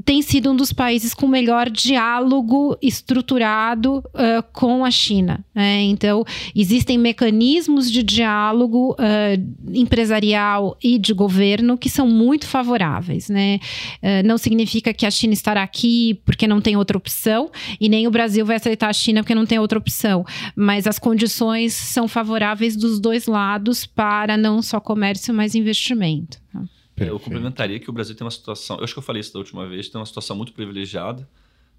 tem 0.03 0.21
sido 0.21 0.51
um 0.51 0.55
dos 0.55 0.73
países 0.73 1.13
com 1.13 1.27
melhor 1.27 1.69
diálogo 1.69 2.77
estruturado 2.81 3.99
uh, 3.99 4.43
com 4.51 4.83
a 4.83 4.91
China. 4.91 5.45
Né? 5.53 5.83
Então, 5.83 6.25
existem 6.53 6.97
mecanismos 6.97 7.89
de 7.89 8.03
diálogo 8.03 8.93
uh, 8.93 9.73
empresarial 9.73 10.77
e 10.83 10.97
de 10.97 11.13
governo 11.13 11.77
que 11.77 11.89
são 11.89 12.07
muito 12.07 12.45
favoráveis. 12.45 13.29
Né? 13.29 13.59
Uh, 14.03 14.27
não 14.27 14.37
significa 14.37 14.93
que 14.93 15.05
a 15.05 15.11
China 15.11 15.33
estará 15.33 15.63
aqui 15.63 16.19
porque 16.25 16.47
não 16.47 16.59
tem 16.59 16.75
outra 16.75 16.97
opção, 16.97 17.49
e 17.79 17.87
nem 17.87 18.07
o 18.07 18.11
Brasil 18.11 18.45
vai 18.45 18.57
aceitar 18.57 18.89
a 18.89 18.93
China 18.93 19.21
porque 19.21 19.35
não 19.35 19.45
tem 19.45 19.59
outra 19.59 19.79
opção. 19.79 20.25
Mas 20.55 20.87
as 20.87 20.99
condições 20.99 21.73
são 21.73 22.07
favoráveis 22.07 22.75
dos 22.75 22.99
dois 22.99 23.27
lados 23.27 23.85
para 23.85 24.35
não 24.35 24.61
só 24.61 24.79
comércio, 24.79 25.33
mas 25.33 25.55
investimento. 25.55 26.37
Tá? 26.51 26.61
Perfeito. 26.95 27.13
Eu 27.13 27.19
complementaria 27.19 27.79
que 27.79 27.89
o 27.89 27.93
Brasil 27.93 28.15
tem 28.15 28.23
uma 28.23 28.31
situação, 28.31 28.77
eu 28.77 28.83
acho 28.85 28.93
que 28.93 28.99
eu 28.99 29.03
falei 29.03 29.19
isso 29.19 29.33
da 29.33 29.39
última 29.39 29.67
vez, 29.67 29.89
tem 29.89 29.99
uma 29.99 30.05
situação 30.05 30.35
muito 30.35 30.53
privilegiada, 30.53 31.27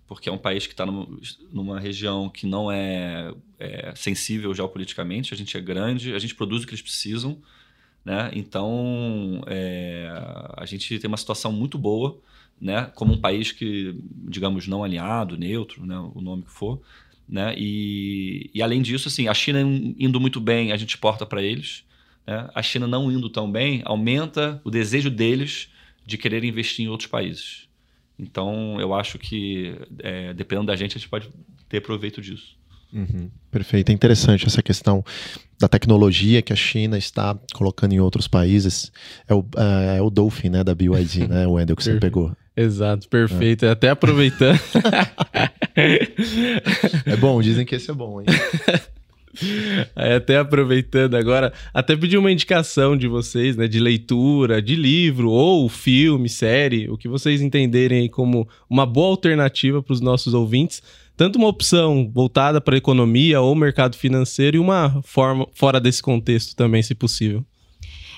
porque 0.07 0.29
é 0.29 0.33
um 0.33 0.39
país 0.39 0.67
que 0.67 0.75
está 0.75 0.85
numa 0.87 1.81
região 1.81 2.29
que 2.29 2.47
não 2.47 2.71
é, 2.71 3.35
é, 3.59 3.93
sensível 3.97 4.55
geopoliticamente, 4.55 5.33
a 5.33 5.37
gente 5.37 5.57
é 5.57 5.61
grande, 5.61 6.15
a 6.15 6.19
gente 6.19 6.35
produz 6.35 6.63
o 6.63 6.67
que 6.67 6.73
eles 6.73 6.83
precisam, 6.83 7.39
né? 8.05 8.31
Então, 8.35 9.43
é, 9.47 10.09
a 10.57 10.65
gente 10.67 10.99
tem 10.99 11.09
uma 11.09 11.17
situação 11.17 11.51
muito 11.51 11.77
boa, 11.77 12.21
né? 12.61 12.91
Como 12.95 13.15
um 13.15 13.21
país 13.21 13.51
que, 13.51 13.99
digamos, 14.29 14.69
não 14.69 14.85
alinhado, 14.85 15.37
neutro, 15.37 15.85
né? 15.85 15.99
o 16.15 16.21
nome 16.21 16.43
que 16.43 16.53
for, 16.53 16.81
Né? 17.29 17.55
E, 17.59 18.49
e 18.55 18.63
além 18.63 18.81
disso, 18.83 19.09
assim, 19.09 19.27
a 19.27 19.35
China 19.35 19.61
indo 19.61 20.21
muito 20.21 20.41
bem, 20.41 20.71
a 20.71 20.77
gente 20.77 20.91
exporta 20.91 21.27
para 21.27 21.43
eles. 21.43 21.86
Né? 22.27 22.49
A 22.55 22.63
China 22.63 22.87
não 22.87 23.11
indo 23.11 23.31
tão 23.31 23.51
bem, 23.51 23.83
aumenta 23.85 24.61
o 24.65 24.71
desejo 24.71 25.11
deles 25.11 25.69
de 26.05 26.19
querer 26.19 26.45
investir 26.45 26.85
em 26.85 26.89
outros 26.89 27.09
países. 27.09 27.67
Então, 28.19 28.81
eu 28.81 28.95
acho 28.95 29.19
que, 29.19 29.75
é, 29.99 30.33
dependendo 30.33 30.69
da 30.69 30.77
gente, 30.77 30.97
a 30.97 30.99
gente 30.99 31.09
pode 31.09 31.29
ter 31.69 31.81
proveito 31.81 32.21
disso. 32.21 32.57
Uhum, 32.93 33.31
perfeito. 33.51 33.91
É 33.91 33.93
interessante 33.93 34.47
essa 34.47 34.63
questão 34.63 35.05
da 35.59 35.69
tecnologia 35.69 36.41
que 36.41 36.53
a 36.53 36.57
China 36.57 36.97
está 36.97 37.37
colocando 37.53 37.93
em 37.93 38.01
outros 38.01 38.27
países. 38.29 38.91
É 39.29 39.35
o, 39.35 39.41
uh, 39.41 39.97
é 39.97 40.01
o 40.01 40.09
Dolphin, 40.09 40.51
né, 40.51 40.65
da 40.65 40.75
BYD, 40.75 41.29
né, 41.29 41.47
o 41.47 41.53
Wendel, 41.53 41.77
que 41.77 41.85
você 41.85 41.99
pegou. 41.99 42.35
Exato, 42.57 43.09
perfeito. 43.09 43.67
É. 43.67 43.71
Até 43.71 43.91
aproveitando. 43.91 44.59
é 47.05 47.17
bom, 47.17 47.43
dizem 47.43 47.67
que 47.67 47.75
esse 47.75 47.91
é 47.91 47.95
bom, 47.95 48.21
hein? 48.21 48.27
Aí 49.95 50.15
até 50.15 50.39
aproveitando 50.39 51.15
agora, 51.15 51.53
até 51.73 51.97
pedir 51.97 52.19
uma 52.19 52.33
indicação 52.33 52.97
de 52.97 53.09
vocês, 53.09 53.57
né, 53.57 53.69
de 53.69 53.81
leitura, 53.81 54.63
de 54.63 54.75
livro 54.75 55.31
ou 55.31 55.69
filme, 55.69 56.29
série, 56.29 56.89
o 56.89 56.97
que 56.97 57.09
vocês 57.09 57.41
entenderem 57.41 58.09
como 58.09 58.49
uma 58.69 58.87
boa 58.87 59.09
alternativa 59.09 59.83
para 59.83 59.93
os 59.93 60.01
nossos 60.01 60.35
ouvintes 60.35 60.83
tanto 61.17 61.39
uma 61.39 61.49
opção 61.49 62.11
voltada 62.13 62.61
para 62.61 62.75
a 62.75 62.79
economia 62.79 63.41
ou 63.41 63.55
mercado 63.55 63.97
financeiro 63.97 64.59
e 64.59 64.61
uma 64.61 65.01
forma 65.03 65.47
fora 65.55 65.81
desse 65.81 66.03
contexto 66.03 66.55
também, 66.55 66.83
se 66.83 66.95
possível. 66.95 67.43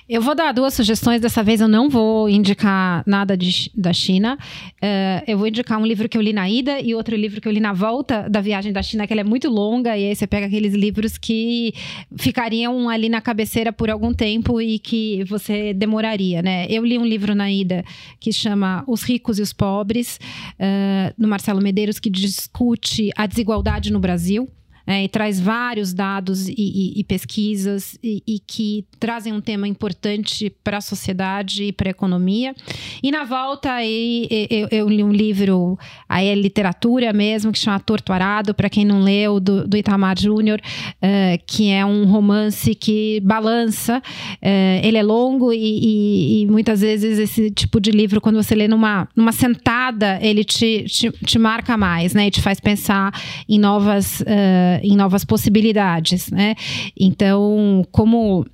Eu 0.08 0.22
vou 0.22 0.34
dar 0.34 0.52
duas 0.52 0.72
sugestões. 0.72 1.20
Dessa 1.20 1.42
vez 1.42 1.60
eu 1.60 1.68
não 1.68 1.90
vou 1.90 2.30
indicar 2.30 3.02
nada 3.06 3.36
de, 3.36 3.70
da 3.74 3.92
China. 3.92 4.38
Uh, 4.82 5.22
eu 5.26 5.36
vou 5.36 5.46
indicar 5.46 5.78
um 5.78 5.84
livro 5.84 6.08
que 6.08 6.16
eu 6.16 6.22
li 6.22 6.32
na 6.32 6.48
ida 6.48 6.80
e 6.80 6.94
outro 6.94 7.14
livro 7.14 7.42
que 7.42 7.46
eu 7.46 7.52
li 7.52 7.60
na 7.60 7.74
volta 7.74 8.26
da 8.26 8.40
viagem 8.40 8.72
da 8.72 8.82
China, 8.82 9.06
que 9.06 9.12
ela 9.12 9.20
é 9.20 9.24
muito 9.24 9.50
longa. 9.50 9.98
E 9.98 10.06
aí 10.06 10.16
você 10.16 10.26
pega 10.26 10.46
aqueles 10.46 10.72
livros 10.72 11.18
que 11.18 11.74
ficariam 12.16 12.88
ali 12.88 13.10
na 13.10 13.20
cabeceira 13.20 13.70
por 13.70 13.90
algum 13.90 14.14
tempo 14.14 14.62
e 14.62 14.78
que 14.78 15.24
você 15.24 15.74
demoraria, 15.74 16.40
né? 16.40 16.66
Eu 16.70 16.86
li 16.86 16.98
um 16.98 17.04
livro 17.04 17.34
na 17.34 17.52
ida 17.52 17.84
que 18.18 18.32
chama 18.32 18.84
Os 18.86 19.02
Ricos 19.02 19.38
e 19.38 19.42
os 19.42 19.52
Pobres, 19.52 20.18
uh, 20.54 21.12
do 21.20 21.28
Marcelo 21.28 21.60
Medeiros, 21.60 21.98
que 21.98 22.08
discute 22.08 23.10
a 23.14 23.26
desigualdade 23.26 23.92
no 23.92 24.00
Brasil 24.00 24.48
é, 24.88 25.04
e 25.04 25.08
traz 25.08 25.38
vários 25.38 25.92
dados 25.92 26.48
e, 26.48 26.54
e, 26.56 27.00
e 27.00 27.04
pesquisas 27.04 27.98
e, 28.02 28.22
e, 28.26 28.38
que 28.38 28.86
trazem 28.98 29.34
um 29.34 29.40
tema 29.40 29.68
importante 29.68 30.50
para 30.64 30.78
a 30.78 30.80
sociedade 30.80 31.64
e 31.64 31.72
para 31.72 31.90
a 31.90 31.92
economia. 31.92 32.54
E 33.02 33.10
na 33.10 33.24
volta 33.24 33.70
aí, 33.70 34.26
eu, 34.48 34.68
eu, 34.70 34.88
li 34.88 35.04
um 35.04 35.12
livro, 35.12 35.78
aí 36.08 36.28
é 36.28 36.34
literatura 36.34 37.12
mesmo, 37.12 37.52
que 37.52 37.58
chama 37.58 37.78
Torto 37.78 38.14
Arado, 38.14 38.54
para 38.54 38.70
quem 38.70 38.82
não 38.82 39.02
leu, 39.02 39.38
do, 39.38 39.68
do 39.68 39.76
Itamar 39.76 40.18
Júnior, 40.18 40.58
uh, 40.58 41.42
que 41.46 41.68
é 41.70 41.84
um 41.84 42.06
romance 42.06 42.74
que 42.74 43.20
balança. 43.20 43.98
Uh, 44.42 44.80
ele 44.82 44.96
é 44.96 45.02
longo 45.02 45.52
e, 45.52 46.46
muitas 46.48 46.80
vezes 46.80 47.18
esse 47.18 47.50
tipo 47.50 47.78
de 47.78 47.90
livro, 47.90 48.22
quando 48.22 48.42
você 48.42 48.54
lê 48.54 48.66
numa, 48.66 49.06
numa 49.14 49.32
sentada, 49.32 50.18
ele 50.22 50.44
te, 50.44 50.84
te, 50.84 51.10
te 51.10 51.38
marca 51.38 51.76
mais, 51.76 52.14
né? 52.14 52.28
E 52.28 52.30
te 52.30 52.40
faz 52.40 52.58
pensar 52.58 53.12
em 53.46 53.58
novas 53.58 54.22
uh, 54.22 54.77
em 54.82 54.96
novas 54.96 55.24
possibilidades, 55.24 56.30
né? 56.30 56.54
Então, 56.98 57.84
como 57.90 58.46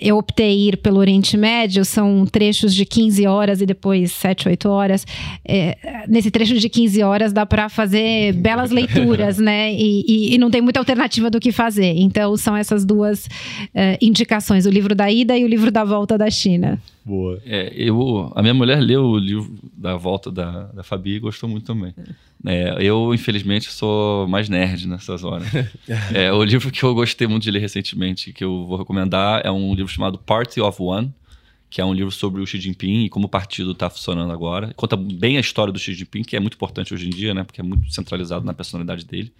eu 0.00 0.16
optei 0.16 0.68
ir 0.68 0.76
pelo 0.76 0.98
Oriente 0.98 1.36
Médio, 1.36 1.84
são 1.84 2.24
trechos 2.24 2.74
de 2.74 2.84
15 2.84 3.26
horas 3.26 3.60
e 3.60 3.66
depois 3.66 4.12
7, 4.12 4.48
8 4.48 4.68
horas. 4.68 5.06
É, 5.44 6.04
nesse 6.08 6.30
trecho 6.30 6.58
de 6.58 6.68
15 6.68 7.02
horas 7.02 7.32
dá 7.32 7.44
para 7.44 7.68
fazer 7.68 8.32
belas 8.34 8.70
leituras, 8.70 9.38
né? 9.40 9.72
E, 9.72 10.04
e, 10.06 10.34
e, 10.34 10.38
não 10.38 10.50
tem 10.50 10.60
muita 10.60 10.78
alternativa 10.78 11.30
do 11.30 11.40
que 11.40 11.52
fazer. 11.52 11.94
Então, 11.96 12.36
são 12.36 12.56
essas 12.56 12.84
duas 12.84 13.26
uh, 13.26 13.98
indicações: 14.00 14.66
o 14.66 14.70
livro 14.70 14.94
da 14.94 15.10
ida 15.10 15.36
e 15.36 15.44
o 15.44 15.48
livro 15.48 15.70
da 15.70 15.84
volta 15.84 16.16
da 16.16 16.30
China. 16.30 16.80
Boa. 17.08 17.40
É, 17.46 17.72
eu, 17.74 18.30
a 18.34 18.42
minha 18.42 18.52
mulher 18.52 18.80
leu 18.80 19.02
o 19.02 19.18
livro 19.18 19.50
da 19.74 19.96
volta 19.96 20.30
da, 20.30 20.64
da 20.64 20.82
Fabi 20.82 21.14
e 21.14 21.18
gostou 21.18 21.48
muito 21.48 21.64
também. 21.64 21.94
É, 22.46 22.76
eu, 22.80 23.14
infelizmente, 23.14 23.72
sou 23.72 24.28
mais 24.28 24.48
nerd 24.50 24.86
nessas 24.86 25.24
horas. 25.24 25.48
é, 26.12 26.30
o 26.30 26.44
livro 26.44 26.70
que 26.70 26.82
eu 26.82 26.94
gostei 26.94 27.26
muito 27.26 27.44
de 27.44 27.50
ler 27.50 27.60
recentemente, 27.60 28.32
que 28.32 28.44
eu 28.44 28.66
vou 28.66 28.76
recomendar, 28.76 29.40
é 29.42 29.50
um 29.50 29.74
livro 29.74 29.87
chamado 29.88 30.18
Party 30.18 30.60
of 30.60 30.80
One, 30.80 31.12
que 31.70 31.80
é 31.80 31.84
um 31.84 31.92
livro 31.92 32.10
sobre 32.10 32.40
o 32.40 32.46
Xi 32.46 32.60
Jinping 32.60 33.04
e 33.04 33.08
como 33.08 33.26
o 33.26 33.28
partido 33.28 33.72
está 33.72 33.90
funcionando 33.90 34.32
agora. 34.32 34.72
Conta 34.74 34.96
bem 34.96 35.36
a 35.36 35.40
história 35.40 35.72
do 35.72 35.78
Xi 35.78 35.94
Jinping, 35.94 36.22
que 36.22 36.36
é 36.36 36.40
muito 36.40 36.54
importante 36.54 36.94
hoje 36.94 37.06
em 37.06 37.10
dia, 37.10 37.34
né? 37.34 37.44
Porque 37.44 37.60
é 37.60 37.64
muito 37.64 37.90
centralizado 37.92 38.44
na 38.44 38.54
personalidade 38.54 39.04
dele. 39.04 39.32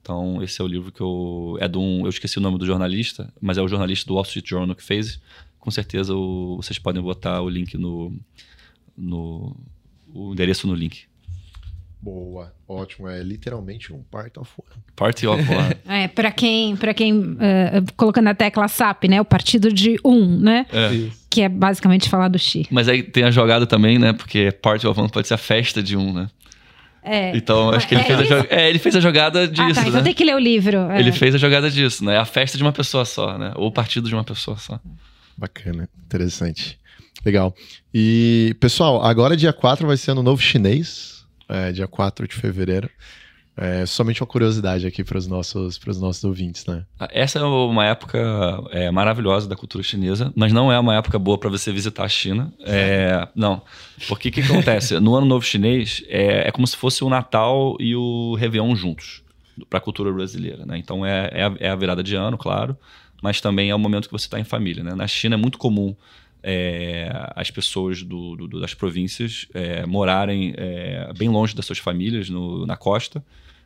Então, 0.00 0.42
esse 0.42 0.60
é 0.60 0.64
o 0.64 0.66
livro 0.66 0.90
que 0.90 1.00
eu. 1.00 1.58
É 1.60 1.68
de 1.68 1.76
um. 1.76 2.02
Eu 2.04 2.08
esqueci 2.08 2.38
o 2.38 2.40
nome 2.40 2.56
do 2.56 2.64
jornalista, 2.64 3.32
mas 3.40 3.58
é 3.58 3.62
o 3.62 3.68
jornalista 3.68 4.06
do 4.06 4.14
Wall 4.14 4.22
Street 4.22 4.48
Journal 4.48 4.74
que 4.74 4.82
fez 4.82 5.20
com 5.58 5.70
certeza 5.70 6.14
o, 6.14 6.56
vocês 6.56 6.78
podem 6.78 7.02
botar 7.02 7.42
o 7.42 7.48
link 7.48 7.76
no, 7.76 8.12
no 8.96 9.54
o 10.14 10.32
endereço 10.32 10.66
no 10.66 10.74
link. 10.74 11.06
Boa, 12.00 12.52
ótimo. 12.66 13.08
É 13.08 13.22
literalmente 13.22 13.92
um 13.92 14.02
part 14.02 14.38
of 14.38 14.50
one. 14.56 14.82
Party 14.94 15.26
of 15.26 15.42
one. 15.42 15.74
é, 15.86 16.08
para 16.08 16.30
quem, 16.30 16.76
pra 16.76 16.94
quem 16.94 17.12
uh, 17.12 17.36
colocando 17.96 18.28
a 18.28 18.34
tecla 18.34 18.68
SAP, 18.68 19.04
né? 19.04 19.20
O 19.20 19.24
partido 19.24 19.72
de 19.72 19.98
um, 20.04 20.38
né? 20.38 20.66
É. 20.72 21.10
Que 21.28 21.42
é 21.42 21.48
basicamente 21.48 22.08
falar 22.08 22.28
do 22.28 22.38
Xi. 22.38 22.66
Mas 22.70 22.88
aí 22.88 23.02
tem 23.02 23.24
a 23.24 23.30
jogada 23.30 23.66
também, 23.66 23.98
né? 23.98 24.12
Porque 24.12 24.52
Party 24.52 24.86
of 24.86 24.98
one 24.98 25.10
pode 25.10 25.26
ser 25.26 25.34
a 25.34 25.38
festa 25.38 25.82
de 25.82 25.96
um, 25.96 26.12
né? 26.12 26.28
É. 27.02 27.36
Então, 27.36 27.70
acho 27.70 27.88
que 27.88 27.94
ele, 27.94 28.02
é, 28.02 28.04
fez, 28.04 28.32
A 28.32 28.46
é, 28.50 28.68
ele 28.68 28.78
fez 28.78 28.94
a 28.94 29.00
jogada 29.00 29.48
disso. 29.48 29.80
Ah, 29.80 29.82
tá, 29.82 29.88
então 29.88 30.00
né? 30.00 30.02
tem 30.02 30.14
que 30.14 30.24
ler 30.24 30.34
o 30.34 30.38
livro. 30.38 30.78
É. 30.90 31.00
Ele 31.00 31.10
fez 31.10 31.34
a 31.34 31.38
jogada 31.38 31.70
disso, 31.70 32.04
né? 32.04 32.14
É 32.14 32.18
a 32.18 32.24
festa 32.24 32.56
de 32.56 32.62
uma 32.62 32.72
pessoa 32.72 33.04
só, 33.04 33.38
né? 33.38 33.52
Ou 33.56 33.68
o 33.68 33.72
partido 33.72 34.08
de 34.08 34.14
uma 34.14 34.24
pessoa 34.24 34.56
só. 34.56 34.78
Bacana, 35.36 35.88
interessante. 36.04 36.78
Legal. 37.24 37.54
E, 37.92 38.54
pessoal, 38.60 39.02
agora 39.02 39.36
dia 39.36 39.52
4 39.52 39.86
vai 39.86 39.96
ser 39.96 40.12
ano 40.12 40.22
novo 40.22 40.40
chinês, 40.42 41.17
é, 41.48 41.72
dia 41.72 41.86
4 41.86 42.26
de 42.28 42.34
fevereiro. 42.34 42.88
É 43.60 43.84
somente 43.86 44.22
uma 44.22 44.26
curiosidade 44.26 44.86
aqui 44.86 45.02
para 45.02 45.18
os 45.18 45.26
nossos, 45.26 45.80
nossos 45.98 46.22
ouvintes, 46.22 46.64
né? 46.64 46.84
Ah, 47.00 47.08
essa 47.10 47.40
é 47.40 47.42
uma 47.42 47.84
época 47.86 48.16
é, 48.70 48.88
maravilhosa 48.88 49.48
da 49.48 49.56
cultura 49.56 49.82
chinesa, 49.82 50.32
mas 50.36 50.52
não 50.52 50.70
é 50.70 50.78
uma 50.78 50.94
época 50.94 51.18
boa 51.18 51.36
para 51.36 51.50
você 51.50 51.72
visitar 51.72 52.04
a 52.04 52.08
China. 52.08 52.52
É, 52.60 53.26
não. 53.34 53.60
Porque 54.06 54.28
o 54.28 54.32
que, 54.32 54.42
que 54.42 54.52
acontece? 54.52 55.00
No 55.00 55.16
Ano 55.16 55.26
Novo 55.26 55.44
Chinês, 55.44 56.04
é, 56.06 56.46
é 56.46 56.52
como 56.52 56.68
se 56.68 56.76
fosse 56.76 57.02
o 57.02 57.08
Natal 57.08 57.76
e 57.80 57.96
o 57.96 58.36
Réveillon 58.36 58.76
juntos, 58.76 59.24
para 59.68 59.78
a 59.78 59.82
cultura 59.82 60.12
brasileira. 60.12 60.64
Né? 60.64 60.78
Então 60.78 61.04
é, 61.04 61.28
é 61.32 61.44
a, 61.44 61.54
é 61.58 61.68
a 61.68 61.74
virada 61.74 62.02
de 62.02 62.14
ano, 62.14 62.38
claro 62.38 62.78
mas 63.22 63.40
também 63.40 63.70
é 63.70 63.74
o 63.74 63.78
momento 63.78 64.06
que 64.06 64.12
você 64.12 64.26
está 64.26 64.38
em 64.38 64.44
família. 64.44 64.82
Né? 64.82 64.94
Na 64.94 65.06
China 65.06 65.34
é 65.34 65.38
muito 65.38 65.58
comum 65.58 65.94
é, 66.50 67.10
as 67.36 67.50
pessoas 67.50 68.02
do, 68.02 68.34
do, 68.34 68.58
das 68.58 68.72
províncias 68.72 69.46
é, 69.52 69.84
morarem 69.84 70.54
é, 70.56 71.12
bem 71.12 71.28
longe 71.28 71.54
das 71.54 71.66
suas 71.66 71.78
famílias 71.78 72.30
no, 72.30 72.64
na 72.64 72.74
costa. 72.74 73.22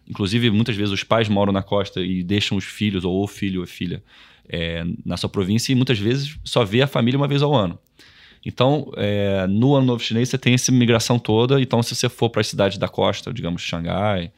Inclusive, 0.09 0.51
muitas 0.51 0.75
vezes 0.75 0.93
os 0.93 1.05
pais 1.05 1.29
moram 1.29 1.53
na 1.53 1.63
costa 1.63 2.01
e 2.01 2.25
deixam 2.25 2.59
os 2.59 2.65
filhos, 2.65 3.05
ou 3.05 3.23
o 3.23 3.29
filho 3.29 3.61
ou 3.61 3.65
a 3.65 3.69
filha, 3.69 4.03
é, 4.49 4.85
na 5.07 5.17
sua 5.17 5.29
província 5.29 5.71
e 5.71 5.77
muitas 5.77 5.97
vezes 5.97 6.37
só 6.43 6.65
vê 6.65 6.83
a 6.83 6.89
família 6.89 7.17
uma 7.17 7.29
vez 7.29 7.41
ao 7.41 7.55
ano. 7.55 7.79
Então, 8.45 8.91
é, 8.97 9.47
no 9.47 9.77
Ano 9.77 9.87
Novo 9.87 10.03
Chinês, 10.03 10.29
você 10.29 10.37
tem 10.37 10.55
essa 10.55 10.73
migração 10.73 11.21
toda. 11.21 11.61
Então, 11.61 11.81
se 11.85 11.95
você 11.95 12.09
for 12.09 12.31
para 12.31 12.41
as 12.41 12.49
cidades 12.49 12.79
da 12.79 12.89
costa, 12.89 13.33
digamos 13.33 13.63
Xangai, 13.63 14.33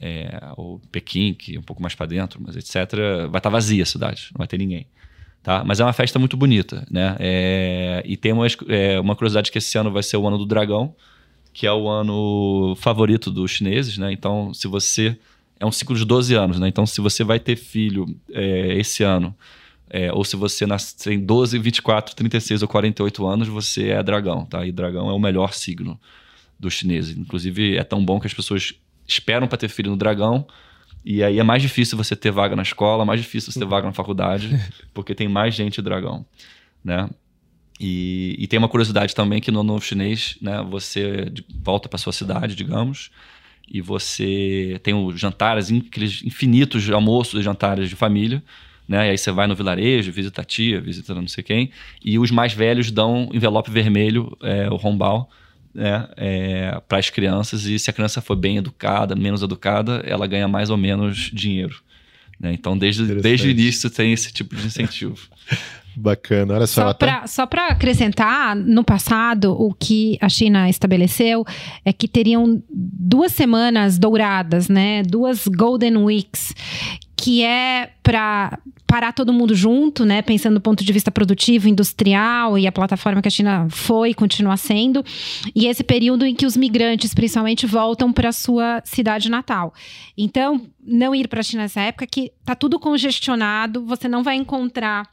é, 0.00 0.40
ou 0.56 0.80
Pequim, 0.90 1.34
que 1.34 1.56
é 1.56 1.58
um 1.58 1.62
pouco 1.62 1.82
mais 1.82 1.94
para 1.94 2.06
dentro, 2.06 2.40
mas 2.42 2.56
etc., 2.56 2.98
vai 2.98 3.26
estar 3.26 3.40
tá 3.40 3.50
vazia 3.50 3.82
a 3.82 3.86
cidade, 3.86 4.30
não 4.32 4.38
vai 4.38 4.46
ter 4.46 4.56
ninguém. 4.56 4.86
Tá? 5.44 5.62
Mas 5.62 5.78
é 5.78 5.84
uma 5.84 5.92
festa 5.92 6.18
muito 6.18 6.38
bonita, 6.38 6.86
né? 6.90 7.16
É, 7.20 8.02
e 8.06 8.16
tem 8.16 8.32
uma, 8.32 8.46
é, 8.66 8.98
uma 8.98 9.14
curiosidade 9.14 9.52
que 9.52 9.58
esse 9.58 9.76
ano 9.76 9.92
vai 9.92 10.02
ser 10.02 10.16
o 10.16 10.26
ano 10.26 10.38
do 10.38 10.46
dragão, 10.46 10.96
que 11.52 11.66
é 11.66 11.72
o 11.72 11.86
ano 11.86 12.74
favorito 12.76 13.30
dos 13.30 13.50
chineses, 13.50 13.98
né? 13.98 14.10
Então, 14.10 14.54
se 14.54 14.66
você... 14.66 15.16
É 15.60 15.66
um 15.66 15.70
ciclo 15.70 15.94
de 15.94 16.04
12 16.04 16.34
anos, 16.34 16.58
né? 16.58 16.66
Então, 16.66 16.84
se 16.84 17.00
você 17.00 17.22
vai 17.22 17.38
ter 17.38 17.56
filho 17.56 18.06
é, 18.32 18.74
esse 18.76 19.04
ano, 19.04 19.34
é, 19.88 20.12
ou 20.12 20.24
se 20.24 20.34
você 20.34 20.66
nasce 20.66 21.12
em 21.12 21.20
12, 21.20 21.58
24, 21.58 22.16
36 22.16 22.62
ou 22.62 22.68
48 22.68 23.26
anos, 23.26 23.46
você 23.46 23.90
é 23.90 24.02
dragão, 24.02 24.46
tá? 24.46 24.66
E 24.66 24.72
dragão 24.72 25.10
é 25.10 25.12
o 25.12 25.18
melhor 25.18 25.52
signo 25.52 26.00
dos 26.58 26.74
chineses. 26.74 27.16
Inclusive, 27.16 27.76
é 27.76 27.84
tão 27.84 28.04
bom 28.04 28.18
que 28.18 28.26
as 28.26 28.34
pessoas 28.34 28.74
esperam 29.06 29.46
para 29.46 29.58
ter 29.58 29.68
filho 29.68 29.90
no 29.90 29.96
dragão. 29.96 30.46
E 31.04 31.22
aí 31.22 31.38
é 31.38 31.42
mais 31.42 31.60
difícil 31.60 31.98
você 31.98 32.16
ter 32.16 32.30
vaga 32.30 32.56
na 32.56 32.62
escola, 32.62 33.04
mais 33.04 33.20
difícil 33.20 33.52
você 33.52 33.58
ter 33.58 33.66
vaga 33.66 33.86
na 33.86 33.92
faculdade, 33.92 34.58
porque 34.94 35.14
tem 35.14 35.28
mais 35.28 35.54
gente 35.54 35.82
dragão, 35.82 36.24
né? 36.82 37.08
E, 37.78 38.36
e 38.38 38.46
tem 38.46 38.58
uma 38.58 38.68
curiosidade 38.68 39.14
também 39.14 39.40
que 39.40 39.50
no 39.50 39.62
novo 39.62 39.84
chinês, 39.84 40.38
né, 40.40 40.62
você 40.62 41.32
volta 41.60 41.88
para 41.88 41.98
sua 41.98 42.12
cidade, 42.12 42.54
digamos, 42.54 43.10
e 43.68 43.80
você 43.80 44.80
tem 44.82 44.94
os 44.94 45.18
jantares, 45.18 45.70
aqueles 45.72 46.22
infinitos 46.22 46.88
almoços 46.90 47.40
e 47.40 47.42
jantares 47.42 47.88
de 47.88 47.96
família, 47.96 48.42
né? 48.86 49.08
E 49.08 49.10
aí 49.10 49.18
você 49.18 49.32
vai 49.32 49.46
no 49.46 49.54
vilarejo, 49.54 50.12
visita 50.12 50.42
a 50.42 50.44
tia, 50.44 50.80
visita 50.80 51.14
não 51.14 51.26
sei 51.26 51.42
quem, 51.42 51.70
e 52.04 52.18
os 52.18 52.30
mais 52.30 52.52
velhos 52.52 52.90
dão 52.90 53.28
envelope 53.32 53.70
vermelho, 53.70 54.36
é, 54.42 54.68
o 54.70 54.76
rombal, 54.76 55.28
né, 55.74 56.08
é, 56.16 56.80
para 56.88 56.98
as 56.98 57.10
crianças 57.10 57.64
e 57.64 57.78
se 57.78 57.90
a 57.90 57.92
criança 57.92 58.20
for 58.20 58.36
bem 58.36 58.56
educada, 58.56 59.14
menos 59.16 59.42
educada, 59.42 60.02
ela 60.06 60.26
ganha 60.26 60.46
mais 60.46 60.70
ou 60.70 60.76
menos 60.76 61.30
dinheiro. 61.32 61.82
Né? 62.38 62.52
Então, 62.52 62.76
desde, 62.76 63.04
desde 63.16 63.48
o 63.48 63.50
início 63.50 63.90
tem 63.90 64.12
esse 64.12 64.32
tipo 64.32 64.54
de 64.54 64.66
incentivo. 64.66 65.18
Bacana, 65.96 66.54
olha 66.54 66.66
só. 66.66 66.92
Só 67.26 67.46
para 67.46 67.68
acrescentar, 67.68 68.56
no 68.56 68.82
passado, 68.82 69.52
o 69.52 69.72
que 69.72 70.18
a 70.20 70.28
China 70.28 70.68
estabeleceu 70.68 71.44
é 71.84 71.92
que 71.92 72.08
teriam 72.08 72.60
duas 72.68 73.32
semanas 73.32 73.96
douradas, 73.96 74.68
né? 74.68 75.04
Duas 75.04 75.46
Golden 75.46 75.98
Weeks, 75.98 76.52
que 77.16 77.42
é 77.42 77.90
para 78.02 78.58
parar 78.86 79.12
todo 79.12 79.32
mundo 79.32 79.54
junto, 79.54 80.04
né? 80.04 80.22
Pensando 80.22 80.54
do 80.54 80.60
ponto 80.60 80.84
de 80.84 80.92
vista 80.92 81.10
produtivo, 81.10 81.68
industrial 81.68 82.56
e 82.58 82.66
a 82.66 82.72
plataforma 82.72 83.20
que 83.20 83.28
a 83.28 83.30
China 83.30 83.66
foi 83.70 84.10
e 84.10 84.14
continua 84.14 84.56
sendo. 84.56 85.04
E 85.54 85.66
esse 85.66 85.82
período 85.82 86.24
em 86.24 86.34
que 86.34 86.46
os 86.46 86.56
migrantes, 86.56 87.12
principalmente, 87.12 87.66
voltam 87.66 88.12
para 88.12 88.30
sua 88.30 88.80
cidade 88.84 89.28
natal. 89.28 89.74
Então, 90.16 90.60
não 90.80 91.14
ir 91.14 91.26
para 91.28 91.40
a 91.40 91.42
China 91.42 91.62
nessa 91.62 91.80
época 91.80 92.06
que 92.06 92.30
tá 92.44 92.54
tudo 92.54 92.78
congestionado, 92.78 93.84
você 93.84 94.06
não 94.06 94.22
vai 94.22 94.36
encontrar 94.36 95.08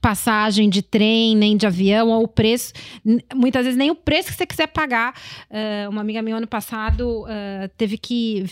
passagem 0.00 0.68
de 0.68 0.82
trem, 0.82 1.36
nem 1.36 1.56
de 1.56 1.66
avião, 1.66 2.08
ou 2.08 2.24
o 2.24 2.28
preço, 2.28 2.72
muitas 3.34 3.64
vezes 3.64 3.78
nem 3.78 3.90
o 3.90 3.94
preço 3.94 4.28
que 4.28 4.34
você 4.34 4.46
quiser 4.46 4.66
pagar. 4.68 5.14
Uh, 5.50 5.90
uma 5.90 6.00
amiga 6.00 6.22
minha 6.22 6.36
ano 6.36 6.46
passado 6.46 7.22
uh, 7.22 7.68
teve 7.76 7.98
que 7.98 8.44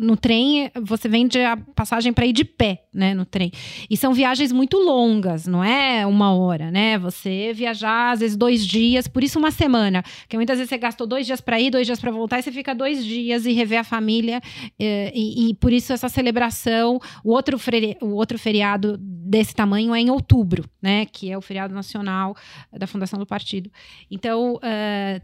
no 0.00 0.16
trem 0.16 0.70
você 0.82 1.08
vende 1.08 1.38
a 1.40 1.56
passagem 1.56 2.12
para 2.12 2.26
ir 2.26 2.32
de 2.32 2.44
pé, 2.44 2.84
né, 2.92 3.14
no 3.14 3.24
trem. 3.24 3.52
E 3.88 3.96
são 3.96 4.12
viagens 4.12 4.52
muito 4.52 4.78
longas, 4.78 5.46
não 5.46 5.62
é 5.62 6.06
uma 6.06 6.34
hora, 6.34 6.70
né? 6.70 6.98
Você 6.98 7.52
viajar 7.52 8.12
às 8.12 8.20
vezes 8.20 8.36
dois 8.36 8.66
dias, 8.66 9.06
por 9.06 9.22
isso 9.22 9.38
uma 9.38 9.50
semana, 9.50 10.02
que 10.28 10.36
muitas 10.36 10.58
vezes 10.58 10.70
você 10.70 10.78
gastou 10.78 11.06
dois 11.06 11.26
dias 11.26 11.40
para 11.40 11.60
ir, 11.60 11.70
dois 11.70 11.86
dias 11.86 12.00
para 12.00 12.10
voltar, 12.10 12.38
e 12.38 12.42
você 12.42 12.52
fica 12.52 12.74
dois 12.74 13.04
dias 13.04 13.46
e 13.46 13.52
rever 13.52 13.80
a 13.80 13.84
família. 13.84 14.40
Uh, 14.80 15.10
e, 15.14 15.50
e, 15.50 15.54
por 15.54 15.72
isso 15.72 15.92
essa 15.92 16.08
celebração, 16.08 17.00
o 17.24 17.32
outro, 17.32 17.58
o 18.00 18.14
outro 18.14 18.38
feriado 18.38 18.96
desse 18.98 19.54
tamanho 19.54 19.94
é 19.94 20.00
em 20.00 20.10
outubro 20.10 20.57
outubro, 20.58 20.70
né, 20.82 21.06
que 21.06 21.30
é 21.30 21.38
o 21.38 21.40
feriado 21.40 21.74
nacional 21.74 22.36
da 22.72 22.86
fundação 22.86 23.18
do 23.18 23.26
partido. 23.26 23.70
Então, 24.10 24.54
uh, 24.54 24.60
é, 24.60 25.22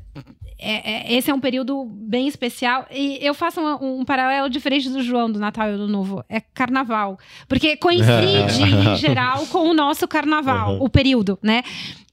é, 0.59 1.15
esse 1.15 1.31
é 1.31 1.35
um 1.35 1.41
período 1.41 1.85
bem 1.85 2.29
especial. 2.29 2.87
E 2.91 3.19
eu 3.21 3.35
faço 3.35 3.61
um, 3.61 4.01
um, 4.01 4.05
paralelo 4.05 4.49
diferente 4.49 4.89
do 4.89 5.03
João, 5.03 5.31
do 5.31 5.39
Natal 5.39 5.73
e 5.73 5.77
do 5.77 5.89
Novo. 5.89 6.25
É 6.29 6.41
carnaval. 6.41 7.19
Porque 7.49 7.77
coincide, 7.77 8.63
em 8.63 8.97
geral, 8.97 9.47
com 9.47 9.71
o 9.71 9.75
nosso 9.75 10.07
carnaval, 10.07 10.75
uhum. 10.75 10.85
o 10.85 10.89
período, 10.89 11.39
né? 11.43 11.63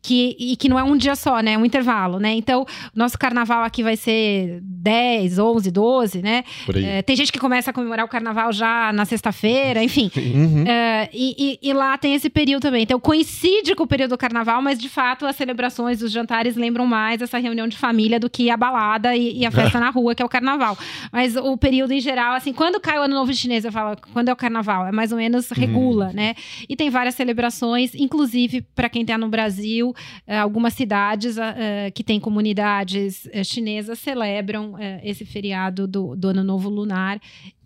Que, 0.02 0.36
e 0.40 0.56
que 0.56 0.68
não 0.68 0.80
é 0.80 0.84
um 0.84 0.98
dia 0.98 1.16
só, 1.16 1.40
né? 1.42 1.54
É 1.54 1.58
um 1.58 1.66
intervalo, 1.66 2.20
né? 2.20 2.34
Então, 2.34 2.66
nosso 2.96 3.18
carnaval 3.18 3.64
aqui 3.64 3.84
vai 3.84 3.96
ser 3.96 4.60
10, 4.62 5.38
11, 5.38 5.72
12, 5.72 6.22
né? 6.22 6.44
É, 6.76 7.02
tem 7.04 7.16
gente 7.16 7.32
que 7.32 7.38
começa 7.38 7.70
a 7.70 7.74
comemorar 7.74 8.06
o 8.06 8.10
carnaval 8.10 8.52
já 8.52 8.92
na 8.94 9.06
sexta-feira, 9.06 9.84
enfim. 9.84 10.10
Uhum. 10.32 10.66
É, 10.66 11.10
e, 11.14 11.60
e, 11.62 11.70
e, 11.70 11.74
lá 11.74 11.98
tem 11.98 12.14
esse 12.14 12.30
período 12.30 12.62
também. 12.62 12.84
Então, 12.84 13.00
coincide 13.00 13.76
com 13.76 13.84
o 13.84 13.88
período 13.88 14.12
do 14.12 14.18
carnaval, 14.18 14.62
mas 14.62 14.80
de 14.80 14.88
fato 14.88 15.26
as 15.26 15.36
celebrações, 15.36 16.02
os 16.02 16.12
jantares 16.12 16.56
lembram 16.56 16.86
mais 16.86 17.22
essa 17.22 17.38
reunião 17.38 17.68
de 17.68 17.78
família 17.78 18.20
do 18.20 18.30
que 18.30 18.50
a 18.50 18.56
balada 18.56 19.16
e, 19.16 19.40
e 19.40 19.46
a 19.46 19.52
festa 19.52 19.80
na 19.80 19.90
rua, 19.90 20.16
que 20.16 20.22
é 20.22 20.26
o 20.26 20.30
carnaval. 20.30 20.78
Mas 21.12 21.36
o 21.36 21.58
período 21.58 21.92
em 21.92 22.00
geral, 22.00 22.34
assim, 22.34 22.54
quando 22.54 22.80
cai 22.80 22.98
o 22.98 23.02
ano 23.02 23.16
novo 23.16 23.34
chinês, 23.34 23.66
eu 23.66 23.72
falo, 23.72 23.98
quando 24.14 24.30
é 24.30 24.34
o 24.34 24.36
carnaval? 24.36 24.88
É 24.88 24.92
mais 24.92 25.12
ou 25.12 25.18
menos 25.18 25.50
regula, 25.50 26.08
uhum. 26.08 26.14
né? 26.14 26.36
E 26.68 26.76
tem 26.76 26.90
várias 26.90 27.16
celebrações, 27.16 27.94
inclusive 27.94 28.62
para 28.74 28.90
quem 28.90 29.02
está 29.02 29.18
no 29.18 29.28
Brasil 29.28 29.91
uh, 29.92 30.34
algumas 30.42 30.74
cidades 30.74 31.38
uh, 31.38 31.92
que 31.94 32.04
têm 32.04 32.20
comunidades 32.20 33.28
chinesas 33.46 34.00
celebram 34.00 34.76
esse 35.04 35.26
feriado 35.26 35.88
do, 35.88 36.16
do 36.16 36.30
Ano 36.30 36.44
Novo 36.44 36.70
Lunar. 36.70 37.20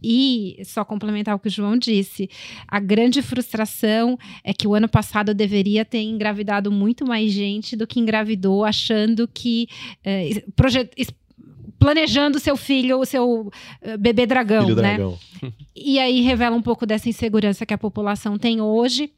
E, 0.04 0.62
só 0.64 0.86
complementar 0.86 1.36
o 1.36 1.40
que 1.40 1.48
o 1.48 1.52
João 1.52 1.78
disse, 1.78 2.30
a 2.68 2.80
grande 2.80 3.22
frustração 3.22 4.18
é 4.44 4.54
que 4.54 4.68
o 4.68 4.76
ano 4.76 4.88
passado 4.88 5.34
deveria 5.34 5.84
ter 5.84 6.02
engravidado 6.02 6.72
muito 6.72 7.06
mais 7.08 7.32
gente 7.32 7.76
do 7.76 7.88
que 7.88 8.00
engravidou, 8.00 8.64
achando 8.64 9.28
que. 9.28 9.68
planejando 11.80 12.40
seu 12.40 12.56
filho, 12.56 13.00
o 13.00 13.06
seu 13.06 13.52
bebê 14.00 14.26
dragão, 14.26 14.64
Filho 14.64 14.76
né? 14.76 14.96
Dragão. 14.96 15.18
E 15.76 16.00
aí 16.00 16.22
revela 16.22 16.56
um 16.56 16.62
pouco 16.62 16.86
dessa 16.86 17.10
insegurança 17.10 17.66
que 17.66 17.74
a 17.74 17.78
população 17.78 18.38
tem 18.38 18.62
hoje 18.62 19.12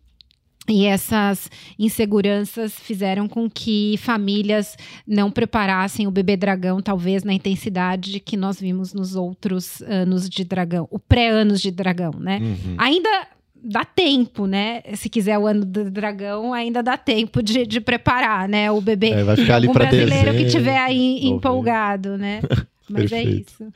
e 0.68 0.86
essas 0.86 1.50
inseguranças 1.80 2.74
fizeram 2.74 3.28
com 3.28 3.50
que 3.50 3.96
famílias 3.98 4.76
não 5.08 5.32
preparassem 5.32 6.08
o 6.08 6.12
bebê 6.12 6.36
dragão, 6.36 6.82
talvez 6.82 7.24
na 7.24 7.34
intensidade 7.34 8.20
que 8.20 8.36
nós 8.36 8.60
vimos 8.60 8.94
nos 8.94 9.16
outros 9.16 9.82
anos 9.84 10.30
de 10.30 10.44
dragão, 10.44 10.88
o 10.92 11.00
pré-anos 11.00 11.62
de 11.62 11.72
dragão, 11.72 12.12
né? 12.20 12.40
Uhum. 12.42 12.76
Ainda 12.78 13.28
dá 13.64 13.84
tempo, 13.84 14.46
né? 14.46 14.82
Se 14.96 15.10
quiser 15.10 15.38
o 15.38 15.48
ano 15.48 15.66
do 15.66 15.90
dragão, 15.90 16.54
ainda 16.54 16.84
dá 16.84 16.98
tempo 16.98 17.42
de, 17.42 17.66
de 17.66 17.82
preparar, 17.82 18.48
né? 18.48 18.72
O 18.72 18.82
bebê. 18.82 19.12
É, 19.12 19.24
vai 19.24 19.36
ficar 19.36 19.56
ali 19.56 19.68
para 19.72 19.86
brasileiro 19.86 20.32
dezembro, 20.32 20.38
que 20.38 20.52
tiver 20.52 20.78
aí 20.78 21.28
empolgado, 21.28 22.18
né? 22.18 22.42
Mas 22.90 23.12
é 23.12 23.24
Perfeito. 23.24 23.54
é 23.60 23.66
isso. 23.66 23.74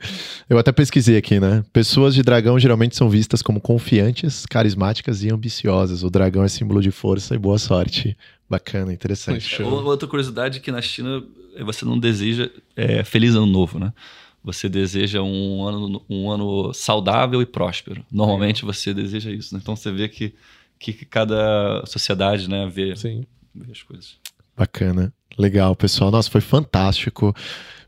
Eu 0.48 0.58
até 0.58 0.72
pesquisei 0.72 1.16
aqui, 1.16 1.38
né? 1.38 1.64
Pessoas 1.72 2.14
de 2.14 2.22
dragão 2.22 2.58
geralmente 2.58 2.96
são 2.96 3.10
vistas 3.10 3.42
como 3.42 3.60
confiantes, 3.60 4.46
carismáticas 4.46 5.22
e 5.22 5.30
ambiciosas. 5.30 6.02
O 6.02 6.10
dragão 6.10 6.42
é 6.42 6.48
símbolo 6.48 6.80
de 6.80 6.90
força 6.90 7.34
e 7.34 7.38
boa 7.38 7.58
sorte. 7.58 8.16
Bacana, 8.48 8.92
interessante. 8.92 9.62
Outra 9.62 10.08
curiosidade 10.08 10.58
é 10.58 10.60
que 10.60 10.72
na 10.72 10.82
China 10.82 11.22
você 11.64 11.84
não 11.84 11.98
deseja 11.98 12.50
é, 12.76 13.04
feliz 13.04 13.34
ano 13.34 13.46
novo, 13.46 13.78
né? 13.78 13.92
Você 14.44 14.68
deseja 14.68 15.22
um 15.22 15.62
ano, 15.62 16.04
um 16.08 16.30
ano 16.30 16.74
saudável 16.74 17.40
e 17.40 17.46
próspero. 17.46 18.04
Normalmente 18.10 18.64
você 18.64 18.92
deseja 18.92 19.30
isso, 19.30 19.54
né? 19.54 19.60
Então 19.62 19.76
você 19.76 19.92
vê 19.92 20.08
que, 20.08 20.34
que 20.78 20.92
cada 21.04 21.84
sociedade 21.86 22.48
né, 22.48 22.68
vê, 22.68 22.96
Sim. 22.96 23.24
vê 23.54 23.70
as 23.70 23.82
coisas. 23.82 24.16
Bacana. 24.56 25.12
Legal, 25.38 25.74
pessoal. 25.76 26.10
Nossa, 26.10 26.30
foi 26.30 26.40
fantástico. 26.40 27.34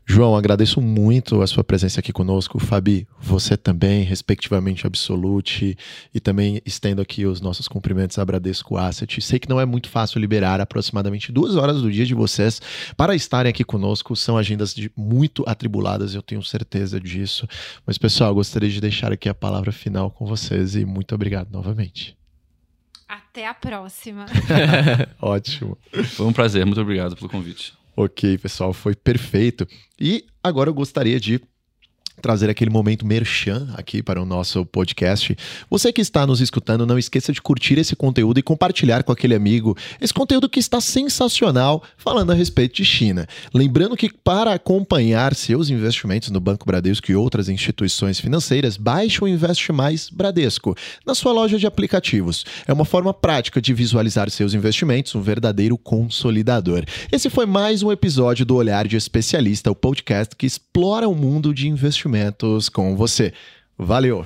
João, 0.07 0.35
agradeço 0.35 0.79
muito 0.79 1.41
a 1.41 1.47
sua 1.47 1.63
presença 1.63 1.99
aqui 1.99 2.13
conosco. 2.13 2.59
Fabi, 2.59 3.07
você 3.19 3.57
também, 3.57 4.03
respectivamente 4.03 4.85
Absolute, 4.85 5.75
e 6.13 6.19
também 6.19 6.61
estendo 6.63 7.01
aqui 7.01 7.25
os 7.25 7.41
nossos 7.41 7.67
cumprimentos 7.67 8.19
a 8.19 8.23
Bradesco 8.23 8.77
Asset. 8.77 9.19
Sei 9.19 9.39
que 9.39 9.49
não 9.49 9.59
é 9.59 9.65
muito 9.65 9.89
fácil 9.89 10.19
liberar 10.19 10.61
aproximadamente 10.61 11.31
duas 11.31 11.55
horas 11.55 11.81
do 11.81 11.91
dia 11.91 12.05
de 12.05 12.13
vocês 12.13 12.61
para 12.95 13.15
estarem 13.15 13.49
aqui 13.49 13.63
conosco. 13.63 14.15
São 14.15 14.37
agendas 14.37 14.75
de 14.75 14.91
muito 14.95 15.43
atribuladas, 15.47 16.13
eu 16.13 16.21
tenho 16.21 16.43
certeza 16.43 16.99
disso. 16.99 17.47
Mas, 17.83 17.97
pessoal, 17.97 18.33
gostaria 18.35 18.69
de 18.69 18.79
deixar 18.79 19.11
aqui 19.11 19.27
a 19.27 19.33
palavra 19.33 19.71
final 19.71 20.11
com 20.11 20.27
vocês 20.27 20.75
e 20.75 20.85
muito 20.85 21.15
obrigado 21.15 21.51
novamente. 21.51 22.15
Até 23.07 23.47
a 23.47 23.55
próxima. 23.55 24.27
Ótimo. 25.19 25.75
Foi 26.15 26.27
um 26.27 26.33
prazer, 26.33 26.63
muito 26.63 26.79
obrigado 26.79 27.15
pelo 27.15 27.29
convite. 27.29 27.73
Ok, 27.95 28.37
pessoal, 28.39 28.73
foi 28.73 28.93
perfeito. 28.93 29.65
E 29.99 30.25
agora 30.43 30.69
eu 30.69 30.73
gostaria 30.73 31.19
de 31.19 31.39
trazer 32.25 32.49
aquele 32.49 32.71
momento 32.71 33.05
merchan 33.05 33.67
aqui 33.75 34.01
para 34.01 34.19
o 34.19 34.25
nosso 34.25 34.65
podcast. 34.65 35.37
Você 35.69 35.93
que 35.93 36.01
está 36.01 36.25
nos 36.25 36.41
escutando, 36.41 36.83
não 36.83 36.97
esqueça 36.97 37.31
de 37.31 37.39
curtir 37.39 37.77
esse 37.77 37.95
conteúdo 37.95 38.39
e 38.39 38.41
compartilhar 38.41 39.03
com 39.03 39.11
aquele 39.11 39.35
amigo 39.35 39.77
esse 40.01 40.11
conteúdo 40.11 40.49
que 40.49 40.59
está 40.59 40.81
sensacional 40.81 41.83
falando 41.95 42.31
a 42.31 42.33
respeito 42.33 42.77
de 42.77 42.83
China. 42.83 43.27
Lembrando 43.53 43.95
que 43.95 44.11
para 44.11 44.55
acompanhar 44.55 45.35
seus 45.35 45.69
investimentos 45.69 46.31
no 46.31 46.39
Banco 46.39 46.65
Bradesco 46.65 47.11
e 47.11 47.15
outras 47.15 47.47
instituições 47.47 48.19
financeiras, 48.19 48.75
baixe 48.75 49.23
o 49.23 49.27
Investe 49.27 49.71
Mais 49.71 50.09
Bradesco 50.09 50.75
na 51.05 51.13
sua 51.13 51.31
loja 51.31 51.59
de 51.59 51.67
aplicativos. 51.67 52.43
É 52.65 52.73
uma 52.73 52.85
forma 52.85 53.13
prática 53.13 53.61
de 53.61 53.71
visualizar 53.71 54.31
seus 54.31 54.55
investimentos, 54.55 55.13
um 55.13 55.21
verdadeiro 55.21 55.77
consolidador. 55.77 56.85
Esse 57.11 57.29
foi 57.29 57.45
mais 57.45 57.83
um 57.83 57.91
episódio 57.91 58.43
do 58.47 58.55
Olhar 58.55 58.87
de 58.87 58.97
Especialista, 58.97 59.69
o 59.69 59.75
podcast 59.75 60.35
que 60.35 60.47
explora 60.47 61.07
o 61.07 61.13
mundo 61.13 61.53
de 61.53 61.67
investimentos 61.67 62.14
momentos 62.15 62.69
com 62.69 62.95
você. 62.95 63.33
Valeu! 63.77 64.25